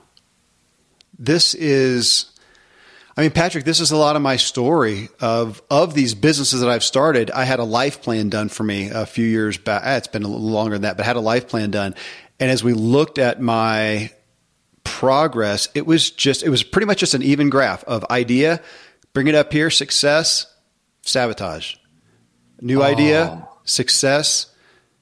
This 1.18 1.52
is 1.52 2.32
I 3.16 3.20
mean, 3.20 3.30
Patrick, 3.30 3.66
this 3.66 3.78
is 3.78 3.90
a 3.90 3.96
lot 3.96 4.16
of 4.16 4.22
my 4.22 4.36
story 4.36 5.10
of 5.20 5.60
of 5.70 5.92
these 5.92 6.14
businesses 6.14 6.60
that 6.60 6.70
I've 6.70 6.82
started. 6.82 7.30
I 7.30 7.44
had 7.44 7.58
a 7.58 7.64
life 7.64 8.00
plan 8.00 8.30
done 8.30 8.48
for 8.48 8.62
me 8.62 8.88
a 8.88 9.04
few 9.04 9.26
years 9.26 9.58
back. 9.58 9.82
It's 9.84 10.08
been 10.08 10.22
a 10.22 10.28
little 10.28 10.48
longer 10.48 10.76
than 10.76 10.82
that, 10.82 10.96
but 10.96 11.04
I 11.04 11.06
had 11.06 11.16
a 11.16 11.20
life 11.20 11.46
plan 11.46 11.70
done. 11.70 11.94
And 12.42 12.50
as 12.50 12.64
we 12.64 12.72
looked 12.72 13.20
at 13.20 13.40
my 13.40 14.10
progress, 14.82 15.68
it 15.76 15.86
was 15.86 16.10
just, 16.10 16.42
it 16.42 16.48
was 16.48 16.64
pretty 16.64 16.86
much 16.86 16.98
just 16.98 17.14
an 17.14 17.22
even 17.22 17.50
graph 17.50 17.84
of 17.84 18.04
idea, 18.10 18.60
bring 19.12 19.28
it 19.28 19.36
up 19.36 19.52
here, 19.52 19.70
success, 19.70 20.52
sabotage. 21.02 21.76
New 22.60 22.80
oh. 22.80 22.84
idea, 22.84 23.46
success, 23.62 24.52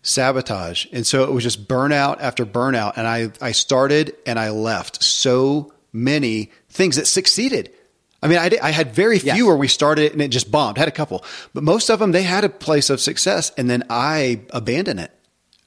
sabotage. 0.02 0.84
And 0.92 1.06
so 1.06 1.24
it 1.24 1.32
was 1.32 1.42
just 1.42 1.66
burnout 1.66 2.20
after 2.20 2.44
burnout. 2.44 2.98
And 2.98 3.06
I, 3.08 3.30
I 3.40 3.52
started 3.52 4.14
and 4.26 4.38
I 4.38 4.50
left 4.50 5.02
so 5.02 5.72
many 5.94 6.50
things 6.68 6.96
that 6.96 7.06
succeeded. 7.06 7.72
I 8.22 8.28
mean, 8.28 8.36
I, 8.36 8.50
did, 8.50 8.60
I 8.60 8.68
had 8.68 8.94
very 8.94 9.18
few 9.18 9.32
yes. 9.32 9.42
where 9.44 9.56
we 9.56 9.66
started 9.66 10.12
and 10.12 10.20
it 10.20 10.28
just 10.28 10.50
bombed. 10.50 10.76
Had 10.76 10.88
a 10.88 10.90
couple, 10.90 11.24
but 11.54 11.62
most 11.62 11.88
of 11.88 12.00
them 12.00 12.12
they 12.12 12.22
had 12.22 12.44
a 12.44 12.50
place 12.50 12.90
of 12.90 13.00
success, 13.00 13.50
and 13.56 13.70
then 13.70 13.84
I 13.88 14.42
abandoned 14.50 15.00
it 15.00 15.10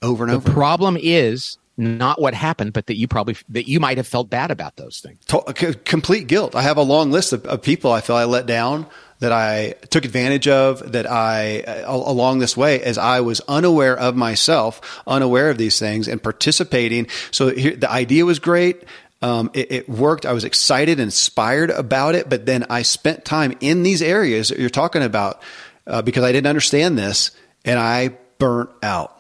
over 0.03 0.24
and 0.24 0.32
the 0.32 0.36
over. 0.36 0.49
The 0.49 0.53
problem 0.53 0.97
is 1.01 1.57
not 1.78 2.21
what 2.21 2.34
happened, 2.34 2.74
but 2.74 2.88
that 2.88 2.97
you 2.97 3.07
probably 3.07 3.36
that 3.49 3.67
you 3.67 3.80
might 3.80 3.97
have 3.97 4.07
felt 4.07 4.30
bad 4.30 4.51
about 4.51 4.76
those 4.76 4.99
things. 4.99 5.24
To- 5.26 5.74
complete 5.86 6.28
guilt. 6.28 6.55
I 6.55 6.61
have 6.61 6.78
a 6.78 6.84
long 6.84 7.11
list 7.11 7.34
of, 7.34 7.45
of, 7.45 7.61
people 7.61 7.91
I 7.91 8.01
feel 8.01 8.15
I 8.15 8.26
let 8.26 8.45
down, 8.45 8.86
that 9.19 9.32
I 9.32 9.76
took 9.89 10.05
advantage 10.05 10.47
of, 10.47 10.91
that 10.91 11.09
I 11.09 11.61
uh, 11.61 11.89
along 11.89 12.39
this 12.39 12.57
way 12.57 12.82
as 12.82 12.97
I 12.97 13.21
was 13.21 13.41
unaware 13.47 13.97
of 13.97 14.15
myself, 14.15 15.01
unaware 15.07 15.49
of 15.49 15.57
these 15.57 15.80
things, 15.80 16.07
and 16.07 16.21
participating. 16.21 17.07
So 17.32 17.49
here, 17.49 17.76
the 17.76 17.89
idea 17.89 18.26
was 18.26 18.39
great. 18.39 18.84
Um, 19.21 19.49
it, 19.53 19.71
it, 19.71 19.89
worked. 19.89 20.26
I 20.26 20.34
was 20.34 20.43
excited 20.43 20.99
inspired 20.99 21.69
about 21.69 22.15
it, 22.15 22.28
but 22.30 22.45
then 22.45 22.65
I 22.69 22.82
spent 22.82 23.24
time 23.24 23.55
in 23.61 23.84
these 23.84 24.01
areas 24.01 24.49
that 24.49 24.59
you're 24.59 24.69
talking 24.69 25.01
about 25.01 25.41
uh, 25.88 26.01
because 26.01 26.26
I 26.26 26.34
didn't 26.34 26.47
understand 26.47 26.97
this, 26.97 27.32
and 27.63 27.80
I 27.80 28.17
burnt 28.38 28.71
out. 28.84 29.12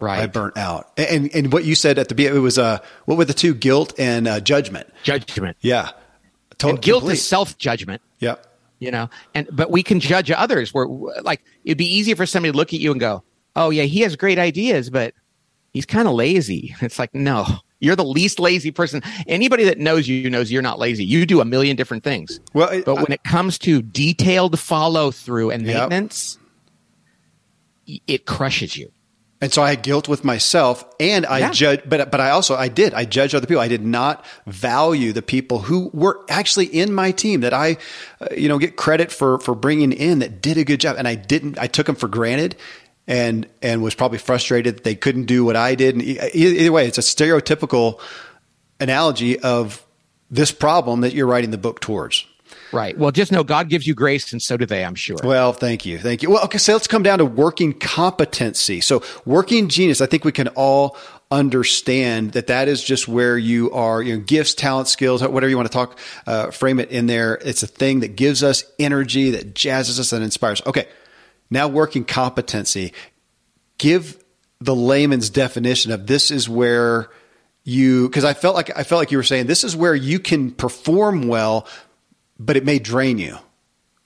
Right. 0.00 0.20
I 0.20 0.26
burnt 0.26 0.56
out. 0.56 0.92
And 0.96 1.34
and 1.34 1.52
what 1.52 1.64
you 1.64 1.74
said 1.74 1.98
at 1.98 2.08
the 2.08 2.14
beginning, 2.14 2.38
it 2.38 2.40
was 2.40 2.58
uh, 2.58 2.78
what 3.06 3.18
were 3.18 3.24
the 3.24 3.34
two 3.34 3.54
guilt 3.54 3.94
and 3.98 4.28
uh, 4.28 4.40
judgment? 4.40 4.88
Judgment. 5.02 5.56
Yeah. 5.60 5.90
To- 6.58 6.68
and 6.68 6.82
guilt 6.82 7.02
complete. 7.02 7.14
is 7.14 7.26
self 7.26 7.58
judgment. 7.58 8.02
Yeah. 8.18 8.36
You 8.78 8.92
know, 8.92 9.10
and 9.34 9.48
but 9.50 9.72
we 9.72 9.82
can 9.82 9.98
judge 9.98 10.30
others. 10.30 10.72
Where 10.72 10.86
like 10.86 11.42
it'd 11.64 11.78
be 11.78 11.96
easier 11.96 12.14
for 12.14 12.26
somebody 12.26 12.52
to 12.52 12.56
look 12.56 12.72
at 12.72 12.78
you 12.78 12.92
and 12.92 13.00
go, 13.00 13.24
"Oh 13.56 13.70
yeah, 13.70 13.84
he 13.84 14.02
has 14.02 14.14
great 14.14 14.38
ideas, 14.38 14.88
but 14.88 15.14
he's 15.72 15.86
kind 15.86 16.06
of 16.06 16.14
lazy." 16.14 16.76
It's 16.80 16.98
like 16.98 17.14
no. 17.14 17.46
You're 17.80 17.96
the 17.96 18.04
least 18.04 18.40
lazy 18.40 18.72
person. 18.72 19.02
Anybody 19.28 19.62
that 19.64 19.78
knows 19.78 20.08
you 20.08 20.28
knows 20.30 20.50
you're 20.50 20.62
not 20.62 20.80
lazy. 20.80 21.04
You 21.04 21.24
do 21.26 21.40
a 21.40 21.44
million 21.44 21.76
different 21.76 22.02
things. 22.02 22.40
Well, 22.52 22.68
it, 22.70 22.84
but 22.84 22.96
when 22.96 23.06
I, 23.10 23.14
it 23.14 23.24
comes 23.24 23.56
to 23.60 23.82
detailed 23.82 24.58
follow 24.58 25.12
through 25.12 25.50
and 25.50 25.64
maintenance, 25.64 26.38
yep. 27.84 28.00
it 28.08 28.26
crushes 28.26 28.76
you. 28.76 28.90
And 29.40 29.52
so 29.52 29.62
I 29.62 29.70
had 29.70 29.82
guilt 29.82 30.08
with 30.08 30.24
myself 30.24 30.84
and 30.98 31.24
I 31.24 31.38
yeah. 31.38 31.50
judge, 31.52 31.82
but, 31.86 32.10
but 32.10 32.20
I 32.20 32.30
also, 32.30 32.56
I 32.56 32.66
did, 32.66 32.92
I 32.92 33.04
judged 33.04 33.36
other 33.36 33.46
people. 33.46 33.60
I 33.60 33.68
did 33.68 33.84
not 33.84 34.24
value 34.46 35.12
the 35.12 35.22
people 35.22 35.60
who 35.60 35.90
were 35.94 36.24
actually 36.28 36.66
in 36.66 36.92
my 36.92 37.12
team 37.12 37.42
that 37.42 37.54
I, 37.54 37.76
uh, 38.20 38.26
you 38.36 38.48
know, 38.48 38.58
get 38.58 38.74
credit 38.76 39.12
for, 39.12 39.38
for 39.38 39.54
bringing 39.54 39.92
in 39.92 40.18
that 40.18 40.42
did 40.42 40.58
a 40.58 40.64
good 40.64 40.80
job. 40.80 40.96
And 40.98 41.06
I 41.06 41.14
didn't, 41.14 41.56
I 41.56 41.68
took 41.68 41.86
them 41.86 41.94
for 41.94 42.08
granted 42.08 42.56
and, 43.06 43.46
and 43.62 43.80
was 43.80 43.94
probably 43.94 44.18
frustrated 44.18 44.78
that 44.78 44.84
they 44.84 44.96
couldn't 44.96 45.26
do 45.26 45.44
what 45.44 45.54
I 45.54 45.76
did. 45.76 45.94
And 45.94 46.02
either 46.02 46.72
way, 46.72 46.88
it's 46.88 46.98
a 46.98 47.02
stereotypical 47.02 48.00
analogy 48.80 49.38
of 49.38 49.84
this 50.30 50.50
problem 50.50 51.02
that 51.02 51.14
you're 51.14 51.26
writing 51.28 51.52
the 51.52 51.58
book 51.58 51.80
towards. 51.80 52.26
Right. 52.72 52.96
Well, 52.96 53.10
just 53.10 53.32
know 53.32 53.44
God 53.44 53.68
gives 53.68 53.86
you 53.86 53.94
grace, 53.94 54.32
and 54.32 54.42
so 54.42 54.56
do 54.56 54.66
they, 54.66 54.84
I'm 54.84 54.94
sure. 54.94 55.16
Well, 55.22 55.52
thank 55.52 55.86
you. 55.86 55.98
Thank 55.98 56.22
you. 56.22 56.30
Well, 56.30 56.44
okay, 56.44 56.58
so 56.58 56.72
let's 56.72 56.86
come 56.86 57.02
down 57.02 57.18
to 57.18 57.24
working 57.24 57.72
competency. 57.72 58.80
So, 58.80 59.02
working 59.24 59.68
genius, 59.68 60.00
I 60.00 60.06
think 60.06 60.24
we 60.24 60.32
can 60.32 60.48
all 60.48 60.96
understand 61.30 62.32
that 62.32 62.46
that 62.46 62.68
is 62.68 62.82
just 62.82 63.06
where 63.06 63.36
you 63.36 63.70
are, 63.72 64.02
you 64.02 64.16
know, 64.16 64.22
gifts, 64.22 64.54
talent, 64.54 64.88
skills, 64.88 65.22
whatever 65.22 65.48
you 65.48 65.56
want 65.56 65.68
to 65.68 65.72
talk, 65.72 65.98
uh, 66.26 66.50
frame 66.50 66.80
it 66.80 66.90
in 66.90 67.06
there. 67.06 67.38
It's 67.44 67.62
a 67.62 67.66
thing 67.66 68.00
that 68.00 68.16
gives 68.16 68.42
us 68.42 68.64
energy, 68.78 69.30
that 69.32 69.54
jazzes 69.54 69.98
us, 69.98 70.12
and 70.12 70.24
inspires. 70.24 70.62
Okay. 70.66 70.86
Now, 71.50 71.68
working 71.68 72.04
competency. 72.04 72.92
Give 73.78 74.22
the 74.60 74.74
layman's 74.74 75.30
definition 75.30 75.92
of 75.92 76.06
this 76.06 76.30
is 76.30 76.48
where 76.48 77.08
you 77.64 78.08
because 78.08 78.24
I 78.24 78.34
felt 78.34 78.54
like 78.54 78.76
I 78.76 78.82
felt 78.82 78.98
like 79.00 79.12
you 79.12 79.18
were 79.18 79.22
saying 79.22 79.46
this 79.46 79.62
is 79.62 79.76
where 79.76 79.94
you 79.94 80.18
can 80.18 80.50
perform 80.50 81.28
well, 81.28 81.66
but 82.38 82.56
it 82.56 82.64
may 82.64 82.78
drain 82.78 83.18
you. 83.18 83.38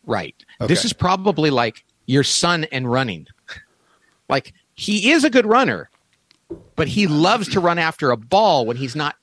Right. 0.05 0.35
Okay. 0.61 0.68
This 0.68 0.85
is 0.85 0.93
probably 0.93 1.51
like 1.51 1.85
your 2.07 2.24
son 2.24 2.64
and 2.72 2.91
running. 2.91 3.26
like 4.28 4.53
he 4.74 5.12
is 5.12 5.24
a 5.24 5.30
good 5.30 5.47
runner, 5.47 5.91
but 6.76 6.89
he 6.89 7.07
loves 7.07 7.49
to 7.49 7.61
run 7.61 7.78
after 7.78 8.11
a 8.11 8.16
ball 8.16 8.66
when 8.66 8.76
he's 8.76 8.97
not, 8.97 9.16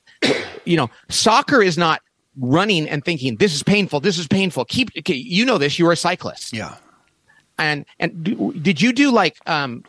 you 0.66 0.78
know, 0.78 0.90
soccer 1.10 1.62
is 1.62 1.78
not 1.78 2.02
running 2.38 2.88
and 2.88 3.04
thinking, 3.04 3.36
this 3.38 3.54
is 3.54 3.64
painful, 3.64 4.00
this 4.00 4.18
is 4.18 4.28
painful. 4.28 4.66
Keep, 4.66 4.92
you 5.08 5.46
know 5.46 5.58
this, 5.58 5.78
you're 5.78 5.92
a 5.92 5.98
cyclist. 5.98 6.54
Yeah. 6.54 6.76
And, 7.58 7.86
and 8.00 8.24
do, 8.24 8.54
did 8.54 8.82
you 8.82 8.94
do 8.94 9.12
like, 9.12 9.38
um, 9.50 9.84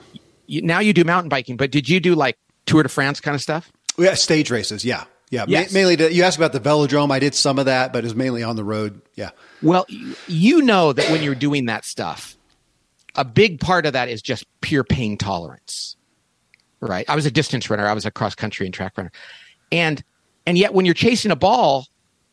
you, 0.47 0.63
now 0.63 0.81
you 0.81 0.93
do 0.93 1.05
mountain 1.05 1.29
biking, 1.29 1.57
but 1.57 1.71
did 1.71 1.89
you 1.89 2.01
do 2.01 2.15
like 2.15 2.37
Tour 2.67 2.83
de 2.83 2.89
France 2.89 3.21
kind 3.21 3.35
of 3.35 3.41
stuff? 3.41 3.71
Yeah, 3.97 4.15
stage 4.15 4.51
races. 4.51 4.85
Yeah. 4.85 5.05
Yeah, 5.31 5.45
Yes. 5.49 5.73
ma- 5.73 5.79
mainly. 5.79 5.97
To, 5.97 6.13
you 6.13 6.25
asked 6.25 6.37
about 6.37 6.53
the 6.53 6.61
velodrome. 6.61 7.11
I 7.13 7.19
did 7.21 7.35
some 7.35 7.59
of 7.59 7.67
that, 7.67 7.93
but 7.93 8.01
it 8.01 8.05
was 8.05 8.15
mainly 8.15 8.43
on 8.43 8.57
the 8.57 8.65
road. 8.65 9.01
Yeah, 9.15 9.31
Well, 9.63 9.87
you 10.27 10.61
know 10.63 10.93
that 10.93 11.09
when 11.11 11.23
you're 11.23 11.35
doing 11.37 11.67
that 11.67 11.85
stuff, 11.85 12.37
a 13.15 13.25
big 13.25 13.61
part 13.61 13.87
of 13.87 13.93
that 13.93 14.09
is 14.09 14.21
just 14.23 14.45
pure 14.61 14.85
pain 14.85 15.17
tolerance. 15.17 15.97
Right? 16.81 17.05
I 17.09 17.15
was 17.15 17.27
a 17.27 17.31
distance 17.31 17.69
runner, 17.71 17.87
I 17.87 17.93
was 17.93 18.07
a 18.07 18.11
cross 18.11 18.35
country 18.35 18.67
and 18.67 18.75
track 18.75 18.97
runner. 18.97 19.13
And 19.71 20.03
and 20.47 20.57
yet 20.59 20.73
when 20.75 20.85
you're 20.87 20.95
chasing 20.95 21.31
a 21.31 21.37
ball, 21.37 21.87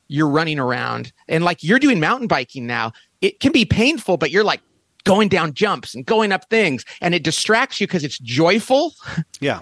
you're 0.08 0.30
running 0.30 0.58
around 0.58 1.12
and 1.28 1.44
like 1.44 1.64
you're 1.64 1.80
doing 1.80 2.00
mountain 2.00 2.28
biking 2.28 2.66
now, 2.66 2.94
it 3.22 3.40
can 3.42 3.52
be 3.52 3.66
painful, 3.66 4.16
but 4.18 4.32
you're 4.32 4.46
like 4.46 4.62
going 5.04 5.28
down 5.30 5.54
jumps 5.54 5.94
and 5.94 6.06
going 6.06 6.32
up 6.32 6.50
things 6.50 6.84
and 7.02 7.14
it 7.14 7.24
distracts 7.24 7.80
you 7.82 7.88
because 7.88 8.04
it's 8.04 8.18
joyful 8.20 8.94
yeah, 9.40 9.62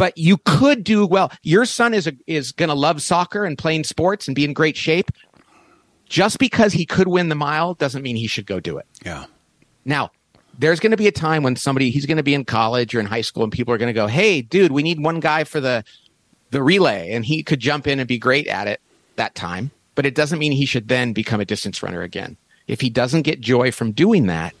but 0.00 0.16
you 0.16 0.38
could 0.38 0.82
do 0.82 1.06
well. 1.06 1.30
Your 1.42 1.66
son 1.66 1.92
is 1.92 2.06
a, 2.06 2.14
is 2.26 2.52
going 2.52 2.70
to 2.70 2.74
love 2.74 3.02
soccer 3.02 3.44
and 3.44 3.58
playing 3.58 3.84
sports 3.84 4.26
and 4.26 4.34
be 4.34 4.46
in 4.46 4.54
great 4.54 4.74
shape. 4.74 5.10
Just 6.08 6.38
because 6.38 6.72
he 6.72 6.86
could 6.86 7.06
win 7.06 7.28
the 7.28 7.34
mile 7.34 7.74
doesn't 7.74 8.00
mean 8.00 8.16
he 8.16 8.26
should 8.26 8.46
go 8.46 8.60
do 8.60 8.78
it. 8.78 8.86
yeah, 9.04 9.26
Now, 9.84 10.10
there's 10.58 10.80
going 10.80 10.92
to 10.92 10.96
be 10.96 11.06
a 11.06 11.12
time 11.12 11.42
when 11.42 11.54
somebody 11.54 11.90
he's 11.90 12.06
going 12.06 12.16
to 12.16 12.22
be 12.22 12.32
in 12.32 12.46
college 12.46 12.94
or 12.94 13.00
in 13.00 13.04
high 13.04 13.20
school 13.20 13.44
and 13.44 13.52
people 13.52 13.74
are 13.74 13.78
going 13.78 13.88
to 13.88 13.92
go, 13.92 14.06
"Hey, 14.06 14.40
dude, 14.40 14.72
we 14.72 14.82
need 14.82 15.04
one 15.04 15.20
guy 15.20 15.44
for 15.44 15.60
the 15.60 15.84
the 16.50 16.62
relay," 16.62 17.12
and 17.12 17.22
he 17.22 17.42
could 17.42 17.60
jump 17.60 17.86
in 17.86 18.00
and 18.00 18.08
be 18.08 18.18
great 18.18 18.46
at 18.46 18.68
it 18.68 18.80
that 19.16 19.34
time. 19.34 19.70
But 19.96 20.06
it 20.06 20.14
doesn't 20.14 20.38
mean 20.38 20.52
he 20.52 20.64
should 20.64 20.88
then 20.88 21.12
become 21.12 21.42
a 21.42 21.44
distance 21.44 21.82
runner 21.82 22.00
again. 22.00 22.38
If 22.66 22.80
he 22.80 22.88
doesn't 22.88 23.22
get 23.22 23.42
joy 23.42 23.70
from 23.70 23.92
doing 23.92 24.28
that, 24.28 24.54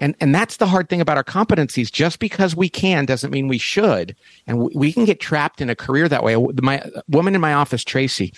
and 0.00 0.14
and 0.20 0.34
that's 0.34 0.58
the 0.58 0.66
hard 0.66 0.88
thing 0.88 1.00
about 1.00 1.16
our 1.16 1.24
competencies. 1.24 1.90
Just 1.90 2.18
because 2.18 2.54
we 2.54 2.68
can 2.68 3.04
doesn't 3.04 3.30
mean 3.30 3.48
we 3.48 3.58
should, 3.58 4.16
and 4.46 4.58
we, 4.58 4.72
we 4.74 4.92
can 4.92 5.04
get 5.04 5.20
trapped 5.20 5.60
in 5.60 5.70
a 5.70 5.76
career 5.76 6.08
that 6.08 6.22
way. 6.22 6.36
My 6.36 6.82
woman 7.08 7.34
in 7.34 7.40
my 7.40 7.54
office, 7.54 7.84
Tracy, 7.84 8.32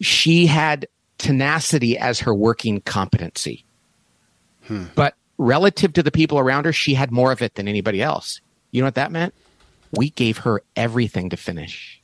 she 0.00 0.46
had 0.46 0.86
tenacity 1.18 1.98
as 1.98 2.20
her 2.20 2.34
working 2.34 2.80
competency, 2.82 3.64
hmm. 4.66 4.84
but 4.94 5.14
relative 5.36 5.92
to 5.94 6.02
the 6.02 6.10
people 6.10 6.38
around 6.38 6.64
her, 6.64 6.72
she 6.72 6.94
had 6.94 7.10
more 7.10 7.32
of 7.32 7.42
it 7.42 7.54
than 7.54 7.68
anybody 7.68 8.02
else. 8.02 8.40
You 8.70 8.82
know 8.82 8.86
what 8.86 8.96
that 8.96 9.12
meant? 9.12 9.34
We 9.92 10.10
gave 10.10 10.38
her 10.38 10.62
everything 10.76 11.30
to 11.30 11.36
finish. 11.36 11.97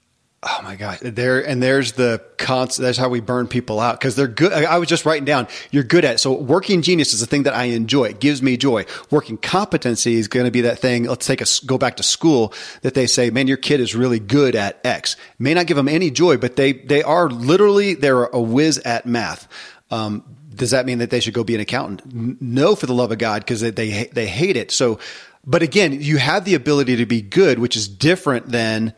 Oh 0.47 0.61
my 0.63 0.77
God! 0.77 0.99
There 1.01 1.41
and 1.47 1.63
there's 1.63 1.93
the 1.93 2.23
const. 2.37 2.77
That's 2.77 2.99
how 2.99 3.09
we 3.09 3.21
burn 3.21 3.49
people 3.49 3.81
out 3.81 3.99
because 3.99 4.15
they're 4.15 4.29
good. 4.29 4.53
I 4.53 4.77
was 4.77 4.89
just 4.89 5.07
writing 5.07 5.25
down. 5.25 5.49
You're 5.71 5.85
good 5.85 6.05
at 6.05 6.17
it. 6.17 6.19
so 6.19 6.35
working 6.35 6.83
genius 6.83 7.15
is 7.15 7.21
the 7.21 7.27
thing 7.27 7.45
that 7.45 7.55
I 7.55 7.65
enjoy. 7.65 8.07
It 8.07 8.21
gives 8.21 8.43
me 8.43 8.59
joy. 8.59 8.85
Working 9.11 9.39
competency 9.39 10.17
is 10.17 10.29
going 10.29 10.45
to 10.45 10.51
be 10.51 10.63
that 10.63 10.79
thing. 10.79 11.05
Let's 11.05 11.27
take 11.27 11.41
a 11.41 11.47
go 11.65 11.79
back 11.79 11.97
to 11.97 12.03
school 12.03 12.53
that 12.83 12.93
they 12.93 13.07
say, 13.07 13.31
man, 13.31 13.47
your 13.47 13.57
kid 13.57 13.81
is 13.81 13.95
really 13.95 14.19
good 14.19 14.55
at 14.55 14.85
X. 14.85 15.17
May 15.39 15.55
not 15.55 15.67
give 15.67 15.79
them 15.79 15.89
any 15.89 16.11
joy, 16.11 16.37
but 16.37 16.57
they 16.57 16.73
they 16.73 17.03
are 17.03 17.31
literally 17.31 17.95
they're 17.95 18.25
a 18.25 18.41
whiz 18.41 18.79
at 18.79 19.07
math. 19.07 19.49
Um, 19.91 20.25
does 20.55 20.73
that 20.73 20.85
mean 20.85 20.99
that 20.99 21.09
they 21.09 21.21
should 21.21 21.35
go 21.35 21.43
be 21.43 21.55
an 21.55 21.61
accountant? 21.61 22.43
No, 22.43 22.75
for 22.75 22.85
the 22.87 22.95
love 22.95 23.13
of 23.13 23.19
God, 23.19 23.41
because 23.41 23.63
they, 23.63 23.71
they 23.71 24.11
they 24.13 24.27
hate 24.27 24.57
it. 24.57 24.71
So, 24.71 24.99
but 25.47 25.63
again, 25.63 26.03
you 26.03 26.19
have 26.19 26.45
the 26.45 26.55
ability 26.55 26.97
to 26.97 27.07
be 27.07 27.23
good, 27.23 27.59
which 27.59 27.77
is 27.77 27.89
different 27.89 28.51
than. 28.51 28.93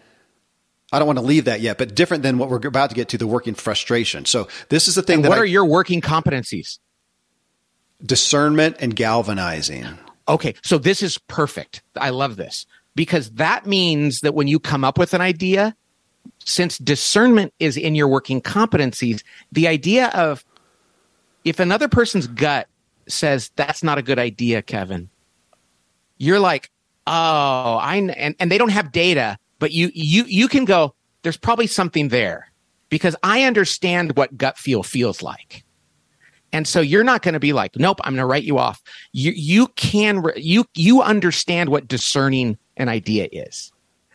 I 0.92 0.98
don't 0.98 1.06
want 1.06 1.18
to 1.18 1.24
leave 1.24 1.46
that 1.46 1.60
yet, 1.60 1.78
but 1.78 1.94
different 1.94 2.22
than 2.22 2.38
what 2.38 2.48
we're 2.48 2.64
about 2.66 2.90
to 2.90 2.96
get 2.96 3.08
to 3.10 3.18
the 3.18 3.26
working 3.26 3.54
frustration. 3.54 4.24
So 4.24 4.48
this 4.68 4.86
is 4.86 4.94
the 4.94 5.02
thing 5.02 5.16
And 5.16 5.24
that 5.24 5.28
what 5.30 5.38
I, 5.38 5.42
are 5.42 5.46
your 5.46 5.64
working 5.64 6.00
competencies? 6.00 6.78
discernment 8.04 8.76
and 8.80 8.94
galvanizing. 8.94 9.86
Okay, 10.28 10.54
so 10.62 10.78
this 10.78 11.02
is 11.02 11.18
perfect. 11.18 11.82
I 11.96 12.10
love 12.10 12.36
this 12.36 12.66
because 12.94 13.30
that 13.32 13.66
means 13.66 14.20
that 14.20 14.34
when 14.34 14.48
you 14.48 14.58
come 14.58 14.84
up 14.84 14.98
with 14.98 15.14
an 15.14 15.20
idea, 15.20 15.74
since 16.44 16.78
discernment 16.78 17.52
is 17.58 17.76
in 17.76 17.94
your 17.94 18.08
working 18.08 18.40
competencies, 18.40 19.22
the 19.52 19.68
idea 19.68 20.08
of 20.08 20.44
if 21.44 21.60
another 21.60 21.88
person's 21.88 22.26
gut 22.26 22.68
says 23.08 23.50
that's 23.56 23.82
not 23.82 23.98
a 23.98 24.02
good 24.02 24.18
idea, 24.18 24.62
Kevin, 24.62 25.08
you're 26.18 26.40
like, 26.40 26.70
oh, 27.06 27.76
I 27.76 27.96
and 27.96 28.34
and 28.40 28.50
they 28.50 28.58
don't 28.58 28.70
have 28.70 28.90
data, 28.90 29.38
but 29.58 29.72
you 29.72 29.90
you 29.94 30.24
you 30.24 30.48
can 30.48 30.64
go. 30.64 30.94
There's 31.22 31.36
probably 31.36 31.66
something 31.66 32.08
there 32.08 32.52
because 32.88 33.16
I 33.22 33.44
understand 33.44 34.16
what 34.16 34.36
gut 34.36 34.58
feel 34.58 34.82
feels 34.82 35.22
like. 35.22 35.64
And 36.52 36.66
so 36.66 36.80
you're 36.80 37.04
not 37.04 37.22
going 37.22 37.34
to 37.34 37.40
be 37.40 37.52
like, 37.52 37.76
nope, 37.76 37.98
I'm 38.04 38.12
going 38.14 38.22
to 38.22 38.26
write 38.26 38.44
you 38.44 38.58
off. 38.58 38.80
You 39.12 39.32
you 39.32 39.66
can 39.68 40.22
re- 40.22 40.32
you 40.36 40.64
you 40.74 41.02
understand 41.02 41.68
what 41.68 41.88
discerning 41.88 42.58
an 42.76 42.88
idea 42.88 43.28
is. 43.32 43.72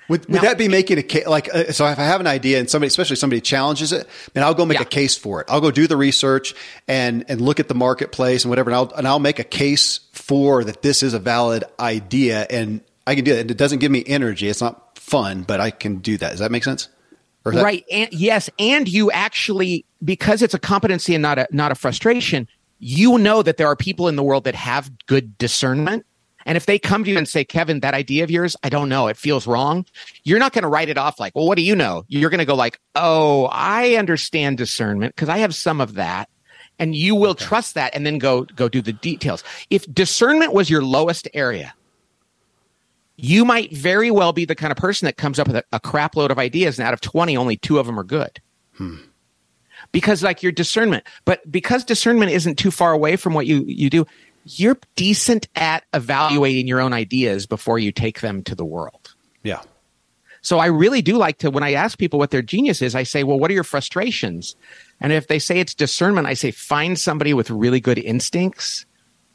Would, 0.07 0.21
would 0.27 0.29
Now- 0.35 0.41
that 0.41 0.57
be 0.57 0.67
making 0.67 0.97
a 0.97 1.03
case? 1.03 1.25
Like, 1.27 1.53
uh, 1.53 1.71
so 1.71 1.85
if 1.87 1.97
I 1.99 2.03
have 2.03 2.19
an 2.19 2.27
idea 2.27 2.59
and 2.59 2.69
somebody, 2.69 2.87
especially 2.87 3.15
somebody 3.15 3.39
challenges 3.41 3.91
it, 3.93 4.07
then 4.33 4.43
I'll 4.43 4.53
go 4.53 4.65
make 4.65 4.77
Yeah. 4.79 4.83
a 4.83 4.89
case 4.89 5.17
for 5.17 5.39
it. 5.41 5.47
I'll 5.49 5.61
go 5.61 5.71
do 5.71 5.87
the 5.87 5.95
research 5.95 6.53
and, 6.87 7.23
and 7.29 7.39
look 7.39 7.59
at 7.61 7.67
the 7.69 7.75
marketplace 7.75 8.43
and 8.43 8.49
whatever. 8.49 8.69
And 8.71 8.75
I'll, 8.75 8.91
and 8.97 9.07
I'll 9.07 9.19
make 9.19 9.39
a 9.39 9.43
case 9.45 9.99
for 10.11 10.63
that 10.65 10.81
this 10.81 11.01
is 11.03 11.13
a 11.13 11.19
valid 11.19 11.63
idea 11.79 12.45
and 12.49 12.81
I 13.07 13.15
can 13.15 13.23
do 13.23 13.35
that. 13.35 13.49
It 13.49 13.57
doesn't 13.57 13.79
give 13.79 13.91
me 13.91 14.03
energy. 14.05 14.47
It's 14.47 14.61
not 14.61 14.97
fun, 14.97 15.43
but 15.43 15.59
I 15.59 15.71
can 15.71 15.97
do 15.97 16.17
that. 16.17 16.31
Does 16.31 16.39
that 16.39 16.51
make 16.51 16.63
sense? 16.63 16.89
That- 17.43 17.63
right. 17.63 17.83
And 17.91 18.11
yes. 18.13 18.49
And 18.59 18.87
you 18.87 19.11
actually 19.11 19.85
because 20.03 20.41
it's 20.41 20.53
a 20.53 20.59
competency 20.59 21.15
and 21.15 21.21
not 21.21 21.39
a 21.39 21.47
not 21.51 21.71
a 21.71 21.75
frustration 21.75 22.47
you 22.81 23.19
know 23.19 23.43
that 23.43 23.57
there 23.57 23.67
are 23.67 23.75
people 23.75 24.07
in 24.07 24.15
the 24.15 24.23
world 24.23 24.43
that 24.43 24.55
have 24.55 24.91
good 25.05 25.37
discernment. 25.37 26.03
And 26.47 26.57
if 26.57 26.65
they 26.65 26.79
come 26.79 27.03
to 27.03 27.11
you 27.11 27.17
and 27.17 27.27
say 27.27 27.45
kevin 27.45 27.81
that 27.81 27.93
idea 27.93 28.23
of 28.23 28.31
yours 28.31 28.55
i 28.63 28.69
don't 28.69 28.89
know. 28.89 29.07
It 29.07 29.17
feels 29.17 29.45
wrong. 29.47 29.85
You're 30.23 30.39
not 30.39 30.51
going 30.51 30.63
to 30.63 30.67
write 30.67 30.89
it 30.89 30.97
off 30.97 31.19
like 31.19 31.35
well 31.35 31.47
what 31.47 31.57
do 31.57 31.63
you 31.63 31.75
know? 31.75 32.03
You're 32.07 32.31
going 32.31 32.39
to 32.39 32.45
go 32.45 32.55
like 32.55 32.79
oh 32.95 33.47
i 33.51 33.95
understand 33.95 34.57
discernment 34.57 35.15
because 35.15 35.29
i 35.29 35.37
have 35.37 35.55
some 35.55 35.79
of 35.79 35.93
that. 35.93 36.29
And 36.79 36.95
you 36.95 37.13
will 37.13 37.35
trust 37.35 37.75
that 37.75 37.93
and 37.93 38.05
then 38.05 38.17
go 38.17 38.43
go 38.43 38.67
do 38.67 38.81
the 38.81 38.93
details. 38.93 39.43
If 39.69 39.91
discernment 39.93 40.53
was 40.53 40.69
your 40.69 40.83
lowest 40.83 41.27
area 41.35 41.75
you 43.17 43.45
might 43.45 43.71
very 43.71 44.09
well 44.11 44.33
be 44.33 44.45
the 44.45 44.55
kind 44.55 44.71
of 44.71 44.77
person 44.77 45.05
that 45.05 45.17
comes 45.17 45.39
up 45.39 45.47
with 45.47 45.57
a, 45.57 45.63
a 45.71 45.79
crap 45.79 46.15
load 46.15 46.31
of 46.31 46.39
ideas 46.39 46.79
and 46.79 46.87
out 46.87 46.93
of 46.93 47.01
20 47.01 47.35
only 47.37 47.57
two 47.57 47.79
of 47.79 47.85
them 47.85 47.99
are 47.99 48.03
good 48.03 48.41
hmm. 48.75 48.97
because 49.91 50.23
like 50.23 50.41
your 50.41 50.51
discernment 50.51 51.03
but 51.25 51.49
because 51.51 51.83
discernment 51.83 52.31
isn't 52.31 52.57
too 52.57 52.71
far 52.71 52.91
away 52.91 53.15
from 53.15 53.33
what 53.33 53.45
you 53.45 53.63
you 53.67 53.89
do 53.89 54.05
you're 54.45 54.77
decent 54.95 55.47
at 55.55 55.83
evaluating 55.93 56.67
your 56.67 56.81
own 56.81 56.93
ideas 56.93 57.45
before 57.45 57.77
you 57.77 57.91
take 57.91 58.21
them 58.21 58.41
to 58.43 58.55
the 58.55 58.65
world 58.65 59.13
Yeah. 59.43 59.61
so 60.41 60.57
I 60.57 60.65
really 60.65 61.01
do 61.01 61.17
like 61.17 61.37
to 61.39 61.51
when 61.51 61.63
I 61.63 61.73
ask 61.73 61.97
people 61.97 62.17
what 62.17 62.31
their 62.31 62.41
genius 62.41 62.81
is, 62.81 62.95
I 62.95 63.03
say, 63.03 63.23
"Well, 63.23 63.37
what 63.37 63.51
are 63.51 63.53
your 63.53 63.63
frustrations?" 63.63 64.55
And 64.99 65.13
if 65.13 65.27
they 65.27 65.37
say 65.37 65.59
it's 65.59 65.75
discernment, 65.75 66.25
I 66.25 66.33
say 66.33 66.49
find 66.49 66.97
somebody 66.97 67.35
with 67.35 67.51
really 67.51 67.79
good 67.79 67.99
instincts 67.99 68.85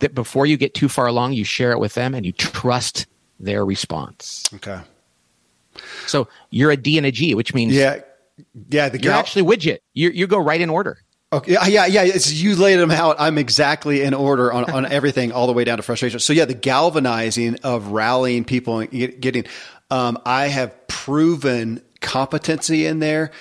that 0.00 0.14
before 0.14 0.46
you 0.46 0.56
get 0.56 0.74
too 0.74 0.88
far 0.88 1.06
along, 1.06 1.34
you 1.34 1.44
share 1.44 1.72
it 1.72 1.78
with 1.78 1.94
them 1.94 2.14
and 2.14 2.26
you 2.26 2.32
trust 2.32 3.06
their 3.38 3.64
response. 3.64 4.44
Okay. 4.54 4.80
So 6.06 6.28
you're 6.50 6.70
a 6.70 6.76
D 6.76 6.96
and 6.96 7.06
a 7.06 7.10
G, 7.12 7.34
which 7.34 7.54
means 7.54 7.72
Yeah. 7.74 8.00
Yeah. 8.70 8.88
The 8.88 9.00
you're 9.00 9.12
actually 9.12 9.42
widget. 9.42 9.78
You 9.94 10.10
you 10.10 10.26
go 10.26 10.38
right 10.38 10.60
in 10.60 10.70
order. 10.70 10.98
Okay. 11.32 11.52
Yeah, 11.52 11.66
yeah, 11.66 11.86
yeah. 11.86 12.02
It's 12.04 12.32
you 12.32 12.54
laid 12.54 12.76
them 12.76 12.90
out. 12.92 13.16
I'm 13.18 13.36
exactly 13.36 14.02
in 14.02 14.14
order 14.14 14.52
on, 14.52 14.70
on 14.70 14.86
everything, 14.90 15.32
all 15.32 15.46
the 15.48 15.52
way 15.52 15.64
down 15.64 15.76
to 15.78 15.82
frustration. 15.82 16.20
So 16.20 16.32
yeah, 16.32 16.44
the 16.44 16.54
galvanizing 16.54 17.56
of 17.64 17.88
rallying 17.88 18.44
people 18.44 18.78
and 18.80 18.90
get- 18.90 19.20
getting. 19.20 19.44
Um, 19.90 20.18
I 20.24 20.46
have 20.46 20.86
proven 20.88 21.82
competency 22.00 22.86
in 22.86 23.00
there. 23.00 23.32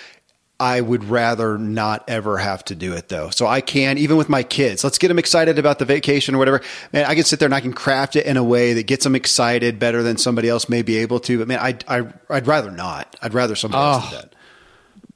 I 0.60 0.80
would 0.80 1.04
rather 1.04 1.58
not 1.58 2.04
ever 2.08 2.38
have 2.38 2.64
to 2.66 2.76
do 2.76 2.94
it 2.94 3.10
though. 3.10 3.30
So 3.30 3.46
I 3.46 3.60
can, 3.62 3.98
even 3.98 4.16
with 4.16 4.30
my 4.30 4.42
kids, 4.44 4.84
let's 4.84 4.98
get 4.98 5.10
them 5.10 5.20
excited 5.20 5.60
about 5.60 5.80
the 5.80 5.86
vacation 5.86 6.34
or 6.34 6.38
whatever. 6.38 6.62
Man, 6.94 7.06
I 7.06 7.14
can 7.16 7.26
sit 7.26 7.40
there 7.40 7.48
and 7.48 7.54
I 7.56 7.60
can 7.60 7.74
craft 7.74 8.16
it 8.16 8.26
in 8.26 8.38
a 8.38 8.44
way 8.44 8.74
that 8.74 8.84
gets 8.88 9.04
them 9.04 9.16
excited 9.16 9.80
better 9.80 10.02
than 10.02 10.16
somebody 10.18 10.48
else 10.48 10.70
may 10.70 10.82
be 10.82 10.98
able 10.98 11.20
to. 11.22 11.40
But 11.40 11.48
man, 11.50 11.60
I, 11.60 11.78
I, 11.88 12.08
I'd 12.30 12.48
rather 12.48 12.72
not. 12.72 13.16
I'd 13.22 13.34
rather 13.34 13.56
somebody 13.56 13.84
else 13.84 14.10
do 14.10 14.16
Oh. 14.16 14.20
that. 14.20 14.36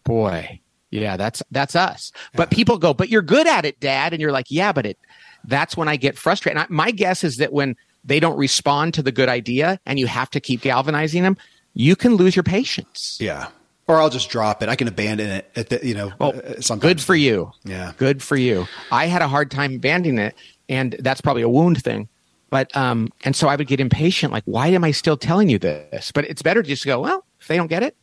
Boy, 0.04 0.60
yeah, 0.92 1.18
that's 1.18 1.44
that's 1.52 1.76
us. 1.76 2.12
But 2.34 2.50
people 2.50 2.78
go, 2.78 2.94
"But 2.94 3.10
you're 3.10 3.22
good 3.22 3.48
at 3.48 3.64
it, 3.66 3.80
Dad," 3.80 4.12
and 4.14 4.22
you're 4.22 4.32
like, 4.32 4.48
"Yeah, 4.50 4.72
but 4.72 4.86
it." 4.86 4.98
That's 5.46 5.78
when 5.78 5.88
I 5.88 5.96
get 5.98 6.18
frustrated. 6.18 6.58
And 6.60 6.66
I, 6.70 6.74
my 6.74 6.92
guess 6.92 7.24
is 7.24 7.38
that 7.38 7.54
when 7.54 7.76
they 8.04 8.20
don't 8.20 8.38
respond 8.38 8.96
to 8.96 9.04
the 9.04 9.12
good 9.12 9.30
idea, 9.30 9.80
and 9.86 10.00
you 10.00 10.08
have 10.08 10.30
to 10.32 10.40
keep 10.40 10.62
galvanizing 10.62 11.22
them, 11.24 11.38
you 11.74 11.96
can 11.96 12.16
lose 12.16 12.36
your 12.36 12.44
patience. 12.44 13.18
Yeah. 13.22 13.50
Or 13.90 14.00
I'll 14.00 14.12
just 14.12 14.30
drop 14.30 14.62
it. 14.62 14.70
I 14.70 14.76
can 14.76 14.88
abandon 14.88 15.30
it 15.32 15.50
at 15.56 15.70
the, 15.70 15.80
you 15.86 15.96
know, 15.96 16.14
Well, 16.20 16.34
uh, 16.36 16.62
sometimes. 16.62 16.82
good 16.82 17.02
for 17.02 17.16
you. 17.16 17.52
Yeah. 17.66 17.92
Good 17.98 18.22
for 18.22 18.38
you. 18.38 18.68
I 18.92 19.08
had 19.08 19.24
a 19.24 19.28
hard 19.28 19.50
time 19.50 19.74
abandoning 19.76 20.20
it, 20.20 20.36
and 20.70 20.96
that's 21.00 21.22
probably 21.22 21.42
a 21.42 21.50
wound 21.50 21.84
thing. 21.84 22.08
But 22.52 22.76
um, 22.78 23.10
and 23.26 23.36
so 23.36 23.48
I 23.48 23.56
would 23.56 23.68
get 23.68 23.80
impatient. 23.80 24.32
Like, 24.32 24.44
why 24.46 24.68
am 24.68 24.84
I 24.84 24.92
still 24.92 25.18
telling 25.18 25.50
you 25.50 25.58
this? 25.58 26.12
But 26.12 26.26
it's 26.26 26.44
better 26.44 26.62
to 26.62 26.70
just 26.70 26.86
go. 26.86 27.00
Well, 27.02 27.26
if 27.42 27.48
they 27.48 27.58
don't 27.58 27.68
get 27.68 27.82
it, 27.82 27.96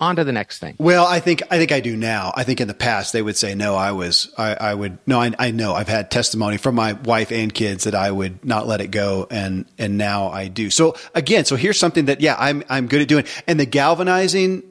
on 0.00 0.16
to 0.16 0.24
the 0.24 0.32
next 0.32 0.58
thing. 0.58 0.74
Well, 0.78 1.06
I 1.06 1.20
think 1.20 1.42
I 1.50 1.56
think 1.58 1.72
I 1.72 1.80
do 1.80 1.96
now. 1.96 2.32
I 2.36 2.44
think 2.44 2.60
in 2.60 2.68
the 2.68 2.74
past 2.74 3.12
they 3.14 3.22
would 3.22 3.36
say 3.36 3.54
no. 3.54 3.74
I 3.76 3.92
was 3.92 4.32
I, 4.36 4.54
I 4.54 4.74
would 4.74 4.98
no. 5.06 5.20
I, 5.20 5.32
I 5.38 5.50
know 5.52 5.74
I've 5.74 5.88
had 5.88 6.10
testimony 6.10 6.58
from 6.58 6.74
my 6.74 6.92
wife 6.92 7.32
and 7.32 7.52
kids 7.52 7.84
that 7.84 7.94
I 7.94 8.10
would 8.10 8.44
not 8.44 8.66
let 8.66 8.80
it 8.82 8.88
go, 8.88 9.26
and 9.30 9.64
and 9.78 9.96
now 9.96 10.28
I 10.28 10.48
do. 10.48 10.68
So 10.68 10.96
again, 11.14 11.44
so 11.46 11.56
here's 11.56 11.78
something 11.78 12.06
that 12.06 12.20
yeah 12.20 12.36
I'm 12.38 12.62
I'm 12.68 12.88
good 12.88 13.00
at 13.02 13.08
doing, 13.08 13.24
and 13.46 13.58
the 13.58 13.66
galvanizing 13.66 14.62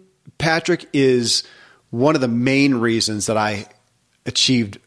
Patrick 0.44 0.86
is 0.94 1.44
one 1.90 2.16
of 2.16 2.22
the 2.22 2.28
main 2.28 2.76
reasons 2.76 3.28
that 3.28 3.38
I 3.38 3.66
achieved 4.26 4.80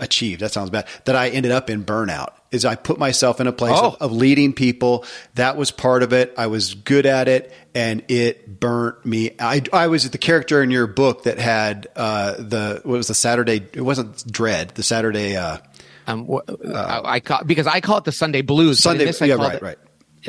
achieved 0.00 0.40
that 0.40 0.50
sounds 0.50 0.70
bad 0.70 0.86
that 1.04 1.14
I 1.14 1.28
ended 1.28 1.52
up 1.52 1.68
in 1.68 1.84
burnout 1.84 2.30
is 2.50 2.64
I 2.64 2.74
put 2.74 2.98
myself 2.98 3.38
in 3.40 3.46
a 3.46 3.52
place 3.52 3.74
Oh. 3.76 3.88
of, 3.88 3.96
of 4.00 4.12
leading 4.12 4.52
people. 4.54 5.04
That 5.34 5.56
was 5.58 5.70
part 5.70 6.02
of 6.02 6.12
it. 6.14 6.32
I 6.38 6.46
was 6.46 6.72
good 6.74 7.04
at 7.04 7.28
it 7.28 7.52
and 7.74 8.02
it 8.08 8.60
burnt 8.60 9.04
me. 9.04 9.32
I, 9.38 9.60
I 9.74 9.88
was 9.88 10.08
the 10.08 10.16
character 10.16 10.62
in 10.62 10.70
your 10.70 10.86
book 10.86 11.24
that 11.24 11.38
had, 11.38 11.88
uh, 11.96 12.34
the, 12.38 12.80
what 12.84 12.96
was 12.96 13.08
the 13.08 13.14
Saturday? 13.14 13.56
It 13.74 13.82
wasn't 13.82 14.30
dread, 14.32 14.70
the 14.70 14.82
Saturday, 14.84 15.36
uh, 15.36 15.58
Um, 16.06 16.26
wh- 16.28 16.48
I, 16.74 17.00
I 17.16 17.20
call 17.20 17.42
because 17.44 17.66
I 17.66 17.80
call 17.80 17.98
it 17.98 18.04
the 18.04 18.12
Sunday 18.12 18.40
blues. 18.42 18.78
Sunday. 18.78 19.10
Yeah, 19.20 19.34
right, 19.34 19.54
it- 19.56 19.62
right. 19.62 19.78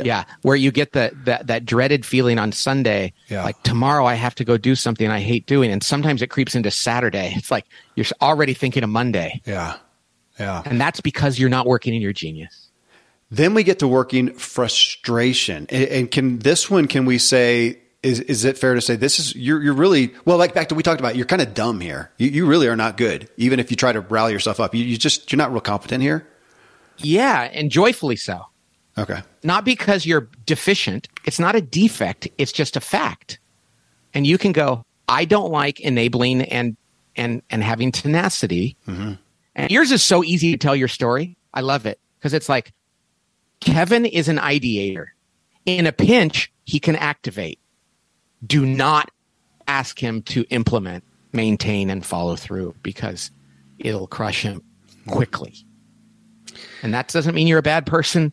Yeah. 0.03 0.25
where 0.41 0.55
you 0.55 0.71
get 0.71 0.93
the 0.93 1.11
that 1.25 1.47
that 1.47 1.65
dreaded 1.65 2.05
feeling 2.05 2.39
on 2.39 2.51
Sunday. 2.51 3.13
Yeah. 3.27 3.43
Like 3.43 3.61
tomorrow 3.63 4.05
I 4.05 4.15
have 4.15 4.35
to 4.35 4.43
go 4.43 4.57
do 4.57 4.75
something 4.75 5.09
I 5.09 5.19
hate 5.19 5.45
doing, 5.45 5.71
and 5.71 5.83
sometimes 5.83 6.21
it 6.21 6.27
creeps 6.27 6.55
into 6.55 6.71
Saturday. 6.71 7.33
It's 7.37 7.51
like 7.51 7.65
you're 7.95 8.05
already 8.21 8.53
thinking 8.53 8.83
of 8.83 8.89
Monday, 8.89 9.41
Yeah. 9.45 9.77
Yeah. 10.39 10.63
and 10.65 10.81
that's 10.81 10.99
because 10.99 11.39
you're 11.39 11.49
not 11.49 11.65
working 11.65 11.93
in 11.93 12.01
your 12.01 12.11
genius. 12.13 12.69
Then 13.31 13.53
we 13.53 13.63
get 13.63 13.79
to 13.79 13.87
working 13.87 14.33
frustration. 14.33 15.65
And, 15.69 15.83
and 15.85 16.11
can 16.11 16.39
this 16.39 16.69
one, 16.69 16.87
can 16.87 17.05
we 17.05 17.17
say, 17.17 17.79
is, 18.03 18.19
is 18.19 18.45
it 18.45 18.57
fair 18.57 18.75
to 18.75 18.81
say 18.81 18.95
this 18.95 19.19
is, 19.19 19.35
you're, 19.35 19.61
you're 19.63 19.73
really, 19.73 20.13
well, 20.25 20.37
like 20.37 20.53
back 20.53 20.69
to, 20.69 20.75
we 20.75 20.83
talked 20.83 20.99
about, 20.99 21.15
you're 21.15 21.25
kind 21.25 21.41
of 21.41 21.53
dumb 21.53 21.79
here. 21.81 22.11
You, 22.17 22.29
you 22.29 22.45
really 22.45 22.67
are 22.67 22.75
not 22.75 22.97
good. 22.97 23.29
Even 23.37 23.59
if 23.59 23.71
you 23.71 23.77
try 23.77 23.91
to 23.93 24.01
rally 24.01 24.31
yourself 24.33 24.59
up, 24.59 24.75
you, 24.75 24.83
you 24.83 24.97
just, 24.97 25.31
you're 25.31 25.37
not 25.37 25.51
real 25.51 25.61
competent 25.61 26.03
here. 26.03 26.27
Yeah, 26.97 27.41
and 27.51 27.71
joyfully 27.71 28.15
so. 28.15 28.45
Okay. 28.97 29.21
Not 29.43 29.65
because 29.65 30.05
you're 30.05 30.29
deficient. 30.45 31.07
It's 31.25 31.39
not 31.39 31.55
a 31.55 31.61
defect. 31.61 32.27
It's 32.37 32.51
just 32.51 32.77
a 32.77 32.81
fact. 32.81 33.39
And 34.13 34.25
you 34.25 34.37
can 34.37 34.53
go, 34.53 34.83
I 35.09 35.25
don't 35.25 35.51
like 35.51 35.79
enabling 35.79 36.43
and 36.43 36.77
and 37.15 37.41
and 37.49 37.63
having 37.63 37.91
tenacity. 37.91 38.77
Mm-hmm. 38.87 39.13
And 39.55 39.71
yours 39.71 39.91
is 39.91 40.03
so 40.03 40.23
easy 40.23 40.51
to 40.51 40.57
tell 40.57 40.75
your 40.75 40.87
story. 40.87 41.37
I 41.53 41.61
love 41.61 41.85
it 41.85 41.99
because 42.17 42.33
it's 42.33 42.49
like 42.49 42.73
Kevin 43.59 44.05
is 44.05 44.27
an 44.27 44.37
ideator. 44.37 45.07
In 45.65 45.87
a 45.87 45.91
pinch, 45.91 46.51
he 46.65 46.79
can 46.79 46.95
activate. 46.95 47.59
Do 48.45 48.65
not 48.65 49.09
ask 49.67 49.97
him 49.97 50.21
to 50.23 50.43
implement, 50.49 51.03
maintain, 51.33 51.89
and 51.89 52.05
follow 52.05 52.35
through 52.35 52.75
because 52.83 53.31
it'll 53.79 54.07
crush 54.07 54.43
him 54.43 54.61
quickly. 55.07 55.55
And 56.83 56.93
that 56.93 57.07
doesn't 57.07 57.33
mean 57.33 57.47
you're 57.47 57.59
a 57.59 57.63
bad 57.63 57.85
person 57.85 58.31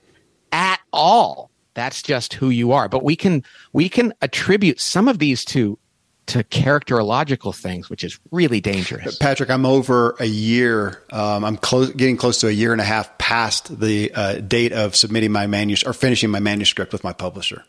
all. 0.93 1.51
That's 1.75 2.03
just 2.03 2.35
who 2.35 2.51
you 2.51 2.73
are. 2.73 2.89
But 2.89 3.03
we 3.03 3.17
can 3.17 3.45
we 3.73 3.89
can 3.89 4.13
attribute 4.21 4.81
some 4.81 5.09
of 5.09 5.19
these 5.19 5.45
to 5.47 5.79
to 6.27 6.45
characterological 6.45 7.55
things, 7.55 7.91
which 7.91 8.05
is 8.05 8.19
really 8.31 8.61
dangerous. 8.61 9.17
Patrick, 9.17 9.51
I'm 9.51 9.67
over 9.67 10.15
a 10.21 10.25
year. 10.25 11.03
Um, 11.11 11.45
I'm 11.45 11.57
close, 11.57 11.91
getting 11.91 12.17
close 12.17 12.41
to 12.41 12.49
a 12.49 12.53
year 12.53 12.73
and 12.73 12.81
a 12.81 12.85
half 12.85 13.19
past 13.19 13.81
the 13.81 14.13
uh, 14.15 14.35
date 14.35 14.73
of 14.73 14.95
submitting 14.95 15.33
my 15.33 15.47
manuscript 15.47 15.91
or 15.91 15.99
finishing 15.99 16.31
my 16.31 16.41
manuscript 16.41 16.93
with 16.93 17.03
my 17.03 17.13
publisher. 17.13 17.65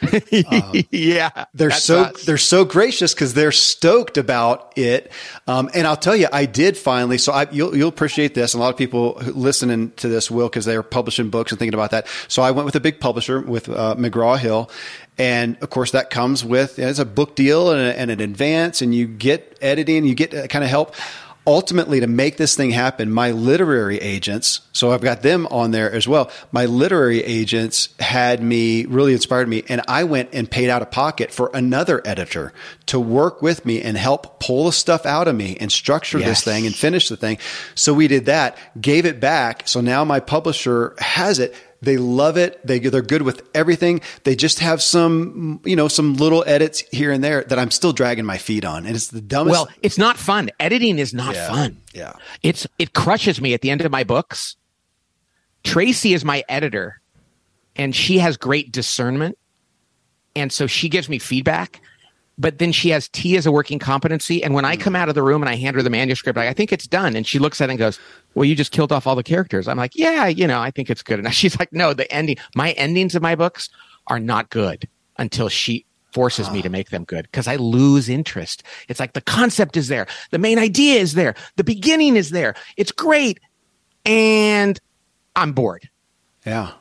yeah, 0.90 1.44
They're 1.54 1.70
so 1.70 2.02
us. 2.02 2.24
they're 2.24 2.38
so 2.38 2.64
gracious 2.64 3.14
because 3.14 3.34
they're 3.34 3.52
stoked 3.52 4.16
about 4.16 4.72
it. 4.76 5.10
Um, 5.46 5.70
and 5.74 5.86
I'll 5.86 5.96
tell 5.96 6.16
you, 6.16 6.28
I 6.32 6.46
did 6.46 6.76
finally. 6.76 7.18
So 7.18 7.32
I, 7.32 7.46
you'll 7.50 7.76
you'll 7.76 7.88
appreciate 7.88 8.34
this. 8.34 8.54
And 8.54 8.60
a 8.60 8.64
lot 8.64 8.70
of 8.70 8.76
people 8.78 9.14
listening 9.34 9.92
to 9.96 10.08
this 10.08 10.30
will 10.30 10.48
because 10.48 10.64
they 10.64 10.76
are 10.76 10.82
publishing 10.82 11.30
books 11.30 11.52
and 11.52 11.58
thinking 11.58 11.74
about 11.74 11.90
that. 11.90 12.06
So 12.28 12.42
I 12.42 12.50
went 12.50 12.66
with 12.66 12.76
a 12.76 12.80
big 12.80 13.00
publisher 13.00 13.40
with 13.40 13.68
uh, 13.68 13.96
McGraw 13.98 14.38
Hill, 14.38 14.70
and 15.18 15.56
of 15.62 15.70
course 15.70 15.90
that 15.92 16.10
comes 16.10 16.44
with 16.44 16.78
it's 16.78 16.98
a 16.98 17.04
book 17.04 17.34
deal 17.34 17.70
and, 17.72 17.80
a, 17.80 17.98
and 17.98 18.10
an 18.10 18.20
advance, 18.20 18.82
and 18.82 18.94
you 18.94 19.06
get 19.06 19.58
editing, 19.60 20.04
you 20.04 20.14
get 20.14 20.30
kind 20.50 20.64
of 20.64 20.70
help 20.70 20.94
ultimately 21.48 21.98
to 22.00 22.06
make 22.06 22.36
this 22.36 22.54
thing 22.54 22.70
happen 22.70 23.10
my 23.10 23.30
literary 23.30 23.96
agents 23.98 24.60
so 24.72 24.92
i've 24.92 25.00
got 25.00 25.22
them 25.22 25.46
on 25.46 25.70
there 25.70 25.90
as 25.90 26.06
well 26.06 26.30
my 26.52 26.66
literary 26.66 27.24
agents 27.24 27.88
had 27.98 28.42
me 28.42 28.84
really 28.84 29.14
inspired 29.14 29.48
me 29.48 29.64
and 29.66 29.80
i 29.88 30.04
went 30.04 30.28
and 30.34 30.50
paid 30.50 30.68
out 30.68 30.82
of 30.82 30.90
pocket 30.90 31.32
for 31.32 31.50
another 31.54 32.02
editor 32.04 32.52
to 32.84 33.00
work 33.00 33.40
with 33.40 33.64
me 33.64 33.80
and 33.80 33.96
help 33.96 34.38
pull 34.40 34.66
the 34.66 34.72
stuff 34.72 35.06
out 35.06 35.26
of 35.26 35.34
me 35.34 35.56
and 35.58 35.72
structure 35.72 36.18
Yes. 36.18 36.28
this 36.28 36.44
thing 36.44 36.66
and 36.66 36.74
finish 36.76 37.08
the 37.08 37.16
thing 37.16 37.38
so 37.74 37.94
we 37.94 38.08
did 38.08 38.26
that 38.26 38.56
gave 38.78 39.06
it 39.06 39.18
back 39.18 39.66
so 39.66 39.80
now 39.80 40.04
my 40.04 40.20
publisher 40.20 40.94
has 40.98 41.38
it 41.38 41.54
they 41.80 41.96
love 41.96 42.36
it. 42.36 42.64
They 42.66 42.78
they're 42.80 43.02
good 43.02 43.22
with 43.22 43.48
everything. 43.54 44.00
They 44.24 44.34
just 44.34 44.58
have 44.60 44.82
some 44.82 45.60
you 45.64 45.76
know 45.76 45.88
some 45.88 46.14
little 46.14 46.42
edits 46.46 46.80
here 46.92 47.12
and 47.12 47.22
there 47.22 47.44
that 47.44 47.58
I'm 47.58 47.70
still 47.70 47.92
dragging 47.92 48.24
my 48.24 48.38
feet 48.38 48.64
on, 48.64 48.84
and 48.86 48.94
it's 48.96 49.08
the 49.08 49.20
dumbest. 49.20 49.52
well, 49.52 49.68
it's 49.82 49.98
not 49.98 50.16
fun. 50.16 50.50
Editing 50.58 50.98
is 50.98 51.14
not 51.14 51.34
Yeah. 51.34 51.48
fun. 51.48 51.76
Yeah. 51.94 52.12
It's 52.42 52.66
it 52.78 52.94
crushes 52.94 53.40
me 53.40 53.54
at 53.54 53.60
the 53.60 53.70
end 53.70 53.80
of 53.82 53.90
my 53.92 54.04
books. 54.04 54.56
Tracy 55.64 56.14
is 56.14 56.24
my 56.24 56.44
editor 56.48 57.00
and 57.76 57.94
she 57.94 58.18
has 58.18 58.36
great 58.36 58.72
discernment. 58.72 59.36
And 60.36 60.52
so 60.52 60.66
she 60.66 60.88
gives 60.88 61.08
me 61.08 61.18
feedback, 61.18 61.80
but 62.38 62.58
then 62.58 62.70
she 62.70 62.90
has 62.90 63.08
T 63.08 63.36
as 63.36 63.46
a 63.46 63.52
working 63.52 63.78
competency. 63.78 64.42
And 64.42 64.54
when 64.54 64.64
I 64.64 64.76
come 64.76 64.94
mm. 64.94 64.98
out 64.98 65.08
of 65.08 65.14
the 65.14 65.22
room 65.22 65.42
and 65.42 65.48
I 65.48 65.56
hand 65.56 65.74
her 65.76 65.82
the 65.82 65.90
manuscript, 65.90 66.36
like, 66.36 66.48
I 66.48 66.52
think 66.52 66.72
it's 66.72 66.86
done. 66.86 67.16
And 67.16 67.26
she 67.26 67.38
looks 67.38 67.60
at 67.60 67.68
it 67.68 67.72
and 67.72 67.78
goes, 67.78 67.98
Well, 68.34 68.44
you 68.44 68.54
just 68.54 68.70
killed 68.70 68.92
off 68.92 69.06
all 69.06 69.16
the 69.16 69.24
characters. 69.24 69.66
I'm 69.66 69.76
like, 69.76 69.96
Yeah, 69.96 70.26
you 70.26 70.46
know, 70.46 70.60
I 70.60 70.70
think 70.70 70.88
it's 70.88 71.02
good 71.02 71.18
enough. 71.18 71.32
She's 71.34 71.58
like, 71.58 71.72
No, 71.72 71.92
the 71.92 72.10
ending, 72.12 72.36
my 72.54 72.72
endings 72.72 73.14
of 73.14 73.22
my 73.22 73.34
books 73.34 73.68
are 74.06 74.20
not 74.20 74.50
good 74.50 74.88
until 75.18 75.48
she 75.48 75.84
forces 76.12 76.50
me 76.50 76.62
to 76.62 76.68
ah. 76.68 76.72
make 76.72 76.90
them 76.90 77.04
good 77.04 77.24
because 77.24 77.48
I 77.48 77.56
lose 77.56 78.08
interest. 78.08 78.62
It's 78.88 79.00
like 79.00 79.12
the 79.12 79.20
concept 79.20 79.76
is 79.76 79.88
there, 79.88 80.06
the 80.30 80.38
main 80.38 80.58
idea 80.58 81.00
is 81.00 81.14
there, 81.14 81.34
the 81.56 81.64
beginning 81.64 82.16
is 82.16 82.30
there. 82.30 82.54
It's 82.76 82.92
great. 82.92 83.40
And 84.04 84.80
I'm 85.36 85.52
bored. 85.52 85.90
yeah. 86.46 86.72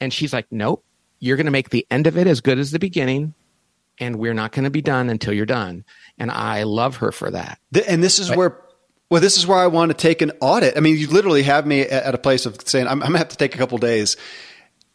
And 0.00 0.12
she's 0.12 0.32
like, 0.32 0.46
Nope, 0.50 0.84
you're 1.20 1.36
going 1.36 1.46
to 1.46 1.52
make 1.52 1.70
the 1.70 1.86
end 1.90 2.08
of 2.08 2.18
it 2.18 2.26
as 2.26 2.40
good 2.40 2.58
as 2.58 2.72
the 2.72 2.80
beginning. 2.80 3.34
And 3.98 4.16
we're 4.16 4.34
not 4.34 4.52
going 4.52 4.64
to 4.64 4.70
be 4.70 4.82
done 4.82 5.10
until 5.10 5.32
you're 5.32 5.46
done. 5.46 5.84
And 6.18 6.30
I 6.30 6.64
love 6.64 6.96
her 6.96 7.12
for 7.12 7.30
that. 7.30 7.58
Th- 7.72 7.86
and 7.88 8.02
this 8.02 8.18
is 8.18 8.34
where 8.34 8.58
well 9.12 9.20
this 9.20 9.36
is 9.36 9.46
where 9.46 9.58
i 9.58 9.66
want 9.66 9.90
to 9.90 9.94
take 9.94 10.22
an 10.22 10.32
audit 10.40 10.74
i 10.78 10.80
mean 10.80 10.96
you 10.96 11.06
literally 11.06 11.42
have 11.42 11.66
me 11.66 11.82
at, 11.82 12.14
a 12.14 12.18
place 12.18 12.46
of 12.46 12.56
saying 12.66 12.86
i'm, 12.86 13.02
I'm 13.02 13.08
gonna 13.08 13.18
have 13.18 13.28
to 13.28 13.36
take 13.36 13.54
a 13.54 13.58
couple 13.58 13.76
days 13.76 14.16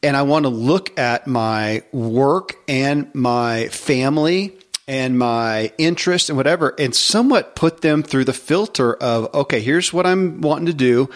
and 0.02 0.18
i 0.18 0.24
want 0.24 0.46
to 0.46 0.50
look 0.50 0.98
at 0.98 1.28
my 1.28 1.84
work 1.92 2.56
and 2.68 3.14
my 3.14 3.68
family 3.68 4.58
and 4.88 5.20
my 5.20 5.72
interest 5.78 6.30
and 6.30 6.38
whatever 6.38 6.74
and 6.80 6.96
somewhat 6.96 7.56
put 7.56 7.82
them 7.82 8.02
through 8.02 8.26
the 8.26 8.34
filter 8.34 8.96
of 8.96 9.32
okay 9.36 9.60
here's 9.60 9.94
what 9.94 10.08
i'm 10.08 10.42
wanting 10.42 10.66
to 10.66 10.74
do 10.74 11.08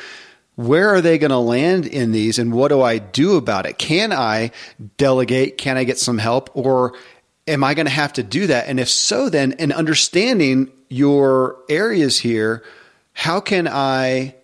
where 0.55 0.89
are 0.89 1.01
they 1.01 1.17
going 1.17 1.31
to 1.31 1.37
land 1.37 1.85
in 1.85 2.11
these 2.11 2.37
and 2.37 2.53
what 2.53 2.67
do 2.67 2.81
I 2.81 2.97
do 2.99 3.37
about 3.37 3.65
it? 3.65 3.77
Can 3.77 4.11
I 4.11 4.51
delegate? 4.97 5.57
Can 5.57 5.77
I 5.77 5.85
get 5.85 5.97
some 5.97 6.17
help 6.17 6.49
or 6.53 6.93
am 7.47 7.63
I 7.63 7.73
going 7.73 7.85
to 7.87 7.91
have 7.91 8.13
to 8.13 8.23
do 8.23 8.47
that? 8.47 8.67
And 8.67 8.79
if 8.79 8.89
so, 8.89 9.29
then 9.29 9.53
in 9.53 9.71
understanding 9.71 10.71
your 10.89 11.57
areas 11.69 12.17
here, 12.17 12.63
how 13.13 13.39
can 13.39 13.67
I 13.67 14.35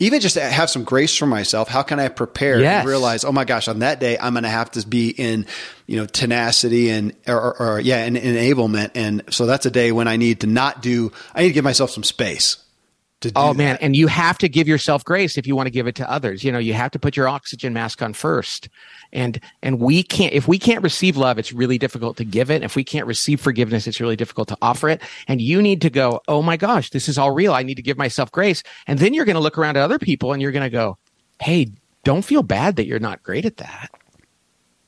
even 0.00 0.20
just 0.20 0.36
have 0.36 0.70
some 0.70 0.84
grace 0.84 1.16
for 1.16 1.26
myself? 1.26 1.68
How 1.68 1.82
can 1.82 1.98
I 1.98 2.08
prepare 2.08 2.60
Yes. 2.60 2.80
and 2.80 2.88
realize, 2.88 3.24
oh 3.24 3.32
my 3.32 3.44
gosh, 3.44 3.66
on 3.66 3.80
that 3.80 3.98
day, 3.98 4.16
I'm 4.16 4.34
going 4.34 4.44
to 4.44 4.48
have 4.48 4.70
to 4.72 4.86
be 4.86 5.10
in, 5.10 5.46
you 5.86 5.96
know, 5.96 6.06
tenacity 6.06 6.90
and, 6.90 7.14
or, 7.26 7.36
or, 7.36 7.62
or 7.74 7.80
yeah, 7.80 8.04
and 8.04 8.16
enablement. 8.16 8.92
And 8.94 9.22
so 9.30 9.46
that's 9.46 9.66
a 9.66 9.70
day 9.70 9.90
when 9.90 10.06
I 10.06 10.16
need 10.16 10.40
to 10.42 10.46
not 10.46 10.82
do, 10.82 11.10
I 11.34 11.42
need 11.42 11.48
to 11.48 11.54
give 11.54 11.64
myself 11.64 11.90
some 11.90 12.04
space. 12.04 12.58
Oh 13.34 13.52
man, 13.52 13.74
that. 13.74 13.82
and 13.82 13.96
you 13.96 14.06
have 14.06 14.38
to 14.38 14.48
give 14.48 14.68
yourself 14.68 15.04
grace 15.04 15.36
if 15.36 15.46
you 15.46 15.56
want 15.56 15.66
to 15.66 15.72
give 15.72 15.88
it 15.88 15.96
to 15.96 16.08
others. 16.08 16.44
You 16.44 16.52
know, 16.52 16.58
you 16.58 16.72
have 16.74 16.92
to 16.92 17.00
put 17.00 17.16
your 17.16 17.28
oxygen 17.28 17.72
mask 17.72 18.00
on 18.00 18.12
first. 18.12 18.68
And 19.12 19.40
and 19.60 19.80
we 19.80 20.04
can't 20.04 20.32
if 20.32 20.46
we 20.46 20.58
can't 20.58 20.82
receive 20.84 21.16
love, 21.16 21.36
it's 21.38 21.52
really 21.52 21.78
difficult 21.78 22.16
to 22.18 22.24
give 22.24 22.48
it. 22.50 22.62
If 22.62 22.76
we 22.76 22.84
can't 22.84 23.06
receive 23.06 23.40
forgiveness, 23.40 23.88
it's 23.88 24.00
really 24.00 24.14
difficult 24.14 24.46
to 24.48 24.58
offer 24.62 24.88
it. 24.88 25.02
And 25.26 25.40
you 25.40 25.60
need 25.60 25.80
to 25.82 25.90
go, 25.90 26.20
"Oh 26.28 26.42
my 26.42 26.56
gosh, 26.56 26.90
this 26.90 27.08
is 27.08 27.18
all 27.18 27.32
real. 27.32 27.54
I 27.54 27.64
need 27.64 27.74
to 27.74 27.82
give 27.82 27.98
myself 27.98 28.30
grace." 28.30 28.62
And 28.86 29.00
then 29.00 29.14
you're 29.14 29.24
going 29.24 29.34
to 29.34 29.42
look 29.42 29.58
around 29.58 29.76
at 29.76 29.82
other 29.82 29.98
people 29.98 30.32
and 30.32 30.40
you're 30.40 30.52
going 30.52 30.62
to 30.62 30.70
go, 30.70 30.96
"Hey, 31.40 31.72
don't 32.04 32.24
feel 32.24 32.44
bad 32.44 32.76
that 32.76 32.86
you're 32.86 33.00
not 33.00 33.24
great 33.24 33.44
at 33.44 33.56
that. 33.56 33.90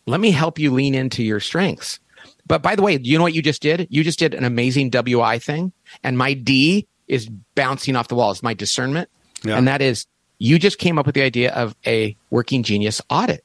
Let 0.06 0.20
me 0.20 0.30
help 0.30 0.58
you 0.58 0.72
lean 0.72 0.94
into 0.94 1.24
your 1.24 1.40
strengths." 1.40 1.98
But 2.46 2.62
by 2.62 2.76
the 2.76 2.82
way, 2.82 2.98
you 3.02 3.18
know 3.18 3.24
what 3.24 3.34
you 3.34 3.42
just 3.42 3.62
did? 3.62 3.88
You 3.90 4.04
just 4.04 4.18
did 4.18 4.34
an 4.34 4.44
amazing 4.44 4.90
WI 4.90 5.40
thing, 5.40 5.72
and 6.04 6.16
my 6.16 6.34
D 6.34 6.86
is 7.10 7.28
bouncing 7.54 7.96
off 7.96 8.08
the 8.08 8.14
walls. 8.14 8.42
My 8.42 8.54
discernment, 8.54 9.08
Yeah. 9.44 9.56
and 9.58 9.66
that 9.68 9.82
is 9.82 10.06
You 10.42 10.58
just 10.58 10.78
came 10.78 10.98
up 10.98 11.04
with 11.04 11.14
the 11.14 11.20
idea 11.20 11.52
of 11.52 11.76
a 11.86 12.16
working 12.30 12.62
genius 12.62 13.02
audit, 13.10 13.44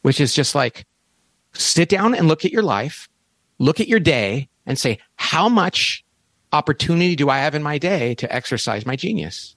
which 0.00 0.18
is 0.18 0.32
just 0.32 0.54
like 0.54 0.86
sit 1.52 1.90
down 1.90 2.14
and 2.14 2.26
look 2.26 2.46
at 2.46 2.52
your 2.52 2.62
life, 2.62 3.06
look 3.58 3.80
at 3.80 3.86
your 3.86 4.00
day 4.00 4.48
and 4.64 4.78
say, 4.78 4.98
how 5.16 5.46
much 5.46 6.02
opportunity 6.54 7.16
do 7.16 7.28
I 7.28 7.38
have 7.40 7.54
in 7.54 7.62
my 7.62 7.76
day 7.76 8.14
to 8.14 8.34
exercise 8.34 8.86
my 8.86 8.96
genius? 8.96 9.56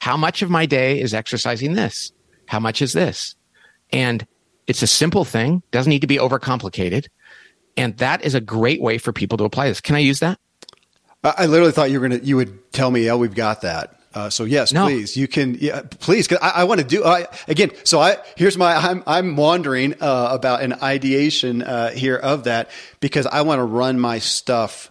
How 0.00 0.18
much 0.18 0.42
of 0.42 0.50
my 0.50 0.66
day 0.66 1.00
is 1.00 1.14
exercising 1.14 1.72
this? 1.76 2.12
How 2.44 2.60
much 2.60 2.82
is 2.82 2.92
this? 2.92 3.34
And 3.90 4.26
it's 4.66 4.82
a 4.82 4.86
simple 4.86 5.24
thing, 5.24 5.62
doesn't 5.70 5.88
need 5.88 6.00
to 6.02 6.06
be 6.06 6.18
overcomplicated. 6.18 7.06
And 7.78 7.96
that 7.96 8.22
is 8.22 8.34
a 8.34 8.40
great 8.40 8.82
way 8.82 8.98
for 8.98 9.14
people 9.14 9.38
to 9.38 9.44
apply 9.44 9.68
this. 9.68 9.80
Can 9.80 9.96
I 9.96 10.00
use 10.00 10.20
that? 10.20 10.38
I 11.22 11.46
literally 11.46 11.72
thought 11.72 11.90
you 11.90 12.00
were 12.00 12.08
going 12.08 12.20
to, 12.20 12.26
you 12.26 12.36
would 12.36 12.72
tell 12.72 12.90
me, 12.90 13.10
oh, 13.10 13.18
we've 13.18 13.34
got 13.34 13.62
that. 13.62 13.96
Uh, 14.12 14.28
so 14.28 14.44
yes, 14.44 14.72
no. 14.72 14.86
please, 14.86 15.16
you 15.16 15.28
can, 15.28 15.56
yeah, 15.60 15.82
please, 16.00 16.26
cause 16.26 16.38
I, 16.42 16.50
I 16.50 16.64
want 16.64 16.80
to 16.80 16.86
do, 16.86 17.04
I, 17.04 17.26
again, 17.46 17.70
so 17.84 18.00
I, 18.00 18.16
here's 18.36 18.58
my, 18.58 18.74
I'm, 18.74 19.04
I'm 19.06 19.36
wandering, 19.36 19.94
uh, 20.00 20.28
about 20.32 20.62
an 20.62 20.82
ideation, 20.82 21.62
uh, 21.62 21.90
here 21.90 22.16
of 22.16 22.44
that 22.44 22.70
because 22.98 23.26
I 23.26 23.42
want 23.42 23.60
to 23.60 23.64
run 23.64 24.00
my 24.00 24.18
stuff 24.18 24.90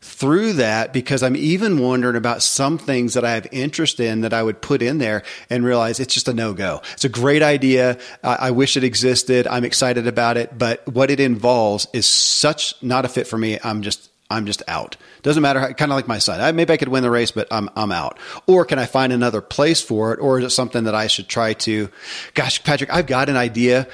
through 0.00 0.54
that 0.54 0.94
because 0.94 1.22
I'm 1.22 1.36
even 1.36 1.78
wondering 1.78 2.16
about 2.16 2.42
some 2.42 2.78
things 2.78 3.14
that 3.14 3.24
I 3.24 3.32
have 3.32 3.46
interest 3.52 4.00
in 4.00 4.22
that 4.22 4.32
I 4.32 4.42
would 4.42 4.62
put 4.62 4.80
in 4.80 4.96
there 4.96 5.22
and 5.50 5.62
realize 5.62 6.00
it's 6.00 6.14
just 6.14 6.28
a 6.28 6.32
no 6.32 6.54
go. 6.54 6.80
It's 6.94 7.04
a 7.04 7.10
great 7.10 7.42
idea. 7.42 7.98
I, 8.24 8.34
I 8.36 8.50
wish 8.52 8.78
it 8.78 8.84
existed. 8.84 9.46
I'm 9.46 9.64
excited 9.64 10.06
about 10.06 10.38
it, 10.38 10.56
but 10.56 10.86
what 10.88 11.10
it 11.10 11.20
involves 11.20 11.86
is 11.92 12.06
such 12.06 12.74
not 12.82 13.04
a 13.04 13.08
fit 13.08 13.26
for 13.26 13.36
me. 13.36 13.58
I'm 13.62 13.82
just 13.82 14.09
I'm 14.30 14.46
just 14.46 14.62
out. 14.68 14.96
Doesn't 15.22 15.42
matter. 15.42 15.60
kind 15.74 15.90
of 15.90 15.96
like 15.96 16.08
my 16.08 16.18
son. 16.18 16.40
I, 16.40 16.52
maybe 16.52 16.72
I 16.72 16.76
could 16.76 16.88
win 16.88 17.02
the 17.02 17.10
race, 17.10 17.30
but 17.30 17.48
I'm 17.50 17.68
I'm 17.76 17.92
out. 17.92 18.18
Or 18.46 18.64
can 18.64 18.78
I 18.78 18.86
find 18.86 19.12
another 19.12 19.40
place 19.40 19.82
for 19.82 20.14
it? 20.14 20.20
Or 20.20 20.38
is 20.38 20.44
it 20.44 20.50
something 20.50 20.84
that 20.84 20.94
I 20.94 21.08
should 21.08 21.28
try 21.28 21.54
to? 21.54 21.90
Gosh, 22.34 22.62
Patrick, 22.62 22.92
I've 22.92 23.06
got 23.06 23.28
an 23.28 23.36
idea 23.36 23.88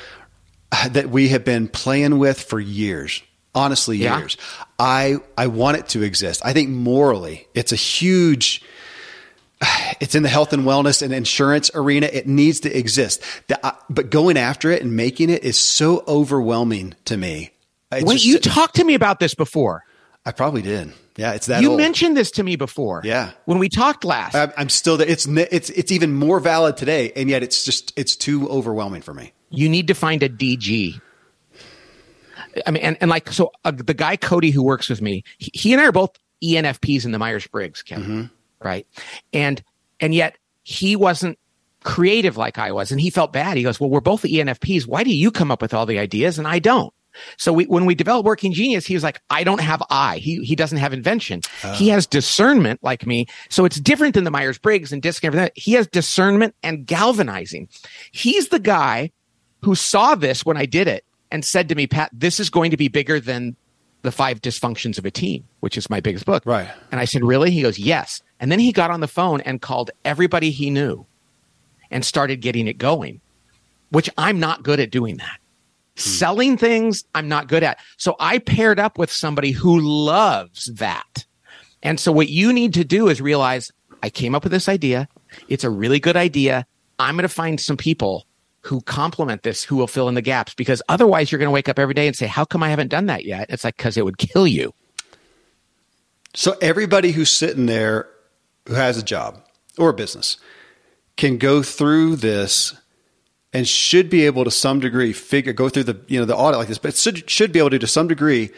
that 0.91 1.09
we 1.09 1.29
have 1.29 1.45
been 1.45 1.69
playing 1.69 2.19
with 2.19 2.41
for 2.43 2.61
years 2.61 3.23
honestly 3.55 3.97
yeah. 3.97 4.19
years. 4.19 4.37
I 4.79 5.17
I 5.37 5.49
want 5.49 5.79
it 5.79 5.89
to 5.89 6.03
exist. 6.03 6.43
I 6.45 6.53
think 6.53 6.69
morally, 6.69 7.49
it's 7.55 7.73
a 7.73 7.77
huge 7.77 8.63
it's 10.01 10.15
in 10.15 10.23
the 10.23 10.29
health 10.29 10.53
and 10.53 10.65
wellness 10.65 11.03
and 11.03 11.13
insurance 11.13 11.71
arena. 11.75 12.09
It 12.13 12.29
needs 12.29 12.61
to 12.61 12.77
exist. 12.77 13.23
The, 13.49 13.65
uh, 13.67 13.73
but 13.91 14.11
going 14.11 14.37
after 14.37 14.71
it 14.71 14.83
and 14.83 14.95
making 14.95 15.31
it 15.31 15.43
is 15.43 15.57
so 15.57 16.05
overwhelming 16.07 16.95
to 17.07 17.17
me. 17.17 17.51
It's 17.91 18.05
Wait, 18.05 18.15
just, 18.15 18.27
you 18.27 18.39
talked 18.39 18.77
to 18.77 18.85
me 18.85 18.95
about 18.95 19.21
this 19.21 19.35
before. 19.35 19.85
I 20.27 20.33
probably 20.33 20.61
did. 20.61 20.93
Yeah, 21.17 21.33
it's 21.33 21.47
that. 21.47 21.63
You 21.63 21.71
old. 21.71 21.79
mentioned 21.79 22.17
this 22.17 22.31
to 22.33 22.43
me 22.43 22.57
before. 22.57 23.01
Yeah, 23.05 23.31
when 23.47 23.59
we 23.59 23.71
talked 23.71 24.05
last. 24.05 24.35
I, 24.35 24.53
I'm 24.59 24.69
still 24.69 24.99
there. 24.99 25.09
It's 25.09 25.27
it's 25.27 25.71
it's 25.71 25.91
even 25.91 26.13
more 26.13 26.41
valid 26.41 26.77
today, 26.77 27.13
and 27.17 27.31
yet 27.31 27.43
it's 27.43 27.65
just 27.65 27.95
it's 27.97 28.17
too 28.17 28.47
overwhelming 28.51 29.01
for 29.01 29.15
me. 29.15 29.33
You 29.49 29.71
need 29.71 29.87
to 29.89 29.95
find 29.95 30.23
a 30.23 30.29
DG 30.29 31.01
I 32.67 32.71
mean, 32.71 32.83
and, 32.83 32.97
and 33.01 33.11
like, 33.11 33.31
so 33.33 33.53
uh, 33.65 33.71
the 33.71 33.95
guy 33.95 34.17
Cody 34.17 34.51
who 34.51 34.63
works 34.63 34.89
with 34.89 35.03
me, 35.03 35.25
he, 35.39 35.51
he 35.53 35.73
and 35.73 35.83
I 35.83 35.87
are 35.87 35.93
both 35.93 36.19
ENFPs 36.43 37.05
in 37.05 37.13
the 37.13 37.19
Myers 37.19 37.47
Briggs, 37.47 37.83
mm-hmm. 37.83 38.25
right? 38.63 38.87
And 39.33 39.63
and 40.01 40.15
yet 40.15 40.39
he 40.63 40.97
wasn't 40.97 41.39
creative 41.83 42.37
like 42.37 42.59
I 42.59 42.73
was, 42.73 42.91
and 42.91 43.01
he 43.01 43.11
felt 43.11 43.33
bad. 43.33 43.57
He 43.57 43.63
goes, 43.63 43.81
"Well, 43.81 43.91
we're 43.91 44.01
both 44.01 44.23
ENFPs. 44.23 44.87
Why 44.87 45.05
do 45.05 45.15
you 45.15 45.31
come 45.31 45.51
up 45.51 45.61
with 45.61 45.75
all 45.75 45.87
the 45.87 45.99
ideas 45.99 46.39
and 46.39 46.47
I 46.47 46.59
don't?" 46.59 46.93
So 47.37 47.53
we, 47.53 47.65
when 47.65 47.87
we 47.87 47.95
developed 47.95 48.27
Working 48.27 48.53
Genius, 48.53 48.87
he 48.87 48.95
was 48.95 49.03
like, 49.03 49.21
I 49.31 49.45
don't 49.45 49.61
have 49.61 49.83
I. 49.91 50.19
He, 50.19 50.45
he 50.45 50.57
doesn't 50.57 50.79
have 50.79 50.93
invention. 50.93 51.41
He 51.75 51.91
ah. 51.91 51.95
has 51.95 52.07
discernment 52.07 52.83
like 52.83 53.07
me. 53.07 53.27
So 53.49 53.65
it's 53.65 53.81
different 53.81 54.15
than 54.15 54.25
the 54.25 54.31
Myers 54.31 54.59
Briggs 54.59 54.93
and 54.93 55.03
DISC 55.03 55.25
and 55.25 55.35
everything. 55.35 55.53
He 55.55 55.73
has 55.73 55.87
discernment 55.87 56.55
and 56.63 56.87
galvanizing. 56.87 57.69
He's 58.13 58.49
the 58.49 58.59
guy 58.59 59.11
who 59.63 59.75
saw 59.75 60.15
this 60.15 60.45
when 60.45 60.57
I 60.57 60.67
did 60.67 60.89
it 60.89 61.05
and 61.31 61.45
said 61.45 61.69
to 61.69 61.75
me, 61.75 61.87
Pat, 61.87 62.11
this 62.13 62.39
is 62.39 62.51
going 62.51 62.71
to 62.71 62.77
be 62.77 62.89
bigger 62.89 63.19
than 63.21 63.57
the 64.03 64.13
five 64.13 64.41
dysfunctions 64.41 64.99
of 64.99 65.05
a 65.05 65.11
team, 65.11 65.45
which 65.61 65.77
is 65.77 65.91
my 65.91 66.01
biggest 66.01 66.25
book. 66.25 66.45
Right. 66.47 66.69
And 66.93 67.01
I 67.01 67.05
said, 67.05 67.25
really? 67.25 67.51
He 67.51 67.63
goes, 67.63 67.79
yes. 67.79 68.23
And 68.39 68.53
then 68.53 68.61
he 68.61 68.73
got 68.73 68.91
on 68.91 69.01
the 69.01 69.09
phone 69.09 69.41
and 69.41 69.61
called 69.61 69.91
everybody 70.05 70.51
he 70.51 70.71
knew 70.71 71.07
and 71.91 72.05
started 72.05 72.41
getting 72.41 72.69
it 72.69 72.79
going, 72.79 73.21
which 73.91 74.09
I'm 74.17 74.39
not 74.39 74.63
good 74.63 74.81
at 74.81 74.91
doing 74.91 75.17
that. 75.17 75.39
Hmm. 75.97 76.01
Selling 76.01 76.57
things, 76.57 77.05
I'm 77.15 77.29
not 77.29 77.49
good 77.49 77.63
at. 77.63 77.79
So 77.97 78.17
I 78.21 78.39
paired 78.39 78.79
up 78.79 78.99
with 78.99 79.11
somebody 79.11 79.51
who 79.51 79.81
loves 79.81 80.67
that. 80.75 81.27
And 81.83 81.99
so 82.01 82.13
what 82.13 82.29
you 82.29 82.53
need 82.53 82.75
to 82.75 82.85
do 82.85 83.09
is 83.09 83.21
realize 83.21 83.71
I 84.03 84.11
came 84.11 84.35
up 84.35 84.43
with 84.43 84.53
this 84.53 84.69
idea. 84.69 85.09
It's 85.49 85.65
a 85.65 85.71
really 85.71 86.01
good 86.01 86.17
idea. 86.17 86.67
I'm 86.99 87.17
going 87.17 87.23
to 87.23 87.29
find 87.29 87.61
some 87.61 87.77
people 87.77 88.27
who 88.67 88.81
complement 88.81 89.45
this 89.45 89.63
who 89.63 89.77
will 89.77 89.87
fill 89.87 90.09
in 90.09 90.15
the 90.15 90.23
gaps 90.23 90.53
because 90.53 90.83
otherwise 90.89 91.31
you're 91.31 91.39
going 91.39 91.47
to 91.47 91.53
wake 91.53 91.69
up 91.69 91.79
every 91.79 91.95
day 91.95 92.09
and 92.09 92.17
say 92.17 92.27
how 92.27 92.45
come 92.45 92.65
i 92.65 92.69
haven't 92.69 92.89
done 92.89 93.07
that 93.07 93.25
yet 93.25 93.47
it's 93.49 93.63
like 93.63 93.77
because 93.77 93.97
it 93.97 94.05
would 94.05 94.19
kill 94.19 94.45
you 94.45 94.75
so 96.35 96.57
everybody 96.61 97.13
who's 97.13 97.31
sitting 97.31 97.67
there 97.67 98.09
who 98.67 98.75
has 98.75 98.99
a 98.99 99.05
job 99.05 99.41
or 99.79 99.91
a 99.91 99.95
business 99.95 100.37
can 101.17 101.39
go 101.39 101.63
through 101.63 102.17
this 102.17 102.75
and 103.57 103.67
should 103.67 104.11
be 104.11 104.27
able 104.27 104.45
to 104.45 104.51
some 104.51 104.81
degree 104.81 105.15
figure 105.15 105.55
go 105.55 105.71
through 105.71 105.85
the 105.85 105.99
you 106.09 106.21
know 106.21 106.27
the 106.27 106.37
audit 106.37 106.59
like 106.59 106.69
this 106.69 106.77
but 106.77 106.95
should, 106.95 107.29
should 107.29 107.53
be 107.53 107.59
able 107.59 107.71
to 107.71 107.79
to 107.79 107.87
some 107.87 108.07
degree 108.07 108.51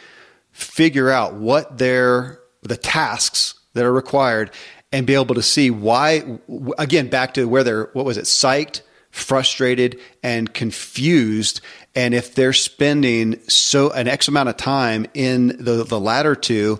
figure 0.51 1.09
out 1.09 1.35
what 1.35 1.77
their 1.77 2.39
the 2.63 2.75
tasks 2.75 3.53
that 3.73 3.85
are 3.85 3.93
required 3.93 4.51
and 4.91 5.07
be 5.07 5.13
able 5.13 5.35
to 5.35 5.41
see 5.41 5.71
why 5.71 6.37
again 6.77 7.07
back 7.07 7.33
to 7.33 7.47
where 7.47 7.63
they're 7.63 7.89
what 7.93 8.03
was 8.03 8.17
it 8.17 8.25
psyched 8.25 8.81
frustrated 9.09 9.97
and 10.21 10.53
confused 10.53 11.61
and 11.95 12.13
if 12.13 12.35
they're 12.35 12.51
spending 12.51 13.39
so 13.47 13.89
an 13.91 14.09
x 14.09 14.27
amount 14.27 14.49
of 14.49 14.57
time 14.57 15.05
in 15.13 15.47
the 15.47 15.85
the 15.85 15.99
latter 15.99 16.35
two 16.35 16.77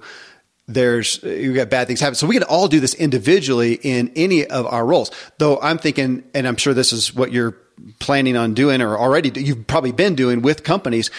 there's 0.68 1.24
you 1.24 1.56
got 1.56 1.72
bad 1.72 1.88
things 1.88 2.00
happen. 2.00 2.14
So 2.14 2.28
we 2.28 2.36
can 2.36 2.44
all 2.44 2.68
do 2.68 2.80
this 2.80 2.94
individually 2.94 3.80
in 3.82 4.12
any 4.16 4.46
of 4.46 4.68
our 4.68 4.86
roles. 4.86 5.10
Though 5.40 5.60
i'm 5.62 5.80
thinking 5.80 6.24
and 6.36 6.48
i'm 6.48 6.58
sure 6.58 6.76
this 6.76 6.94
is 6.94 7.16
what 7.16 7.32
you're 7.32 7.58
planning 7.99 8.35
on 8.35 8.53
doing 8.53 8.81
or 8.81 8.97
already 8.97 9.31
you've 9.41 9.68
probably 9.68 9.91
been 9.91 10.15
doing 10.15 10.41
with 10.41 10.64
companies 10.64 11.10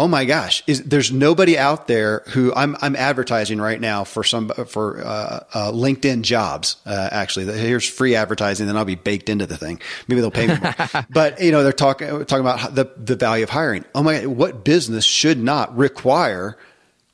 Oh 0.00 0.08
my 0.08 0.24
gosh! 0.24 0.62
Is 0.66 0.82
there's 0.84 1.12
nobody 1.12 1.58
out 1.58 1.86
there 1.86 2.22
who 2.28 2.54
I'm 2.54 2.74
I'm 2.80 2.96
advertising 2.96 3.60
right 3.60 3.78
now 3.78 4.04
for 4.04 4.24
some 4.24 4.48
for 4.48 5.04
uh, 5.04 5.44
uh, 5.52 5.72
LinkedIn 5.72 6.22
jobs. 6.22 6.76
Uh, 6.86 7.10
actually, 7.12 7.44
here's 7.58 7.86
free 7.86 8.14
advertising, 8.14 8.66
then 8.66 8.78
I'll 8.78 8.86
be 8.86 8.94
baked 8.94 9.28
into 9.28 9.46
the 9.46 9.58
thing. 9.58 9.78
Maybe 10.08 10.22
they'll 10.22 10.30
pay 10.30 10.46
me 10.46 10.56
more. 10.58 10.74
but 11.10 11.38
you 11.42 11.52
know, 11.52 11.62
they're 11.62 11.72
talking 11.72 12.08
talking 12.24 12.40
about 12.40 12.74
the 12.74 12.90
the 12.96 13.14
value 13.14 13.44
of 13.44 13.50
hiring. 13.50 13.84
Oh 13.94 14.02
my! 14.02 14.20
God, 14.20 14.28
what 14.28 14.64
business 14.64 15.04
should 15.04 15.36
not 15.36 15.76
require 15.76 16.56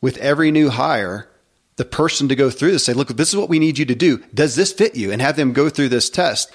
with 0.00 0.16
every 0.18 0.52
new 0.52 0.70
hire 0.70 1.28
the 1.74 1.84
person 1.84 2.28
to 2.28 2.36
go 2.36 2.50
through 2.50 2.70
this? 2.70 2.84
Say, 2.84 2.92
look, 2.92 3.08
this 3.08 3.30
is 3.30 3.36
what 3.36 3.48
we 3.48 3.58
need 3.58 3.78
you 3.78 3.86
to 3.86 3.96
do. 3.96 4.22
Does 4.32 4.54
this 4.54 4.72
fit 4.72 4.94
you? 4.94 5.10
And 5.10 5.20
have 5.20 5.34
them 5.34 5.52
go 5.52 5.68
through 5.70 5.88
this 5.88 6.08
test. 6.08 6.52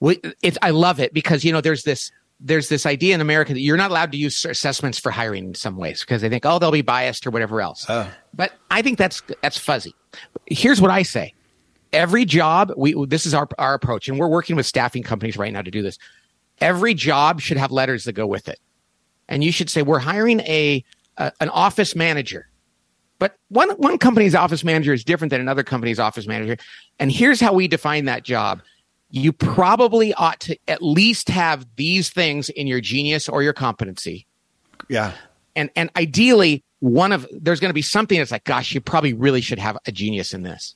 It's, 0.00 0.58
I 0.62 0.70
love 0.70 1.00
it 1.00 1.12
because 1.12 1.44
you 1.44 1.52
know 1.52 1.60
there's 1.60 1.82
this 1.82 2.12
there's 2.40 2.68
this 2.68 2.86
idea 2.86 3.14
in 3.14 3.20
America 3.20 3.52
that 3.52 3.60
you're 3.60 3.76
not 3.76 3.90
allowed 3.90 4.12
to 4.12 4.18
use 4.18 4.44
assessments 4.44 4.98
for 4.98 5.10
hiring 5.10 5.46
in 5.46 5.54
some 5.54 5.76
ways 5.76 6.00
because 6.00 6.22
they 6.22 6.28
think, 6.28 6.46
oh, 6.46 6.58
they'll 6.58 6.70
be 6.70 6.82
biased 6.82 7.26
or 7.26 7.30
whatever 7.30 7.60
else. 7.60 7.84
Oh. 7.88 8.08
But 8.32 8.52
I 8.70 8.80
think 8.82 8.98
that's 8.98 9.22
that's 9.42 9.58
fuzzy. 9.58 9.94
Here's 10.46 10.80
what 10.80 10.90
I 10.90 11.02
say: 11.02 11.34
every 11.92 12.24
job, 12.24 12.72
we 12.76 12.94
this 13.06 13.26
is 13.26 13.34
our 13.34 13.48
our 13.58 13.74
approach, 13.74 14.08
and 14.08 14.18
we're 14.18 14.28
working 14.28 14.56
with 14.56 14.66
staffing 14.66 15.02
companies 15.02 15.36
right 15.36 15.52
now 15.52 15.62
to 15.62 15.70
do 15.70 15.82
this. 15.82 15.98
Every 16.60 16.94
job 16.94 17.40
should 17.40 17.56
have 17.56 17.70
letters 17.70 18.04
that 18.04 18.12
go 18.12 18.26
with 18.26 18.48
it, 18.48 18.58
and 19.28 19.42
you 19.42 19.52
should 19.52 19.70
say, 19.70 19.82
we're 19.82 20.00
hiring 20.00 20.40
a, 20.40 20.84
a 21.16 21.32
an 21.40 21.48
office 21.48 21.96
manager. 21.96 22.48
But 23.18 23.36
one 23.48 23.70
one 23.70 23.98
company's 23.98 24.34
office 24.34 24.62
manager 24.62 24.92
is 24.92 25.02
different 25.02 25.30
than 25.30 25.40
another 25.40 25.64
company's 25.64 25.98
office 25.98 26.26
manager, 26.26 26.56
and 27.00 27.10
here's 27.10 27.40
how 27.40 27.52
we 27.52 27.66
define 27.66 28.04
that 28.04 28.22
job 28.22 28.62
you 29.10 29.32
probably 29.32 30.12
ought 30.14 30.40
to 30.40 30.58
at 30.68 30.82
least 30.82 31.28
have 31.28 31.66
these 31.76 32.10
things 32.10 32.48
in 32.50 32.66
your 32.66 32.80
genius 32.80 33.28
or 33.28 33.42
your 33.42 33.52
competency. 33.52 34.26
Yeah. 34.88 35.12
And 35.56 35.70
and 35.74 35.90
ideally 35.96 36.62
one 36.80 37.12
of 37.12 37.26
there's 37.32 37.60
going 37.60 37.70
to 37.70 37.74
be 37.74 37.82
something 37.82 38.18
that's 38.18 38.30
like 38.30 38.44
gosh 38.44 38.72
you 38.72 38.80
probably 38.80 39.12
really 39.12 39.40
should 39.40 39.58
have 39.58 39.78
a 39.86 39.92
genius 39.92 40.34
in 40.34 40.42
this. 40.42 40.74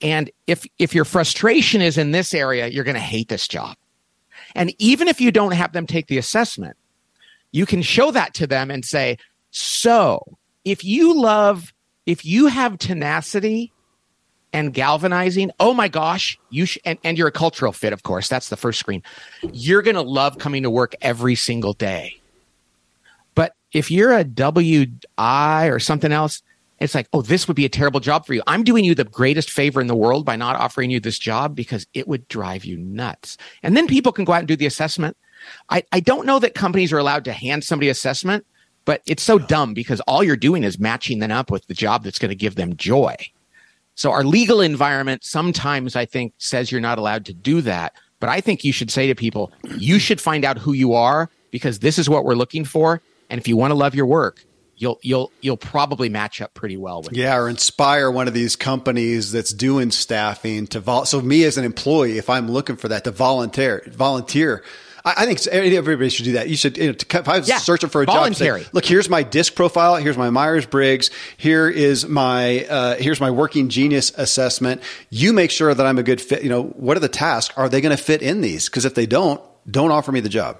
And 0.00 0.30
if 0.46 0.64
if 0.78 0.94
your 0.94 1.04
frustration 1.04 1.80
is 1.80 1.98
in 1.98 2.12
this 2.12 2.32
area 2.32 2.68
you're 2.68 2.84
going 2.84 2.94
to 2.94 3.00
hate 3.00 3.28
this 3.28 3.48
job. 3.48 3.76
And 4.54 4.72
even 4.78 5.08
if 5.08 5.20
you 5.20 5.30
don't 5.32 5.52
have 5.52 5.72
them 5.72 5.86
take 5.86 6.06
the 6.06 6.16
assessment, 6.16 6.76
you 7.50 7.66
can 7.66 7.82
show 7.82 8.10
that 8.12 8.34
to 8.34 8.46
them 8.46 8.70
and 8.70 8.84
say, 8.84 9.18
"So, 9.50 10.38
if 10.64 10.84
you 10.84 11.20
love 11.20 11.72
if 12.06 12.24
you 12.24 12.46
have 12.46 12.78
tenacity 12.78 13.72
and 14.52 14.72
galvanizing. 14.72 15.50
Oh 15.60 15.74
my 15.74 15.88
gosh, 15.88 16.38
you 16.50 16.66
sh- 16.66 16.78
and, 16.84 16.98
and 17.04 17.18
you're 17.18 17.28
a 17.28 17.32
cultural 17.32 17.72
fit, 17.72 17.92
of 17.92 18.02
course. 18.02 18.28
That's 18.28 18.48
the 18.48 18.56
first 18.56 18.78
screen. 18.78 19.02
You're 19.52 19.82
going 19.82 19.94
to 19.96 20.02
love 20.02 20.38
coming 20.38 20.62
to 20.62 20.70
work 20.70 20.94
every 21.02 21.34
single 21.34 21.72
day. 21.74 22.20
But 23.34 23.54
if 23.72 23.90
you're 23.90 24.12
a 24.12 24.24
WI 24.24 25.66
or 25.66 25.78
something 25.78 26.12
else, 26.12 26.42
It's 26.80 26.94
like, 26.94 27.08
oh, 27.12 27.22
this 27.22 27.48
would 27.48 27.56
be 27.56 27.64
a 27.64 27.68
terrible 27.68 28.00
job 28.00 28.24
for 28.24 28.34
you. 28.34 28.42
I'm 28.46 28.62
doing 28.62 28.84
you 28.84 28.94
the 28.94 29.04
greatest 29.04 29.50
favor 29.50 29.80
in 29.80 29.88
the 29.88 29.96
world 29.96 30.24
by 30.24 30.36
not 30.36 30.56
offering 30.56 30.90
you 30.90 31.00
this 31.00 31.18
job 31.18 31.54
because 31.56 31.86
it 31.92 32.06
would 32.06 32.28
drive 32.28 32.64
you 32.64 32.76
nuts. 32.76 33.36
And 33.62 33.76
then 33.76 33.86
people 33.86 34.12
can 34.12 34.24
go 34.24 34.32
out 34.32 34.40
and 34.40 34.48
do 34.48 34.56
the 34.56 34.66
assessment. 34.66 35.16
I, 35.70 35.82
I 35.92 36.00
don't 36.00 36.26
know 36.26 36.38
that 36.38 36.54
companies 36.54 36.92
are 36.92 36.98
allowed 36.98 37.24
to 37.24 37.32
hand 37.32 37.64
somebody 37.64 37.88
assessment, 37.88 38.46
but 38.84 39.02
it's 39.06 39.22
so 39.22 39.38
dumb 39.38 39.74
because 39.74 40.00
all 40.02 40.22
you're 40.22 40.36
doing 40.36 40.62
is 40.64 40.78
matching 40.78 41.18
them 41.18 41.32
up 41.32 41.50
with 41.50 41.66
the 41.66 41.74
job 41.74 42.04
that's 42.04 42.18
going 42.18 42.30
to 42.30 42.36
give 42.36 42.54
them 42.54 42.76
joy. 42.76 43.16
So 43.98 44.12
our 44.12 44.22
legal 44.22 44.60
environment 44.60 45.24
sometimes 45.24 45.96
I 45.96 46.04
think 46.04 46.32
says 46.38 46.70
you're 46.70 46.80
not 46.80 46.98
allowed 46.98 47.26
to 47.26 47.34
do 47.34 47.60
that. 47.62 47.94
But 48.20 48.28
I 48.28 48.40
think 48.40 48.62
you 48.62 48.72
should 48.72 48.92
say 48.92 49.08
to 49.08 49.14
people, 49.16 49.50
you 49.76 49.98
should 49.98 50.20
find 50.20 50.44
out 50.44 50.56
who 50.56 50.72
you 50.72 50.94
are 50.94 51.28
because 51.50 51.80
this 51.80 51.98
is 51.98 52.08
what 52.08 52.24
we're 52.24 52.36
looking 52.36 52.64
for. 52.64 53.02
And 53.28 53.40
if 53.40 53.48
you 53.48 53.56
want 53.56 53.72
to 53.72 53.74
love 53.74 53.96
your 53.96 54.06
work, 54.06 54.44
you'll 54.76 55.00
you'll 55.02 55.32
you'll 55.40 55.56
probably 55.56 56.08
match 56.08 56.40
up 56.40 56.54
pretty 56.54 56.76
well 56.76 57.02
with. 57.02 57.12
Yeah, 57.12 57.36
or 57.36 57.48
inspire 57.48 58.08
one 58.08 58.28
of 58.28 58.34
these 58.34 58.54
companies 58.54 59.32
that's 59.32 59.52
doing 59.52 59.90
staffing 59.90 60.68
to 60.68 60.78
vol. 60.78 61.04
So 61.04 61.20
me 61.20 61.42
as 61.42 61.58
an 61.58 61.64
employee, 61.64 62.18
if 62.18 62.30
I'm 62.30 62.48
looking 62.48 62.76
for 62.76 62.86
that, 62.86 63.02
to 63.02 63.10
volunteer 63.10 63.82
volunteer. 63.88 64.62
I, 65.16 65.22
I 65.22 65.26
think 65.26 65.46
everybody 65.46 66.08
should 66.10 66.24
do 66.24 66.32
that. 66.32 66.48
You 66.48 66.56
should, 66.56 66.76
you 66.76 66.86
know, 66.88 66.92
to, 66.92 67.18
if 67.18 67.28
I 67.28 67.38
was 67.38 67.48
Yeah, 67.48 67.58
searching 67.58 67.88
for 67.88 68.02
a 68.02 68.06
voluntary. 68.06 68.60
job, 68.60 68.66
say, 68.66 68.70
look, 68.72 68.84
here's 68.84 69.08
my 69.08 69.22
disc 69.22 69.54
profile. 69.54 69.96
Here's 69.96 70.16
my 70.18 70.30
Myers 70.30 70.66
Briggs. 70.66 71.10
Here 71.36 71.68
is 71.68 72.06
my 72.06 72.64
uh, 72.66 72.96
here's 72.96 73.20
my 73.20 73.30
working 73.30 73.68
genius 73.68 74.12
assessment. 74.16 74.82
You 75.10 75.32
make 75.32 75.50
sure 75.50 75.72
that 75.74 75.86
I'm 75.86 75.98
a 75.98 76.02
good 76.02 76.20
fit. 76.20 76.42
You 76.42 76.48
know, 76.50 76.64
what 76.64 76.96
are 76.96 77.00
the 77.00 77.08
tasks? 77.08 77.54
Are 77.56 77.68
they 77.68 77.80
going 77.80 77.96
to 77.96 78.02
fit 78.02 78.22
in 78.22 78.40
these? 78.40 78.68
Because 78.68 78.84
if 78.84 78.94
they 78.94 79.06
don't, 79.06 79.40
don't 79.70 79.90
offer 79.90 80.12
me 80.12 80.20
the 80.20 80.28
job. 80.28 80.58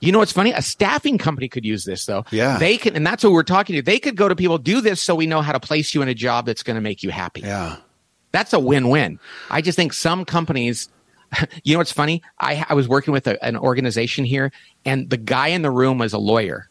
You 0.00 0.12
know 0.12 0.18
what's 0.18 0.32
funny? 0.32 0.52
A 0.52 0.60
staffing 0.60 1.16
company 1.16 1.48
could 1.48 1.64
use 1.64 1.84
this 1.84 2.04
though. 2.04 2.24
Yeah. 2.30 2.58
They 2.58 2.76
can, 2.76 2.94
and 2.94 3.06
that's 3.06 3.24
what 3.24 3.32
we're 3.32 3.42
talking 3.42 3.76
to. 3.76 3.82
They 3.82 3.98
could 3.98 4.16
go 4.16 4.28
to 4.28 4.36
people, 4.36 4.58
do 4.58 4.82
this 4.82 5.00
so 5.00 5.14
we 5.14 5.26
know 5.26 5.40
how 5.40 5.52
to 5.52 5.60
place 5.60 5.94
you 5.94 6.02
in 6.02 6.08
a 6.08 6.14
job 6.14 6.44
that's 6.44 6.62
going 6.62 6.74
to 6.74 6.82
make 6.82 7.02
you 7.02 7.08
happy. 7.10 7.40
Yeah. 7.40 7.76
That's 8.32 8.52
a 8.52 8.58
win-win. 8.58 9.18
I 9.48 9.62
just 9.62 9.76
think 9.76 9.92
some 9.94 10.24
companies, 10.26 10.88
you 11.64 11.74
know 11.74 11.78
what's 11.78 11.92
funny? 11.92 12.22
I, 12.40 12.64
I 12.68 12.74
was 12.74 12.88
working 12.88 13.12
with 13.12 13.26
a, 13.26 13.42
an 13.44 13.56
organization 13.56 14.24
here, 14.24 14.52
and 14.84 15.10
the 15.10 15.16
guy 15.16 15.48
in 15.48 15.62
the 15.62 15.70
room 15.70 15.98
was 15.98 16.12
a 16.12 16.18
lawyer 16.18 16.68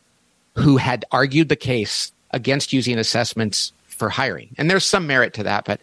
who 0.56 0.78
had 0.78 1.06
argued 1.12 1.50
the 1.50 1.56
case 1.56 2.12
against 2.32 2.74
using 2.74 2.98
assessments 2.98 3.72
for 3.88 4.10
hiring. 4.10 4.54
And 4.58 4.70
there's 4.70 4.86
some 4.86 5.08
merit 5.08 5.34
to 5.36 5.44
that, 5.44 5.66
but 5.66 5.80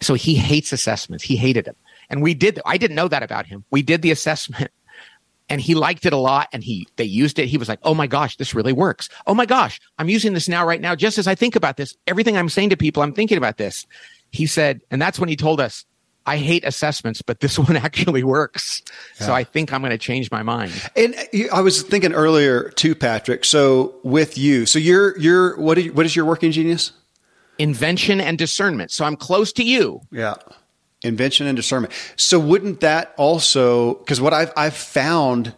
so 0.00 0.14
he 0.14 0.34
hates 0.34 0.72
assessments. 0.72 1.24
He 1.24 1.36
hated 1.36 1.64
them. 1.66 1.76
And 2.08 2.22
we 2.22 2.34
did, 2.34 2.60
I 2.66 2.76
didn't 2.76 2.96
know 2.96 3.08
that 3.08 3.22
about 3.22 3.46
him. 3.46 3.64
We 3.70 3.82
did 3.82 4.02
the 4.02 4.10
assessment 4.10 4.70
and 5.50 5.60
he 5.60 5.74
liked 5.74 6.06
it 6.06 6.12
a 6.12 6.16
lot 6.16 6.48
and 6.52 6.64
he 6.64 6.88
they 6.96 7.04
used 7.04 7.38
it 7.38 7.48
he 7.48 7.58
was 7.58 7.68
like 7.68 7.80
oh 7.82 7.92
my 7.92 8.06
gosh 8.06 8.36
this 8.36 8.54
really 8.54 8.72
works 8.72 9.08
oh 9.26 9.34
my 9.34 9.44
gosh 9.44 9.80
i'm 9.98 10.08
using 10.08 10.32
this 10.32 10.48
now 10.48 10.64
right 10.64 10.80
now 10.80 10.94
just 10.94 11.18
as 11.18 11.26
i 11.26 11.34
think 11.34 11.56
about 11.56 11.76
this 11.76 11.96
everything 12.06 12.36
i'm 12.36 12.48
saying 12.48 12.70
to 12.70 12.76
people 12.76 13.02
i'm 13.02 13.12
thinking 13.12 13.36
about 13.36 13.56
this 13.56 13.84
he 14.30 14.46
said 14.46 14.80
and 14.92 15.02
that's 15.02 15.18
when 15.18 15.28
he 15.28 15.34
told 15.34 15.60
us 15.60 15.84
i 16.34 16.36
hate 16.36 16.64
assessments 16.64 17.20
but 17.22 17.40
this 17.40 17.58
one 17.68 17.76
actually 17.76 18.22
works 18.24 18.82
so 19.14 19.32
i 19.40 19.44
think 19.44 19.72
i'm 19.72 19.80
going 19.82 19.90
to 19.90 19.98
change 20.10 20.30
my 20.30 20.42
mind 20.42 20.72
And 20.96 21.14
I 21.52 21.60
was 21.60 21.82
thinking 21.82 22.12
earlier 22.12 22.70
too, 22.70 22.94
Patrick. 22.94 23.44
So 23.44 23.94
with 24.02 24.36
you, 24.38 24.66
so 24.66 24.78
you're 24.78 25.18
you're 25.18 25.58
what 25.64 25.74
do 25.76 25.82
you, 25.82 25.92
what 25.92 26.06
is 26.06 26.14
your 26.16 26.24
working 26.24 26.52
genius? 26.52 26.92
invention 27.58 28.20
and 28.20 28.38
discernment 28.38 28.90
so 28.90 29.04
i'm 29.04 29.16
close 29.16 29.52
to 29.52 29.62
you 29.62 30.00
Yeah. 30.10 30.34
Invention 31.02 31.46
and 31.46 31.56
discernment. 31.56 31.94
So 32.16 32.38
wouldn't 32.38 32.80
that 32.80 33.14
also 33.16 33.94
because 33.94 34.20
what 34.20 34.34
I've 34.34 34.52
I've 34.54 34.76
found 34.76 35.54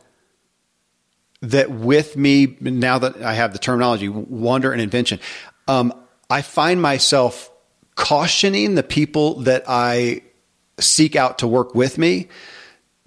that 1.40 1.68
with 1.70 2.16
me 2.16 2.56
now 2.60 2.98
that 3.00 3.20
I 3.22 3.34
have 3.34 3.52
the 3.52 3.58
terminology 3.58 4.08
wonder 4.08 4.70
and 4.70 4.80
invention, 4.80 5.18
um, 5.66 5.92
I 6.30 6.42
find 6.42 6.80
myself 6.80 7.50
cautioning 7.96 8.76
the 8.76 8.84
people 8.84 9.40
that 9.40 9.64
I 9.66 10.22
seek 10.82 11.16
out 11.16 11.38
to 11.38 11.46
work 11.46 11.74
with 11.74 11.98
me 11.98 12.28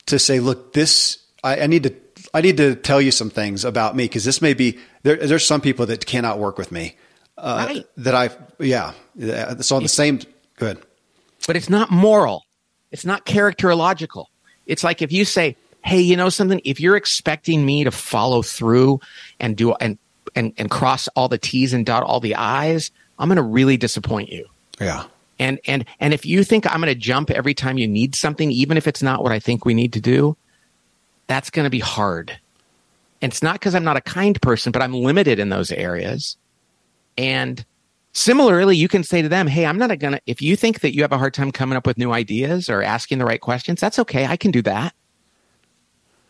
to 0.07 0.17
say, 0.19 0.39
look, 0.39 0.73
this 0.73 1.19
I, 1.43 1.61
I 1.61 1.67
need 1.67 1.83
to 1.83 1.93
I 2.33 2.41
need 2.41 2.57
to 2.57 2.75
tell 2.75 3.01
you 3.01 3.11
some 3.11 3.29
things 3.29 3.63
about 3.63 3.95
me 3.95 4.05
because 4.05 4.23
this 4.25 4.41
may 4.41 4.53
be 4.53 4.77
there, 5.03 5.15
there's 5.15 5.45
some 5.45 5.61
people 5.61 5.85
that 5.85 6.05
cannot 6.05 6.39
work 6.39 6.57
with 6.57 6.71
me 6.71 6.95
uh, 7.37 7.65
Right. 7.69 7.85
that 7.97 8.15
I 8.15 8.29
yeah 8.59 8.93
so 9.61 9.75
on 9.75 9.83
the 9.83 9.89
same 9.89 10.19
good 10.57 10.81
but 11.47 11.55
it's 11.55 11.69
not 11.69 11.91
moral. 11.91 12.43
It's 12.91 13.05
not 13.05 13.25
characterological. 13.25 14.25
It's 14.65 14.83
like 14.83 15.01
if 15.03 15.11
you 15.11 15.25
say, 15.25 15.55
"Hey, 15.83 16.01
you 16.01 16.15
know 16.15 16.29
something? 16.29 16.59
If 16.63 16.79
you're 16.79 16.95
expecting 16.95 17.65
me 17.65 17.83
to 17.83 17.91
follow 17.91 18.41
through 18.41 18.99
and 19.39 19.55
do 19.55 19.73
and 19.75 19.99
and 20.35 20.53
and 20.57 20.71
cross 20.71 21.07
all 21.09 21.27
the 21.27 21.37
T's 21.37 21.71
and 21.73 21.85
dot 21.85 22.01
all 22.03 22.19
the 22.19 22.33
I's, 22.35 22.89
I'm 23.19 23.27
going 23.29 23.35
to 23.37 23.43
really 23.43 23.77
disappoint 23.77 24.29
you." 24.29 24.47
yeah 24.81 25.05
And 25.37 25.59
and 25.65 25.85
and 25.99 26.13
if 26.13 26.25
you 26.25 26.43
think 26.43 26.65
I'm 26.65 26.81
going 26.81 26.93
to 26.93 26.99
jump 26.99 27.29
every 27.29 27.53
time 27.53 27.77
you 27.77 27.87
need 27.87 28.15
something, 28.15 28.51
even 28.51 28.77
if 28.77 28.87
it's 28.87 29.03
not 29.03 29.21
what 29.21 29.31
I 29.31 29.39
think 29.39 29.65
we 29.65 29.73
need 29.73 29.93
to 29.93 30.01
do, 30.01 30.37
that's 31.27 31.49
going 31.49 31.65
to 31.65 31.69
be 31.69 31.79
hard. 31.79 32.37
And 33.21 33.31
it's 33.31 33.43
not 33.43 33.53
because 33.55 33.75
I'm 33.75 33.83
not 33.83 33.97
a 33.97 34.01
kind 34.01 34.41
person, 34.41 34.71
but 34.71 34.81
I'm 34.81 34.93
limited 34.93 35.39
in 35.39 35.49
those 35.49 35.71
areas. 35.71 36.37
And 37.17 37.65
similarly, 38.13 38.75
you 38.75 38.87
can 38.87 39.03
say 39.03 39.21
to 39.21 39.29
them, 39.29 39.47
Hey, 39.47 39.65
I'm 39.65 39.77
not 39.77 39.97
going 39.99 40.13
to, 40.13 40.21
if 40.25 40.41
you 40.41 40.55
think 40.55 40.81
that 40.81 40.93
you 40.93 41.01
have 41.01 41.11
a 41.11 41.17
hard 41.17 41.33
time 41.33 41.51
coming 41.51 41.77
up 41.77 41.87
with 41.87 41.97
new 41.97 42.11
ideas 42.11 42.69
or 42.69 42.83
asking 42.83 43.19
the 43.19 43.25
right 43.25 43.41
questions, 43.41 43.81
that's 43.81 43.99
okay. 43.99 44.25
I 44.25 44.37
can 44.37 44.51
do 44.51 44.61
that. 44.63 44.93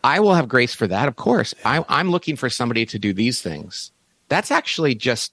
I 0.04 0.20
will 0.20 0.34
have 0.34 0.48
grace 0.48 0.74
for 0.74 0.86
that. 0.86 1.08
Of 1.08 1.16
course. 1.16 1.54
I, 1.64 1.84
I'm 1.88 2.10
looking 2.10 2.36
for 2.36 2.48
somebody 2.48 2.86
to 2.86 2.98
do 2.98 3.12
these 3.12 3.42
things. 3.42 3.90
That's 4.28 4.50
actually 4.50 4.94
just, 4.94 5.32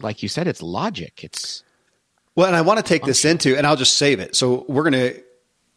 like 0.00 0.22
you 0.22 0.28
said, 0.28 0.48
it's 0.48 0.62
logic. 0.62 1.22
It's, 1.22 1.62
Well, 2.36 2.46
and 2.46 2.56
I 2.56 2.62
want 2.62 2.78
to 2.78 2.82
take 2.82 3.04
this 3.04 3.24
into, 3.24 3.56
and 3.56 3.66
I'll 3.66 3.76
just 3.76 3.96
save 3.96 4.20
it. 4.20 4.34
So 4.34 4.64
we're 4.68 4.90
going 4.90 5.14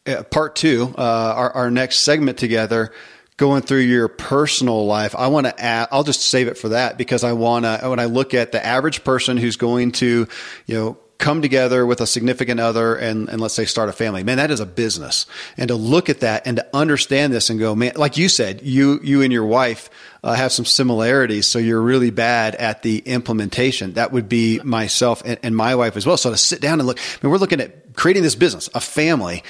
to 0.06 0.20
uh, 0.20 0.24
part 0.24 0.56
two, 0.56 0.94
uh, 0.98 1.02
our, 1.02 1.52
our 1.52 1.72
next 1.72 2.00
segment 2.00 2.38
together, 2.38 2.92
going 3.38 3.62
through 3.62 3.82
your 3.82 4.08
personal 4.08 4.86
life. 4.88 5.16
I 5.16 5.28
want 5.28 5.46
to 5.46 5.60
add. 5.60 5.90
I'll 5.92 6.04
just 6.04 6.22
save 6.22 6.48
it 6.48 6.58
for 6.58 6.70
that 6.70 6.98
because 6.98 7.24
I 7.24 7.34
want 7.34 7.66
to. 7.66 7.90
When 7.90 8.00
I 8.00 8.06
look 8.06 8.34
at 8.34 8.52
the 8.52 8.66
average 8.66 9.04
person 9.04 9.38
who's 9.38 9.58
going 9.58 9.92
to, 9.94 10.28
you 10.66 10.76
know. 10.76 10.98
Come 11.18 11.42
together 11.42 11.86
with 11.86 12.00
a 12.00 12.08
significant 12.08 12.60
other 12.60 12.96
and, 12.96 13.28
and 13.28 13.42
let's 13.42 13.56
say 13.56 13.66
start 13.66 13.90
a 13.90 13.94
family. 13.94 14.24
Man, 14.24 14.38
that 14.38 14.52
is 14.52 14.60
a 14.60 14.66
business. 14.66 15.26
And 15.58 15.68
to 15.70 15.76
look 15.76 16.10
at 16.10 16.20
that 16.20 16.46
and 16.46 16.58
to 16.58 16.68
understand 16.74 17.34
this 17.34 17.50
and 17.50 17.60
go, 17.60 17.76
man, 17.76 17.94
like 17.96 18.18
you 18.18 18.30
said, 18.30 18.62
you, 18.62 19.00
you 19.04 19.24
and 19.24 19.34
your 19.34 19.46
wife 19.46 19.90
uh, 20.24 20.34
have 20.34 20.52
some 20.52 20.66
similarities. 20.66 21.48
So 21.48 21.58
you're 21.58 21.82
really 21.82 22.12
bad 22.12 22.56
at 22.56 22.84
the 22.84 23.00
implementation. 23.00 23.94
That 23.94 24.12
would 24.12 24.30
be 24.30 24.60
myself 24.64 25.24
and, 25.26 25.40
and 25.42 25.56
my 25.56 25.74
wife 25.76 25.98
as 25.98 26.06
well. 26.06 26.18
So 26.18 26.30
to 26.30 26.38
sit 26.38 26.62
down 26.62 26.80
and 26.80 26.88
look, 26.88 27.00
I 27.00 27.04
mean, 27.24 27.32
we're 27.32 27.38
looking 27.40 27.62
at 27.62 27.96
creating 27.96 28.24
this 28.24 28.36
business, 28.36 28.70
a 28.76 28.80
family. 28.80 29.44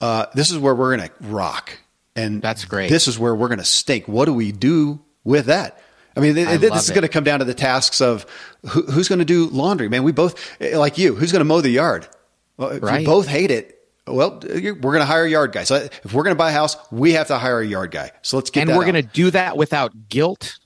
Uh, 0.00 0.26
this 0.34 0.50
is 0.50 0.58
where 0.58 0.74
we're 0.74 0.96
going 0.96 1.08
to 1.08 1.14
rock. 1.28 1.78
And 2.16 2.42
That's 2.42 2.64
great. 2.64 2.90
This 2.90 3.08
is 3.08 3.18
where 3.18 3.34
we're 3.34 3.48
going 3.48 3.58
to 3.58 3.64
stink. 3.64 4.08
What 4.08 4.24
do 4.24 4.32
we 4.32 4.50
do 4.50 5.00
with 5.22 5.46
that? 5.46 5.78
I 6.16 6.20
mean, 6.20 6.34
th- 6.34 6.48
I 6.48 6.56
this 6.56 6.84
is 6.84 6.90
going 6.90 7.02
to 7.02 7.08
come 7.08 7.24
down 7.24 7.40
to 7.40 7.44
the 7.44 7.54
tasks 7.54 8.00
of 8.00 8.24
who, 8.68 8.82
who's 8.82 9.08
going 9.08 9.18
to 9.18 9.24
do 9.24 9.46
laundry. 9.48 9.88
Man, 9.88 10.02
we 10.02 10.12
both, 10.12 10.34
like 10.60 10.96
you, 10.98 11.14
who's 11.14 11.30
going 11.30 11.40
to 11.40 11.44
mow 11.44 11.60
the 11.60 11.68
yard? 11.70 12.08
Well, 12.56 12.70
if 12.70 12.82
Right. 12.82 13.00
you 13.00 13.06
both 13.06 13.26
hate 13.28 13.50
it, 13.50 13.74
well, 14.06 14.40
we're 14.42 14.72
going 14.72 15.00
to 15.00 15.04
hire 15.04 15.24
a 15.24 15.30
yard 15.30 15.52
guy. 15.52 15.64
So 15.64 15.74
if 15.74 16.12
we're 16.14 16.22
going 16.22 16.34
to 16.34 16.38
buy 16.38 16.50
a 16.50 16.54
house, 16.54 16.76
we 16.90 17.12
have 17.12 17.26
to 17.26 17.38
hire 17.38 17.60
a 17.60 17.66
yard 17.66 17.90
guy. 17.90 18.12
So 18.22 18.36
let's 18.38 18.50
get 18.50 18.62
and 18.68 18.76
we're 18.76 18.84
going 18.84 18.94
to 18.94 19.02
do 19.02 19.30
that 19.32 19.56
without 19.56 20.08
guilt 20.08 20.58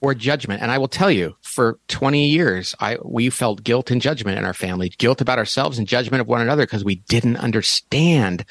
or 0.00 0.14
judgment. 0.14 0.60
And 0.62 0.70
I 0.70 0.78
will 0.78 0.86
tell 0.88 1.10
you, 1.10 1.34
for 1.42 1.78
20 1.88 2.28
years, 2.28 2.74
I 2.78 2.98
we 3.02 3.30
felt 3.30 3.64
guilt 3.64 3.90
and 3.90 4.00
judgment 4.02 4.38
in 4.38 4.44
our 4.44 4.52
family, 4.54 4.90
guilt 4.98 5.20
about 5.20 5.38
ourselves 5.38 5.78
and 5.78 5.88
judgment 5.88 6.20
of 6.20 6.28
one 6.28 6.40
another 6.42 6.64
because 6.66 6.84
we 6.84 6.96
didn't 7.08 7.38
understand 7.38 8.44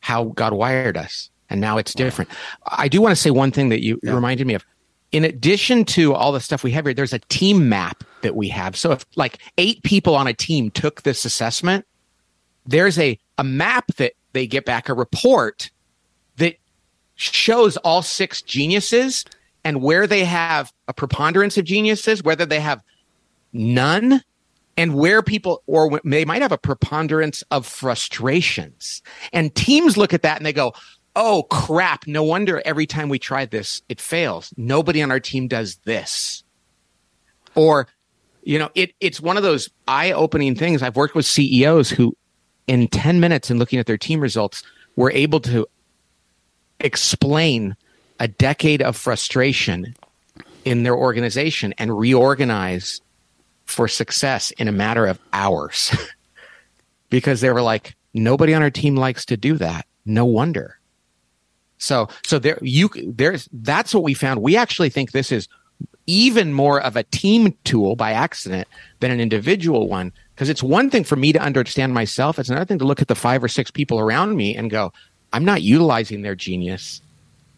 how 0.00 0.24
God 0.24 0.52
wired 0.52 0.96
us. 0.96 1.30
And 1.48 1.60
now 1.60 1.78
it's 1.78 1.94
different. 1.94 2.30
I 2.66 2.88
do 2.88 3.00
want 3.00 3.12
to 3.12 3.16
say 3.20 3.30
one 3.30 3.52
thing 3.52 3.68
that 3.68 3.82
you 3.84 4.00
reminded 4.02 4.46
me 4.48 4.54
of. 4.54 4.64
In 5.12 5.24
addition 5.24 5.84
to 5.86 6.14
all 6.14 6.32
the 6.32 6.40
stuff 6.40 6.64
we 6.64 6.72
have 6.72 6.84
here, 6.84 6.94
there's 6.94 7.12
a 7.12 7.20
team 7.20 7.68
map 7.68 8.04
that 8.22 8.34
we 8.34 8.48
have. 8.48 8.76
So 8.76 8.92
if 8.92 9.06
like 9.14 9.38
eight 9.56 9.82
people 9.82 10.14
on 10.14 10.26
a 10.26 10.34
team 10.34 10.70
took 10.70 11.02
this 11.02 11.24
assessment, 11.24 11.86
there's 12.66 12.98
a, 12.98 13.18
a 13.38 13.44
map 13.44 13.86
that 13.96 14.12
they 14.32 14.46
get 14.46 14.64
back, 14.64 14.88
a 14.88 14.94
report 14.94 15.70
that 16.36 16.56
shows 17.14 17.76
all 17.78 18.02
six 18.02 18.42
geniuses 18.42 19.24
and 19.64 19.80
where 19.80 20.06
they 20.06 20.24
have 20.24 20.72
a 20.88 20.92
preponderance 20.92 21.56
of 21.56 21.64
geniuses, 21.64 22.22
whether 22.22 22.44
they 22.44 22.60
have 22.60 22.82
none, 23.52 24.22
and 24.76 24.94
where 24.94 25.22
people 25.22 25.62
or 25.66 26.00
they 26.04 26.24
might 26.24 26.42
have 26.42 26.52
a 26.52 26.58
preponderance 26.58 27.42
of 27.50 27.66
frustrations. 27.66 29.02
And 29.32 29.54
teams 29.54 29.96
look 29.96 30.12
at 30.12 30.22
that 30.22 30.36
and 30.36 30.44
they 30.44 30.52
go, 30.52 30.74
"Oh 31.16 31.42
crap! 31.50 32.06
No 32.06 32.22
wonder 32.22 32.62
every 32.64 32.86
time 32.86 33.08
we 33.08 33.18
try 33.18 33.44
this, 33.44 33.82
it 33.88 34.00
fails. 34.00 34.54
Nobody 34.56 35.02
on 35.02 35.10
our 35.10 35.18
team 35.18 35.48
does 35.48 35.76
this." 35.84 36.44
Or, 37.56 37.88
you 38.42 38.58
know, 38.58 38.70
it 38.76 38.92
it's 39.00 39.20
one 39.20 39.36
of 39.36 39.42
those 39.42 39.68
eye-opening 39.88 40.54
things. 40.54 40.82
I've 40.82 40.96
worked 40.96 41.16
with 41.16 41.26
CEOs 41.26 41.90
who, 41.90 42.16
in 42.68 42.86
ten 42.86 43.18
minutes 43.18 43.50
and 43.50 43.58
looking 43.58 43.80
at 43.80 43.86
their 43.86 43.98
team 43.98 44.20
results, 44.20 44.62
were 44.94 45.10
able 45.10 45.40
to 45.40 45.66
explain 46.78 47.74
a 48.20 48.28
decade 48.28 48.82
of 48.82 48.96
frustration 48.96 49.94
in 50.64 50.82
their 50.82 50.96
organization 50.96 51.74
and 51.78 51.98
reorganize 51.98 53.00
for 53.66 53.88
success 53.88 54.50
in 54.52 54.68
a 54.68 54.72
matter 54.72 55.06
of 55.06 55.18
hours 55.32 55.94
because 57.10 57.40
they 57.40 57.50
were 57.50 57.62
like, 57.62 57.94
nobody 58.14 58.54
on 58.54 58.62
our 58.62 58.70
team 58.70 58.96
likes 58.96 59.24
to 59.26 59.36
do 59.36 59.56
that. 59.56 59.86
No 60.04 60.24
wonder. 60.24 60.75
So, 61.78 62.08
so 62.24 62.38
there, 62.38 62.58
you, 62.62 62.90
there's, 63.04 63.48
that's 63.52 63.94
what 63.94 64.02
we 64.02 64.14
found. 64.14 64.42
We 64.42 64.56
actually 64.56 64.90
think 64.90 65.12
this 65.12 65.30
is 65.30 65.48
even 66.06 66.52
more 66.52 66.80
of 66.80 66.96
a 66.96 67.02
team 67.02 67.56
tool 67.64 67.96
by 67.96 68.12
accident 68.12 68.68
than 69.00 69.10
an 69.10 69.20
individual 69.20 69.88
one. 69.88 70.12
Because 70.34 70.48
it's 70.48 70.62
one 70.62 70.90
thing 70.90 71.04
for 71.04 71.16
me 71.16 71.32
to 71.32 71.40
understand 71.40 71.94
myself. 71.94 72.38
It's 72.38 72.48
another 72.48 72.66
thing 72.66 72.78
to 72.78 72.84
look 72.84 73.02
at 73.02 73.08
the 73.08 73.14
five 73.14 73.42
or 73.42 73.48
six 73.48 73.70
people 73.70 73.98
around 73.98 74.36
me 74.36 74.54
and 74.54 74.70
go, 74.70 74.92
I'm 75.32 75.44
not 75.44 75.62
utilizing 75.62 76.22
their 76.22 76.34
genius. 76.34 77.00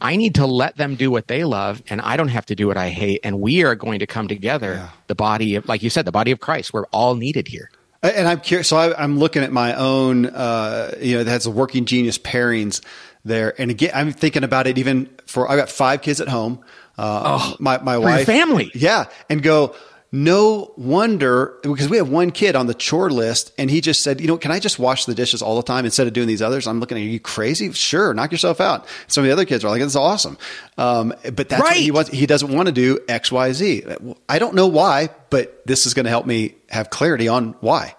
I 0.00 0.16
need 0.16 0.36
to 0.36 0.46
let 0.46 0.76
them 0.76 0.94
do 0.94 1.10
what 1.10 1.26
they 1.26 1.42
love 1.42 1.82
and 1.88 2.00
I 2.00 2.16
don't 2.16 2.28
have 2.28 2.46
to 2.46 2.54
do 2.54 2.68
what 2.68 2.76
I 2.76 2.88
hate. 2.88 3.20
And 3.24 3.40
we 3.40 3.64
are 3.64 3.74
going 3.74 3.98
to 3.98 4.06
come 4.06 4.28
together, 4.28 4.74
yeah. 4.74 4.88
the 5.08 5.16
body 5.16 5.56
of, 5.56 5.66
like 5.68 5.82
you 5.82 5.90
said, 5.90 6.04
the 6.04 6.12
body 6.12 6.30
of 6.30 6.38
Christ. 6.38 6.72
We're 6.72 6.86
all 6.86 7.16
needed 7.16 7.48
here. 7.48 7.70
And 8.00 8.28
I'm 8.28 8.40
curious. 8.40 8.68
So 8.68 8.76
I, 8.76 9.02
am 9.02 9.18
looking 9.18 9.42
at 9.42 9.50
my 9.50 9.74
own, 9.74 10.26
uh, 10.26 10.94
you 11.00 11.16
know, 11.16 11.24
that's 11.24 11.46
a 11.46 11.50
working 11.50 11.84
genius 11.84 12.16
pairings 12.16 12.80
there. 13.28 13.54
And 13.60 13.70
again, 13.70 13.92
I'm 13.94 14.12
thinking 14.12 14.42
about 14.42 14.66
it 14.66 14.78
even 14.78 15.08
for, 15.26 15.50
I've 15.50 15.58
got 15.58 15.68
five 15.70 16.02
kids 16.02 16.20
at 16.20 16.28
home. 16.28 16.64
Uh, 16.96 17.38
oh, 17.40 17.56
my, 17.60 17.78
my 17.78 17.96
wife, 17.96 18.26
family. 18.26 18.72
Yeah. 18.74 19.04
And 19.30 19.40
go, 19.42 19.76
no 20.10 20.72
wonder 20.76 21.58
because 21.62 21.88
we 21.88 21.98
have 21.98 22.08
one 22.08 22.30
kid 22.30 22.56
on 22.56 22.66
the 22.66 22.74
chore 22.74 23.10
list 23.10 23.52
and 23.58 23.70
he 23.70 23.80
just 23.82 24.02
said, 24.02 24.20
you 24.20 24.26
know, 24.26 24.38
can 24.38 24.50
I 24.50 24.58
just 24.58 24.78
wash 24.78 25.04
the 25.04 25.14
dishes 25.14 25.42
all 25.42 25.56
the 25.56 25.62
time 25.62 25.84
instead 25.84 26.06
of 26.06 26.14
doing 26.14 26.26
these 26.26 26.40
others? 26.40 26.66
I'm 26.66 26.80
looking 26.80 26.96
at 26.96 27.04
you 27.04 27.20
crazy. 27.20 27.70
Sure. 27.72 28.14
Knock 28.14 28.32
yourself 28.32 28.60
out. 28.60 28.86
Some 29.06 29.22
of 29.22 29.26
the 29.26 29.32
other 29.32 29.44
kids 29.44 29.64
are 29.64 29.68
like, 29.68 29.80
this 29.80 29.88
is 29.88 29.96
awesome. 29.96 30.38
Um, 30.78 31.14
but 31.22 31.50
that's 31.50 31.62
right. 31.62 31.70
what 31.70 31.76
he 31.76 31.90
wants. 31.90 32.10
He 32.10 32.26
doesn't 32.26 32.50
want 32.50 32.66
to 32.66 32.72
do 32.72 32.98
X, 33.06 33.30
Y, 33.30 33.52
Z. 33.52 33.84
I 34.28 34.38
don't 34.38 34.54
know 34.54 34.66
why, 34.66 35.10
but 35.28 35.62
this 35.66 35.84
is 35.84 35.92
going 35.92 36.04
to 36.04 36.10
help 36.10 36.24
me 36.24 36.54
have 36.70 36.88
clarity 36.88 37.28
on 37.28 37.54
why. 37.60 37.94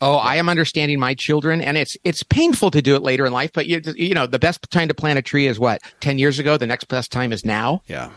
Oh, 0.00 0.16
I 0.16 0.36
am 0.36 0.48
understanding 0.48 0.98
my 0.98 1.14
children, 1.14 1.60
and 1.60 1.76
it's 1.76 1.96
it's 2.04 2.22
painful 2.22 2.70
to 2.70 2.80
do 2.80 2.94
it 2.94 3.02
later 3.02 3.26
in 3.26 3.32
life. 3.32 3.50
But 3.52 3.66
you 3.66 3.82
you 3.96 4.14
know, 4.14 4.26
the 4.26 4.38
best 4.38 4.70
time 4.70 4.88
to 4.88 4.94
plant 4.94 5.18
a 5.18 5.22
tree 5.22 5.46
is 5.46 5.58
what 5.58 5.82
ten 6.00 6.18
years 6.18 6.38
ago. 6.38 6.56
The 6.56 6.66
next 6.66 6.88
best 6.88 7.12
time 7.12 7.32
is 7.32 7.44
now. 7.44 7.82
Yeah 7.86 8.10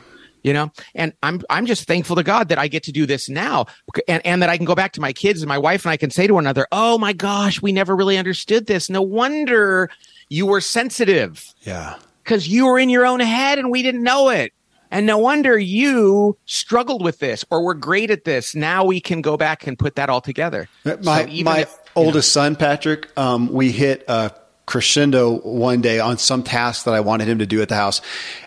you 0.43 0.53
know 0.53 0.71
and 0.93 1.13
i'm 1.23 1.41
i'm 1.49 1.65
just 1.65 1.87
thankful 1.87 2.15
to 2.15 2.23
god 2.23 2.49
that 2.49 2.57
i 2.57 2.67
get 2.67 2.83
to 2.83 2.91
do 2.91 3.05
this 3.05 3.29
now 3.29 3.65
and 4.07 4.23
and 4.25 4.41
that 4.41 4.49
i 4.49 4.57
can 4.57 4.65
go 4.65 4.75
back 4.75 4.91
to 4.91 5.01
my 5.01 5.11
kids 5.11 5.41
and 5.41 5.49
my 5.49 5.57
wife 5.57 5.85
and 5.85 5.91
i 5.91 5.97
can 5.97 6.11
say 6.11 6.27
to 6.27 6.33
one 6.35 6.43
another 6.43 6.67
oh 6.71 6.97
my 6.97 7.13
gosh 7.13 7.61
we 7.61 7.71
never 7.71 7.95
really 7.95 8.17
understood 8.17 8.67
this 8.67 8.89
no 8.89 9.01
wonder 9.01 9.89
you 10.29 10.45
were 10.45 10.61
sensitive 10.61 11.53
yeah 11.61 11.95
because 12.23 12.47
you 12.47 12.65
were 12.65 12.77
in 12.77 12.89
your 12.89 13.05
own 13.05 13.19
head 13.19 13.57
and 13.57 13.71
we 13.71 13.81
didn't 13.81 14.03
know 14.03 14.29
it 14.29 14.53
and 14.93 15.05
no 15.05 15.17
wonder 15.17 15.57
you 15.57 16.37
struggled 16.45 17.03
with 17.03 17.19
this 17.19 17.43
or 17.49 17.63
were 17.63 17.73
great 17.73 18.09
at 18.09 18.23
this 18.23 18.55
now 18.55 18.85
we 18.85 19.01
can 19.01 19.21
go 19.21 19.35
back 19.35 19.67
and 19.67 19.77
put 19.77 19.95
that 19.95 20.09
all 20.09 20.21
together 20.21 20.69
my 21.03 21.25
so 21.25 21.43
my 21.43 21.59
if, 21.61 21.77
oldest 21.95 22.35
know, 22.35 22.41
son 22.41 22.55
patrick 22.55 23.09
um, 23.17 23.51
we 23.51 23.71
hit 23.71 24.05
a 24.07 24.31
crescendo 24.65 25.39
one 25.39 25.81
day 25.81 25.99
on 25.99 26.17
some 26.17 26.43
task 26.43 26.85
that 26.85 26.93
I 26.93 26.99
wanted 27.01 27.27
him 27.27 27.39
to 27.39 27.45
do 27.45 27.61
at 27.61 27.69
the 27.69 27.75
house. 27.75 28.01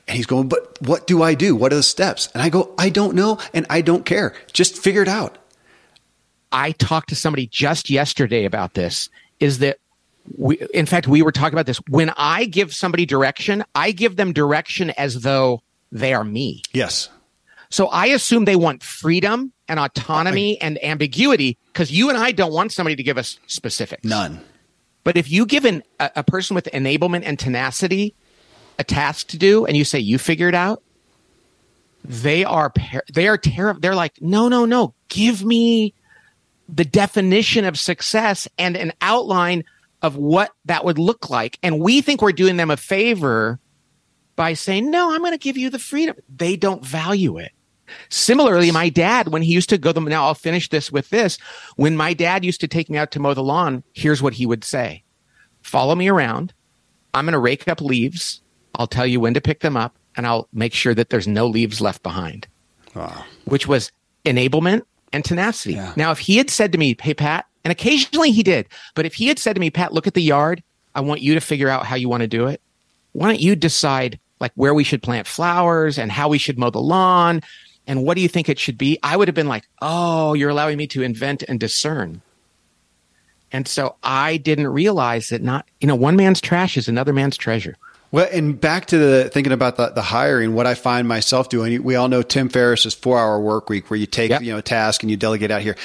And 0.09 0.17
he's 0.17 0.27
going, 0.27 0.49
but 0.49 0.81
what 0.81 1.07
do 1.07 1.23
I 1.23 1.35
do? 1.35 1.55
What 1.55 1.73
are 1.73 1.77
the 1.77 1.83
steps? 1.83 2.29
And 2.33 2.43
I 2.43 2.49
go, 2.49 2.75
I 2.79 2.89
don't 2.89 3.15
know. 3.15 3.39
And 3.53 3.67
I 3.69 3.81
don't 3.83 4.05
care. 4.05 4.35
Just 4.53 4.79
figure 4.79 5.03
it 5.03 5.09
out. 5.09 5.39
I 6.53 6.73
talked 6.73 7.09
to 7.11 7.17
somebody 7.17 7.47
just 7.47 7.91
yesterday 7.91 8.45
about 8.45 8.75
this 8.75 9.11
is 9.41 9.59
that 9.59 9.79
we, 10.37 10.59
in 10.73 10.87
fact, 10.87 11.07
we 11.07 11.23
were 11.23 11.33
talking 11.33 11.55
about 11.55 11.67
this. 11.67 11.79
When 11.89 12.11
I 12.17 12.47
give 12.47 12.75
somebody 12.75 13.05
direction, 13.05 13.65
I 13.75 13.93
give 13.93 14.17
them 14.17 14.33
direction 14.33 14.91
as 14.91 15.21
though 15.21 15.63
they 15.93 16.15
are 16.15 16.25
me. 16.25 16.63
Yes. 16.73 17.09
So 17.71 17.89
I 17.89 18.07
assume 18.07 18.45
they 18.45 18.57
want 18.57 18.83
freedom 18.83 19.53
and 19.69 19.81
autonomy 19.81 20.61
I, 20.61 20.67
and 20.67 20.85
ambiguity 20.85 21.59
because 21.73 21.91
you 21.91 22.09
and 22.09 22.19
I 22.19 22.33
don't 22.33 22.53
want 22.53 22.73
somebody 22.73 22.97
to 22.97 23.03
give 23.03 23.19
us 23.19 23.39
specifics. 23.47 24.05
None. 24.05 24.41
But 25.05 25.17
if 25.17 25.31
you 25.31 25.47
give 25.47 25.65
an, 25.65 25.83
a, 26.01 26.11
a 26.17 26.25
person 26.25 26.55
with 26.55 26.69
enablement 26.73 27.23
and 27.25 27.39
tenacity 27.39 28.15
a 28.79 28.85
task 28.85 29.29
to 29.29 29.39
do 29.39 29.65
and 29.65 29.77
you 29.77 29.85
say, 29.85 29.99
you 29.99 30.19
figure 30.19 30.49
it 30.49 30.55
out, 30.55 30.83
they 32.05 32.45
are, 32.45 32.73
they 33.13 33.27
are 33.27 33.39
terrible. 33.39 33.81
They're 33.81 33.95
like, 33.95 34.21
no, 34.21 34.49
no, 34.49 34.65
no, 34.65 34.95
give 35.09 35.45
me 35.45 35.95
the 36.69 36.85
definition 36.85 37.65
of 37.65 37.79
success 37.79 38.49
and 38.59 38.77
an 38.77 38.93
outline 39.01 39.65
of 40.03 40.17
what 40.17 40.53
that 40.67 40.85
would 40.85 40.99
look 40.99 41.31
like. 41.31 41.59
And 41.63 41.81
we 41.81 42.01
think 42.01 42.23
we're 42.23 42.33
doing 42.33 42.57
them 42.57 42.71
a 42.71 42.77
favor 42.77 43.59
by 44.37 44.53
saying, 44.53 44.91
no, 44.91 45.13
I'm 45.13 45.21
going 45.21 45.33
to 45.33 45.39
give 45.39 45.57
you 45.57 45.71
the 45.71 45.79
freedom. 45.79 46.17
They 46.35 46.57
don't 46.57 46.85
value 46.85 47.39
it. 47.39 47.53
Similarly, 48.09 48.71
my 48.71 48.89
dad, 48.89 49.29
when 49.29 49.43
he 49.43 49.53
used 49.53 49.69
to 49.71 49.79
go, 49.79 49.93
the, 49.93 50.01
now 50.01 50.25
I'll 50.25 50.35
finish 50.35 50.69
this 50.69 50.91
with 50.93 51.11
this. 51.11 51.39
When 51.77 51.97
my 51.97 52.15
dad 52.15 52.45
used 52.45 52.61
to 52.61 52.69
take 52.69 52.91
me 52.91 52.99
out 52.99 53.11
to 53.13 53.21
mow 53.21 53.35
the 53.35 53.43
lawn, 53.43 53.83
here's 53.95 54.23
what 54.23 54.35
he 54.35 54.47
would 54.47 54.65
say 54.65 55.03
Follow 55.63 55.95
me 55.95 56.09
around. 56.09 56.53
I'm 57.15 57.25
going 57.25 57.33
to 57.33 57.39
rake 57.39 57.67
up 57.67 57.81
leaves. 57.81 58.43
I'll 58.75 58.87
tell 58.87 59.07
you 59.07 59.21
when 59.21 59.35
to 59.35 59.41
pick 59.41 59.61
them 59.61 59.77
up, 59.77 59.97
and 60.17 60.27
I'll 60.27 60.49
make 60.53 60.75
sure 60.75 60.95
that 60.95 61.11
there's 61.11 61.27
no 61.27 61.47
leaves 61.47 61.81
left 61.81 62.03
behind. 62.03 62.47
Wow. 62.95 63.25
Which 63.47 63.67
was 63.67 63.91
enablement 64.25 64.83
and 65.13 65.25
tenacity. 65.25 65.75
Yeah. 65.75 65.93
Now, 65.97 66.11
if 66.11 66.19
he 66.19 66.37
had 66.37 66.51
said 66.51 66.73
to 66.73 66.79
me, 66.79 66.97
Hey, 67.01 67.15
Pat, 67.15 67.47
and 67.65 67.73
occasionally 67.73 68.33
he 68.33 68.43
did, 68.43 68.69
but 68.95 69.07
if 69.07 69.15
he 69.15 69.29
had 69.29 69.39
said 69.39 69.55
to 69.55 69.61
me, 69.61 69.71
Pat, 69.71 69.93
look 69.93 70.07
at 70.07 70.15
the 70.15 70.23
yard, 70.23 70.63
I 70.95 71.01
want 71.01 71.21
you 71.21 71.35
to 71.35 71.41
figure 71.41 71.69
out 71.69 71.87
how 71.87 71.97
you 71.97 72.09
want 72.09 72.23
to 72.23 72.29
do 72.29 72.47
it. 72.47 72.61
Why 73.13 73.29
don't 73.29 73.41
you 73.41 73.57
decide 73.57 74.19
like 74.41 74.53
where 74.55 74.75
we 74.75 74.85
should 74.85 75.03
plant 75.03 75.27
flowers 75.27 75.99
and 75.99 76.13
how 76.13 76.29
we 76.29 76.39
should 76.39 76.59
mow 76.59 76.71
the 76.71 76.81
lawn 76.81 77.43
and 77.87 78.05
what 78.05 78.17
do 78.17 78.21
you 78.21 78.29
think 78.29 78.49
it 78.49 78.59
should 78.59 78.79
be? 78.79 78.99
I 79.03 79.17
would 79.17 79.29
have 79.29 79.35
been 79.35 79.49
like, 79.49 79.69
oh, 79.81 80.35
you're 80.35 80.51
allowing 80.51 80.77
me 80.77 80.87
to 80.89 81.03
invent 81.03 81.43
and 81.45 81.61
discern. 81.61 82.21
And 83.53 83.69
so 83.69 83.95
I 84.03 84.39
didn't 84.39 84.69
realize 84.69 85.29
that 85.29 85.43
not, 85.43 85.67
you 85.81 85.87
know, 85.87 85.95
one 85.95 86.17
man's 86.17 86.41
trash 86.41 86.77
is 86.77 86.89
another 86.89 87.13
man's 87.13 87.37
treasure. 87.37 87.77
Well, 88.11 88.29
and 88.33 88.61
back 88.61 88.87
to 88.87 88.99
the 88.99 89.31
thinking 89.31 89.53
about 89.53 89.77
the, 89.77 89.91
the 89.91 90.03
hiring, 90.03 90.55
what 90.55 90.67
I 90.67 90.75
find 90.75 91.07
myself 91.07 91.49
doing, 91.49 91.83
we 91.83 91.97
all 91.97 92.09
know 92.09 92.23
Tim 92.23 92.49
Ferriss's 92.49 92.95
four 92.95 93.19
hour 93.19 93.39
work 93.41 93.69
week 93.69 93.91
where 93.91 93.99
you 93.99 94.07
take, 94.07 94.31
yep. 94.31 94.43
you 94.43 94.53
know, 94.53 94.59
a 94.59 94.63
task 94.63 95.03
and 95.03 95.11
you 95.11 95.17
delegate 95.17 95.51
out 95.51 95.63
here 95.63 95.77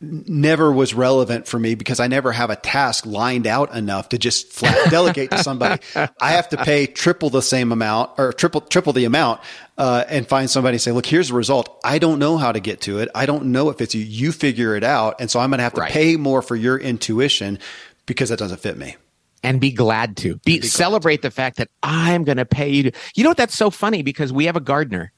never 0.00 0.72
was 0.72 0.94
relevant 0.94 1.46
for 1.46 1.58
me 1.58 1.74
because 1.74 2.00
I 2.00 2.06
never 2.06 2.32
have 2.32 2.48
a 2.50 2.56
task 2.56 3.04
lined 3.04 3.46
out 3.46 3.74
enough 3.74 4.08
to 4.10 4.18
just 4.18 4.52
flat 4.52 4.76
delegate 4.90 5.30
to 5.30 5.42
somebody. 5.42 5.82
I 5.94 6.32
have 6.32 6.48
to 6.50 6.56
pay 6.56 6.86
triple 6.86 7.30
the 7.30 7.42
same 7.42 7.70
amount 7.70 8.12
or 8.18 8.32
triple 8.32 8.62
triple 8.62 8.92
the 8.92 9.04
amount 9.04 9.40
uh, 9.76 10.04
and 10.08 10.26
find 10.26 10.48
somebody 10.48 10.76
and 10.76 10.82
say, 10.82 10.92
"Look, 10.92 11.06
here's 11.06 11.28
the 11.28 11.34
result. 11.34 11.80
I 11.84 11.98
don't 11.98 12.18
know 12.18 12.38
how 12.38 12.52
to 12.52 12.60
get 12.60 12.80
to 12.82 12.98
it. 12.98 13.08
I 13.14 13.26
don't 13.26 13.46
know 13.46 13.68
if 13.68 13.80
it's 13.80 13.94
you. 13.94 14.02
You 14.02 14.32
figure 14.32 14.74
it 14.74 14.84
out." 14.84 15.20
And 15.20 15.30
so 15.30 15.38
I'm 15.40 15.50
going 15.50 15.58
to 15.58 15.64
have 15.64 15.74
to 15.74 15.82
right. 15.82 15.92
pay 15.92 16.16
more 16.16 16.40
for 16.40 16.56
your 16.56 16.78
intuition 16.78 17.58
because 18.06 18.30
that 18.30 18.38
doesn't 18.38 18.60
fit 18.60 18.76
me. 18.76 18.96
And 19.42 19.58
be 19.60 19.72
glad 19.72 20.18
to 20.18 20.36
be, 20.44 20.60
be 20.60 20.66
celebrate 20.66 21.22
glad. 21.22 21.30
the 21.30 21.34
fact 21.34 21.56
that 21.56 21.68
I'm 21.82 22.24
going 22.24 22.36
to 22.36 22.44
pay 22.44 22.68
you. 22.68 22.90
To, 22.90 22.92
you 23.14 23.24
know 23.24 23.30
what? 23.30 23.38
That's 23.38 23.56
so 23.56 23.70
funny 23.70 24.02
because 24.02 24.32
we 24.32 24.46
have 24.46 24.56
a 24.56 24.60
gardener 24.60 25.12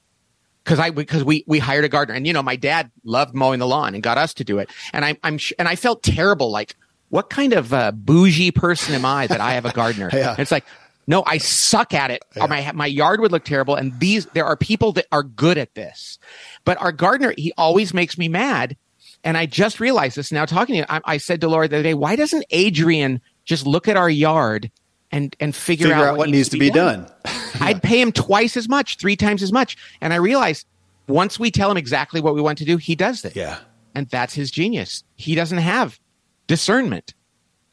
because 0.65 0.79
I 0.79 0.91
because 0.91 1.25
we 1.25 1.45
we 1.47 1.59
hired 1.59 1.85
a 1.85 1.89
gardener, 1.89 2.17
and 2.17 2.27
you 2.27 2.33
know 2.33 2.43
my 2.43 2.57
dad 2.57 2.91
loved 3.05 3.35
mowing 3.35 3.59
the 3.59 3.67
lawn 3.67 3.95
and 3.95 4.03
got 4.03 4.19
us 4.19 4.35
to 4.35 4.45
do 4.45 4.59
it, 4.59 4.71
and 4.93 5.05
I, 5.05 5.17
I'm 5.23 5.39
and 5.59 5.69
I 5.69 5.77
felt 5.77 6.03
terrible, 6.03 6.51
like 6.51 6.77
what 7.09 7.29
kind 7.29 7.53
of 7.53 7.73
uh, 7.75 7.93
bougie 7.93 8.51
person 8.51 8.95
am 8.95 9.05
I 9.05 9.27
that 9.27 9.41
I 9.41 9.53
have 9.53 9.67
a 9.67 9.73
gardener? 9.73 10.09
yeah. 10.15 10.35
It's 10.39 10.51
like 10.51 10.65
no, 11.07 11.25
I 11.27 11.39
suck 11.39 11.95
at 11.95 12.11
it. 12.11 12.25
Yeah. 12.37 12.47
my 12.47 12.73
my 12.73 12.87
yard 12.87 13.21
would 13.21 13.33
look 13.33 13.45
terrible, 13.45 13.75
and 13.75 13.99
these 13.99 14.27
there 14.27 14.47
are 14.47 14.57
people 14.57 14.93
that 14.93 15.07
are 15.11 15.23
good 15.23 15.59
at 15.59 15.75
this, 15.75 16.19
but 16.65 16.81
our 16.81 16.93
gardener 16.93 17.35
he 17.37 17.53
always 17.59 17.93
makes 17.93 18.17
me 18.17 18.29
mad, 18.29 18.77
and 19.25 19.37
I 19.37 19.47
just 19.47 19.81
realized 19.81 20.17
this 20.17 20.31
now 20.31 20.45
talking 20.45 20.75
to 20.75 20.79
you. 20.81 20.87
I, 20.89 21.01
I 21.05 21.17
said 21.17 21.41
to 21.41 21.49
Laura 21.49 21.69
the 21.69 21.77
other 21.77 21.83
day, 21.83 21.95
why 21.95 22.17
doesn't 22.17 22.45
Adrian 22.51 23.21
just 23.45 23.67
look 23.67 23.89
at 23.89 23.97
our 23.97 24.11
yard 24.11 24.71
and 25.13 25.37
and 25.39 25.55
figure, 25.55 25.89
figure 25.89 25.97
out, 25.97 26.05
out, 26.09 26.19
what, 26.19 26.29
needs, 26.29 26.49
to 26.49 26.59
be, 26.59 26.71
be 26.71 26.71
done. 26.71 27.03
done. 27.25 27.35
I'd 27.61 27.83
pay 27.83 28.01
him 28.01 28.11
twice 28.11 28.57
as 28.57 28.69
much, 28.69 28.97
three 28.97 29.17
times 29.17 29.43
as 29.43 29.53
much, 29.53 29.77
and 30.01 30.13
I 30.13 30.17
realized 30.17 30.67
once 31.07 31.39
we 31.39 31.51
tell 31.51 31.71
him 31.71 31.77
exactly 31.77 32.21
what 32.21 32.35
we 32.35 32.41
want 32.41 32.59
to 32.59 32.65
do, 32.65 32.79
he 32.79 32.97
does 32.97 33.25
it. 33.25 33.37
Yeah, 33.37 33.59
and 33.95 34.09
that's 34.09 34.35
his 34.35 34.51
genius. 34.51 35.05
He 35.17 35.35
doesn't 35.35 35.59
have 35.59 36.01
discernment. 36.47 37.15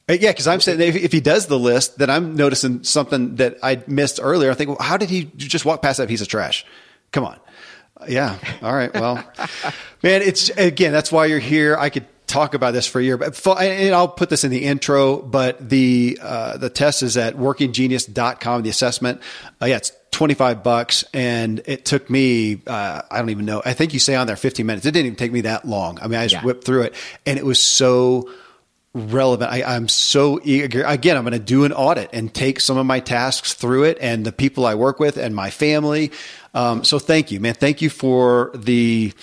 Uh, 0.10 0.14
yeah, 0.14 0.32
because 0.32 0.48
I'm 0.48 0.60
saying 0.60 0.82
if, 0.82 0.96
if, 0.96 1.12
he 1.12 1.22
does 1.22 1.46
the 1.46 1.60
list, 1.60 2.00
then 2.00 2.10
I'm 2.10 2.36
noticing 2.36 2.84
something 2.84 3.36
that 3.36 3.58
I 3.62 3.84
missed 3.86 4.20
earlier. 4.22 4.50
I 4.50 4.56
think, 4.56 4.70
well, 4.70 4.80
how 4.80 4.98
did 4.98 5.10
he 5.10 5.26
just 5.36 5.66
walk 5.66 5.84
past 5.84 6.00
that 6.00 6.08
piece 6.08 6.22
of 6.22 6.28
trash? 6.28 6.66
Come 7.12 7.26
on. 7.26 7.40
Yeah. 8.08 8.38
All 8.64 8.74
right. 8.74 8.92
Well, 8.94 9.16
man, 10.04 10.22
it's 10.22 10.50
again, 10.50 10.92
that's 10.92 11.12
why 11.12 11.26
you're 11.28 11.40
here. 11.40 11.78
I 11.78 11.90
could 11.90 12.08
talk 12.30 12.54
about 12.54 12.72
this 12.72 12.86
for 12.86 13.00
a 13.00 13.04
year, 13.04 13.18
but 13.18 13.46
and 13.60 13.94
I'll 13.94 14.08
put 14.08 14.30
this 14.30 14.44
in 14.44 14.52
the 14.52 14.64
intro, 14.64 15.18
but 15.18 15.70
the, 15.70 16.18
uh, 16.22 16.58
the 16.58 16.70
test 16.70 17.04
is 17.04 17.18
at 17.18 17.36
workinggenius.com, 17.36 18.62
the 18.62 18.70
assessment. 18.70 19.22
Uh, 19.62 19.66
yeah, 19.66 19.78
it's 19.78 19.92
25 20.12 20.64
bucks 20.64 21.04
and 21.14 21.62
it 21.66 21.86
took 21.86 22.10
me, 22.10 22.62
uh, 22.68 23.02
I 23.10 23.20
don't 23.20 23.30
even 23.30 23.46
know. 23.46 23.62
I 23.66 23.74
think 23.74 23.94
you 23.94 24.00
say 24.00 24.16
on 24.16 24.28
there 24.28 24.36
15 24.36 24.66
minutes. 24.66 24.86
It 24.86 24.92
didn't 24.92 25.08
even 25.08 25.18
take 25.18 25.32
me 25.32 25.42
that 25.42 25.66
long. 25.66 26.00
I 26.02 26.08
mean, 26.08 26.20
I 26.20 26.26
just 26.26 26.36
yeah. 26.36 26.46
whipped 26.46 26.64
through 26.64 26.84
it 26.84 26.96
and 27.26 27.38
it 27.38 27.46
was 27.46 27.62
so 27.62 28.30
relevant. 28.94 29.52
I, 29.52 29.76
am 29.76 29.88
so 29.88 30.40
eager. 30.44 30.84
Again, 30.84 31.18
I'm 31.18 31.24
going 31.24 31.34
to 31.34 31.40
do 31.40 31.64
an 31.64 31.74
audit 31.74 32.10
and 32.14 32.34
take 32.34 32.60
some 32.60 32.78
of 32.78 32.86
my 32.86 33.00
tasks 33.00 33.54
through 33.54 33.84
it 33.84 33.98
and 34.02 34.26
the 34.26 34.32
people 34.32 34.66
I 34.66 34.76
work 34.76 35.00
with 35.00 35.18
and 35.18 35.36
my 35.36 35.50
family. 35.50 36.12
Um, 36.54 36.84
so 36.84 37.00
thank 37.00 37.32
you, 37.32 37.40
man. 37.40 37.54
Thank 37.54 37.82
you 37.82 37.90
for 37.90 38.52
the, 38.56 39.14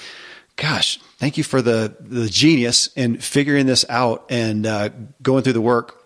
gosh, 0.56 0.98
thank 1.18 1.36
you 1.36 1.44
for 1.44 1.62
the 1.62 1.96
the 2.00 2.28
genius 2.28 2.88
in 2.96 3.18
figuring 3.18 3.66
this 3.66 3.84
out 3.88 4.26
and 4.30 4.66
uh, 4.66 4.90
going 5.22 5.42
through 5.42 5.54
the 5.54 5.60
work 5.60 6.02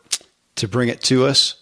to 0.57 0.69
bring 0.69 0.89
it 0.89 1.03
to 1.03 1.27
us. 1.27 1.57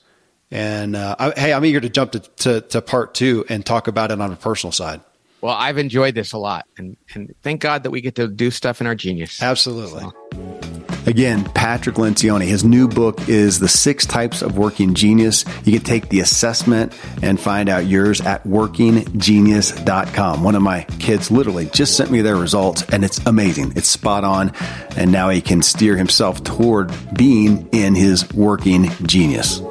And 0.50 0.96
uh, 0.96 1.14
I, 1.18 1.32
hey, 1.38 1.52
I'm 1.52 1.64
eager 1.64 1.80
to 1.80 1.90
jump 1.90 2.12
to, 2.12 2.20
to, 2.20 2.60
to 2.62 2.80
part 2.80 3.14
two 3.14 3.44
and 3.50 3.66
talk 3.66 3.86
about 3.86 4.10
it 4.10 4.20
on 4.20 4.32
a 4.32 4.36
personal 4.36 4.72
side. 4.72 5.02
Well, 5.40 5.54
I've 5.54 5.78
enjoyed 5.78 6.14
this 6.14 6.32
a 6.32 6.38
lot, 6.38 6.66
and 6.78 6.96
and 7.14 7.32
thank 7.42 7.60
God 7.60 7.84
that 7.84 7.90
we 7.90 8.00
get 8.00 8.16
to 8.16 8.26
do 8.26 8.50
stuff 8.50 8.80
in 8.80 8.86
our 8.86 8.94
genius. 8.94 9.42
Absolutely. 9.42 10.00
So. 10.00 10.87
Again, 11.08 11.44
Patrick 11.54 11.96
Lencioni. 11.96 12.44
His 12.44 12.64
new 12.64 12.86
book 12.86 13.30
is 13.30 13.60
The 13.60 13.68
Six 13.68 14.04
Types 14.04 14.42
of 14.42 14.58
Working 14.58 14.92
Genius. 14.92 15.46
You 15.64 15.72
can 15.72 15.80
take 15.80 16.10
the 16.10 16.20
assessment 16.20 16.92
and 17.22 17.40
find 17.40 17.70
out 17.70 17.86
yours 17.86 18.20
at 18.20 18.44
workinggenius.com. 18.44 20.44
One 20.44 20.54
of 20.54 20.60
my 20.60 20.82
kids 20.98 21.30
literally 21.30 21.64
just 21.72 21.96
sent 21.96 22.10
me 22.10 22.20
their 22.20 22.36
results, 22.36 22.82
and 22.90 23.06
it's 23.06 23.24
amazing. 23.24 23.72
It's 23.74 23.88
spot 23.88 24.22
on. 24.22 24.52
And 24.98 25.10
now 25.10 25.30
he 25.30 25.40
can 25.40 25.62
steer 25.62 25.96
himself 25.96 26.44
toward 26.44 26.92
being 27.14 27.66
in 27.72 27.94
his 27.94 28.30
working 28.34 28.90
genius. 29.06 29.62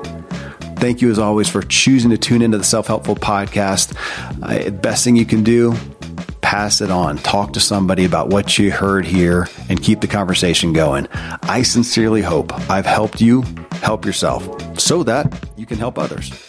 Thank 0.78 1.04
you, 1.04 1.12
as 1.12 1.20
always, 1.20 1.48
for 1.48 1.62
choosing 1.62 2.10
to 2.10 2.18
tune 2.18 2.42
into 2.42 2.58
the 2.58 2.64
Self 2.64 2.88
Helpful 2.88 3.16
Podcast. 3.16 3.96
Uh, 4.42 4.72
best 4.72 5.04
thing 5.04 5.16
you 5.16 5.28
can 5.28 5.44
do 5.44 5.76
pass 6.42 6.82
it 6.82 6.92
on. 6.92 7.18
Talk 7.18 7.54
to 7.54 7.60
somebody 7.60 8.06
about 8.06 8.30
what 8.30 8.58
you 8.58 8.72
heard 8.72 9.06
here 9.06 9.48
and 9.70 9.82
keep 9.82 10.02
the 10.02 10.08
conversation 10.08 10.74
going. 10.74 11.08
I 11.44 11.62
sincerely 11.64 12.22
hope 12.22 12.54
I've 12.70 12.86
helped 12.86 13.22
you 13.22 13.44
help 13.82 14.06
yourself 14.06 14.80
so 14.80 15.04
that 15.04 15.48
you 15.58 15.66
can 15.66 15.78
help 15.78 15.98
others. 15.98 16.47